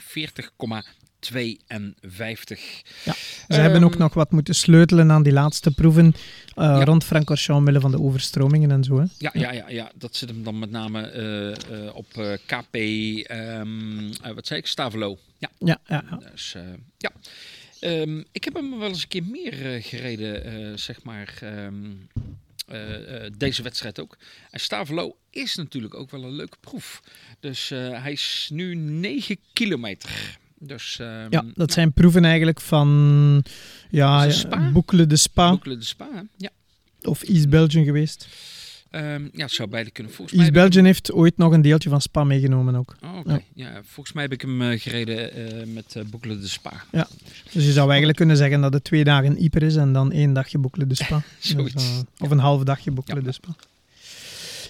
40,52. 1.30 1.32
Ze 3.48 3.60
hebben 3.60 3.84
ook 3.84 3.92
Ehm, 3.92 4.00
nog 4.02 4.14
wat 4.14 4.32
moeten 4.32 4.56
sleutelen 4.56 5.12
aan 5.12 5.24
die 5.24 5.34
laatste 5.34 5.72
proeven 5.72 6.14
eh, 6.56 6.64
Ja. 6.64 6.84
rond 6.84 7.04
Francorchamps 7.04 7.60
omwille 7.60 7.80
van 7.80 7.92
de 7.92 8.00
overstromingen 8.00 8.72
en 8.72 8.84
zo. 8.84 8.98
Hè. 9.00 9.06
Ja, 9.18 9.30
ja, 9.34 9.52
ja, 9.52 9.70
ja, 9.70 9.92
dat 9.96 10.16
zit 10.16 10.30
hem 10.30 10.44
dan 10.44 10.60
met 10.60 10.72
name 10.72 11.02
eh, 11.02 11.52
eh, 11.88 11.96
op 11.96 12.38
KP, 12.46 12.76
ehm, 12.76 14.12
eh, 14.22 14.32
wat 14.34 14.48
zei 14.48 14.60
ik, 14.60 14.68
Stavelo. 14.68 15.18
Ja, 15.38 15.50
Ja, 15.60 15.80
ja, 15.88 16.04
ja. 16.10 16.18
dus 16.32 16.56
ja. 16.98 17.12
Ehm, 17.80 18.24
ik 18.32 18.44
heb 18.44 18.54
hem 18.54 18.80
wel 18.80 18.88
eens 18.88 19.02
een 19.02 19.08
keer 19.08 19.24
meer 19.24 19.82
gereden, 19.82 20.80
zeg 20.80 21.04
maar, 21.04 21.34
ehm, 21.42 21.92
deze 23.38 23.64
wedstrijd 23.64 24.00
ook. 24.00 24.18
En 24.52 24.60
Stavelo 24.60 25.18
is 25.30 25.56
natuurlijk 25.56 25.94
ook 25.96 26.12
wel 26.12 26.24
een 26.24 26.36
leuke 26.36 26.58
proef. 26.60 27.02
Dus 27.40 27.70
hij 27.76 28.12
is 28.12 28.50
nu 28.54 28.76
9 28.76 29.38
kilometer. 29.54 30.40
Dus 30.64 30.98
ehm, 31.00 31.28
ja, 31.30 31.46
dat 31.54 31.72
zijn 31.72 31.94
proeven 31.94 32.26
eigenlijk 32.26 32.62
van 32.62 32.88
ja, 33.90 34.24
ja, 34.24 34.32
Spa? 34.32 34.72
De 34.72 35.16
Spa 35.16 35.58
de 35.64 35.76
Spa, 35.80 36.08
hè? 36.14 36.22
ja. 36.38 36.50
of 37.02 37.24
East 37.24 37.50
Belgium 37.50 37.84
geweest. 37.84 38.28
Ehm, 38.92 39.24
ja, 39.34 39.44
het 39.44 39.52
zou 39.52 39.70
beide 39.70 39.92
kunnen. 39.92 40.14
Volgens 40.14 40.38
mij 40.38 40.46
East 40.46 40.58
ik 40.58 40.64
Belgium 40.64 40.86
heeft 40.86 41.12
ooit 41.12 41.38
nog 41.38 41.54
een 41.54 41.62
deeltje 41.62 41.90
van 41.90 42.02
Spa 42.02 42.24
meegenomen 42.24 42.76
ook. 42.76 42.96
Oh, 43.04 43.18
oké. 43.18 43.42
Ja. 43.54 43.82
volgens 43.84 44.16
mij 44.16 44.24
heb 44.24 44.32
ik 44.32 44.42
hem 44.42 44.62
eh, 44.62 44.80
gereden 44.80 45.34
eh, 45.34 45.68
met 45.68 45.96
uh, 45.98 46.40
de 46.42 46.48
Spa. 46.48 46.72
Dus 47.52 47.66
je 47.66 47.72
zou 47.72 47.88
eigenlijk 47.88 48.18
kunnen 48.18 48.38
zeggen 48.38 48.62
dat 48.62 48.74
het 48.74 48.84
twee 48.84 49.04
dagen 49.04 49.44
Yper 49.44 49.64
is 49.64 49.76
en 49.76 49.94
dan 49.94 50.12
één 50.12 50.34
dagje 50.34 50.58
Boucle 50.58 50.88
de 50.88 50.96
Spa. 50.96 51.22
Zoiets. 51.40 51.74
Dus, 51.74 52.04
of 52.18 52.30
een 52.30 52.40
half 52.40 52.64
dagje 52.64 52.92
Boucle 52.92 53.16
Ja. 53.16 53.22
de 53.22 53.32
Spa. 53.32 53.56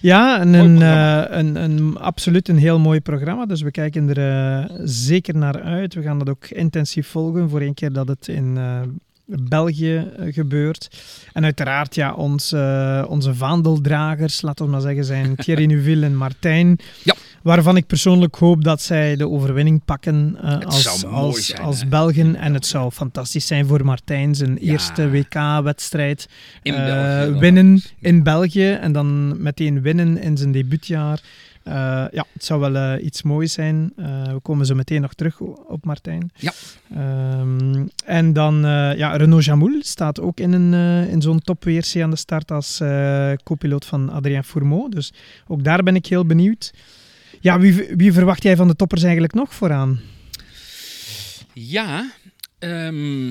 Ja, 0.02 0.40
en 0.40 0.54
een, 0.54 0.82
eh, 0.82 1.38
een, 1.38 1.56
een, 1.56 1.98
absoluut 1.98 2.48
een 2.48 2.58
heel 2.58 2.80
mooi 2.80 3.02
programma. 3.02 3.46
Dus 3.46 3.62
we 3.62 3.72
kijken 3.72 4.16
er 4.16 4.18
eh, 4.18 4.76
zeker 4.84 5.38
naar 5.38 5.62
uit. 5.62 5.94
We 5.94 6.02
gaan 6.02 6.20
dat 6.20 6.30
ook 6.30 6.46
intensief 6.46 7.08
volgen 7.08 7.50
voor 7.50 7.62
één 7.62 7.74
keer 7.74 7.94
dat 7.94 8.08
het 8.08 8.28
in 8.28 8.58
eh, 8.58 8.82
België 9.40 9.96
eh, 10.18 10.34
gebeurt. 10.34 10.88
En 11.34 11.44
uiteraard, 11.44 11.96
ja, 11.96 12.14
ons, 12.14 12.52
eh, 12.52 13.06
onze 13.08 13.36
vaandeldragers, 13.36 14.42
laten 14.42 14.66
we 14.66 14.72
maar 14.72 14.82
zeggen, 14.82 15.06
zijn 15.06 15.36
Thierry 15.44 15.66
Neuville 15.66 16.06
en 16.06 16.16
Martijn. 16.16 16.80
Ja. 17.04 17.16
Waarvan 17.42 17.78
ik 17.78 17.88
persoonlijk 17.88 18.36
hoop 18.36 18.64
dat 18.64 18.82
zij 18.82 19.16
de 19.16 19.30
overwinning 19.30 19.82
pakken 19.86 20.38
eh, 20.42 20.60
als, 20.60 21.06
als, 21.06 21.46
zijn, 21.46 21.62
als? 21.62 21.88
Belgen. 21.88 22.36
En 22.36 22.54
het 22.54 22.66
zou 22.66 22.92
fantastisch 22.92 23.48
zijn 23.48 23.66
voor 23.66 23.86
Martijn, 23.86 24.36
zijn 24.36 24.58
Ja. 24.62 24.72
eerste 24.72 25.10
WK-wedstrijd. 25.10 26.30
Dan. 26.64 27.40
winnen 27.40 27.82
in 28.00 28.24
België 28.24 28.72
en 28.72 28.92
dan 28.92 29.42
meteen 29.42 29.82
winnen 29.82 30.18
in 30.18 30.38
zijn 30.38 30.52
debuutjaar. 30.52 31.22
Eh, 31.64 31.74
ja, 32.12 32.26
het 32.34 32.46
zou 32.46 32.60
wel 32.60 32.76
eh, 32.76 33.06
iets 33.06 33.22
moois 33.22 33.54
zijn. 33.54 33.94
Eh, 33.96 34.34
we 34.34 34.40
komen 34.42 34.66
zo 34.66 34.76
meteen 34.76 35.02
nog 35.02 35.14
terug 35.14 35.40
op 35.40 35.86
Martijn. 35.86 36.32
Ja. 36.36 36.54
Ehm, 36.96 37.86
en 38.06 38.34
dan, 38.34 38.62
ja, 38.98 39.16
Renaud 39.16 39.44
Jamoul 39.46 39.80
staat 39.82 40.20
ook 40.20 40.40
in, 40.40 40.52
een, 40.52 40.74
in 41.10 41.22
zo'n 41.22 41.40
top 41.40 41.64
WRC 41.64 42.02
aan 42.02 42.10
de 42.10 42.16
start 42.16 42.52
als 42.52 42.82
co-piloot 43.44 43.86
van 43.86 44.10
Adrien 44.10 44.44
Fourmeau. 44.44 44.90
Dus 44.90 45.14
ook 45.48 45.64
daar 45.64 45.84
ben 45.84 45.96
ik 45.96 46.06
heel 46.06 46.26
benieuwd. 46.26 46.74
Ja, 47.40 47.60
wie, 47.60 47.88
wie 47.96 48.14
verwacht 48.14 48.44
jij 48.44 48.56
van 48.56 48.68
de 48.68 48.76
toppers 48.76 49.04
eigenlijk 49.04 49.34
nog 49.34 49.54
vooraan? 49.54 50.00
Ja, 51.54 52.12
ehm, 52.60 53.30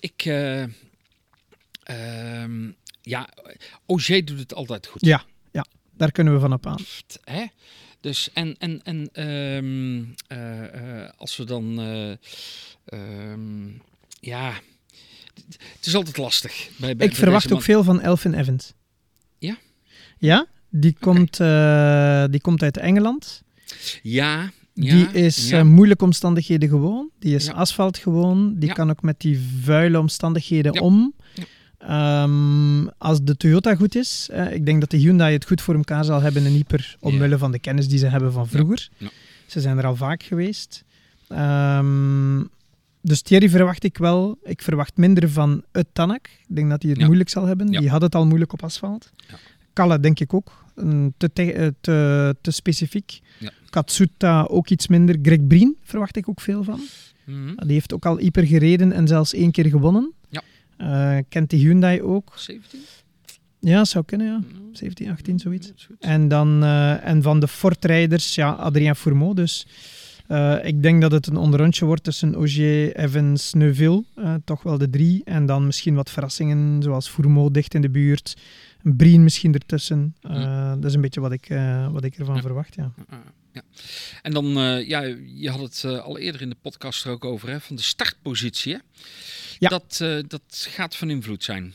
ik. 0.00 0.24
eh, 0.24 0.62
ehm, 1.82 2.70
ja, 3.02 3.28
Auger 3.86 4.24
doet 4.24 4.38
het 4.38 4.54
altijd 4.54 4.86
goed. 4.86 5.04
Ja 5.04 5.22
daar 5.98 6.12
kunnen 6.12 6.32
we 6.34 6.40
van 6.40 6.52
op 6.52 6.66
aan. 6.66 6.78
Hè? 7.24 7.44
Dus 8.00 8.30
en, 8.32 8.54
en, 8.58 8.80
en 8.82 9.08
ehm, 9.12 10.04
eh, 10.38 11.02
eh, 11.04 11.10
als 11.16 11.36
we 11.36 11.44
dan. 11.44 11.80
eh, 11.80 12.10
ehm, 12.84 13.66
ja. 14.20 14.52
Het 15.76 15.86
is 15.86 15.94
altijd 15.94 16.16
lastig. 16.16 16.52
Bij, 16.76 16.96
bij- 16.96 17.06
Ik 17.06 17.12
bij 17.12 17.20
verwacht 17.20 17.52
ook 17.52 17.62
veel 17.62 17.84
van 17.84 18.00
Elfin 18.00 18.34
Evans. 18.34 18.72
Ja? 19.38 19.56
Ja, 20.18 20.46
die, 20.68 20.96
komt, 21.00 21.36
die 22.32 22.40
komt 22.40 22.62
uit 22.62 22.76
Engeland. 22.76 23.42
Ja. 24.02 24.50
ja 24.74 24.94
die 24.94 25.08
is 25.12 25.48
ja. 25.48 25.64
moeilijke 25.64 26.04
omstandigheden 26.04 26.68
gewoon. 26.68 27.10
Die 27.18 27.34
is 27.34 27.46
Ja. 27.46 27.52
asfalt 27.52 27.98
gewoon. 27.98 28.54
Die 28.58 28.72
kan 28.72 28.90
ook 28.90 29.02
met 29.02 29.20
die 29.20 29.40
vuile 29.64 29.98
omstandigheden 29.98 30.80
om. 30.80 31.14
Ehm, 31.78 32.86
als 32.98 33.22
de 33.22 33.36
Toyota 33.36 33.74
goed 33.74 33.94
is, 33.96 34.28
ik 34.50 34.66
denk 34.66 34.80
dat 34.80 34.90
de 34.90 34.96
Hyundai 34.96 35.32
het 35.32 35.44
goed 35.46 35.60
voor 35.60 35.74
elkaar 35.74 36.04
zal 36.04 36.20
hebben 36.20 36.44
in 36.46 36.52
Ieper, 36.52 36.96
omwille 37.00 37.28
Ja. 37.28 37.38
van 37.38 37.52
de 37.52 37.58
kennis 37.58 37.88
die 37.88 37.98
ze 37.98 38.06
hebben 38.06 38.32
van 38.32 38.48
vroeger. 38.48 38.88
Ja. 38.96 39.08
Ze 39.46 39.60
zijn 39.60 39.78
er 39.78 39.86
al 39.86 39.96
vaak 39.96 40.22
geweest. 40.22 40.84
Ehm, 41.28 42.42
dus 43.02 43.22
Thierry 43.22 43.48
verwacht 43.48 43.84
ik 43.84 43.98
wel. 43.98 44.38
Ik 44.42 44.62
verwacht 44.62 44.96
minder 44.96 45.30
van 45.30 45.62
het 45.72 45.86
Tanak. 45.92 46.26
Ik 46.48 46.56
denk 46.56 46.70
dat 46.70 46.82
hij 46.82 46.90
het 46.90 47.00
moeilijk 47.04 47.28
zal 47.28 47.44
hebben. 47.46 47.66
Die 47.66 47.88
had 47.88 48.02
het 48.02 48.14
al 48.14 48.26
moeilijk 48.26 48.52
op 48.52 48.62
asfalt. 48.62 49.10
Kalle 49.72 50.00
denk 50.00 50.20
ik 50.20 50.34
ook. 50.34 50.66
Te, 51.16 51.30
te, 51.32 51.52
eh, 51.52 51.68
te, 51.80 52.36
te 52.40 52.50
specifiek. 52.50 53.20
Katsuta 53.70 54.42
ook 54.42 54.68
iets 54.68 54.88
minder. 54.88 55.16
Greg 55.22 55.46
Breen 55.46 55.76
verwacht 55.82 56.16
ik 56.16 56.28
ook 56.28 56.40
veel 56.40 56.64
van. 56.64 56.80
Mhm. 57.24 57.54
Die 57.56 57.72
heeft 57.72 57.94
ook 57.94 58.06
al 58.06 58.18
hyper 58.18 58.46
gereden 58.46 58.92
en 58.92 59.08
zelfs 59.08 59.32
één 59.34 59.50
keer 59.50 59.66
gewonnen. 59.66 60.12
Ja. 60.28 60.42
Eh, 60.78 61.16
kent 61.28 61.50
de 61.50 61.56
Hyundai 61.56 62.02
ook. 62.02 62.32
17? 62.36 62.80
Ja, 63.60 63.84
zou 63.84 64.04
kunnen, 64.04 64.26
ja. 64.26 64.38
Mhm. 64.38 64.62
17, 64.72 65.10
18, 65.10 65.38
zoiets. 65.38 65.72
Zoiets. 65.74 66.06
En, 66.06 66.28
dan, 66.28 66.62
eh, 66.62 67.06
en 67.06 67.22
van 67.22 67.40
de 67.40 67.48
Ford-rijders, 67.48 68.34
ja, 68.34 68.50
Adrien 68.50 68.96
Fourmeau. 68.96 69.34
Dus 69.34 69.66
eh, 70.26 70.56
ik 70.62 70.82
denk 70.82 71.00
dat 71.00 71.12
het 71.12 71.26
een 71.26 71.36
onderrondje 71.36 71.84
wordt 71.84 72.04
tussen 72.04 72.36
Ogier, 72.36 72.96
Evans, 72.96 73.52
Neuville. 73.52 74.04
toch 74.44 74.62
wel 74.62 74.78
de 74.78 74.90
drie. 74.90 75.22
En 75.24 75.46
dan 75.46 75.66
misschien 75.66 75.94
wat 75.94 76.10
verrassingen, 76.10 76.82
zoals 76.82 77.08
Fourmeau 77.08 77.50
dicht 77.50 77.74
in 77.74 77.80
de 77.80 77.90
buurt. 77.90 78.36
Een 78.82 78.96
Brien 78.96 79.22
misschien 79.22 79.54
ertussen. 79.54 80.14
Eh, 80.20 80.70
Dat 80.74 80.84
is 80.84 80.94
een 80.94 81.00
beetje 81.00 81.20
wat 81.20 81.32
ik, 81.32 81.48
eh, 81.48 81.92
wat 81.92 82.04
ik 82.04 82.18
ervan 82.18 82.34
Ja. 82.34 82.40
verwacht, 82.40 82.74
ja. 82.74 82.92
Ja. 83.52 83.62
En 84.22 84.32
dan, 84.32 84.56
eh, 84.56 84.88
ja, 84.88 85.00
je 85.34 85.50
had 85.50 85.60
het 85.60 85.84
al 85.84 86.18
eerder 86.18 86.40
in 86.40 86.48
de 86.48 86.56
podcast 86.62 87.04
er 87.04 87.10
ook 87.10 87.24
over, 87.24 87.48
hè, 87.48 87.60
van 87.60 87.76
de 87.76 87.82
startpositie. 87.82 88.72
Hè? 88.72 88.78
Ja. 89.58 89.68
Dat, 89.68 89.96
dat 90.28 90.66
gaat 90.70 90.96
van 90.96 91.10
invloed 91.10 91.44
zijn. 91.44 91.74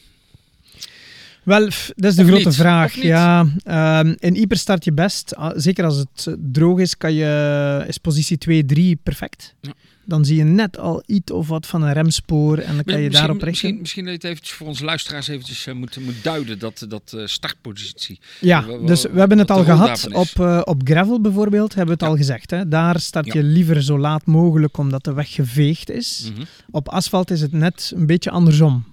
Wel, 1.43 1.59
dat 1.95 2.09
is 2.11 2.15
de 2.15 2.21
Of 2.21 2.27
grote 2.27 2.45
niet? 2.47 2.55
vraag. 2.55 2.93
Ja, 2.95 3.45
ehm, 3.63 4.13
in 4.19 4.35
Ieper 4.35 4.57
start 4.57 4.83
je 4.85 4.93
best. 4.93 5.35
Ah, 5.35 5.51
Zeker 5.55 5.85
als 5.85 5.97
het 5.97 6.27
eh, 6.27 6.33
droog 6.51 6.79
is, 6.79 6.97
kan 6.97 7.13
je, 7.13 7.83
is 7.87 7.97
positie 7.97 8.37
2, 8.37 8.65
3 8.65 8.99
perfect. 9.03 9.55
Ja. 9.61 9.71
Dan 10.05 10.25
zie 10.25 10.37
je 10.37 10.43
net 10.43 10.77
al 10.77 11.03
iets 11.05 11.31
of 11.31 11.47
wat 11.47 11.67
van 11.67 11.81
een 11.81 11.93
remspoor 11.93 12.57
en 12.57 12.75
dan 12.75 12.83
kan 12.83 13.01
je 13.01 13.09
daarop 13.09 13.31
richten. 13.31 13.49
misschien, 13.49 13.77
misschien 13.79 14.03
dat 14.03 14.11
je 14.13 14.17
het 14.19 14.27
eventjes 14.29 14.55
voor 14.57 14.67
onze 14.67 14.83
luisteraars 14.85 15.27
eventjes 15.27 15.67
eh, 15.67 15.73
moet, 15.73 15.97
moet 16.05 16.23
duiden, 16.23 16.59
dat, 16.59 16.85
dat 16.89 17.13
eh, 17.17 17.25
startpositie. 17.25 18.19
Ja, 18.39 18.61
dus 18.85 19.01
we 19.01 19.19
hebben 19.19 19.37
het 19.37 19.51
al 19.51 19.63
gehad. 19.63 20.07
Op, 20.13 20.39
op 20.67 20.81
gravel 20.83 21.21
bijvoorbeeld 21.21 21.75
hebben 21.75 21.85
we 21.85 21.91
het 21.91 22.01
Ja. 22.01 22.07
al 22.07 22.15
gezegd. 22.15 22.51
Hè. 22.51 22.67
Daar 22.67 22.99
start 22.99 23.25
Ja. 23.25 23.33
je 23.33 23.43
liever 23.43 23.83
zo 23.83 23.99
laat 23.99 24.25
mogelijk 24.25 24.77
omdat 24.77 25.03
de 25.03 25.13
weg 25.13 25.31
geveegd 25.31 25.89
is. 25.89 26.31
Mhm. 26.33 26.43
Op 26.71 26.89
asfalt 26.89 27.31
is 27.31 27.41
het 27.41 27.51
net 27.51 27.91
een 27.95 28.05
beetje 28.05 28.29
andersom. 28.31 28.83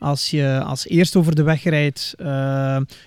Als 0.00 0.30
je 0.30 0.60
als 0.64 0.86
eerst 0.88 1.16
over 1.16 1.34
de 1.34 1.42
weg 1.42 1.62
rijdt, 1.64 2.14
eh, 2.18 2.26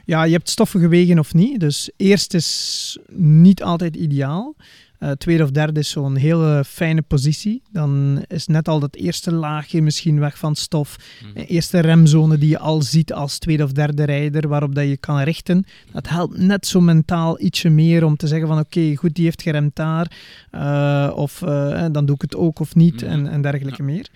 ja, 0.05 0.23
je 0.23 0.31
hebt 0.33 0.49
stoffige 0.49 0.87
wegen 0.87 1.19
of 1.19 1.33
niet. 1.33 1.59
Dus 1.59 1.89
eerst 1.97 2.33
is 2.33 2.97
niet 3.15 3.63
altijd 3.63 3.95
ideaal. 3.95 4.55
Eh, 4.99 5.11
tweede 5.11 5.43
of 5.43 5.51
derde 5.51 5.79
is 5.79 5.89
zo'n 5.89 6.15
hele 6.15 6.63
fijne 6.67 7.01
positie. 7.01 7.61
Dan 7.71 8.23
is 8.27 8.47
net 8.47 8.67
al 8.67 8.79
dat 8.79 8.95
eerste 8.95 9.31
laagje 9.33 9.81
misschien 9.81 10.19
weg 10.19 10.37
van 10.37 10.55
stof. 10.55 10.95
De 11.33 11.45
eerste 11.45 11.79
remzone 11.79 12.37
die 12.37 12.49
je 12.49 12.59
al 12.59 12.81
ziet 12.81 13.13
als 13.13 13.37
tweede 13.37 13.63
of 13.63 13.71
derde 13.71 14.03
rijder, 14.03 14.47
waarop 14.47 14.75
dat 14.75 14.87
je 14.87 14.97
kan 14.97 15.19
richten. 15.19 15.65
Dat 15.91 16.09
helpt 16.09 16.37
net 16.37 16.67
zo 16.67 16.81
mentaal 16.81 17.41
ietsje 17.41 17.69
meer 17.69 18.03
om 18.03 18.15
te 18.15 18.27
zeggen 18.27 18.47
van 18.47 18.59
oké, 18.59 18.95
goed, 18.95 19.15
die 19.15 19.23
heeft 19.25 19.41
geremd 19.41 19.75
daar. 19.75 20.11
of 21.15 21.39
dan 21.91 22.05
doe 22.05 22.15
ik 22.15 22.21
het 22.21 22.35
ook 22.35 22.59
of 22.59 22.75
niet 22.75 23.01
Mhm. 23.01 23.11
en, 23.11 23.27
en 23.27 23.41
dergelijke 23.41 23.83
meer. 23.83 24.07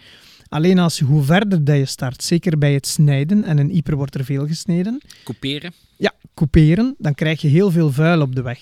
Alleen 0.49 0.79
als 0.79 0.99
hoe 0.99 1.23
verder 1.23 1.63
dat 1.63 1.77
je 1.77 1.85
start, 1.85 2.23
zeker 2.23 2.57
bij 2.57 2.73
het 2.73 2.87
snijden, 2.87 3.43
en 3.43 3.59
in 3.59 3.71
Ieper 3.71 3.95
wordt 3.95 4.15
er 4.15 4.25
veel 4.25 4.47
gesneden, 4.47 5.01
Couperen. 5.23 5.73
ja, 5.97 6.13
couperen, 6.33 6.95
dan 6.97 7.13
krijg 7.13 7.41
je 7.41 7.47
heel 7.47 7.71
veel 7.71 7.91
vuil 7.91 8.21
op 8.21 8.35
de 8.35 8.41
weg. 8.41 8.59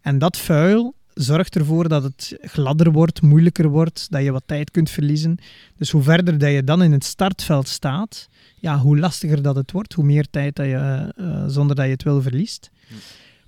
En 0.00 0.18
dat 0.18 0.36
vuil 0.36 0.94
zorgt 1.14 1.56
ervoor 1.56 1.88
dat 1.88 2.02
het 2.02 2.36
gladder 2.40 2.92
wordt, 2.92 3.22
moeilijker 3.22 3.68
wordt, 3.68 4.06
dat 4.10 4.22
je 4.22 4.32
wat 4.32 4.42
tijd 4.46 4.70
kunt 4.70 4.90
verliezen. 4.90 5.38
Dus 5.76 5.90
hoe 5.90 6.02
verder 6.02 6.38
dat 6.38 6.50
je 6.50 6.64
dan 6.64 6.82
in 6.82 6.92
het 6.92 7.04
startveld 7.04 7.68
staat, 7.68 8.28
ja, 8.60 8.78
hoe 8.78 8.98
lastiger 8.98 9.42
dat 9.42 9.56
het 9.56 9.72
wordt, 9.72 9.92
hoe 9.92 10.04
meer 10.04 10.26
tijd 10.30 10.56
dat 10.56 10.66
je, 10.66 11.12
eh, 11.16 11.44
zonder 11.46 11.76
dat 11.76 11.84
je 11.84 11.90
het 11.90 12.02
wil 12.02 12.22
verliest. 12.22 12.70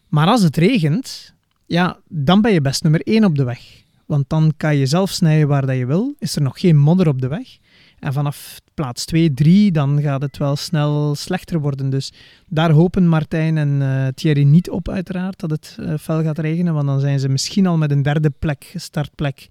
Maar 0.09 0.27
als 0.27 0.43
het 0.43 0.57
regent, 0.57 1.35
ja, 1.67 1.99
dan 2.09 2.41
ben 2.41 2.53
je 2.53 2.61
best 2.61 2.83
nummer 2.83 3.01
één 3.03 3.25
op 3.25 3.37
de 3.37 3.45
weg. 3.45 3.83
Want 4.07 4.29
dan 4.29 4.53
kan 4.57 4.77
je 4.77 4.87
zelf 4.87 5.11
snijden 5.11 5.49
waar 5.49 5.67
dat 5.67 5.77
je 5.77 5.87
wil. 5.87 6.15
Is 6.19 6.37
er 6.37 6.43
nog 6.43 6.61
geen 6.61 6.77
modder 6.77 7.09
op 7.09 7.21
de 7.21 7.29
weg. 7.29 7.59
En 7.99 8.13
vanaf 8.13 8.61
plaats 8.75 9.05
2, 9.05 9.35
3, 9.35 9.73
dan 9.73 10.01
gaat 10.03 10.23
het 10.23 10.37
wel 10.37 10.57
snel 10.57 11.15
slechter 11.15 11.61
worden. 11.61 11.91
Dus 11.91 12.13
daar 12.49 12.71
hopen 12.71 13.07
Martijn 13.09 13.59
en 13.59 13.83
eh, 13.83 14.07
Thierry 14.15 14.43
niet 14.43 14.71
op, 14.71 14.89
uiteraard, 14.89 15.41
dat 15.41 15.51
het 15.51 15.77
eh, 15.81 15.95
fel 16.01 16.23
gaat 16.23 16.39
regenen. 16.39 16.75
Want 16.75 16.87
dan 16.87 17.01
zijn 17.01 17.19
ze 17.21 17.29
misschien 17.29 17.67
al 17.67 17.77
met 17.77 17.91
een 17.91 18.03
derde 18.03 18.31
plek, 18.39 18.73
startplek, 18.77 19.47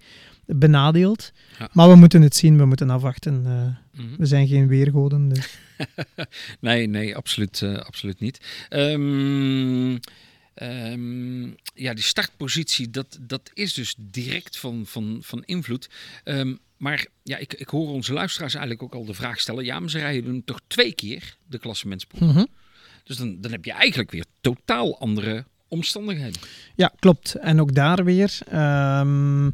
benadeeld. 0.46 1.32
Ja. 1.58 1.68
Maar 1.72 1.88
we 1.88 1.94
moeten 1.96 2.22
het 2.22 2.36
zien, 2.36 2.56
we 2.58 2.64
moeten 2.64 2.90
afwachten. 2.90 3.42
eh, 3.46 4.00
Mhm. 4.00 4.16
we 4.18 4.26
zijn 4.26 4.46
geen 4.48 4.66
weergoden. 4.66 5.28
Dus. 5.28 5.58
Nee, 6.60 6.86
nee, 6.86 7.16
absoluut, 7.16 7.62
absoluut 7.62 8.20
niet. 8.20 8.66
Ehm, 8.68 9.96
ehm, 10.54 11.44
ja, 11.74 11.94
die 11.94 12.04
startpositie, 12.04 12.90
dat, 12.90 13.18
dat 13.20 13.50
is 13.54 13.74
dus 13.74 13.94
direct 13.98 14.58
van, 14.58 14.86
van, 14.86 15.18
van 15.22 15.44
invloed. 15.44 15.88
Ehm, 16.24 16.54
maar 16.76 17.06
ja, 17.22 17.36
ik, 17.36 17.54
ik 17.54 17.68
hoor 17.68 17.88
onze 17.88 18.12
luisteraars 18.12 18.54
eigenlijk 18.54 18.82
ook 18.82 18.94
al 18.94 19.04
de 19.04 19.14
vraag 19.14 19.40
stellen. 19.40 19.64
Ja, 19.64 19.80
maar 19.80 19.90
ze 19.90 19.98
rijden 19.98 20.44
toch 20.44 20.60
twee 20.66 20.94
keer 20.94 21.36
de 21.46 21.58
klassementspool. 21.58 22.28
Mhm. 22.28 22.44
Dus 23.04 23.16
dan, 23.16 23.40
dan 23.40 23.50
heb 23.50 23.64
je 23.64 23.72
eigenlijk 23.72 24.10
weer 24.10 24.24
totaal 24.40 24.98
andere 24.98 25.44
omstandigheden. 25.74 26.40
Ja, 26.76 26.92
klopt. 26.98 27.34
En 27.34 27.60
ook 27.60 27.74
daar 27.74 28.04
weer 28.04 28.38
ehm, 28.48 29.50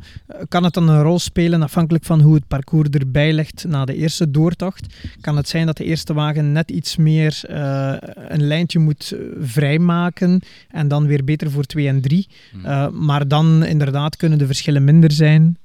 kan 0.48 0.64
het 0.64 0.74
dan 0.74 0.88
een 0.88 1.02
rol 1.02 1.18
spelen 1.18 1.62
afhankelijk 1.62 2.04
van 2.04 2.20
hoe 2.20 2.34
het 2.34 2.46
parcours 2.48 2.88
erbij 2.88 3.32
ligt 3.32 3.64
na 3.68 3.84
de 3.84 3.94
eerste 3.94 4.30
doortocht. 4.30 4.94
Kan 5.20 5.36
het 5.36 5.48
zijn 5.48 5.66
dat 5.66 5.76
de 5.76 5.84
eerste 5.84 6.12
wagen 6.12 6.52
net 6.52 6.70
iets 6.70 6.96
meer 6.96 7.40
eh, 7.46 7.94
een 8.28 8.46
lijntje 8.46 8.78
moet 8.78 9.12
eh, 9.12 9.20
vrijmaken 9.40 10.40
en 10.68 10.88
dan 10.88 11.06
weer 11.06 11.24
beter 11.24 11.50
voor 11.50 11.64
2 11.64 11.88
en 11.88 12.00
3. 12.00 12.28
Hmm. 12.50 12.64
Eh, 12.64 12.88
maar 12.88 13.28
dan 13.28 13.64
inderdaad 13.64 14.16
kunnen 14.16 14.38
de 14.38 14.46
verschillen 14.46 14.84
minder 14.84 15.12
zijn. 15.12 15.58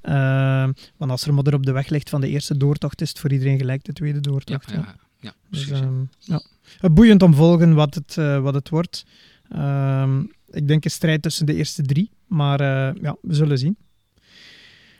Want 0.98 1.12
als 1.12 1.26
er 1.26 1.34
modder 1.34 1.54
op 1.54 1.66
de 1.66 1.72
weg 1.72 1.90
ligt 1.90 2.10
van 2.10 2.22
de 2.22 2.30
eerste 2.30 2.58
doortocht, 2.58 3.02
is 3.02 3.10
het 3.10 3.20
voor 3.20 3.32
iedereen 3.32 3.58
gelijk 3.58 3.84
de 3.84 3.94
tweede 3.94 4.20
doortocht. 4.20 4.72
ja. 4.72 4.76
ja, 4.76 4.96
ja, 5.20 5.34
Dus, 5.50 5.70
ehm, 5.70 5.94
ja. 6.20 6.42
Boeiend 6.92 7.24
om 7.24 7.34
volgen 7.34 7.74
wat 7.74 7.96
het, 7.96 8.16
wat 8.42 8.54
het 8.54 8.70
wordt. 8.70 9.06
Ehm, 9.50 10.22
ik 10.56 10.68
denk 10.68 10.84
een 10.86 10.92
strijd 10.92 11.22
tussen 11.22 11.46
de 11.46 11.54
eerste 11.56 11.82
drie, 11.82 12.10
maar 12.28 12.60
eh, 12.60 13.02
ja, 13.02 13.16
we 13.22 13.34
zullen 13.34 13.58
zien. 13.58 13.78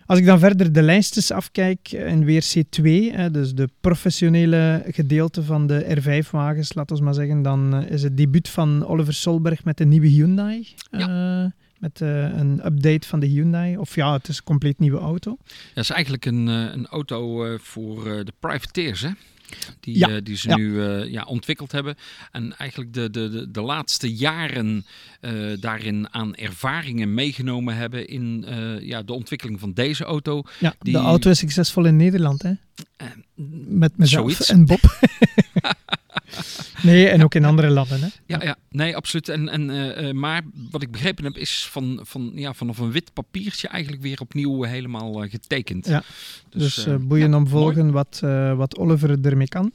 Als 0.06 0.20
ik 0.20 0.26
dan 0.26 0.40
verder 0.40 0.72
de 0.74 0.82
lijstjes 0.82 1.32
afkijk 1.32 1.92
in 1.92 2.26
weer 2.26 2.44
C2, 2.58 2.82
hè, 3.16 3.32
dus 3.32 3.54
de 3.54 3.70
professionele 3.82 4.84
gedeelte 4.88 5.44
van 5.44 5.68
de 5.68 5.98
R5-wagens, 6.00 6.74
laten 6.74 6.98
we 6.98 7.04
maar 7.04 7.14
zeggen, 7.14 7.42
dan 7.42 7.76
eh, 7.76 7.92
is 7.92 8.04
het 8.04 8.18
debuut 8.18 8.50
van 8.50 8.86
Oliver 8.86 9.14
Solberg 9.14 9.64
met 9.64 9.78
de 9.78 9.86
nieuwe 9.86 10.08
Hyundai. 10.08 10.68
eh, 10.92 11.46
met 11.80 12.02
eh, 12.02 12.38
een 12.38 12.66
update 12.66 13.08
van 13.08 13.20
de 13.20 13.26
Hyundai. 13.26 13.78
Of 13.78 13.96
ja, 13.96 14.14
het 14.14 14.28
is 14.28 14.38
een 14.38 14.44
compleet 14.44 14.80
nieuwe 14.80 15.00
auto. 15.00 15.38
Dat 15.74 15.84
is 15.84 15.90
eigenlijk 15.90 16.26
een, 16.26 16.48
eh, 16.48 16.74
een 16.74 16.88
auto 16.88 17.46
eh, 17.46 17.60
voor 17.60 17.98
eh, 18.12 18.26
de 18.26 18.34
privateers, 18.40 19.02
hè? 19.02 19.10
Die, 19.80 19.98
Ja, 19.98 20.10
eh, 20.10 20.16
die 20.24 20.38
ze 20.38 20.50
ja. 20.50 20.56
nu 20.56 20.84
eh, 20.84 21.12
ja, 21.12 21.24
ontwikkeld 21.24 21.72
hebben. 21.72 21.96
En 22.32 22.58
eigenlijk 22.58 22.94
de, 22.94 23.10
de, 23.10 23.30
de, 23.30 23.52
de 23.52 23.62
laatste 23.62 24.14
jaren 24.16 24.86
eh, 25.20 25.32
daarin 25.60 26.08
aan 26.14 26.36
ervaringen 26.36 27.14
meegenomen 27.14 27.76
hebben 27.76 28.08
in 28.08 28.46
ja, 28.82 29.02
de 29.04 29.14
ontwikkeling 29.14 29.60
van 29.60 29.74
deze 29.74 30.04
auto. 30.04 30.44
Ja, 30.60 30.76
Die- 30.80 30.94
de 30.94 31.00
auto 31.00 31.30
is 31.30 31.38
succesvol 31.40 31.86
in 31.86 31.96
Nederland, 31.96 32.42
hè? 32.42 32.54
Met 33.68 33.98
mezelf 33.98 34.32
Zoiets. 34.32 34.50
en 34.50 34.66
Bob. 34.66 34.80
nee, 36.84 37.08
en 37.08 37.24
ook 37.24 37.36
in 37.36 37.46
andere 37.46 37.70
landen. 37.70 38.02
Hè? 38.02 38.08
Ja, 38.26 38.44
ja. 38.44 38.56
nee, 38.70 38.96
absoluut. 38.96 39.30
En, 39.30 39.50
en, 39.50 40.20
maar 40.20 40.42
wat 40.72 40.82
ik 40.82 40.92
begrepen 40.92 41.24
heb 41.24 41.38
is 41.38 41.68
van, 41.72 42.00
van, 42.04 42.32
ja, 42.36 42.54
vanaf 42.54 42.78
een 42.78 42.92
wit 42.92 43.14
papiertje 43.14 43.68
eigenlijk 43.68 44.04
weer 44.04 44.20
opnieuw 44.20 44.64
helemaal 44.64 45.28
getekend. 45.30 45.88
Ja, 45.88 46.04
dus, 46.50 46.76
dus 46.76 46.96
boeien 47.00 47.30
ja, 47.30 47.38
om 47.38 47.48
volgen 47.48 47.92
wat, 47.92 48.20
wat 48.56 48.78
Oliver 48.78 49.26
ermee 49.26 49.48
kan. 49.48 49.72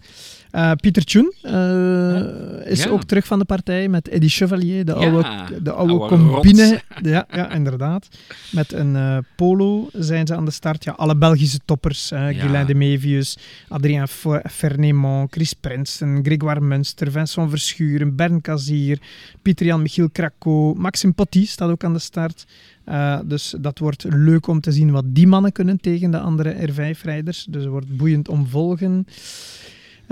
Uh, 0.52 0.72
Pieter 0.72 1.05
Tjoen 1.05 1.32
uh, 1.43 2.66
is 2.66 2.89
ook 2.89 3.05
terug 3.05 3.27
van 3.27 3.39
de 3.39 3.44
partij 3.44 3.89
met 3.89 4.09
Eddie 4.09 4.31
Chevalier, 4.31 4.85
de 4.85 4.94
oude, 4.94 5.22
de 5.62 5.72
oude, 5.72 5.93
oude 5.93 6.16
combine. 6.16 6.81
Ja, 7.02 7.27
ja, 7.31 7.51
inderdaad. 7.51 8.09
Met 8.52 8.72
een 8.72 8.94
uh, 8.94 9.18
polo 9.36 9.89
zijn 9.93 10.27
ze 10.27 10.35
aan 10.35 10.44
de 10.44 10.51
start. 10.51 10.85
Ja, 10.85 10.93
alle 10.93 11.16
Belgische 11.16 11.59
toppers. 11.64 12.12
Uh, 12.12 12.32
ja. 12.32 12.64
de 12.64 12.74
Mevius, 12.74 13.36
Adrien 13.68 14.09
Fernemont, 14.51 15.32
Chris 15.32 15.52
Prinsen, 15.52 16.20
Grégoire 16.22 16.60
Munster, 16.60 17.10
Vincent 17.10 17.51
Verschuren, 17.51 18.16
Bern 18.16 18.40
Kazier, 18.40 18.98
Pieter-Jan 19.43 19.82
Michiel 19.82 20.10
Krakko, 20.10 20.74
Maxim 20.74 21.14
Potti 21.14 21.47
staat 21.47 21.70
ook 21.70 21.85
aan 21.85 21.93
de 21.93 21.98
start. 21.98 22.47
Uh, 22.89 23.18
dus 23.24 23.55
dat 23.59 23.78
wordt 23.78 24.05
leuk 24.09 24.47
om 24.47 24.60
te 24.60 24.72
zien 24.72 24.90
wat 24.90 25.05
die 25.06 25.27
mannen 25.27 25.52
kunnen 25.52 25.81
tegen 25.81 26.10
de 26.10 26.18
andere 26.18 26.68
R5-rijders. 26.68 27.47
Dus 27.48 27.62
het 27.62 27.70
wordt 27.70 27.97
boeiend 27.97 28.28
om 28.28 28.47
volgen. 28.47 29.06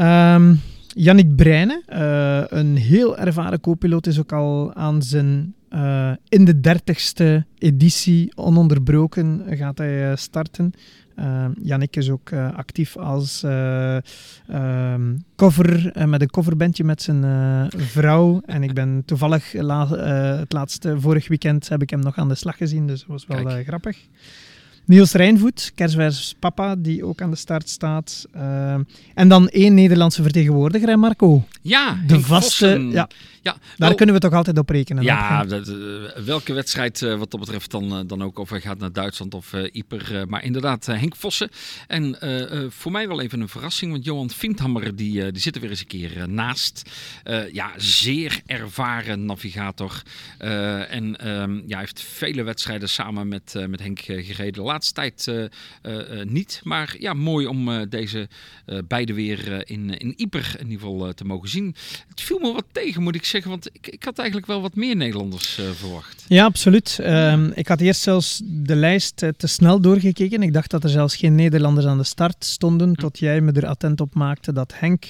Um, 0.00 0.60
Yannick 0.94 1.36
Breine, 1.36 1.82
uh, 1.92 2.58
een 2.58 2.76
heel 2.76 3.18
ervaren 3.18 3.60
co-piloot, 3.60 4.06
is 4.06 4.18
ook 4.18 4.32
al 4.32 4.74
aan 4.74 5.02
zijn 5.02 5.54
uh, 5.70 6.12
in 6.28 6.44
de 6.44 6.60
dertigste 6.60 7.44
editie 7.58 8.32
ononderbroken 8.34 9.42
gaat 9.50 9.78
hij 9.78 10.10
uh, 10.10 10.16
starten. 10.16 10.72
Uh, 11.18 11.44
Yannick 11.62 11.96
is 11.96 12.10
ook 12.10 12.32
actief 12.32 12.96
als 12.96 13.42
um, 13.42 15.24
cover, 15.36 15.92
met 16.08 16.20
een 16.20 16.30
coverbandje 16.30 16.84
met 16.84 17.02
zijn 17.02 17.24
vrouw. 17.76 18.40
En 18.46 18.62
ik 18.62 18.74
ben 18.74 19.02
toevallig 19.04 19.52
la 19.52 19.88
het 20.38 20.52
laatste, 20.52 21.00
vorig 21.00 21.28
weekend 21.28 21.68
heb 21.68 21.82
ik 21.82 21.90
hem 21.90 22.00
nog 22.00 22.16
aan 22.16 22.28
de 22.28 22.34
slag 22.34 22.56
gezien, 22.56 22.86
dus 22.86 22.98
dat 22.98 23.08
was 23.08 23.26
wel 23.26 23.62
grappig. 23.64 23.98
Niels 24.88 25.12
Rijnvoet, 25.12 25.72
kerstvers 25.74 26.34
papa, 26.38 26.76
die 26.76 27.04
ook 27.04 27.20
aan 27.20 27.30
de 27.30 27.36
start 27.36 27.68
staat. 27.68 28.26
Uh, 28.36 28.74
en 29.14 29.28
dan 29.28 29.48
één 29.48 29.74
Nederlandse 29.74 30.22
vertegenwoordiger, 30.22 30.88
hè 30.88 30.96
Marco? 30.96 31.44
Ja, 31.62 32.02
de 32.06 32.20
vaste. 32.20 32.88
Ja, 32.90 33.08
ja, 33.42 33.56
daar 33.76 33.94
kunnen 33.94 34.14
we 34.14 34.20
toch 34.20 34.32
altijd 34.32 34.58
op 34.58 34.68
rekenen. 34.68 35.02
Ja, 35.02 35.44
dat, 35.44 35.68
uh, 35.68 35.76
welke 36.24 36.52
wedstrijd 36.52 37.00
uh, 37.00 37.18
wat 37.18 37.30
dat 37.30 37.40
betreft 37.40 37.70
dan, 37.70 37.98
uh, 37.98 38.00
dan 38.06 38.22
ook, 38.22 38.38
of 38.38 38.50
hij 38.50 38.60
gaat 38.60 38.78
naar 38.78 38.92
Duitsland 38.92 39.34
of 39.34 39.52
Ieper. 39.72 40.24
maar 40.28 40.44
inderdaad, 40.44 40.86
Henk 40.86 41.16
Vossen. 41.16 41.50
En 41.86 42.16
voor 42.70 42.92
mij 42.92 43.08
wel 43.08 43.20
even 43.20 43.40
een 43.40 43.48
verrassing, 43.48 43.92
want 43.92 44.04
Johan 44.04 44.30
Vindhammer, 44.30 44.96
die, 44.96 45.32
die 45.32 45.42
zit 45.42 45.54
er 45.54 45.60
weer 45.60 45.70
eens 45.70 45.80
een 45.80 45.86
keer 45.86 46.28
naast. 46.28 46.90
ja, 47.52 47.70
zeer 47.76 48.40
ervaren 48.46 49.24
navigator. 49.24 50.02
en 50.38 51.28
um, 51.28 51.62
ja, 51.66 51.78
heeft 51.78 52.02
vele 52.02 52.42
wedstrijden 52.42 52.88
samen 52.88 53.28
met, 53.28 53.54
met 53.68 53.80
Henk 53.80 54.00
gereden 54.00 54.62
laatste 54.78 54.94
tijd 54.94 55.26
uh, 55.26 56.18
uh, 56.18 56.24
niet. 56.24 56.60
Maar 56.64 56.96
ja, 56.98 57.12
mooi 57.12 57.46
om 57.46 57.88
deze 57.88 58.28
beide 58.84 59.14
weer 59.14 59.70
in, 59.70 59.98
in 59.98 60.14
Ieper 60.16 60.54
in 60.58 60.70
ieder 60.70 60.86
geval 60.86 61.14
te 61.14 61.24
mogen 61.24 61.48
zien. 61.48 61.74
Het 62.08 62.20
viel 62.20 62.38
me 62.38 62.52
wat 62.52 62.64
tegen, 62.72 63.02
moet 63.02 63.14
ik 63.14 63.24
zeggen. 63.24 63.50
Want 63.50 63.68
ik, 63.72 63.86
ik 63.86 64.04
had 64.04 64.18
eigenlijk 64.18 64.48
wel 64.48 64.60
wat 64.60 64.74
meer 64.74 64.96
Nederlanders 64.96 65.60
verwacht. 65.74 66.24
Ja, 66.28 66.44
absoluut. 66.44 66.98
Um, 67.00 67.52
ik 67.54 67.68
had 67.68 67.80
eerst 67.80 68.00
zelfs 68.00 68.40
de 68.44 68.76
lijst 68.76 69.16
te 69.16 69.46
snel 69.46 69.80
doorgekeken. 69.80 70.42
Ik 70.42 70.52
dacht 70.52 70.70
dat 70.70 70.84
er 70.84 70.90
zelfs 70.90 71.16
geen 71.16 71.34
Nederlanders 71.34 71.86
aan 71.86 71.98
de 71.98 72.04
start 72.04 72.44
stonden. 72.44 72.94
Tot 72.94 73.18
jij 73.18 73.40
me 73.40 73.52
er 73.52 73.66
attent 73.66 74.00
op 74.00 74.14
maakte 74.14 74.52
dat 74.52 74.72
Henk 74.74 75.04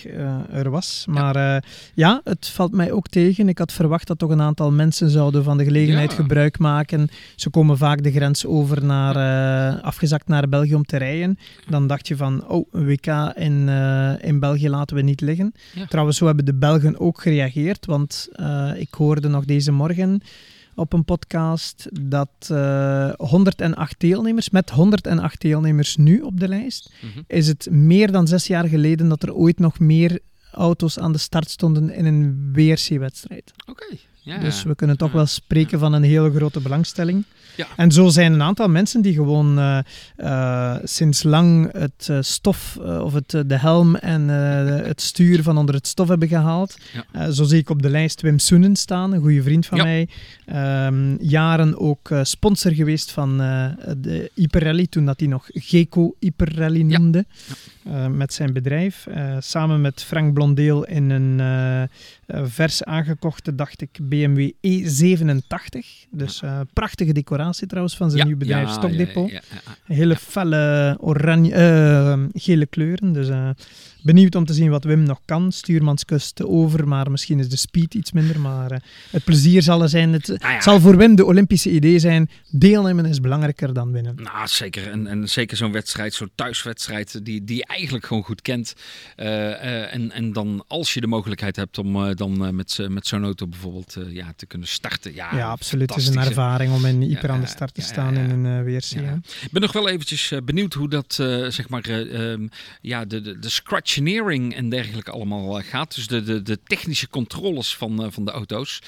er 0.50 0.70
was. 0.70 1.04
Maar 1.08 1.36
ja. 1.36 1.62
ja. 1.94 2.20
het 2.24 2.48
valt 2.48 2.72
mij 2.72 2.92
ook 2.92 3.08
tegen. 3.08 3.48
Ik 3.48 3.58
had 3.58 3.72
verwacht 3.72 4.06
dat 4.06 4.18
toch 4.18 4.30
een 4.30 4.40
aantal 4.40 4.72
mensen 4.72 5.10
zouden 5.10 5.44
van 5.44 5.56
de 5.58 5.64
gelegenheid 5.64 6.10
ja. 6.10 6.16
gebruik 6.16 6.58
maken. 6.58 7.08
Ze 7.36 7.50
komen 7.50 7.78
vaak 7.78 8.02
de 8.02 8.12
grens 8.12 8.46
over 8.46 8.84
naar 8.84 9.14
uh, 9.58 9.82
afgezakt 9.82 10.28
naar 10.28 10.48
België 10.48 10.74
om 10.74 10.84
te 10.84 10.96
rijden. 10.96 11.38
Dan 11.68 11.86
dacht 11.86 12.08
je 12.08 12.16
van, 12.16 12.48
oh, 12.48 12.68
een 12.72 12.86
WK 12.86 13.06
in, 13.34 13.68
uh, 13.68 14.12
in 14.20 14.40
België 14.40 14.68
laten 14.68 14.96
we 14.96 15.02
niet 15.02 15.20
liggen. 15.20 15.52
Ja. 15.74 15.86
Trouwens, 15.86 16.18
zo 16.18 16.26
hebben 16.26 16.44
de 16.44 16.54
Belgen 16.54 17.00
ook 17.00 17.20
gereageerd, 17.20 17.86
want 17.86 18.28
uh, 18.36 18.70
ik 18.76 18.94
hoorde 18.94 19.28
nog 19.28 19.44
deze 19.44 19.72
morgen 19.72 20.22
op 20.74 20.92
een 20.92 21.04
podcast 21.04 21.88
dat 22.02 22.52
108 23.16 24.00
deelnemers, 24.00 24.50
met 24.50 24.70
108 24.70 25.40
deelnemers 25.40 25.96
nu 25.96 26.20
op 26.20 26.40
de 26.40 26.48
lijst, 26.48 26.92
mm 27.00 27.10
-hmm. 27.14 27.24
is 27.26 27.48
het 27.48 27.68
meer 27.70 28.12
dan 28.12 28.26
zes 28.26 28.46
jaar 28.46 28.68
geleden 28.68 29.08
dat 29.08 29.22
er 29.22 29.34
ooit 29.34 29.58
nog 29.58 29.78
meer 29.78 30.20
auto's 30.52 30.98
aan 30.98 31.12
de 31.12 31.18
start 31.18 31.50
stonden 31.50 31.90
in 31.90 32.04
een 32.04 32.50
WRC-wedstrijd. 32.52 33.52
Oké. 33.66 33.70
Okay. 33.70 33.98
Ja, 34.28 34.38
dus 34.38 34.62
we 34.62 34.74
kunnen 34.74 34.96
toch 34.96 35.12
wel 35.12 35.26
spreken 35.26 35.78
van 35.78 35.92
een 35.92 36.02
hele 36.02 36.30
grote 36.30 36.60
belangstelling. 36.60 37.24
Ja. 37.56 37.66
En 37.76 37.92
zo 37.92 38.08
zijn 38.08 38.32
een 38.32 38.42
aantal 38.42 38.68
mensen 38.68 39.02
die 39.02 39.14
gewoon 39.14 39.58
uh, 39.58 39.78
uh, 40.16 40.76
sinds 40.82 41.22
lang 41.22 41.72
het 41.72 42.08
uh, 42.10 42.18
stof 42.20 42.76
of 42.76 43.12
het, 43.12 43.30
de 43.30 43.58
helm 43.58 43.96
en 43.96 44.28
het 44.92 45.00
stuur 45.00 45.42
van 45.42 45.56
onder 45.56 45.74
het 45.74 45.86
stof 45.86 46.08
hebben 46.08 46.28
gehaald. 46.28 46.76
Ja. 47.12 47.30
zo 47.30 47.44
zie 47.44 47.58
ik 47.58 47.70
op 47.70 47.82
de 47.82 47.90
lijst 47.90 48.20
Wim 48.20 48.38
Soenen 48.38 48.76
staan, 48.76 49.12
een 49.12 49.20
goede 49.20 49.42
vriend 49.42 49.66
van 49.66 49.78
mij. 49.78 50.08
Um, 50.86 51.16
jaren 51.20 51.78
ook 51.78 52.10
sponsor 52.22 52.72
geweest 52.72 53.10
van 53.10 53.36
de 53.38 54.30
Hyperrally, 54.34 54.86
toen 54.86 55.04
dat 55.04 55.20
hij 55.20 55.28
nog 55.28 55.48
Geco 55.52 56.14
Hyperrally 56.20 56.82
noemde. 56.82 57.26
met 58.10 58.32
zijn 58.32 58.52
bedrijf. 58.52 59.06
samen 59.38 59.80
met 59.80 60.02
Frank 60.02 60.34
Blondeel 60.34 60.84
in 60.84 61.10
een 61.10 61.40
vers 62.28 62.84
aangekochte, 62.84 63.54
dacht 63.54 63.82
ik, 63.82 63.98
BMW 64.02 64.50
E87. 64.66 66.06
Dus 66.10 66.42
prachtige 66.72 67.12
decoratie 67.12 67.66
trouwens 67.66 67.96
van 67.96 68.10
zijn 68.10 68.22
ja, 68.22 68.28
nieuw 68.28 68.38
bedrijf 68.38 68.66
ja, 68.66 68.72
Stokdepot. 68.72 69.30
Ja, 69.30 69.40
Hele 69.84 70.16
felle 70.16 70.96
oranje, 71.00 71.50
uh, 71.50 72.24
gele 72.32 72.66
kleuren. 72.66 73.12
Dus 73.12 73.28
uh, 73.28 73.50
benieuwd 74.14 74.34
om 74.34 74.44
te 74.44 74.52
zien 74.52 74.70
wat 74.70 74.84
Wim 74.84 75.02
nog 75.02 75.20
kan. 75.24 75.52
Stuurmanskust 75.52 76.44
over, 76.44 76.88
maar 76.88 77.10
misschien 77.10 77.38
is 77.38 77.48
de 77.48 77.56
speed 77.56 77.94
iets 77.94 78.12
minder. 78.12 78.40
Maar 78.40 78.72
uh, 78.72 78.78
het 79.10 79.24
plezier 79.24 79.62
zal 79.62 79.82
er 79.82 79.88
zijn. 79.88 80.12
Het 80.12 80.26
nou 80.38 80.62
zal 80.62 80.80
voor 80.80 80.96
Wim 80.96 81.14
de 81.14 81.24
Olympische 81.24 81.70
idee 81.70 81.98
zijn. 81.98 82.30
Deelnemen 82.50 83.06
is 83.06 83.20
belangrijker 83.20 83.74
dan 83.74 83.92
winnen. 83.92 84.14
Nou, 84.16 84.46
zeker. 84.48 84.90
En, 84.90 85.06
en 85.06 85.28
zeker 85.28 85.56
zo'n 85.56 85.72
wedstrijd, 85.72 86.14
zo'n 86.14 86.30
thuiswedstrijd, 86.34 87.24
die, 87.24 87.44
die 87.44 87.56
je 87.56 87.64
eigenlijk 87.64 88.06
gewoon 88.06 88.22
goed 88.22 88.42
kent. 88.42 88.74
en, 89.16 90.12
en 90.12 90.32
dan 90.32 90.64
als 90.66 90.94
je 90.94 91.00
de 91.00 91.06
mogelijkheid 91.06 91.56
hebt 91.56 91.78
om 91.78 92.14
dan 92.14 92.54
met, 92.54 92.78
met 92.88 93.06
zo'n 93.06 93.24
auto 93.24 93.46
bijvoorbeeld 93.46 93.96
ja, 94.08 94.32
te 94.36 94.46
kunnen 94.46 94.68
starten. 94.68 95.14
Ja, 95.14 95.36
ja 95.36 95.48
absoluut. 95.48 95.90
Het 95.90 95.98
is 95.98 96.08
een 96.08 96.18
ervaring 96.18 96.72
om 96.72 96.84
in 96.84 97.02
Ieper 97.02 97.30
aan 97.30 97.40
de 97.40 97.46
start 97.46 97.74
te 97.74 97.80
staan 97.82 98.16
in 98.16 98.30
een 98.30 98.64
WRC. 98.64 98.90
Ik 99.42 99.50
ben 99.50 99.62
nog 99.62 99.72
wel 99.72 99.88
eventjes 99.88 100.32
benieuwd 100.44 100.72
hoe 100.72 100.88
dat, 100.88 101.12
zeg 101.48 101.68
maar, 101.68 101.88
um, 101.88 102.48
ja, 102.80 103.04
de, 103.04 103.20
de, 103.20 103.38
de 103.38 103.50
scratcheneering 103.98 104.54
en 104.54 104.68
dergelijke 104.68 105.10
allemaal 105.10 105.62
gaat. 105.62 105.94
Dus 105.94 106.06
de, 106.06 106.22
de, 106.22 106.42
de 106.42 106.58
technische 106.62 107.08
controles 107.08 107.76
van, 107.76 108.12
van 108.12 108.24
de 108.24 108.30
auto's. 108.30 108.82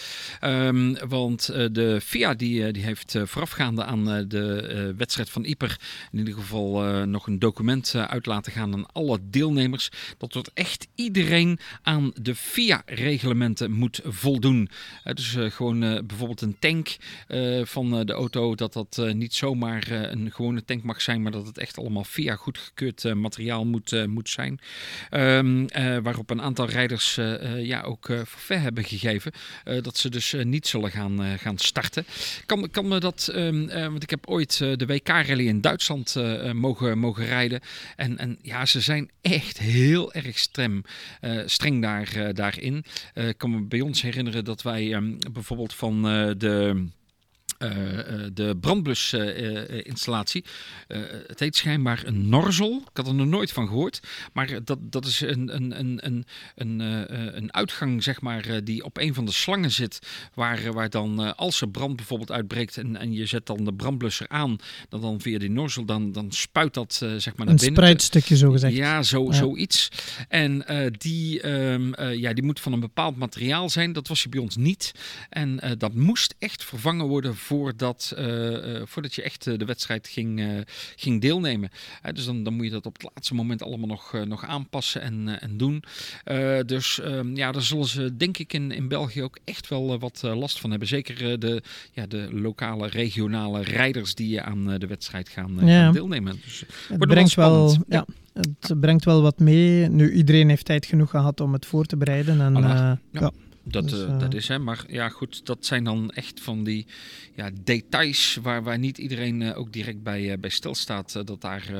Um, 0.45 0.97
want 1.09 1.47
de 1.47 2.01
FIA 2.03 2.35
die, 2.35 2.73
die 2.73 2.83
heeft 2.83 3.17
voorafgaande 3.25 3.85
aan 3.85 4.29
de 4.29 4.95
wedstrijd 4.97 5.31
van 5.31 5.45
Ieper 5.45 5.81
in 6.13 6.19
ieder 6.19 6.35
geval 6.35 6.81
nog 7.07 7.27
een 7.27 7.39
document 7.39 7.95
uit 7.95 8.27
laten 8.27 8.53
gaan 8.53 8.73
aan 8.73 8.93
alle 8.93 9.19
deelnemers. 9.23 9.91
Dat 10.19 10.35
wordt 10.35 10.51
echt 10.55 10.87
iedereen 10.95 11.59
aan 11.83 12.13
de 12.15 12.35
FIA-reglementen 12.35 13.73
moet 13.73 14.01
voldoen. 14.05 14.69
dus 15.05 15.37
gewoon 15.39 15.81
bijvoorbeeld 16.07 16.41
een 16.41 16.57
tank 16.59 16.97
van 17.63 18.07
de 18.07 18.13
auto 18.13 18.55
dat 18.55 18.73
dat 18.73 19.03
niet 19.13 19.35
zomaar 19.35 19.91
een 19.91 20.33
gewone 20.33 20.65
tank 20.65 20.83
mag 20.83 21.03
zijn, 21.03 21.23
maar 21.23 21.33
dat 21.33 21.47
het 21.47 21.59
echt 21.59 21.79
allemaal 21.79 22.05
via 22.05 22.37
goedgekeurd 22.37 23.15
materiaal 23.15 23.67
moet, 23.67 24.07
moet 24.07 24.29
zijn. 24.29 24.61
Um, 25.11 25.69
waarop 26.03 26.31
een 26.31 26.43
aantal 26.43 26.69
rijders 26.69 27.15
ja, 27.57 27.83
ook 27.83 28.07
forfait 28.07 28.63
hebben 28.63 28.85
gegeven 28.85 29.33
dat 29.83 29.97
ze 29.97 30.09
dus 30.09 30.35
niet 30.43 30.67
zullen 30.67 30.91
gaan, 30.91 31.39
gaan 31.39 31.59
starten. 31.59 32.05
Kan, 32.47 32.71
kan 32.71 32.89
me 32.89 33.01
dat, 33.01 33.33
um, 33.35 33.67
want 33.67 34.03
ik 34.03 34.11
heb 34.11 34.27
ooit 34.27 34.59
de 34.59 34.87
WK-rally 34.87 35.47
in 35.47 35.61
Duitsland 35.61 36.15
mogen, 36.53 36.99
mogen 36.99 37.25
rijden. 37.25 37.61
En, 37.97 38.19
en 38.19 38.39
ja, 38.43 38.67
ze 38.67 38.81
zijn 38.81 39.11
echt 39.21 39.59
heel 39.59 40.13
erg 40.13 40.39
streng, 41.47 41.83
daar, 41.83 42.35
daarin. 42.35 42.85
Ik 43.15 43.39
kan 43.39 43.51
me 43.51 43.61
bij 43.61 43.81
ons 43.81 44.03
herinneren 44.03 44.45
dat 44.45 44.63
wij 44.63 44.93
um, 44.93 45.19
bijvoorbeeld 45.33 45.75
van 45.75 46.03
de 46.39 46.87
uh, 47.63 47.69
de 48.33 48.57
brandblusinstallatie. 48.61 50.45
Uh, 50.89 50.99
het 51.27 51.41
heet 51.41 51.57
schijnbaar 51.57 52.03
een 52.05 52.29
norzel. 52.29 52.77
Ik 52.91 52.97
had 52.97 53.07
er 53.07 53.15
nog 53.15 53.27
nooit 53.27 53.53
van 53.53 53.67
gehoord. 53.67 54.01
Maar 54.33 54.65
dat, 54.65 54.79
dat 54.81 55.05
is 55.05 55.21
een, 55.21 55.55
een, 55.55 55.79
een, 55.79 56.07
een, 56.07 56.25
een, 56.55 56.81
een 57.37 57.55
uitgang, 57.55 58.03
zeg 58.03 58.21
maar, 58.21 58.65
die 58.65 58.85
op 58.85 58.99
een 58.99 59.15
van 59.15 59.25
de 59.25 59.33
slangen 59.33 59.71
zit. 59.71 59.99
Waar, 60.35 60.73
waar 60.73 60.91
dan, 60.91 61.37
als 61.37 61.61
er 61.61 61.69
brand 61.69 61.97
bijvoorbeeld 61.97 62.31
uitbreekt 62.31 62.77
en, 62.77 62.97
en 62.97 63.13
je 63.13 63.27
zet 63.27 63.47
dan 63.47 63.65
de 63.65 63.75
brandblusser 63.75 64.29
aan, 64.29 64.57
dan, 64.89 65.01
dan 65.01 65.21
via 65.21 65.39
die 65.39 65.51
norzel, 65.51 65.85
dan, 65.85 66.13
dan 66.13 66.33
spuit 66.33 66.75
dat 66.75 66.95
zeg 66.95 67.37
maar 67.37 67.47
naar 67.47 67.49
een 67.49 67.57
binnen. 67.57 67.67
Een 67.67 67.75
spruitstukje 67.75 68.37
zo 68.37 68.51
gezegd. 68.51 68.75
Ja, 68.75 69.03
zo, 69.03 69.25
ja. 69.25 69.33
zoiets. 69.33 69.89
En 70.29 70.65
die, 70.99 71.49
um, 71.49 72.01
ja, 72.01 72.33
die 72.33 72.45
moet 72.45 72.61
van 72.61 72.73
een 72.73 72.81
bepaald 72.81 73.17
materiaal 73.17 73.71
zijn. 73.71 73.93
Dat 73.93 74.09
was 74.09 74.23
je 74.23 74.29
bij 74.29 74.41
ons 74.41 74.57
niet. 74.57 74.93
En 75.29 75.61
dat 75.79 75.95
moest 75.95 76.35
echt 76.39 76.65
vervangen 76.65 77.07
worden 77.07 77.37
voordat, 77.51 78.15
uh, 78.19 78.83
voordat 78.85 79.15
je 79.15 79.23
echt 79.23 79.45
de 79.45 79.65
wedstrijd 79.65 80.09
ging, 80.09 80.65
ging 80.97 81.21
deelnemen. 81.21 81.71
dus 82.13 82.25
dan, 82.25 82.43
dan 82.43 82.55
moet 82.55 82.65
je 82.65 82.71
dat 82.71 82.87
op 82.87 82.93
het 82.93 83.11
laatste 83.15 83.35
moment 83.35 83.63
allemaal 83.63 83.89
nog, 83.89 84.25
nog 84.25 84.45
aanpassen 84.45 85.03
en, 85.03 85.41
en 85.41 85.57
doen. 85.57 85.83
dus 86.67 87.01
ehm, 87.01 87.37
ja, 87.37 87.53
daar 87.53 87.63
zullen 87.63 87.87
ze 87.87 88.17
denk 88.17 88.39
ik 88.39 88.53
in, 88.53 88.71
in 88.71 88.89
België 88.89 89.23
ook 89.23 89.39
echt 89.45 89.69
wel 89.69 89.99
wat 89.99 90.23
last 90.23 90.61
van 90.61 90.71
hebben. 90.71 90.89
Zeker 90.89 91.39
de, 91.39 91.63
ja, 91.93 92.07
de 92.07 92.29
lokale, 92.33 92.89
regionale 92.89 93.63
rijders 93.63 94.15
die 94.15 94.41
aan 94.41 94.79
de 94.79 94.87
wedstrijd 94.87 95.29
gaan, 95.29 95.57
ja. 95.61 95.83
gaan 95.83 95.93
deelnemen. 95.93 96.41
Dus, 96.45 96.65
het 96.89 96.99
brengt 96.99 97.35
wel, 97.35 97.77
ja. 97.89 98.07
Het 98.33 98.81
brengt 98.81 99.05
wel 99.05 99.23
wat 99.23 99.39
mee. 99.39 99.89
Nu, 99.89 100.13
iedereen 100.13 100.49
heeft 100.49 100.65
tijd 100.65 100.87
genoeg 100.87 101.11
gehad 101.11 101.41
om 101.41 101.53
het 101.53 101.67
voor 101.67 101.85
te 101.85 101.97
bereiden. 101.97 102.41
En, 102.41 102.55
ja. 103.13 103.31
Dat, 103.63 103.89
dus, 103.89 104.01
uh, 104.01 104.19
dat 104.19 104.35
is 104.35 104.49
hè, 104.49 104.59
maar 104.59 104.85
ja 104.89 105.09
goed, 105.09 105.47
dat 105.47 105.67
zijn 105.67 105.85
dan 105.85 106.11
echt 106.11 106.41
van 106.41 106.65
die 106.65 106.87
ja, 107.35 107.51
details 107.65 108.39
waar, 108.43 108.63
waar 108.63 108.79
niet 108.79 108.99
iedereen 108.99 109.41
uh, 109.41 109.59
ook 109.59 109.73
direct 109.73 110.03
bij, 110.03 110.23
uh, 110.23 110.39
bij 110.39 110.51
stilstaat. 110.51 111.13
dat 111.13 111.41
daar 111.41 111.73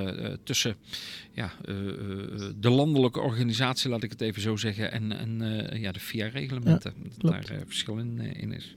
tussen 0.45 0.77
ja, 1.33 1.53
de 2.61 2.71
landelijke 2.71 3.21
organisatie, 3.21 3.91
laat 3.91 4.03
ik 4.03 4.11
het 4.11 4.21
even 4.21 4.43
zo 4.43 4.57
zeggen, 4.57 4.93
en, 4.93 5.13
en 5.19 5.81
ja, 5.81 5.93
de 5.93 6.01
VIA-reglementen, 6.01 6.95
ja, 7.03 7.09
dat 7.19 7.31
daar 7.31 7.63
verschil 7.67 7.99
in, 7.99 8.19
in 8.19 8.53
is. 8.53 8.77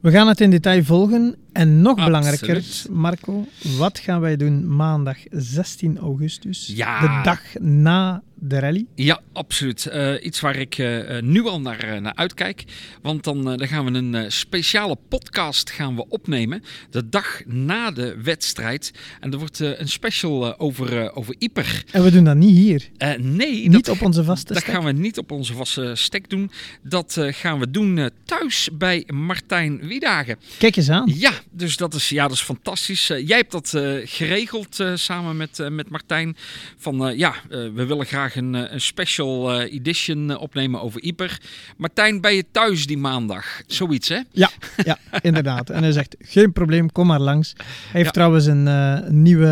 We 0.00 0.10
gaan 0.10 0.28
het 0.28 0.40
in 0.40 0.50
detail 0.50 0.84
volgen. 0.84 1.36
En 1.52 1.82
nog 1.82 1.98
Absoluut. 1.98 2.06
belangrijker, 2.06 2.64
Marco, 2.90 3.46
wat 3.78 3.98
gaan 3.98 4.20
wij 4.20 4.36
doen 4.36 4.76
maandag 4.76 5.16
16 5.30 5.98
augustus? 5.98 6.72
Ja. 6.74 7.00
De 7.00 7.20
dag 7.22 7.40
na 7.60 8.22
de 8.44 8.58
rally? 8.58 8.86
Ja, 8.94 9.20
absoluut. 9.32 9.88
Uh, 9.92 10.24
iets 10.24 10.40
waar 10.40 10.56
ik 10.56 10.78
uh, 10.78 11.20
nu 11.20 11.46
al 11.46 11.60
naar, 11.60 11.94
uh, 11.94 12.00
naar 12.00 12.14
uitkijk. 12.14 12.64
Want 13.02 13.24
dan, 13.24 13.44
dan 13.44 13.68
gaan 13.68 13.84
we 13.84 13.98
een 13.98 14.32
speciale 14.32 14.96
podcast 15.08 15.70
gaan 15.70 15.96
we 15.96 16.08
opnemen. 16.08 16.62
De 16.90 17.08
dag 17.08 17.42
na 17.46 17.90
de 17.90 18.16
wedstrijd. 18.22 18.92
En 19.20 19.32
er 19.32 19.38
wordt 19.38 19.58
een 19.58 19.88
special 19.88 20.58
over, 20.58 21.14
over 21.14 21.34
Ieper. 21.38 21.84
En 21.90 22.02
we 22.02 22.10
doen 22.10 22.24
dat 22.24 22.36
niet 22.36 22.56
hier? 22.56 22.88
nee. 23.18 23.68
Niet 23.68 23.84
dat, 23.84 23.88
op 23.88 24.02
onze 24.02 24.24
vaste 24.24 24.54
stek? 24.54 24.66
Dat 24.66 24.74
gaan 24.74 24.84
we 24.84 24.92
niet 24.92 25.18
op 25.18 25.30
onze 25.30 25.54
vaste 25.54 25.92
stek 25.94 26.30
doen. 26.30 26.50
Dat 26.82 27.16
gaan 27.20 27.58
we 27.58 27.70
doen 27.70 28.10
thuis 28.24 28.68
bij 28.72 29.08
Martijn 29.12 29.86
Wiedagen. 29.86 30.36
Kijk 30.58 30.76
eens 30.76 30.90
aan. 30.90 31.12
Ja, 31.14 31.32
dus 31.52 31.76
dat 31.76 31.94
is, 31.94 32.08
ja, 32.08 32.22
dat 32.22 32.32
is 32.32 32.42
fantastisch. 32.42 33.06
jij 33.06 33.36
hebt 33.36 33.52
dat 33.52 33.68
geregeld 34.04 34.84
samen 34.94 35.36
met, 35.36 35.68
met 35.70 35.88
Martijn. 35.88 36.36
Van 36.76 37.16
ja, 37.16 37.34
we 37.48 37.86
willen 37.86 38.06
graag 38.06 38.36
een, 38.36 38.54
een 38.54 38.80
special 38.80 39.60
edition 39.62 40.36
opnemen 40.36 40.80
over 40.80 41.00
Ieper. 41.00 41.40
Martijn, 41.76 42.20
ben 42.20 42.34
je 42.34 42.44
thuis 42.50 42.86
die 42.86 42.98
maandag? 42.98 43.62
Zoiets, 43.66 44.08
hè? 44.08 44.20
Ja, 44.30 44.50
ja 44.84 44.98
inderdaad. 45.20 45.70
En 45.70 45.82
hij 45.82 45.92
zegt, 45.92 46.16
geen 46.18 46.52
probleem, 46.52 46.92
kom 46.92 47.06
maar 47.06 47.20
langs. 47.20 47.52
Hij 47.56 47.66
heeft 47.92 48.04
ja. 48.04 48.10
trouwens 48.10 48.46
een, 48.46 49.22
nieuwe 49.22 49.48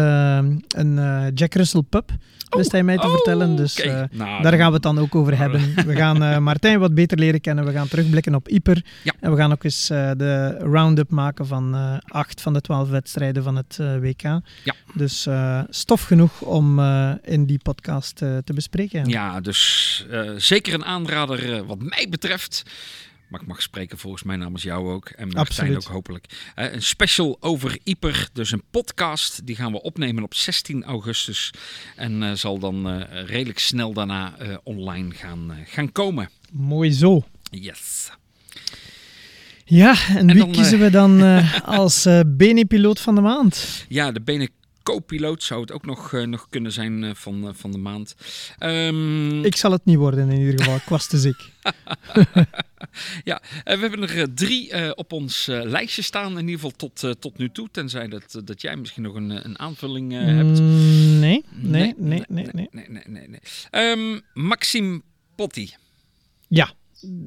een, 0.69 1.31
Jack 1.35 1.55
Russell 1.55 1.83
pub 1.89 2.13
wist 2.55 2.73
hij 2.73 2.83
mij 2.83 2.97
te 2.97 3.07
oh, 3.07 3.13
vertellen. 3.13 3.57
Dus 3.57 3.81
okay. 3.81 4.03
uh, 4.03 4.09
nou, 4.11 4.43
daar 4.43 4.53
gaan 4.53 4.67
we 4.67 4.73
het 4.73 4.83
dan 4.83 4.99
ook 4.99 5.15
over 5.15 5.39
hebben. 5.39 5.75
We 5.87 5.97
gaan 5.97 6.23
uh, 6.23 6.39
Martijn 6.49 6.79
wat 6.79 6.95
beter 6.95 7.19
leren 7.19 7.41
kennen. 7.41 7.65
We 7.65 7.73
gaan 7.73 7.89
terugblikken 7.89 8.35
op 8.35 8.49
Ieper. 8.49 8.85
Ja. 9.03 9.13
En 9.21 9.31
we 9.31 9.37
gaan 9.37 9.53
ook 9.53 9.65
eens 9.65 9.91
uh, 9.91 10.11
de 10.17 10.59
round-up 10.59 11.11
maken 11.11 11.47
van 11.47 12.01
acht 12.09 12.41
van 12.41 12.53
de 12.53 12.61
twaalf 12.61 12.89
wedstrijden 12.89 13.43
van 13.43 13.57
het 13.57 13.77
WK. 14.01 14.23
Ja. 14.23 14.75
Dus 14.95 15.29
stof 15.69 16.03
genoeg 16.03 16.41
om 16.41 16.81
in 17.23 17.47
die 17.47 17.59
podcast 17.63 18.17
te 18.17 18.53
bespreken. 18.55 19.09
Ja, 19.09 19.41
dus 19.41 20.07
zeker 20.37 20.75
een 20.75 20.85
aanrader 20.85 21.67
wat 21.67 21.79
mij 21.83 22.07
betreft. 22.11 22.63
Maar 23.31 23.41
ik 23.41 23.47
mag 23.47 23.63
spreken 23.63 23.99
volgens 23.99 24.23
mij 24.23 24.37
namens 24.37 24.63
jou 24.63 24.93
ook. 24.93 25.09
En 25.09 25.29
Martijn 25.29 25.77
ook 25.77 25.85
hopelijk. 25.85 26.53
Uh, 26.57 26.73
een 26.73 26.83
special 26.83 27.37
over 27.41 27.79
Ieper. 27.85 28.29
Dus 28.33 28.53
een 28.53 28.63
podcast. 28.71 29.47
Die 29.47 29.57
gaan 29.57 29.73
we 29.73 29.83
opnemen 29.83 30.23
op 30.23 30.35
16 30.35 30.85
augustus. 30.85 31.51
En 31.97 32.23
uh, 32.23 32.33
zal 32.33 32.59
dan 32.59 32.97
uh, 32.97 33.25
redelijk 33.27 33.59
snel 33.59 33.93
daarna 33.93 34.35
online 34.63 35.15
gaan, 35.15 35.57
gaan 35.65 35.93
komen. 35.93 36.31
Mooi 36.51 36.93
zo. 36.93 37.25
Yes. 37.51 38.11
Ja, 39.65 39.95
en, 40.09 40.17
en 40.17 40.27
wie 40.27 40.37
dan, 40.37 40.53
kiezen 40.53 40.79
we 40.79 40.91
dan 40.91 41.23
als 41.65 42.09
Bene-piloot 42.27 43.01
van 43.01 43.15
de 43.15 43.21
maand? 43.21 43.85
Ja, 43.89 44.13
de 44.13 44.21
Bene 44.21 44.51
co-piloot 44.83 45.43
zou 45.43 45.61
het 45.61 45.73
ook 45.73 45.87
nog, 45.87 46.13
uh, 46.13 46.27
nog 46.27 46.47
kunnen 46.49 46.73
zijn 46.73 47.03
uh, 47.03 47.11
van, 47.15 47.45
uh, 47.45 47.51
van 47.53 47.73
de 47.73 47.79
maand. 47.79 48.15
Um... 48.59 49.45
Ik 49.45 49.57
zal 49.57 49.73
het 49.73 49.85
niet 49.85 49.97
worden 49.97 50.29
in 50.29 50.39
ieder 50.39 50.59
geval, 50.59 50.77
ik 50.77 50.89
was 50.89 51.07
te 51.07 51.19
ziek. 51.19 51.51
ja, 53.31 53.43
we 53.65 53.79
hebben 53.81 54.09
er 54.09 54.35
drie 54.35 54.97
op 54.97 55.13
ons 55.13 55.47
lijstje 55.47 56.03
staan, 56.03 56.33
in 56.33 56.49
ieder 56.49 56.55
geval 56.55 56.77
tot, 56.77 57.21
tot 57.21 57.39
nu 57.39 57.51
toe. 57.51 57.69
Tenzij 57.71 58.09
dat, 58.09 58.41
dat 58.45 58.61
jij 58.61 58.77
misschien 58.77 59.03
nog 59.03 59.15
een, 59.15 59.31
een 59.45 59.59
aanvulling 59.59 60.13
hebt. 60.13 60.61
Mm, 60.61 61.19
nee, 61.19 61.45
nee, 61.51 61.95
nee, 61.97 62.23
nee. 62.29 62.49
nee, 62.53 62.69
nee, 62.71 62.87
nee, 62.89 63.03
nee, 63.07 63.29
nee. 63.29 63.91
Um, 63.91 64.21
Maxime 64.35 65.03
Potti. 65.35 65.75
Ja, 66.49 66.73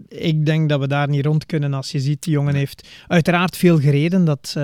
ik 0.08 0.46
denk 0.46 0.70
dat 0.70 0.80
we 0.80 0.88
daar 0.88 1.10
niet 1.10 1.26
rond 1.26 1.46
kunnen. 1.46 1.74
Als 1.74 1.92
je 1.92 2.00
ziet, 2.00 2.24
die 2.24 2.34
jongen 2.34 2.56
heeft 2.56 2.88
uiteraard 3.08 3.58
veel 3.58 3.80
gereden. 3.80 4.26
Dat 4.26 4.56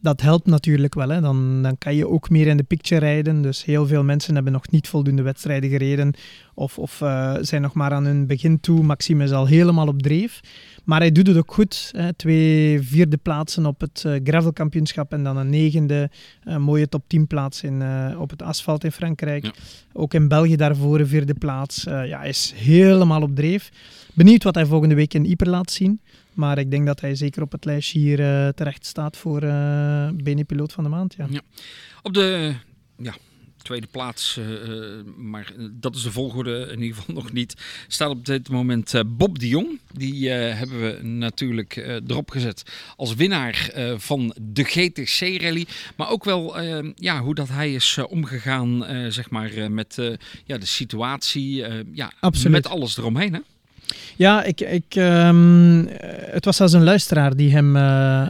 dat 0.00 0.20
helpt 0.20 0.46
natuurlijk 0.46 0.94
wel. 0.94 1.08
Hè. 1.08 1.20
Dan, 1.20 1.62
dan 1.62 1.78
kan 1.78 1.94
je 1.94 2.08
ook 2.08 2.30
meer 2.30 2.46
in 2.46 2.56
de 2.56 2.62
picture 2.62 3.00
rijden. 3.00 3.42
Dus 3.42 3.64
heel 3.64 3.86
veel 3.86 4.04
mensen 4.04 4.34
hebben 4.34 4.52
nog 4.52 4.70
niet 4.70 4.88
voldoende 4.88 5.22
wedstrijden 5.22 5.70
gereden. 5.70 6.14
Of, 6.54 6.78
of 6.78 7.00
uh, 7.00 7.36
zijn 7.40 7.62
nog 7.62 7.74
maar 7.74 7.92
aan 7.92 8.04
hun 8.04 8.26
begin 8.26 8.60
toe. 8.60 8.82
Maxime 8.82 9.24
is 9.24 9.32
al 9.32 9.46
helemaal 9.46 9.86
op 9.86 10.02
dreef. 10.02 10.40
Maar 10.84 11.00
hij 11.00 11.12
doet 11.12 11.26
het 11.26 11.36
ook 11.36 11.52
goed. 11.52 11.90
Hè. 11.96 12.12
Twee 12.12 12.80
vierde 12.80 13.16
plaatsen 13.16 13.66
op 13.66 13.80
het 13.80 14.04
uh, 14.06 14.20
gravelkampioenschap 14.24 15.12
en 15.12 15.24
dan 15.24 15.36
een 15.36 15.50
negende 15.50 16.10
uh, 16.44 16.56
mooie 16.56 16.88
top 16.88 17.04
10 17.06 17.26
plaats 17.26 17.62
in, 17.62 17.82
op 18.18 18.30
het 18.30 18.42
asfalt 18.42 18.84
in 18.84 18.92
Frankrijk. 18.92 19.44
Ja. 19.44 19.52
Ook 19.92 20.14
in 20.14 20.28
België 20.28 20.56
daarvoor 20.56 21.00
een 21.00 21.06
vierde 21.06 21.34
plaats. 21.34 21.82
ja, 21.84 22.18
hij 22.18 22.28
is 22.28 22.52
helemaal 22.56 23.22
op 23.22 23.36
dreef. 23.36 23.70
Benieuwd 24.14 24.42
wat 24.42 24.54
hij 24.54 24.66
volgende 24.66 24.94
week 24.94 25.14
in 25.14 25.24
Ieper 25.24 25.48
laat 25.48 25.70
zien. 25.70 26.00
Maar 26.36 26.58
ik 26.58 26.70
denk 26.70 26.86
dat 26.86 27.00
hij 27.00 27.14
zeker 27.14 27.42
op 27.42 27.52
het 27.52 27.64
lijstje 27.64 27.98
hier 27.98 28.20
uh, 28.20 28.48
terecht 28.48 28.86
staat 28.86 29.16
voor 29.16 29.42
uh, 29.42 30.08
Bene-piloot 30.14 30.72
van 30.72 30.84
de 30.84 30.90
maand. 30.90 31.14
Ja. 31.18 31.26
ja. 31.30 31.40
Op 32.02 32.14
de 32.14 32.54
ja, 32.98 33.14
tweede 33.56 33.86
plaats, 33.86 34.38
uh, 34.38 34.46
maar 35.16 35.52
dat 35.72 35.94
is 35.96 36.02
de 36.02 36.10
volgorde 36.10 36.68
in 36.72 36.82
ieder 36.82 36.96
geval 36.96 37.14
nog 37.22 37.32
niet, 37.32 37.54
staat 37.88 38.10
op 38.10 38.26
dit 38.26 38.48
moment 38.48 39.02
Bob 39.06 39.38
de 39.38 39.48
Jong. 39.48 39.80
Die 39.92 40.28
hebben 40.28 40.80
we 40.80 41.02
natuurlijk 41.02 41.76
erop 42.06 42.30
gezet 42.30 42.62
als 42.96 43.14
winnaar 43.14 43.70
van 43.96 44.34
de 44.42 44.64
GTC-rally. 44.64 45.66
Maar 45.96 46.10
ook 46.10 46.24
wel 46.24 46.60
ja, 46.94 47.20
hoe 47.20 47.34
dat 47.34 47.48
hij 47.48 47.74
is 47.74 47.98
omgegaan 48.08 48.84
zeg 49.12 49.30
maar, 49.30 49.70
met 49.70 50.18
ja, 50.44 50.58
de 50.58 50.66
situatie, 50.66 51.64
ja, 51.92 52.12
Absoluut. 52.20 52.52
met 52.52 52.66
alles 52.66 52.96
eromheen. 52.96 53.34
Hè? 53.34 53.40
Ja, 54.16 54.42
ik, 54.44 54.60
ik, 54.60 54.94
um, 54.96 55.88
het 56.30 56.44
was 56.44 56.56
zelfs 56.56 56.72
een 56.72 56.84
luisteraar 56.84 57.36
die 57.36 57.52
hem, 57.52 57.76
uh, 57.76 57.82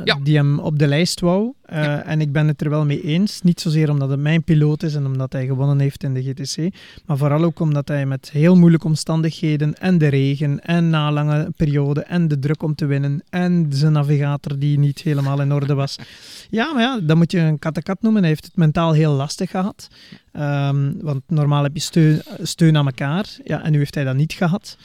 ja. 0.04 0.18
die 0.22 0.36
hem 0.36 0.58
op 0.58 0.78
de 0.78 0.86
lijst 0.86 1.20
wou. 1.20 1.52
Uh, 1.72 1.82
ja. 1.82 2.02
En 2.02 2.20
ik 2.20 2.32
ben 2.32 2.48
het 2.48 2.60
er 2.60 2.70
wel 2.70 2.84
mee 2.84 3.02
eens. 3.02 3.42
Niet 3.42 3.60
zozeer 3.60 3.90
omdat 3.90 4.10
het 4.10 4.20
mijn 4.20 4.42
piloot 4.42 4.82
is 4.82 4.94
en 4.94 5.06
omdat 5.06 5.32
hij 5.32 5.46
gewonnen 5.46 5.78
heeft 5.78 6.02
in 6.02 6.14
de 6.14 6.22
GTC. 6.22 6.74
Maar 7.06 7.16
vooral 7.16 7.44
ook 7.44 7.60
omdat 7.60 7.88
hij 7.88 8.06
met 8.06 8.30
heel 8.30 8.56
moeilijke 8.56 8.86
omstandigheden 8.86 9.74
en 9.74 9.98
de 9.98 10.08
regen 10.08 10.60
en 10.60 10.90
na 10.90 11.12
lange 11.12 11.52
periode 11.56 12.00
en 12.00 12.28
de 12.28 12.38
druk 12.38 12.62
om 12.62 12.74
te 12.74 12.86
winnen 12.86 13.22
en 13.30 13.66
zijn 13.68 13.92
navigator 13.92 14.58
die 14.58 14.78
niet 14.78 15.00
helemaal 15.00 15.40
in 15.40 15.52
orde 15.52 15.74
was. 15.74 15.96
Ja, 16.50 16.72
maar 16.72 16.82
ja, 16.82 17.00
dat 17.02 17.16
moet 17.16 17.32
je 17.32 17.38
een 17.38 17.58
kattekat 17.58 18.02
noemen. 18.02 18.20
Hij 18.20 18.30
heeft 18.30 18.44
het 18.44 18.56
mentaal 18.56 18.92
heel 18.92 19.12
lastig 19.12 19.50
gehad. 19.50 19.88
Um, 20.32 20.96
want 21.00 21.22
normaal 21.26 21.62
heb 21.62 21.74
je 21.74 21.80
steun, 21.80 22.22
steun 22.42 22.76
aan 22.76 22.86
elkaar. 22.86 23.26
Ja, 23.44 23.62
en 23.62 23.72
nu 23.72 23.78
heeft 23.78 23.94
hij 23.94 24.04
dat 24.04 24.14
niet 24.14 24.32
gehad. 24.32 24.76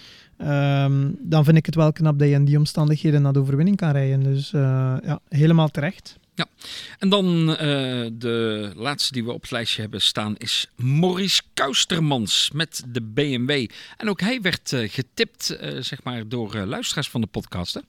Um, 0.43 1.15
dan 1.19 1.43
vind 1.43 1.57
ik 1.57 1.65
het 1.65 1.75
wel 1.75 1.91
knap 1.91 2.19
dat 2.19 2.27
je 2.27 2.33
in 2.33 2.45
die 2.45 2.57
omstandigheden 2.57 3.21
naar 3.21 3.33
de 3.33 3.39
overwinning 3.39 3.77
kan 3.77 3.91
rijden. 3.91 4.23
Dus 4.23 4.51
uh, 4.53 4.61
ja, 5.03 5.19
helemaal 5.29 5.69
terecht. 5.69 6.19
Ja, 6.35 6.45
en 6.99 7.09
dan 7.09 7.49
uh, 7.49 7.57
de 8.13 8.71
laatste 8.75 9.13
die 9.13 9.23
we 9.23 9.31
op 9.31 9.41
het 9.41 9.51
lijstje 9.51 9.81
hebben 9.81 10.01
staan 10.01 10.35
is 10.37 10.67
Maurice 10.75 11.41
Kuistermans 11.53 12.49
met 12.53 12.83
de 12.87 13.01
BMW. 13.01 13.67
En 13.97 14.09
ook 14.09 14.21
hij 14.21 14.41
werd 14.41 14.71
uh, 14.71 14.89
getipt, 14.89 15.57
zeg 15.79 16.03
maar, 16.03 16.27
door 16.27 16.55
luisteraars 16.55 17.09
van 17.09 17.21
de 17.21 17.27
podcast. 17.27 17.73
Hè? 17.73 17.81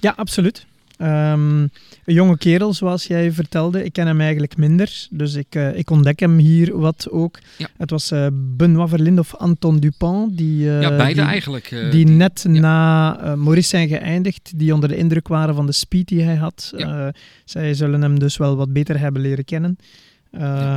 Ja, 0.00 0.12
absoluut. 0.16 0.66
Ehm, 0.96 1.60
een 2.04 2.14
jonge 2.14 2.38
kerel, 2.38 2.72
zoals 2.72 3.06
jij 3.06 3.32
vertelde. 3.32 3.84
Ik 3.84 3.92
ken 3.92 4.06
hem 4.06 4.20
eigenlijk 4.20 4.56
minder, 4.56 5.06
dus 5.10 5.34
ik, 5.34 5.54
eh, 5.54 5.76
ik 5.78 5.90
ontdek 5.90 6.20
hem 6.20 6.38
hier 6.38 6.78
wat 6.78 7.10
ook. 7.10 7.38
Ja. 7.58 7.68
Het 7.76 7.90
was 7.90 8.10
eh, 8.10 8.26
Benoît 8.32 8.88
Verlinde 8.88 9.20
of 9.20 9.34
Anton 9.34 9.78
Dupont, 9.78 10.36
die, 10.38 10.68
eh, 10.70 10.80
ja, 10.82 10.96
beide 10.96 11.20
die, 11.20 11.30
eigenlijk. 11.30 11.70
eh, 11.70 11.90
die 11.90 12.06
net 12.06 12.44
na 12.48 13.12
Maurice 13.36 13.68
zijn 13.68 13.88
geëindigd, 13.88 14.52
die 14.58 14.74
onder 14.74 14.88
de 14.88 14.96
indruk 14.96 15.28
waren 15.28 15.54
van 15.54 15.66
de 15.66 15.72
speed 15.72 16.08
die 16.08 16.22
hij 16.22 16.36
had. 16.36 16.72
Ja. 16.76 17.12
Zij 17.44 17.74
zullen 17.74 18.02
hem 18.02 18.18
dus 18.18 18.36
wel 18.36 18.56
wat 18.56 18.72
beter 18.72 18.98
hebben 18.98 19.22
leren 19.22 19.44
kennen. 19.44 19.78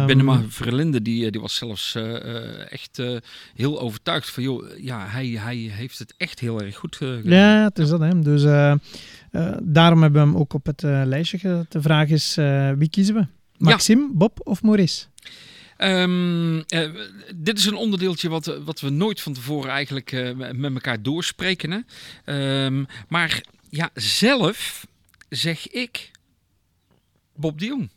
Bennema 0.05 0.41
Verlinde, 0.47 1.01
die, 1.01 1.31
die 1.31 1.41
was 1.41 1.55
zelfs 1.55 1.97
echt 2.69 3.01
heel 3.55 3.79
overtuigd 3.79 4.29
van, 4.29 4.43
joh, 4.43 4.63
ja, 4.81 5.05
hij, 5.07 5.27
hij 5.27 5.55
heeft 5.55 5.99
het 5.99 6.13
echt 6.17 6.39
heel 6.39 6.61
erg 6.61 6.75
goed 6.75 6.95
gedaan. 6.95 7.21
Ja, 7.23 7.63
het 7.63 7.79
is 7.79 7.89
dat. 7.89 7.99
Hè. 7.99 8.19
Dus 8.19 8.43
eh, 9.31 9.51
daarom 9.61 10.01
hebben 10.01 10.21
we 10.21 10.27
hem 10.27 10.37
ook 10.37 10.53
op 10.53 10.65
het 10.65 10.83
eh, 10.83 11.01
lijstje 11.05 11.37
gezet. 11.37 11.71
De 11.71 11.81
vraag 11.81 12.09
is, 12.09 12.37
eh, 12.37 12.71
wie 12.71 12.89
kiezen 12.89 13.15
we? 13.15 13.25
Maxime, 13.57 14.09
Bob 14.13 14.39
of 14.43 14.61
Maurice? 14.61 15.05
Ehm, 15.77 16.59
eh, 16.59 16.89
dit 17.35 17.57
is 17.57 17.65
een 17.65 17.75
onderdeeltje 17.75 18.29
wat, 18.29 18.45
wat 18.65 18.79
we 18.79 18.89
nooit 18.89 19.21
van 19.21 19.33
tevoren 19.33 19.69
eigenlijk 19.71 20.33
met 20.53 20.73
elkaar 20.73 21.01
doorspreken. 21.01 21.71
Hè? 21.71 21.79
Ehm, 22.25 22.83
maar 23.07 23.43
ja, 23.69 23.89
zelf 23.93 24.87
zeg 25.29 25.67
ik 25.67 26.11
Bob 27.35 27.59
de 27.59 27.65
Jong. 27.65 27.89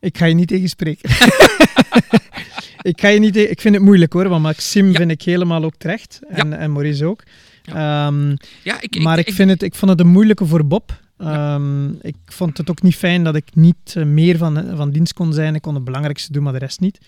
Ik 0.00 0.18
ga 0.18 0.24
je 0.24 0.34
niet 0.34 0.48
tegenspreken. 0.48 1.10
ik, 2.90 3.00
ga 3.00 3.08
je 3.08 3.18
niet 3.18 3.36
ik 3.36 3.60
vind 3.60 3.74
het 3.74 3.84
moeilijk 3.84 4.12
hoor, 4.12 4.28
want 4.28 4.42
Maxime 4.42 4.90
Ja. 4.90 4.98
vind 4.98 5.10
ik 5.10 5.22
helemaal 5.22 5.64
ook 5.64 5.76
terecht. 5.76 6.20
En, 6.28 6.52
en 6.52 6.72
Maurice 6.72 7.04
ook. 7.04 7.22
Ehm, 7.66 8.30
Ja, 8.62 8.80
ik, 8.80 9.02
maar 9.02 9.18
ik, 9.18 9.32
vind 9.32 9.50
het, 9.50 9.62
ik 9.62 9.74
vond 9.74 9.90
het 9.90 10.00
een 10.00 10.06
moeilijke 10.08 10.46
voor 10.46 10.66
Bob. 10.66 11.04
Ehm, 11.18 11.88
Ik 12.00 12.16
vond 12.26 12.58
het 12.58 12.70
ook 12.70 12.82
niet 12.82 12.96
fijn 12.96 13.24
dat 13.24 13.34
ik 13.36 13.54
niet 13.54 13.94
eh, 13.96 14.04
meer 14.04 14.36
van, 14.36 14.76
van 14.76 14.90
dienst 14.90 15.12
kon 15.12 15.32
zijn. 15.32 15.54
Ik 15.54 15.62
kon 15.62 15.74
het 15.74 15.84
belangrijkste 15.84 16.32
doen, 16.32 16.42
maar 16.42 16.52
de 16.52 16.58
rest 16.58 16.80
niet. 16.80 16.98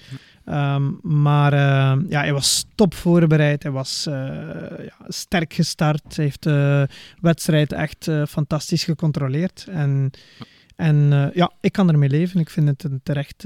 Ehm, 0.45 0.91
maar 1.03 1.55
ja, 2.09 2.21
hij 2.21 2.33
was 2.33 2.65
top 2.75 2.95
voorbereid. 2.95 3.63
Hij 3.63 3.73
was 3.73 4.07
eh, 4.07 4.15
ja, 4.85 4.97
sterk 5.09 5.53
gestart. 5.53 6.17
Hij 6.17 6.25
heeft 6.25 6.43
de 6.43 6.89
wedstrijd 7.21 7.73
echt 7.73 8.09
eh, 8.09 8.23
fantastisch 8.27 8.85
gecontroleerd. 8.85 9.67
En, 9.71 10.11
en 10.77 11.31
ja, 11.35 11.53
ik 11.61 11.73
kan 11.73 11.89
ermee 11.89 12.09
leven. 12.09 12.41
Ik 12.41 12.51
vind 12.51 12.69
het 12.69 12.85
een 12.85 13.01
terecht, 13.03 13.43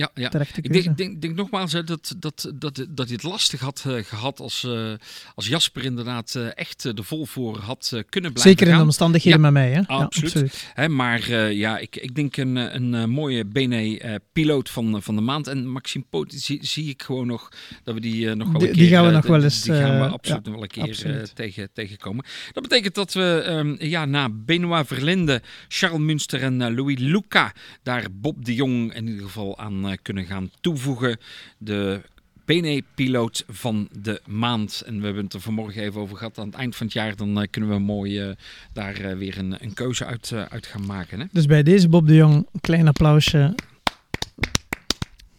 ja, 0.00 0.10
ja. 0.14 0.28
terechte 0.28 0.60
Ik 0.62 0.72
denk, 0.72 0.96
denk, 0.96 1.20
denk 1.20 1.34
nogmaals 1.36 1.72
hè, 1.72 1.84
dat, 1.84 2.14
dat, 2.18 2.52
dat, 2.54 2.86
dat 2.88 3.06
hij 3.06 3.14
het 3.14 3.22
lastig 3.22 3.60
had 3.60 3.84
eh, 3.86 4.04
gehad 4.04 4.40
als, 4.40 4.64
eh, 4.64 4.92
als 5.34 5.46
Jasper 5.46 5.84
inderdaad 5.84 6.34
eh, 6.34 6.46
echt 6.54 6.96
de 6.96 7.02
vol 7.02 7.26
voor 7.26 7.58
had 7.58 7.88
kunnen 8.08 8.32
blijven 8.32 8.52
Zeker 8.52 8.72
in 8.72 8.76
de 8.78 8.82
omstandigheden 8.82 9.40
met 9.40 9.52
mij. 9.52 9.70
Hè? 9.70 9.86
absoluut. 9.86 10.64
Hè, 10.74 10.88
maar 10.88 11.32
ja, 11.52 11.78
ik, 11.78 11.96
ik 11.96 12.14
denk 12.14 12.36
een, 12.36 12.56
een, 12.56 13.10
mooie 13.10 13.44
BNE-piloot 13.44 14.70
van, 14.70 15.02
van 15.02 15.14
de 15.14 15.20
maand. 15.20 15.46
En 15.46 15.68
Maxime 15.68 16.04
Poot 16.10 16.32
zie, 16.32 16.66
zie 16.66 16.88
ik 16.88 17.02
gewoon 17.02 17.26
nog 17.26 17.48
dat 17.84 17.94
we 17.94 18.00
die 18.00 18.34
nog 18.34 18.50
wel 18.50 18.60
Die- 18.60 18.68
een 18.68 18.74
die 18.74 18.88
keer... 18.88 18.96
gaan 18.96 19.06
we 19.06 19.12
nog 19.12 19.26
wel 19.26 19.42
eens, 19.42 19.62
Die 19.62 19.72
gaan 19.72 20.00
we 20.00 20.08
absoluut 20.08 20.44
ja, 20.44 20.50
nog 20.50 20.60
wel 20.60 20.62
een 20.62 20.94
keer 20.94 21.30
tegen, 21.34 21.68
tegenkomen. 21.72 22.24
Dat 22.52 22.62
betekent 22.62 22.94
dat 22.94 23.12
we 23.12 23.42
ehm, 23.46 23.74
ja, 23.78 24.04
na 24.04 24.28
Benoit 24.32 24.86
Verlinde, 24.86 25.42
Charles 25.68 26.00
Münster 26.00 26.42
en 26.42 26.74
Louis 26.74 26.98
Luca... 26.98 27.52
daar 27.82 28.06
Bob 28.12 28.44
de 28.44 28.54
Jong 28.54 28.94
in 28.94 29.06
ieder 29.06 29.22
geval 29.22 29.58
aan 29.58 29.89
eh, 29.90 29.98
kunnen 30.02 30.24
gaan 30.24 30.50
toevoegen. 30.60 31.18
De 31.58 32.00
BNE-piloot 32.44 33.44
van 33.48 33.88
de 33.92 34.20
maand. 34.26 34.82
En 34.86 34.98
we 34.98 35.04
hebben 35.04 35.24
het 35.24 35.32
er 35.32 35.40
vanmorgen 35.40 35.82
even 35.82 36.00
over 36.00 36.16
gehad. 36.16 36.38
Aan 36.38 36.46
het 36.46 36.54
eind 36.54 36.76
van 36.76 36.86
het 36.86 36.94
jaar 36.94 37.16
dan 37.16 37.40
eh, 37.40 37.46
kunnen 37.50 37.70
we 37.70 37.78
mooi 37.78 38.20
eh, 38.20 38.30
daar 38.72 39.18
weer 39.18 39.38
een, 39.38 39.56
een 39.60 39.74
keuze 39.74 40.04
uit, 40.04 40.32
uit 40.48 40.66
gaan 40.66 40.86
maken. 40.86 41.20
Hè? 41.20 41.26
Dus 41.32 41.46
bij 41.46 41.62
deze 41.62 41.88
Bob 41.88 42.06
de 42.06 42.14
Jong, 42.14 42.34
een 42.52 42.60
klein 42.60 42.88
applausje. 42.88 43.54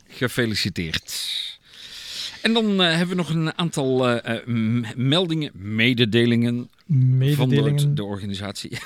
Gefeliciteerd. 0.07 1.39
En 2.41 2.53
dan 2.53 2.79
hebben 2.79 3.07
we 3.07 3.15
nog 3.15 3.29
een 3.29 3.57
aantal 3.57 4.21
meldingen, 4.95 5.51
mededelingen, 5.53 6.69
Mededelingen. 6.93 7.79
van 7.79 7.95
de, 7.95 8.03
organisatie. 8.03 8.69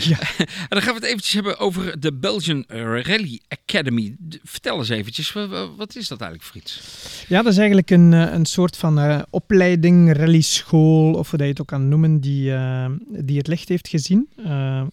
Ja. 0.00 0.18
en 0.38 0.66
dan 0.68 0.82
gaan 0.82 0.94
we 0.94 1.00
het 1.00 1.08
eventjes 1.08 1.32
hebben 1.32 1.58
over 1.58 2.00
de 2.00 2.12
Belgian 2.12 2.64
Rally 2.68 3.40
Academy. 3.48 4.16
Vertel 4.44 4.78
eens 4.78 4.88
eventjes, 4.88 5.32
wa- 5.32 5.46
wa- 5.48 5.74
wat 5.74 5.96
is 5.96 6.08
dat 6.08 6.20
eigenlijk 6.20 6.50
voor 6.52 6.60
iets? 6.60 6.80
Ja, 7.28 7.42
dat 7.42 7.52
is 7.52 7.58
eigenlijk 7.58 7.90
een, 7.90 8.12
eh, 8.12 8.32
een 8.32 8.46
soort 8.46 8.76
van 8.76 8.98
eh, 8.98 9.22
opleiding, 9.30 10.16
rallyschool, 10.16 11.12
of 11.14 11.28
hoe 11.30 11.38
dat 11.38 11.46
je 11.46 11.52
het 11.52 11.60
ook 11.60 11.66
kan 11.66 11.88
noemen, 11.88 12.20
die, 12.20 12.52
eh, 12.54 12.90
die 13.08 13.38
het 13.38 13.46
licht 13.46 13.68
heeft 13.68 13.88
gezien. 13.88 14.28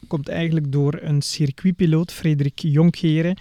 Komt 0.07 0.27
eigenlijk 0.29 0.71
door 0.71 0.99
een 1.01 1.21
circuitpiloot, 1.21 2.11
Frederik 2.13 2.59
Jonkeren, 2.59 3.37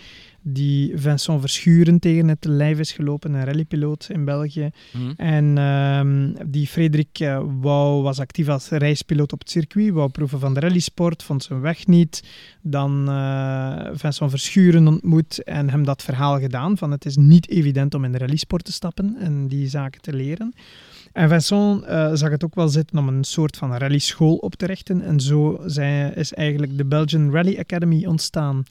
die 0.49 0.93
Vincent 0.95 1.41
Verschuren 1.41 1.99
tegen 1.99 2.29
het 2.29 2.45
lijf 2.45 2.79
is 2.79 2.93
gelopen, 2.93 3.35
een 3.35 3.45
rallypiloot 3.45 4.09
in 4.13 4.25
België. 4.25 4.71
Hm? 4.93 5.13
En 5.17 5.59
ehm, 5.59 6.51
die 6.51 6.67
Frederik 6.67 7.19
eh, 7.19 7.43
wou, 7.61 8.03
was 8.03 8.19
actief 8.19 8.49
als 8.49 8.69
reispiloot 8.69 9.33
op 9.33 9.39
het 9.39 9.51
circuit, 9.51 9.93
wou 9.93 10.11
proeven 10.11 10.39
van 10.41 10.55
de 10.55 10.61
rallysport, 10.61 11.23
vond 11.23 11.43
zijn 11.43 11.61
weg 11.61 11.87
niet. 11.87 12.23
Dan 12.63 13.09
eh 13.09 13.55
Vincent 13.93 14.31
Verschuren 14.31 14.89
ontmoet 14.89 15.43
en 15.43 15.71
hem 15.71 15.85
dat 15.85 16.03
verhaal 16.03 16.39
gedaan 16.39 16.77
van 16.77 16.91
het 16.91 17.05
is 17.05 17.17
niet 17.17 17.49
evident 17.49 17.95
om 17.95 18.05
in 18.05 18.13
de 18.13 18.19
rallysport 18.19 18.65
te 18.65 18.73
stappen 18.73 19.17
en 19.19 19.49
die 19.49 19.69
zaken 19.69 20.01
te 20.01 20.13
leren. 20.13 20.55
En 21.13 21.29
Vincent 21.29 21.85
eh, 21.85 22.11
zag 22.13 22.31
het 22.31 22.45
ook 22.45 22.55
wel 22.55 22.69
zitten 22.69 22.99
om 22.99 23.09
een 23.09 23.25
soort 23.25 23.57
van 23.57 23.77
rallyschool 23.77 24.37
op 24.37 24.55
te 24.55 24.67
richten 24.67 25.03
en 25.03 25.21
zo 25.21 25.61
zijn, 25.67 26.15
is 26.15 26.33
eigenlijk 26.33 26.77
de 26.77 26.85
Belgian 26.85 27.31
Rally 27.31 27.59
Academy 27.59 28.07
ontstaan. 28.07 28.65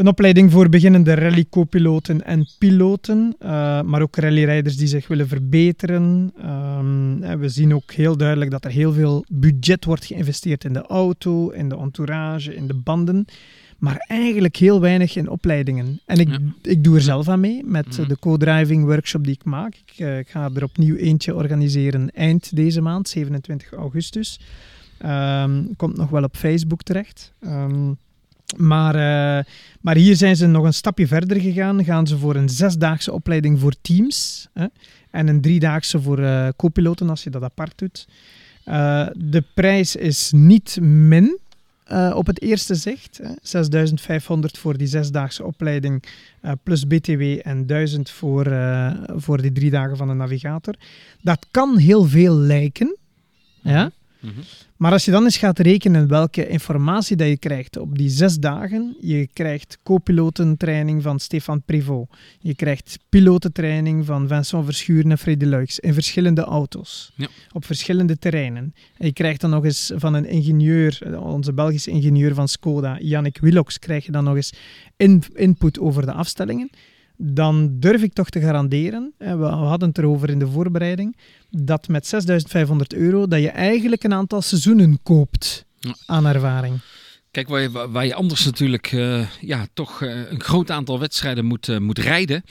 Een 0.00 0.08
opleiding 0.08 0.50
voor 0.50 0.68
beginnende 0.68 1.14
rally-co-piloten 1.14 2.24
en 2.24 2.46
piloten, 2.58 3.34
eh, 3.38 3.82
maar 3.82 4.02
ook 4.02 4.16
rallyrijders 4.16 4.76
die 4.76 4.86
zich 4.86 5.08
willen 5.08 5.28
verbeteren. 5.28 6.32
Ehm, 6.38 7.22
en 7.22 7.38
we 7.38 7.48
zien 7.48 7.74
ook 7.74 7.92
heel 7.92 8.16
duidelijk 8.16 8.50
dat 8.50 8.64
er 8.64 8.70
heel 8.70 8.92
veel 8.92 9.24
budget 9.28 9.84
wordt 9.84 10.04
geïnvesteerd 10.04 10.64
in 10.64 10.72
de 10.72 10.82
auto, 10.86 11.48
in 11.50 11.68
de 11.68 11.76
entourage, 11.76 12.54
in 12.54 12.66
de 12.66 12.74
banden, 12.74 13.24
maar 13.78 13.96
eigenlijk 14.08 14.56
heel 14.56 14.80
weinig 14.80 15.16
in 15.16 15.28
opleidingen. 15.28 16.00
En 16.06 16.18
ik, 16.18 16.28
Ja. 16.28 16.38
ik 16.62 16.84
doe 16.84 16.94
er 16.94 17.02
zelf 17.02 17.28
aan 17.28 17.40
mee 17.40 17.64
met 17.64 17.98
Mhm. 17.98 18.08
de 18.08 18.18
co-driving 18.18 18.84
workshop 18.84 19.24
die 19.24 19.34
ik 19.34 19.44
maak. 19.44 19.74
Ik, 19.86 19.98
eh, 19.98 20.18
ik 20.18 20.28
ga 20.28 20.50
er 20.54 20.64
opnieuw 20.64 20.96
eentje 20.96 21.34
organiseren 21.34 22.10
eind 22.10 22.56
deze 22.56 22.80
maand, 22.80 23.08
27 23.08 23.72
augustus. 23.72 24.40
Ehm, 24.98 25.64
komt 25.76 25.96
nog 25.96 26.10
wel 26.10 26.22
op 26.22 26.36
Facebook 26.36 26.82
terecht. 26.82 27.32
Ehm, 27.40 27.92
maar, 28.56 28.94
eh, 28.94 29.44
maar 29.80 29.96
hier 29.96 30.16
zijn 30.16 30.36
ze 30.36 30.46
nog 30.46 30.64
een 30.64 30.74
stapje 30.74 31.06
verder 31.06 31.40
gegaan. 31.40 31.84
Gaan 31.84 32.06
ze 32.06 32.18
voor 32.18 32.34
een 32.34 32.48
zesdaagse 32.48 33.12
opleiding 33.12 33.60
voor 33.60 33.74
teams 33.80 34.48
hè, 34.52 34.66
en 35.10 35.28
een 35.28 35.40
driedaagse 35.40 36.00
voor 36.00 36.52
co-piloten 36.56 37.10
als 37.10 37.24
je 37.24 37.30
dat 37.30 37.42
apart 37.42 37.78
doet. 37.78 38.08
Eh, 38.64 39.06
de 39.16 39.44
prijs 39.54 39.96
is 39.96 40.30
niet 40.34 40.78
min 40.80 41.38
op 42.14 42.26
het 42.26 42.42
eerste 42.42 42.74
zicht. 42.74 43.18
Hè. 43.22 43.30
6500 43.42 44.58
voor 44.58 44.76
die 44.76 44.86
zesdaagse 44.86 45.44
opleiding 45.44 46.02
plus 46.62 46.86
BTW 46.86 47.22
en 47.42 47.66
1000 47.66 48.10
voor, 48.10 48.52
voor 49.16 49.42
die 49.42 49.52
drie 49.52 49.70
dagen 49.70 49.96
van 49.96 50.08
de 50.08 50.14
navigator. 50.14 50.74
Dat 51.22 51.46
kan 51.50 51.76
heel 51.76 52.04
veel 52.04 52.34
lijken. 52.36 52.96
Ja? 53.62 53.90
Maar 54.76 54.92
als 54.92 55.04
je 55.04 55.10
dan 55.10 55.24
eens 55.24 55.36
gaat 55.36 55.58
rekenen 55.58 56.08
welke 56.08 56.48
informatie 56.48 57.16
dat 57.16 57.28
je 57.28 57.36
krijgt 57.38 57.76
op 57.76 57.98
die 57.98 58.08
zes 58.08 58.38
dagen, 58.38 58.96
je 59.00 59.26
krijgt 59.32 59.78
co-pilotentraining 59.82 61.02
van 61.02 61.18
Stefan 61.18 61.62
Privot, 61.62 62.08
je 62.40 62.54
krijgt 62.54 62.98
pilotentraining 63.08 64.06
van 64.06 64.28
Vincent 64.28 64.64
Verschuren 64.64 65.10
en 65.10 65.18
Freddy 65.18 65.44
Luiks 65.44 65.78
in 65.78 65.94
verschillende 65.94 66.42
auto's, 66.42 67.12
Ja. 67.16 67.28
op 67.52 67.64
verschillende 67.64 68.18
terreinen. 68.18 68.74
En 68.98 69.06
je 69.06 69.12
krijgt 69.12 69.40
dan 69.40 69.50
nog 69.50 69.64
eens 69.64 69.92
van 69.94 70.14
een 70.14 70.26
ingenieur, 70.26 71.18
onze 71.20 71.52
Belgische 71.52 71.90
ingenieur 71.90 72.34
van 72.34 72.48
Skoda, 72.48 72.98
Jannik 73.00 73.38
Willox, 73.38 73.78
krijg 73.78 74.04
je 74.06 74.12
dan 74.12 74.24
nog 74.24 74.36
eens 74.36 74.52
in- 74.96 75.22
input 75.34 75.78
over 75.78 76.06
de 76.06 76.12
afstellingen. 76.12 76.70
Dan 77.22 77.76
durf 77.80 78.02
ik 78.02 78.12
toch 78.12 78.30
te 78.30 78.40
garanderen, 78.40 79.12
we 79.18 79.44
hadden 79.44 79.88
het 79.88 79.98
erover 79.98 80.30
in 80.30 80.38
de 80.38 80.46
voorbereiding, 80.48 81.16
dat 81.50 81.88
met 81.88 82.06
6500 82.06 82.94
euro 82.94 83.28
dat 83.28 83.40
je 83.40 83.48
eigenlijk 83.50 84.04
een 84.04 84.14
aantal 84.14 84.42
seizoenen 84.42 84.98
koopt 85.02 85.64
aan 86.06 86.26
ervaring. 86.26 86.80
Kijk, 87.30 87.48
waar 87.48 87.60
je, 87.60 87.88
waar 87.90 88.06
je 88.06 88.14
anders 88.14 88.44
natuurlijk 88.44 88.92
eh, 88.92 89.26
ja, 89.40 89.66
toch 89.74 90.02
eh, 90.02 90.30
een 90.30 90.40
groot 90.40 90.70
aantal 90.70 90.98
wedstrijden 90.98 91.44
moet, 91.44 91.68
eh, 91.68 91.78
moet 91.78 91.98
rijden. 91.98 92.44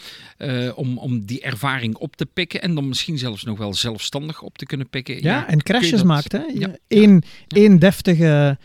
om, 0.75 0.97
om 0.97 1.25
die 1.25 1.41
ervaring 1.41 1.95
op 1.95 2.15
te 2.15 2.25
pikken. 2.25 2.61
En 2.61 2.75
dan 2.75 2.87
misschien 2.87 3.17
zelfs 3.17 3.43
nog 3.43 3.57
wel 3.57 3.73
zelfstandig 3.73 4.41
op 4.41 4.57
te 4.57 4.65
kunnen 4.65 4.89
pikken. 4.89 5.21
Ja, 5.21 5.47
en 5.47 5.63
crashes 5.63 5.89
dat- 5.89 6.03
maakt. 6.03 6.31
Hè? 6.31 6.43
Ja. 6.53 6.75
Eén 6.87 7.23
één 7.47 7.79
deftige 7.79 8.57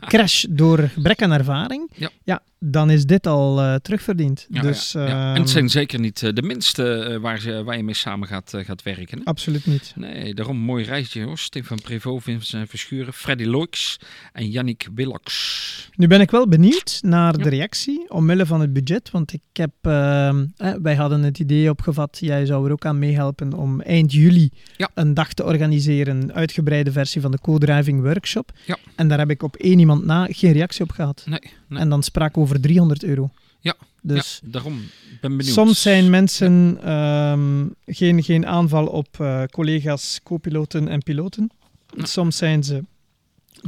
crash 0.00 0.44
door 0.48 0.78
gebrek 0.78 1.22
aan 1.22 1.32
ervaring. 1.32 1.90
Ja. 2.24 2.42
Dan 2.66 2.90
is 2.90 3.04
dit 3.04 3.26
al 3.26 3.60
uh, 3.60 3.74
terugverdiend. 3.74 4.46
Ja, 4.50 4.62
dus, 4.62 4.92
ja, 4.92 5.06
ja. 5.06 5.34
En 5.34 5.40
het 5.40 5.50
zijn 5.50 5.68
zeker 5.68 6.00
niet 6.00 6.22
uh, 6.22 6.32
de 6.32 6.42
minste 6.42 7.08
uh, 7.10 7.16
waar, 7.16 7.40
ze, 7.40 7.62
waar 7.64 7.76
je 7.76 7.82
mee 7.82 7.94
samen 7.94 8.28
gaat, 8.28 8.52
gaat 8.56 8.82
werken. 8.82 9.18
Hè? 9.18 9.24
Absoluut 9.24 9.66
niet. 9.66 9.92
Nee, 9.96 10.34
daarom 10.34 10.56
een 10.56 10.62
mooi 10.62 10.84
reisje 10.84 11.22
hoor. 11.22 11.38
Stefan 11.38 11.80
Prevot, 11.82 12.22
Vincent 12.22 12.68
Verschuren, 12.68 13.12
Freddy 13.12 13.44
Loix 13.44 13.96
en 14.32 14.50
Yannick 14.50 14.88
Willox. 14.94 15.88
Nu 15.94 16.06
ben 16.06 16.20
ik 16.20 16.30
wel 16.30 16.48
benieuwd 16.48 16.98
naar 17.02 17.38
de 17.38 17.48
reactie, 17.48 18.10
omwille 18.10 18.46
van 18.46 18.60
het 18.60 18.72
budget. 18.72 19.10
Want 19.10 19.32
ik 19.32 19.42
heb, 19.52 19.72
ehm, 19.80 20.46
wij 20.82 20.94
hadden 20.94 21.22
het 21.22 21.38
idee 21.38 21.70
opgevat, 21.70 22.18
jij 22.20 22.46
zou 22.46 22.66
er 22.66 22.72
ook 22.72 22.86
aan 22.86 22.98
meehelpen 22.98 23.52
om 23.52 23.80
eind 23.80 24.12
juli 24.12 24.50
een 24.94 25.14
dag 25.14 25.32
te 25.32 25.44
organiseren. 25.44 26.20
Een 26.20 26.32
uitgebreide 26.32 26.92
versie 26.92 27.20
van 27.20 27.30
de 27.30 27.38
co-driving 27.40 28.02
workshop. 28.02 28.52
En 28.96 29.08
daar 29.08 29.18
heb 29.18 29.30
ik 29.30 29.42
op 29.42 29.56
één 29.56 29.78
iemand 29.78 30.04
na 30.04 30.26
geen 30.30 30.52
reactie 30.52 30.82
op 30.82 30.90
gehad. 30.90 31.22
Nee, 31.26 31.40
nee. 31.68 31.80
En 31.80 31.88
dan 31.88 32.02
sprak 32.02 32.36
over 32.36 32.60
300 32.60 33.04
euro. 33.04 33.30
Ja, 33.60 33.74
dus 34.02 34.40
ja, 34.42 34.48
daarom 34.50 34.80
ben 35.20 35.36
benieuwd. 35.36 35.54
Soms 35.54 35.82
zijn 35.82 36.10
mensen 36.10 36.52
um, 36.92 37.74
geen, 37.86 38.22
geen 38.22 38.46
aanval 38.46 38.86
op 38.86 39.16
uh, 39.20 39.42
collega's, 39.44 40.20
co-piloten 40.22 40.88
en 40.88 41.02
piloten. 41.02 41.50
Ja. 41.96 42.04
Soms 42.04 42.36
zijn 42.36 42.64
ze, 42.64 42.84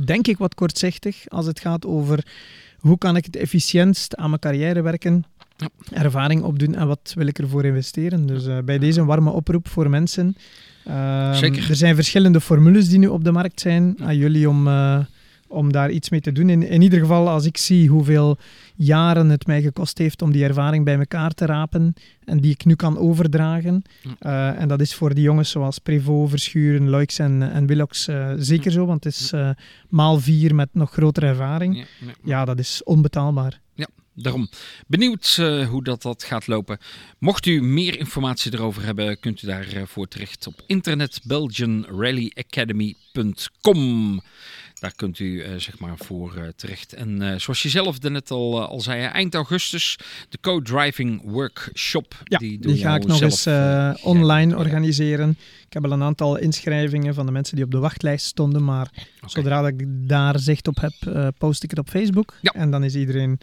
denk 0.05 0.27
ik, 0.27 0.39
wat 0.39 0.55
kortzichtig 0.55 1.28
als 1.28 1.47
het 1.47 1.60
gaat 1.60 1.86
over 1.86 2.27
hoe 2.78 2.98
kan 2.98 3.16
ik 3.16 3.24
het 3.24 3.36
efficiëntst 3.36 4.16
aan 4.16 4.28
mijn 4.28 4.40
carrière 4.40 4.82
werken, 4.82 5.24
ja. 5.56 5.68
ervaring 5.90 6.43
opdoen 6.43 6.74
en 6.74 6.86
wat 6.86 7.12
wil 7.14 7.27
ik 7.27 7.39
ervoor 7.39 7.64
investeren. 7.64 8.27
Dus 8.27 8.47
uh, 8.47 8.59
bij 8.59 8.78
deze 8.78 9.01
een 9.01 9.06
warme 9.06 9.31
oproep 9.31 9.68
voor 9.68 9.90
mensen. 9.90 10.36
Um, 10.89 11.35
Zeker. 11.35 11.70
Er 11.70 11.77
zijn 11.77 11.94
verschillende 11.94 12.40
formules 12.40 12.89
die 12.89 12.98
nu 12.98 13.06
op 13.06 13.24
de 13.24 13.32
markt 13.32 13.60
zijn 13.60 13.97
aan 14.01 14.16
jullie 14.16 14.48
om... 14.48 14.66
Uh, 14.66 14.98
om 15.48 15.73
daar 15.73 15.90
iets 15.90 16.10
mee 16.10 16.20
te 16.20 16.32
doen. 16.32 16.51
In, 16.51 16.62
in 16.62 16.82
ieder 16.82 17.01
geval, 17.01 17.28
als 17.28 17.44
ik 17.44 17.56
zie 17.56 17.89
hoeveel 17.89 18.39
jaren 18.77 19.28
het 19.28 19.47
mij 19.47 19.62
gekost 19.62 19.98
heeft 19.98 20.23
om 20.23 20.32
die 20.32 20.44
ervaring 20.44 20.85
bij 20.85 20.98
elkaar 20.98 21.31
te 21.31 21.47
rapen 21.47 21.94
en 22.24 22.40
die 22.40 22.52
ik 22.52 22.64
nu 22.64 22.74
kan 22.74 22.98
overdragen. 22.98 23.82
Uh, 24.20 24.60
en 24.60 24.68
dat 24.68 24.81
is 24.81 24.94
voor 24.94 25.14
die 25.14 25.24
jongens 25.24 25.51
zoals 25.51 25.78
Prevot, 25.78 26.31
Verschuren, 26.31 26.89
Loix 26.89 27.18
en, 27.18 27.52
en 27.52 27.66
Willox 27.66 28.09
uh, 28.09 28.32
zeker 28.36 28.70
zo, 28.70 28.86
want 28.86 29.05
het 29.05 29.12
is 29.12 29.32
uh, 29.32 29.51
maal 29.89 30.20
vier 30.20 30.55
met 30.55 30.68
nog 30.73 30.93
grotere 30.93 31.27
ervaring. 31.27 31.77
Ja, 31.77 31.85
ja, 32.01 32.12
ja 32.24 32.44
dat 32.44 32.59
is 32.59 32.82
onbetaalbaar. 32.85 33.60
Ja, 33.74 33.86
daarom. 34.14 34.48
Benieuwd 34.86 35.36
uh, 35.40 35.68
hoe 35.68 35.85
dat, 35.85 36.02
dat 36.02 36.24
gaat 36.24 36.47
lopen. 36.47 36.78
Mocht 37.18 37.47
u 37.47 37.62
meer 37.62 37.98
informatie 37.98 38.55
erover 38.55 38.85
hebben, 38.85 39.20
kunt 39.20 39.43
u 39.43 39.47
daarvoor 39.47 40.09
terecht 40.09 40.47
op 40.47 40.62
internet 40.66 41.20
belgianrallyacademy.com. 41.24 44.20
Daar 44.78 44.93
kunt 44.97 45.19
u 45.19 45.24
uh, 45.24 45.55
zeg 45.57 45.78
maar 45.78 45.97
voor 45.97 46.35
uh, 46.36 46.48
terecht. 46.57 46.93
En 46.93 47.23
uh, 47.23 47.39
zoals 47.39 47.62
je 47.62 47.69
zelf 47.69 48.01
net 48.01 48.31
al, 48.31 48.66
al 48.66 48.81
zei, 48.81 49.03
eind 49.03 49.35
augustus 49.35 49.98
de 50.28 50.39
Co-Driving 50.40 51.23
Workshop. 51.24 52.15
Ja, 52.24 52.39
die, 52.39 52.59
die 52.59 52.77
ga 52.77 52.94
ik 52.94 53.07
nog 53.07 53.20
eens 53.20 53.47
online 54.03 54.57
organiseren. 54.57 55.31
Ik 55.66 55.73
heb 55.73 55.85
al 55.85 55.93
een 55.93 56.03
aantal 56.03 56.36
inschrijvingen 56.36 57.15
van 57.15 57.27
de 57.27 57.32
mensen 57.32 57.57
die 57.57 57.65
op 57.65 57.70
de 57.70 57.78
wachtlijst 57.78 58.27
stonden. 58.27 58.65
Maar 58.65 58.90
okay. 58.93 59.28
zodra 59.28 59.66
ik 59.66 59.85
daar 60.09 60.39
zicht 60.39 60.69
op 60.69 60.81
heb, 60.81 60.94
post 61.39 61.62
ik 61.62 61.70
het 61.70 61.78
op 61.78 61.89
Facebook. 61.89 62.35
Ja. 62.40 62.53
En 62.53 62.70
dan 62.70 62.85
is 62.85 62.94
iedereen 62.94 63.39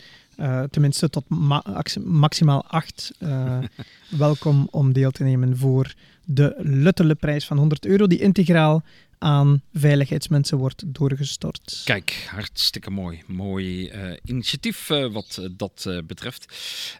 tenminste 0.69 1.10
tot 1.10 1.30
ma 1.30 1.64
maximaal 2.03 2.65
acht 2.68 3.11
welkom 4.10 4.68
om 4.72 4.93
deel 4.93 5.11
te 5.11 5.23
nemen 5.23 5.57
voor 5.57 5.93
de 6.26 6.55
luttele 6.57 7.15
prijs 7.15 7.45
van 7.45 7.57
100 7.57 7.85
euro. 7.85 8.07
Die 8.07 8.19
integraal 8.19 8.84
aan 9.24 9.62
veiligheidsmensen 9.74 10.58
wordt 10.58 10.84
doorgestort. 10.86 11.82
Kijk, 11.86 12.28
hartstikke 12.30 12.91
mooi. 12.91 13.22
Mooi 13.26 13.91
uh, 13.91 14.14
initiatief 14.26 14.90
uh, 14.90 15.12
wat 15.12 15.38
uh, 15.40 15.48
dat 15.58 15.90
betreft. 16.08 16.45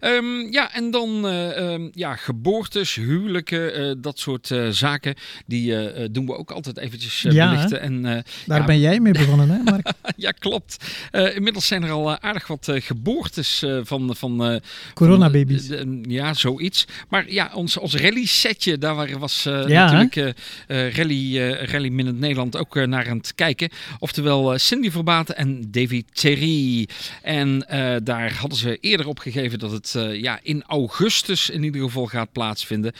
Um, 0.02 0.52
ja, 0.52 0.74
en 0.74 0.92
dan 0.92 1.26
um, 1.26 1.90
ja, 1.94 2.16
geboortes, 2.16 2.96
huwelijken, 2.96 4.02
dat 4.02 4.20
soort 4.20 4.52
zaken. 4.70 5.16
Die 5.46 6.12
doen 6.12 6.26
we 6.26 6.38
ook 6.38 6.52
altijd 6.52 6.78
eventjes 6.78 7.22
ja, 7.22 7.52
belichten. 7.52 7.82
En, 7.82 8.02
Daar 8.46 8.60
ja, 8.60 8.66
ben 8.66 8.80
jij 8.80 9.00
mee 9.00 9.14
begonnen, 9.14 9.50
hè 9.50 9.64
Mark? 9.64 9.92
ja, 10.16 10.32
klopt. 10.32 10.86
inmiddels 11.34 11.68
zijn 11.68 11.84
er 11.84 11.92
al 11.92 12.20
aardig 12.20 12.48
wat 12.48 12.72
geboortes 12.74 13.64
van... 13.84 14.16
van 14.16 14.62
Coronababies. 14.94 15.70
ja, 16.02 16.34
zoiets. 16.34 16.88
Maar 17.10 17.32
ja, 17.32 17.52
ons, 17.54 17.78
ons 17.78 17.96
rally 17.96 18.26
setje, 18.26 18.78
daar 18.78 19.20
was 19.20 19.44
natuurlijk 19.44 20.34
rally, 20.68 21.38
rally 21.48 21.90
Nederland 22.20 22.58
ook 22.58 22.76
uh, 22.76 22.86
naar 22.86 23.10
aan 23.10 23.18
het 23.18 23.36
kijken. 23.36 23.70
Oftewel 24.00 24.54
uh, 24.54 24.60
Cindy 24.60 24.92
Verbaten 24.92 25.38
en 25.38 25.72
Davy 25.72 26.04
Thierry. 26.14 26.88
En 27.22 27.66
uh, 27.72 27.96
daar 28.04 28.34
hadden 28.34 28.58
ze 28.58 28.78
eerder 28.80 29.08
op 29.08 29.20
gegeven 29.20 29.60
dat 29.60 29.72
het 29.72 29.96
ja, 30.14 30.40
in 30.44 30.64
augustus 30.64 31.50
in 31.50 31.64
ieder 31.64 31.82
geval 31.82 32.06
gaat 32.06 32.32
plaatsvinden. 32.32 32.94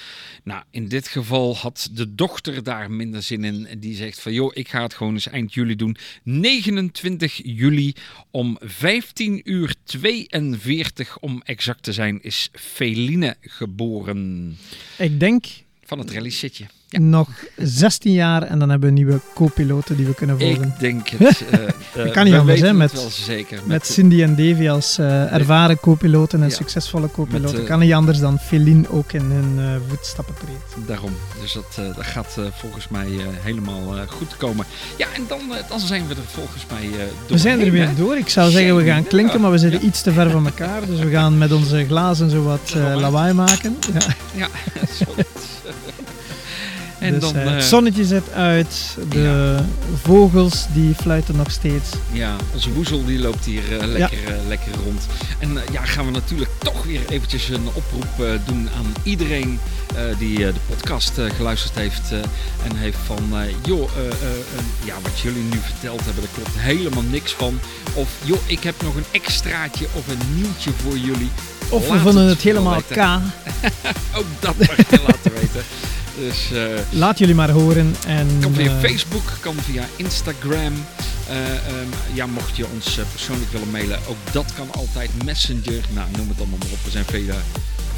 Nou, 0.44 0.64
in 0.72 0.88
dit 0.88 1.08
geval 1.08 1.58
had 1.58 1.90
de 1.92 2.16
dochter 2.16 2.64
daar 2.64 2.92
minder 2.92 3.22
zin 3.22 3.44
in. 3.44 3.68
Die 3.80 3.96
zegt 3.96 4.22
van 4.22 4.34
joh, 4.34 4.52
ik 4.54 4.68
ga 4.68 4.82
het 4.82 4.94
gewoon 4.94 5.14
eens 5.14 5.28
eind 5.28 5.54
juli 5.54 5.76
doen. 5.76 5.98
29 6.24 7.42
juli 7.44 7.94
om 8.32 8.58
15 8.62 9.42
uur 9.44 9.76
42 9.84 11.20
om 11.20 11.42
exact 11.46 11.84
te 11.84 11.94
zijn 11.94 12.22
is 12.22 12.50
Feline 12.54 13.36
geboren. 13.42 14.58
Ik 14.98 15.20
denk... 15.20 15.46
Van 15.86 16.00
het 16.00 16.12
rally 16.12 16.30
sitje. 16.30 16.66
Ja. 16.94 17.00
Nog 17.00 17.30
16 17.58 18.12
jaar 18.12 18.42
en 18.42 18.60
dan 18.60 18.70
hebben 18.70 18.90
we 18.90 18.96
nieuwe 18.96 19.20
co-piloten 19.34 19.96
die 19.96 20.06
we 20.06 20.14
kunnen 20.14 20.40
volgen. 20.40 20.64
Ik 20.64 20.80
denk 20.80 21.10
het. 21.10 21.44
Uh, 21.98 22.12
kan 22.12 22.26
niet 22.26 22.34
anders, 22.34 22.62
hè? 22.62 22.74
Met, 22.74 22.94
wel 22.94 23.10
zeker. 23.10 23.58
Met, 23.58 23.68
met 23.68 23.88
Cindy 23.88 24.22
en 24.22 24.36
Davy 24.36 24.70
als 24.70 25.00
uh, 25.00 25.34
ervaren 25.34 25.80
co-piloten 25.80 26.42
en 26.42 26.50
ja. 26.50 26.56
succesvolle 26.56 27.12
co-piloten. 27.12 27.66
kan 27.66 27.80
niet 27.80 27.94
anders 27.94 28.20
dan 28.20 28.40
Feline 28.40 28.90
ook 28.90 29.12
in 29.12 29.22
hun 29.22 29.82
voetstappen 29.88 30.36
treden. 30.36 30.88
Daarom. 30.88 31.12
Dus 31.42 31.54
dat, 31.54 31.96
dat 31.96 32.06
gaat 32.06 32.38
volgens 32.54 32.88
mij 32.88 33.08
helemaal 33.42 33.82
goed 34.08 34.38
komen. 34.38 34.66
Ja, 34.98 35.08
en 35.16 35.24
dan, 35.28 35.40
dan 35.70 35.80
zijn 35.80 36.08
we 36.08 36.14
er 36.14 36.22
volgens 36.26 36.66
mij 36.72 36.90
door. 36.90 37.08
We 37.28 37.38
zijn 37.38 37.60
er 37.60 37.72
weer 37.72 37.88
hè? 37.88 37.96
door. 37.96 38.18
Ik 38.18 38.30
zou 38.30 38.52
zeggen, 38.52 38.76
we 38.76 38.84
gaan 38.84 39.04
klinken, 39.04 39.42
maar 39.42 39.52
we 39.52 39.58
zitten 39.58 39.82
ja. 39.82 39.88
iets 39.88 40.02
te 40.02 40.12
ver 40.12 40.30
van 40.30 40.46
elkaar. 40.46 40.86
Dus 40.86 41.00
we 41.00 41.10
gaan 41.10 41.38
met 41.38 41.52
onze 41.52 41.86
glazen 41.86 42.30
zo 42.30 42.44
wat 42.44 42.76
lawaai 42.96 43.34
maken. 43.34 43.78
Ja, 43.94 44.00
ja 44.36 44.48
En 47.04 47.20
dus, 47.20 47.22
dan, 47.22 47.36
uh, 47.36 47.52
het 47.52 47.64
zonnetje 47.64 48.06
zet 48.06 48.32
uit, 48.34 48.98
de 49.10 49.20
ja. 49.20 49.66
vogels 50.02 50.66
die 50.74 50.96
fluiten 50.96 51.36
nog 51.36 51.52
steeds. 51.52 51.90
Ja, 52.12 52.36
onze 52.54 52.74
woezel 52.74 53.06
die 53.06 53.20
loopt 53.20 53.46
hier 53.46 53.64
uh, 53.72 53.86
lekker, 53.86 54.18
ja. 54.26 54.30
uh, 54.30 54.48
lekker 54.48 54.72
rond. 54.86 55.06
En 55.40 55.58
ja, 55.72 55.86
gaan 55.86 56.06
we 56.06 56.12
natuurlijk 56.12 56.52
toch 56.58 56.84
weer 56.84 57.02
eventjes 57.10 57.50
een 57.50 57.68
oproep 57.74 58.42
doen 58.46 58.70
aan 58.78 58.94
iedereen 59.04 59.60
die 60.20 60.38
de 60.38 60.54
podcast 60.70 61.14
geluisterd 61.36 61.76
heeft. 61.76 62.12
en 62.64 62.76
heeft 62.76 62.98
van, 63.06 63.34
joh, 63.66 63.90
ja, 64.84 64.96
wat 65.02 65.20
jullie 65.20 65.44
nu 65.44 65.58
verteld 65.62 66.06
hebben, 66.06 66.24
daar 66.24 66.34
klopt 66.34 66.60
helemaal 66.60 67.04
niks 67.04 67.32
van. 67.32 67.60
Of 67.94 68.10
joh, 68.24 68.40
ik 68.46 68.64
heb 68.64 68.82
nog 68.82 68.96
een 68.96 69.06
extraatje 69.12 69.86
of 69.94 70.08
een 70.08 70.36
nieuwtje 70.36 70.72
voor 70.84 70.98
jullie. 70.98 71.32
Of 71.70 71.90
we 71.90 72.00
vonden 72.00 72.28
het 72.28 72.42
helemaal 72.42 72.82
K. 72.82 72.98
Ook 74.18 74.26
dat 74.40 74.58
mag 74.58 74.76
je 74.76 75.00
laten 75.08 75.34
weten. 75.34 75.64
Dus, 76.18 76.50
uh, 76.52 76.66
Laat 76.90 77.18
jullie 77.18 77.36
maar 77.36 77.50
horen. 77.50 77.96
En, 78.08 78.28
kan 78.40 78.54
via 78.54 78.74
uh, 78.74 78.80
Facebook, 78.80 79.24
kan 79.40 79.56
via 79.56 79.84
Instagram. 79.96 80.74
Uh, 81.30 81.36
um, 81.80 81.90
ja, 82.14 82.26
mocht 82.26 82.58
je 82.58 82.66
ons 82.74 83.00
persoonlijk 83.12 83.52
willen 83.52 83.72
mailen, 83.72 84.00
ook 84.08 84.18
dat 84.32 84.54
kan 84.56 84.72
altijd. 84.72 85.10
Messenger, 85.26 85.82
nou 85.94 86.08
noem 86.18 86.30
het 86.30 86.38
allemaal 86.38 86.58
maar 86.58 86.72
op. 86.72 86.86
Er 86.86 86.92
zijn 86.92 87.06
vele, 87.06 87.34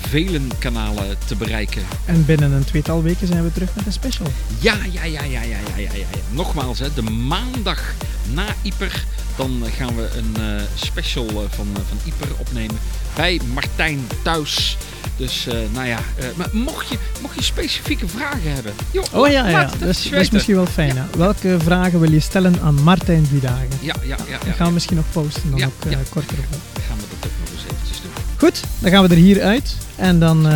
vele 0.07 0.39
kanalen 0.59 1.17
te 1.25 1.35
bereiken. 1.35 1.81
En 2.05 2.25
binnen 2.25 2.51
een 2.51 2.65
tweetal 2.65 3.03
weken 3.03 3.27
zijn 3.27 3.43
we 3.43 3.51
terug 3.51 3.75
met 3.75 3.85
een 3.85 3.91
special. 3.91 4.27
Ja, 4.59 4.75
ja, 4.91 5.03
ja, 5.03 5.23
ja, 5.23 5.41
ja, 5.41 5.57
ja, 5.75 5.81
ja. 5.81 5.89
ja. 5.93 6.05
Nogmaals, 6.31 6.79
hè, 6.79 6.93
de 6.93 7.01
maandag 7.01 7.93
na 8.33 8.45
Iper, 8.61 9.05
dan 9.35 9.63
gaan 9.77 9.95
we 9.95 10.09
een 10.17 10.61
special 10.75 11.27
van, 11.27 11.67
van 11.87 11.97
Iper 12.05 12.27
opnemen. 12.37 12.77
Bij 13.15 13.39
Martijn 13.53 14.07
thuis. 14.23 14.77
Dus 15.17 15.47
uh, 15.47 15.53
nou 15.73 15.87
ja, 15.87 15.99
uh, 16.19 16.25
maar 16.35 16.49
mocht 16.51 16.87
je, 16.87 16.97
mocht 17.21 17.35
je 17.35 17.43
specifieke 17.43 18.07
vragen 18.07 18.53
hebben. 18.53 18.73
Joh, 18.91 19.05
oh 19.11 19.29
ja, 19.29 19.47
ja. 19.47 19.71
Dat, 19.79 19.89
is, 19.89 20.09
dat 20.09 20.21
is 20.21 20.29
misschien 20.29 20.55
wel 20.55 20.65
fijn. 20.65 20.95
Ja. 20.95 21.07
Welke 21.17 21.57
vragen 21.63 21.99
wil 21.99 22.11
je 22.11 22.19
stellen 22.19 22.61
aan 22.61 22.83
Martijn 22.83 23.27
Wiedagen? 23.31 23.67
Ja, 23.79 23.95
ja, 24.03 24.17
ja. 24.29 24.37
Dan 24.43 24.53
gaan 24.53 24.67
we 24.67 24.73
misschien 24.73 24.95
nog 24.95 25.05
posten, 25.11 25.49
dan 25.49 25.59
ja, 25.59 25.65
ook 25.65 25.85
uh, 25.85 25.91
ja. 25.91 25.97
korter 26.09 26.37
op. 26.37 26.45
Dan 26.73 26.83
gaan 26.87 26.97
we 26.97 27.03
dat 27.19 27.29
ook 27.29 27.37
nog 27.39 27.49
eens 27.53 27.63
eventjes 27.71 28.01
doen. 28.01 28.11
Goed, 28.37 28.61
dan 28.79 28.91
gaan 28.91 29.03
we 29.03 29.09
er 29.09 29.21
hier 29.21 29.41
uit. 29.41 29.77
En 29.95 30.19
dan 30.19 30.47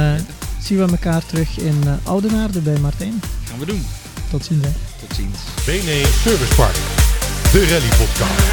zien 0.62 0.78
we 0.78 0.92
elkaar 0.92 1.26
terug 1.26 1.60
in 1.60 1.84
Oudenaarde 2.04 2.60
bij 2.60 2.78
Martijn. 2.80 3.22
Gaan 3.50 3.60
we 3.60 3.66
doen. 3.66 3.86
Tot 4.30 4.46
ziens. 4.46 4.66
Hè. 4.66 4.72
Tot 5.00 5.16
ziens. 5.16 5.38
BNE 5.66 6.04
Service 6.24 6.56
Park, 6.56 6.76
de 7.52 7.68
rally 7.68 7.90
podcast. 7.98 8.48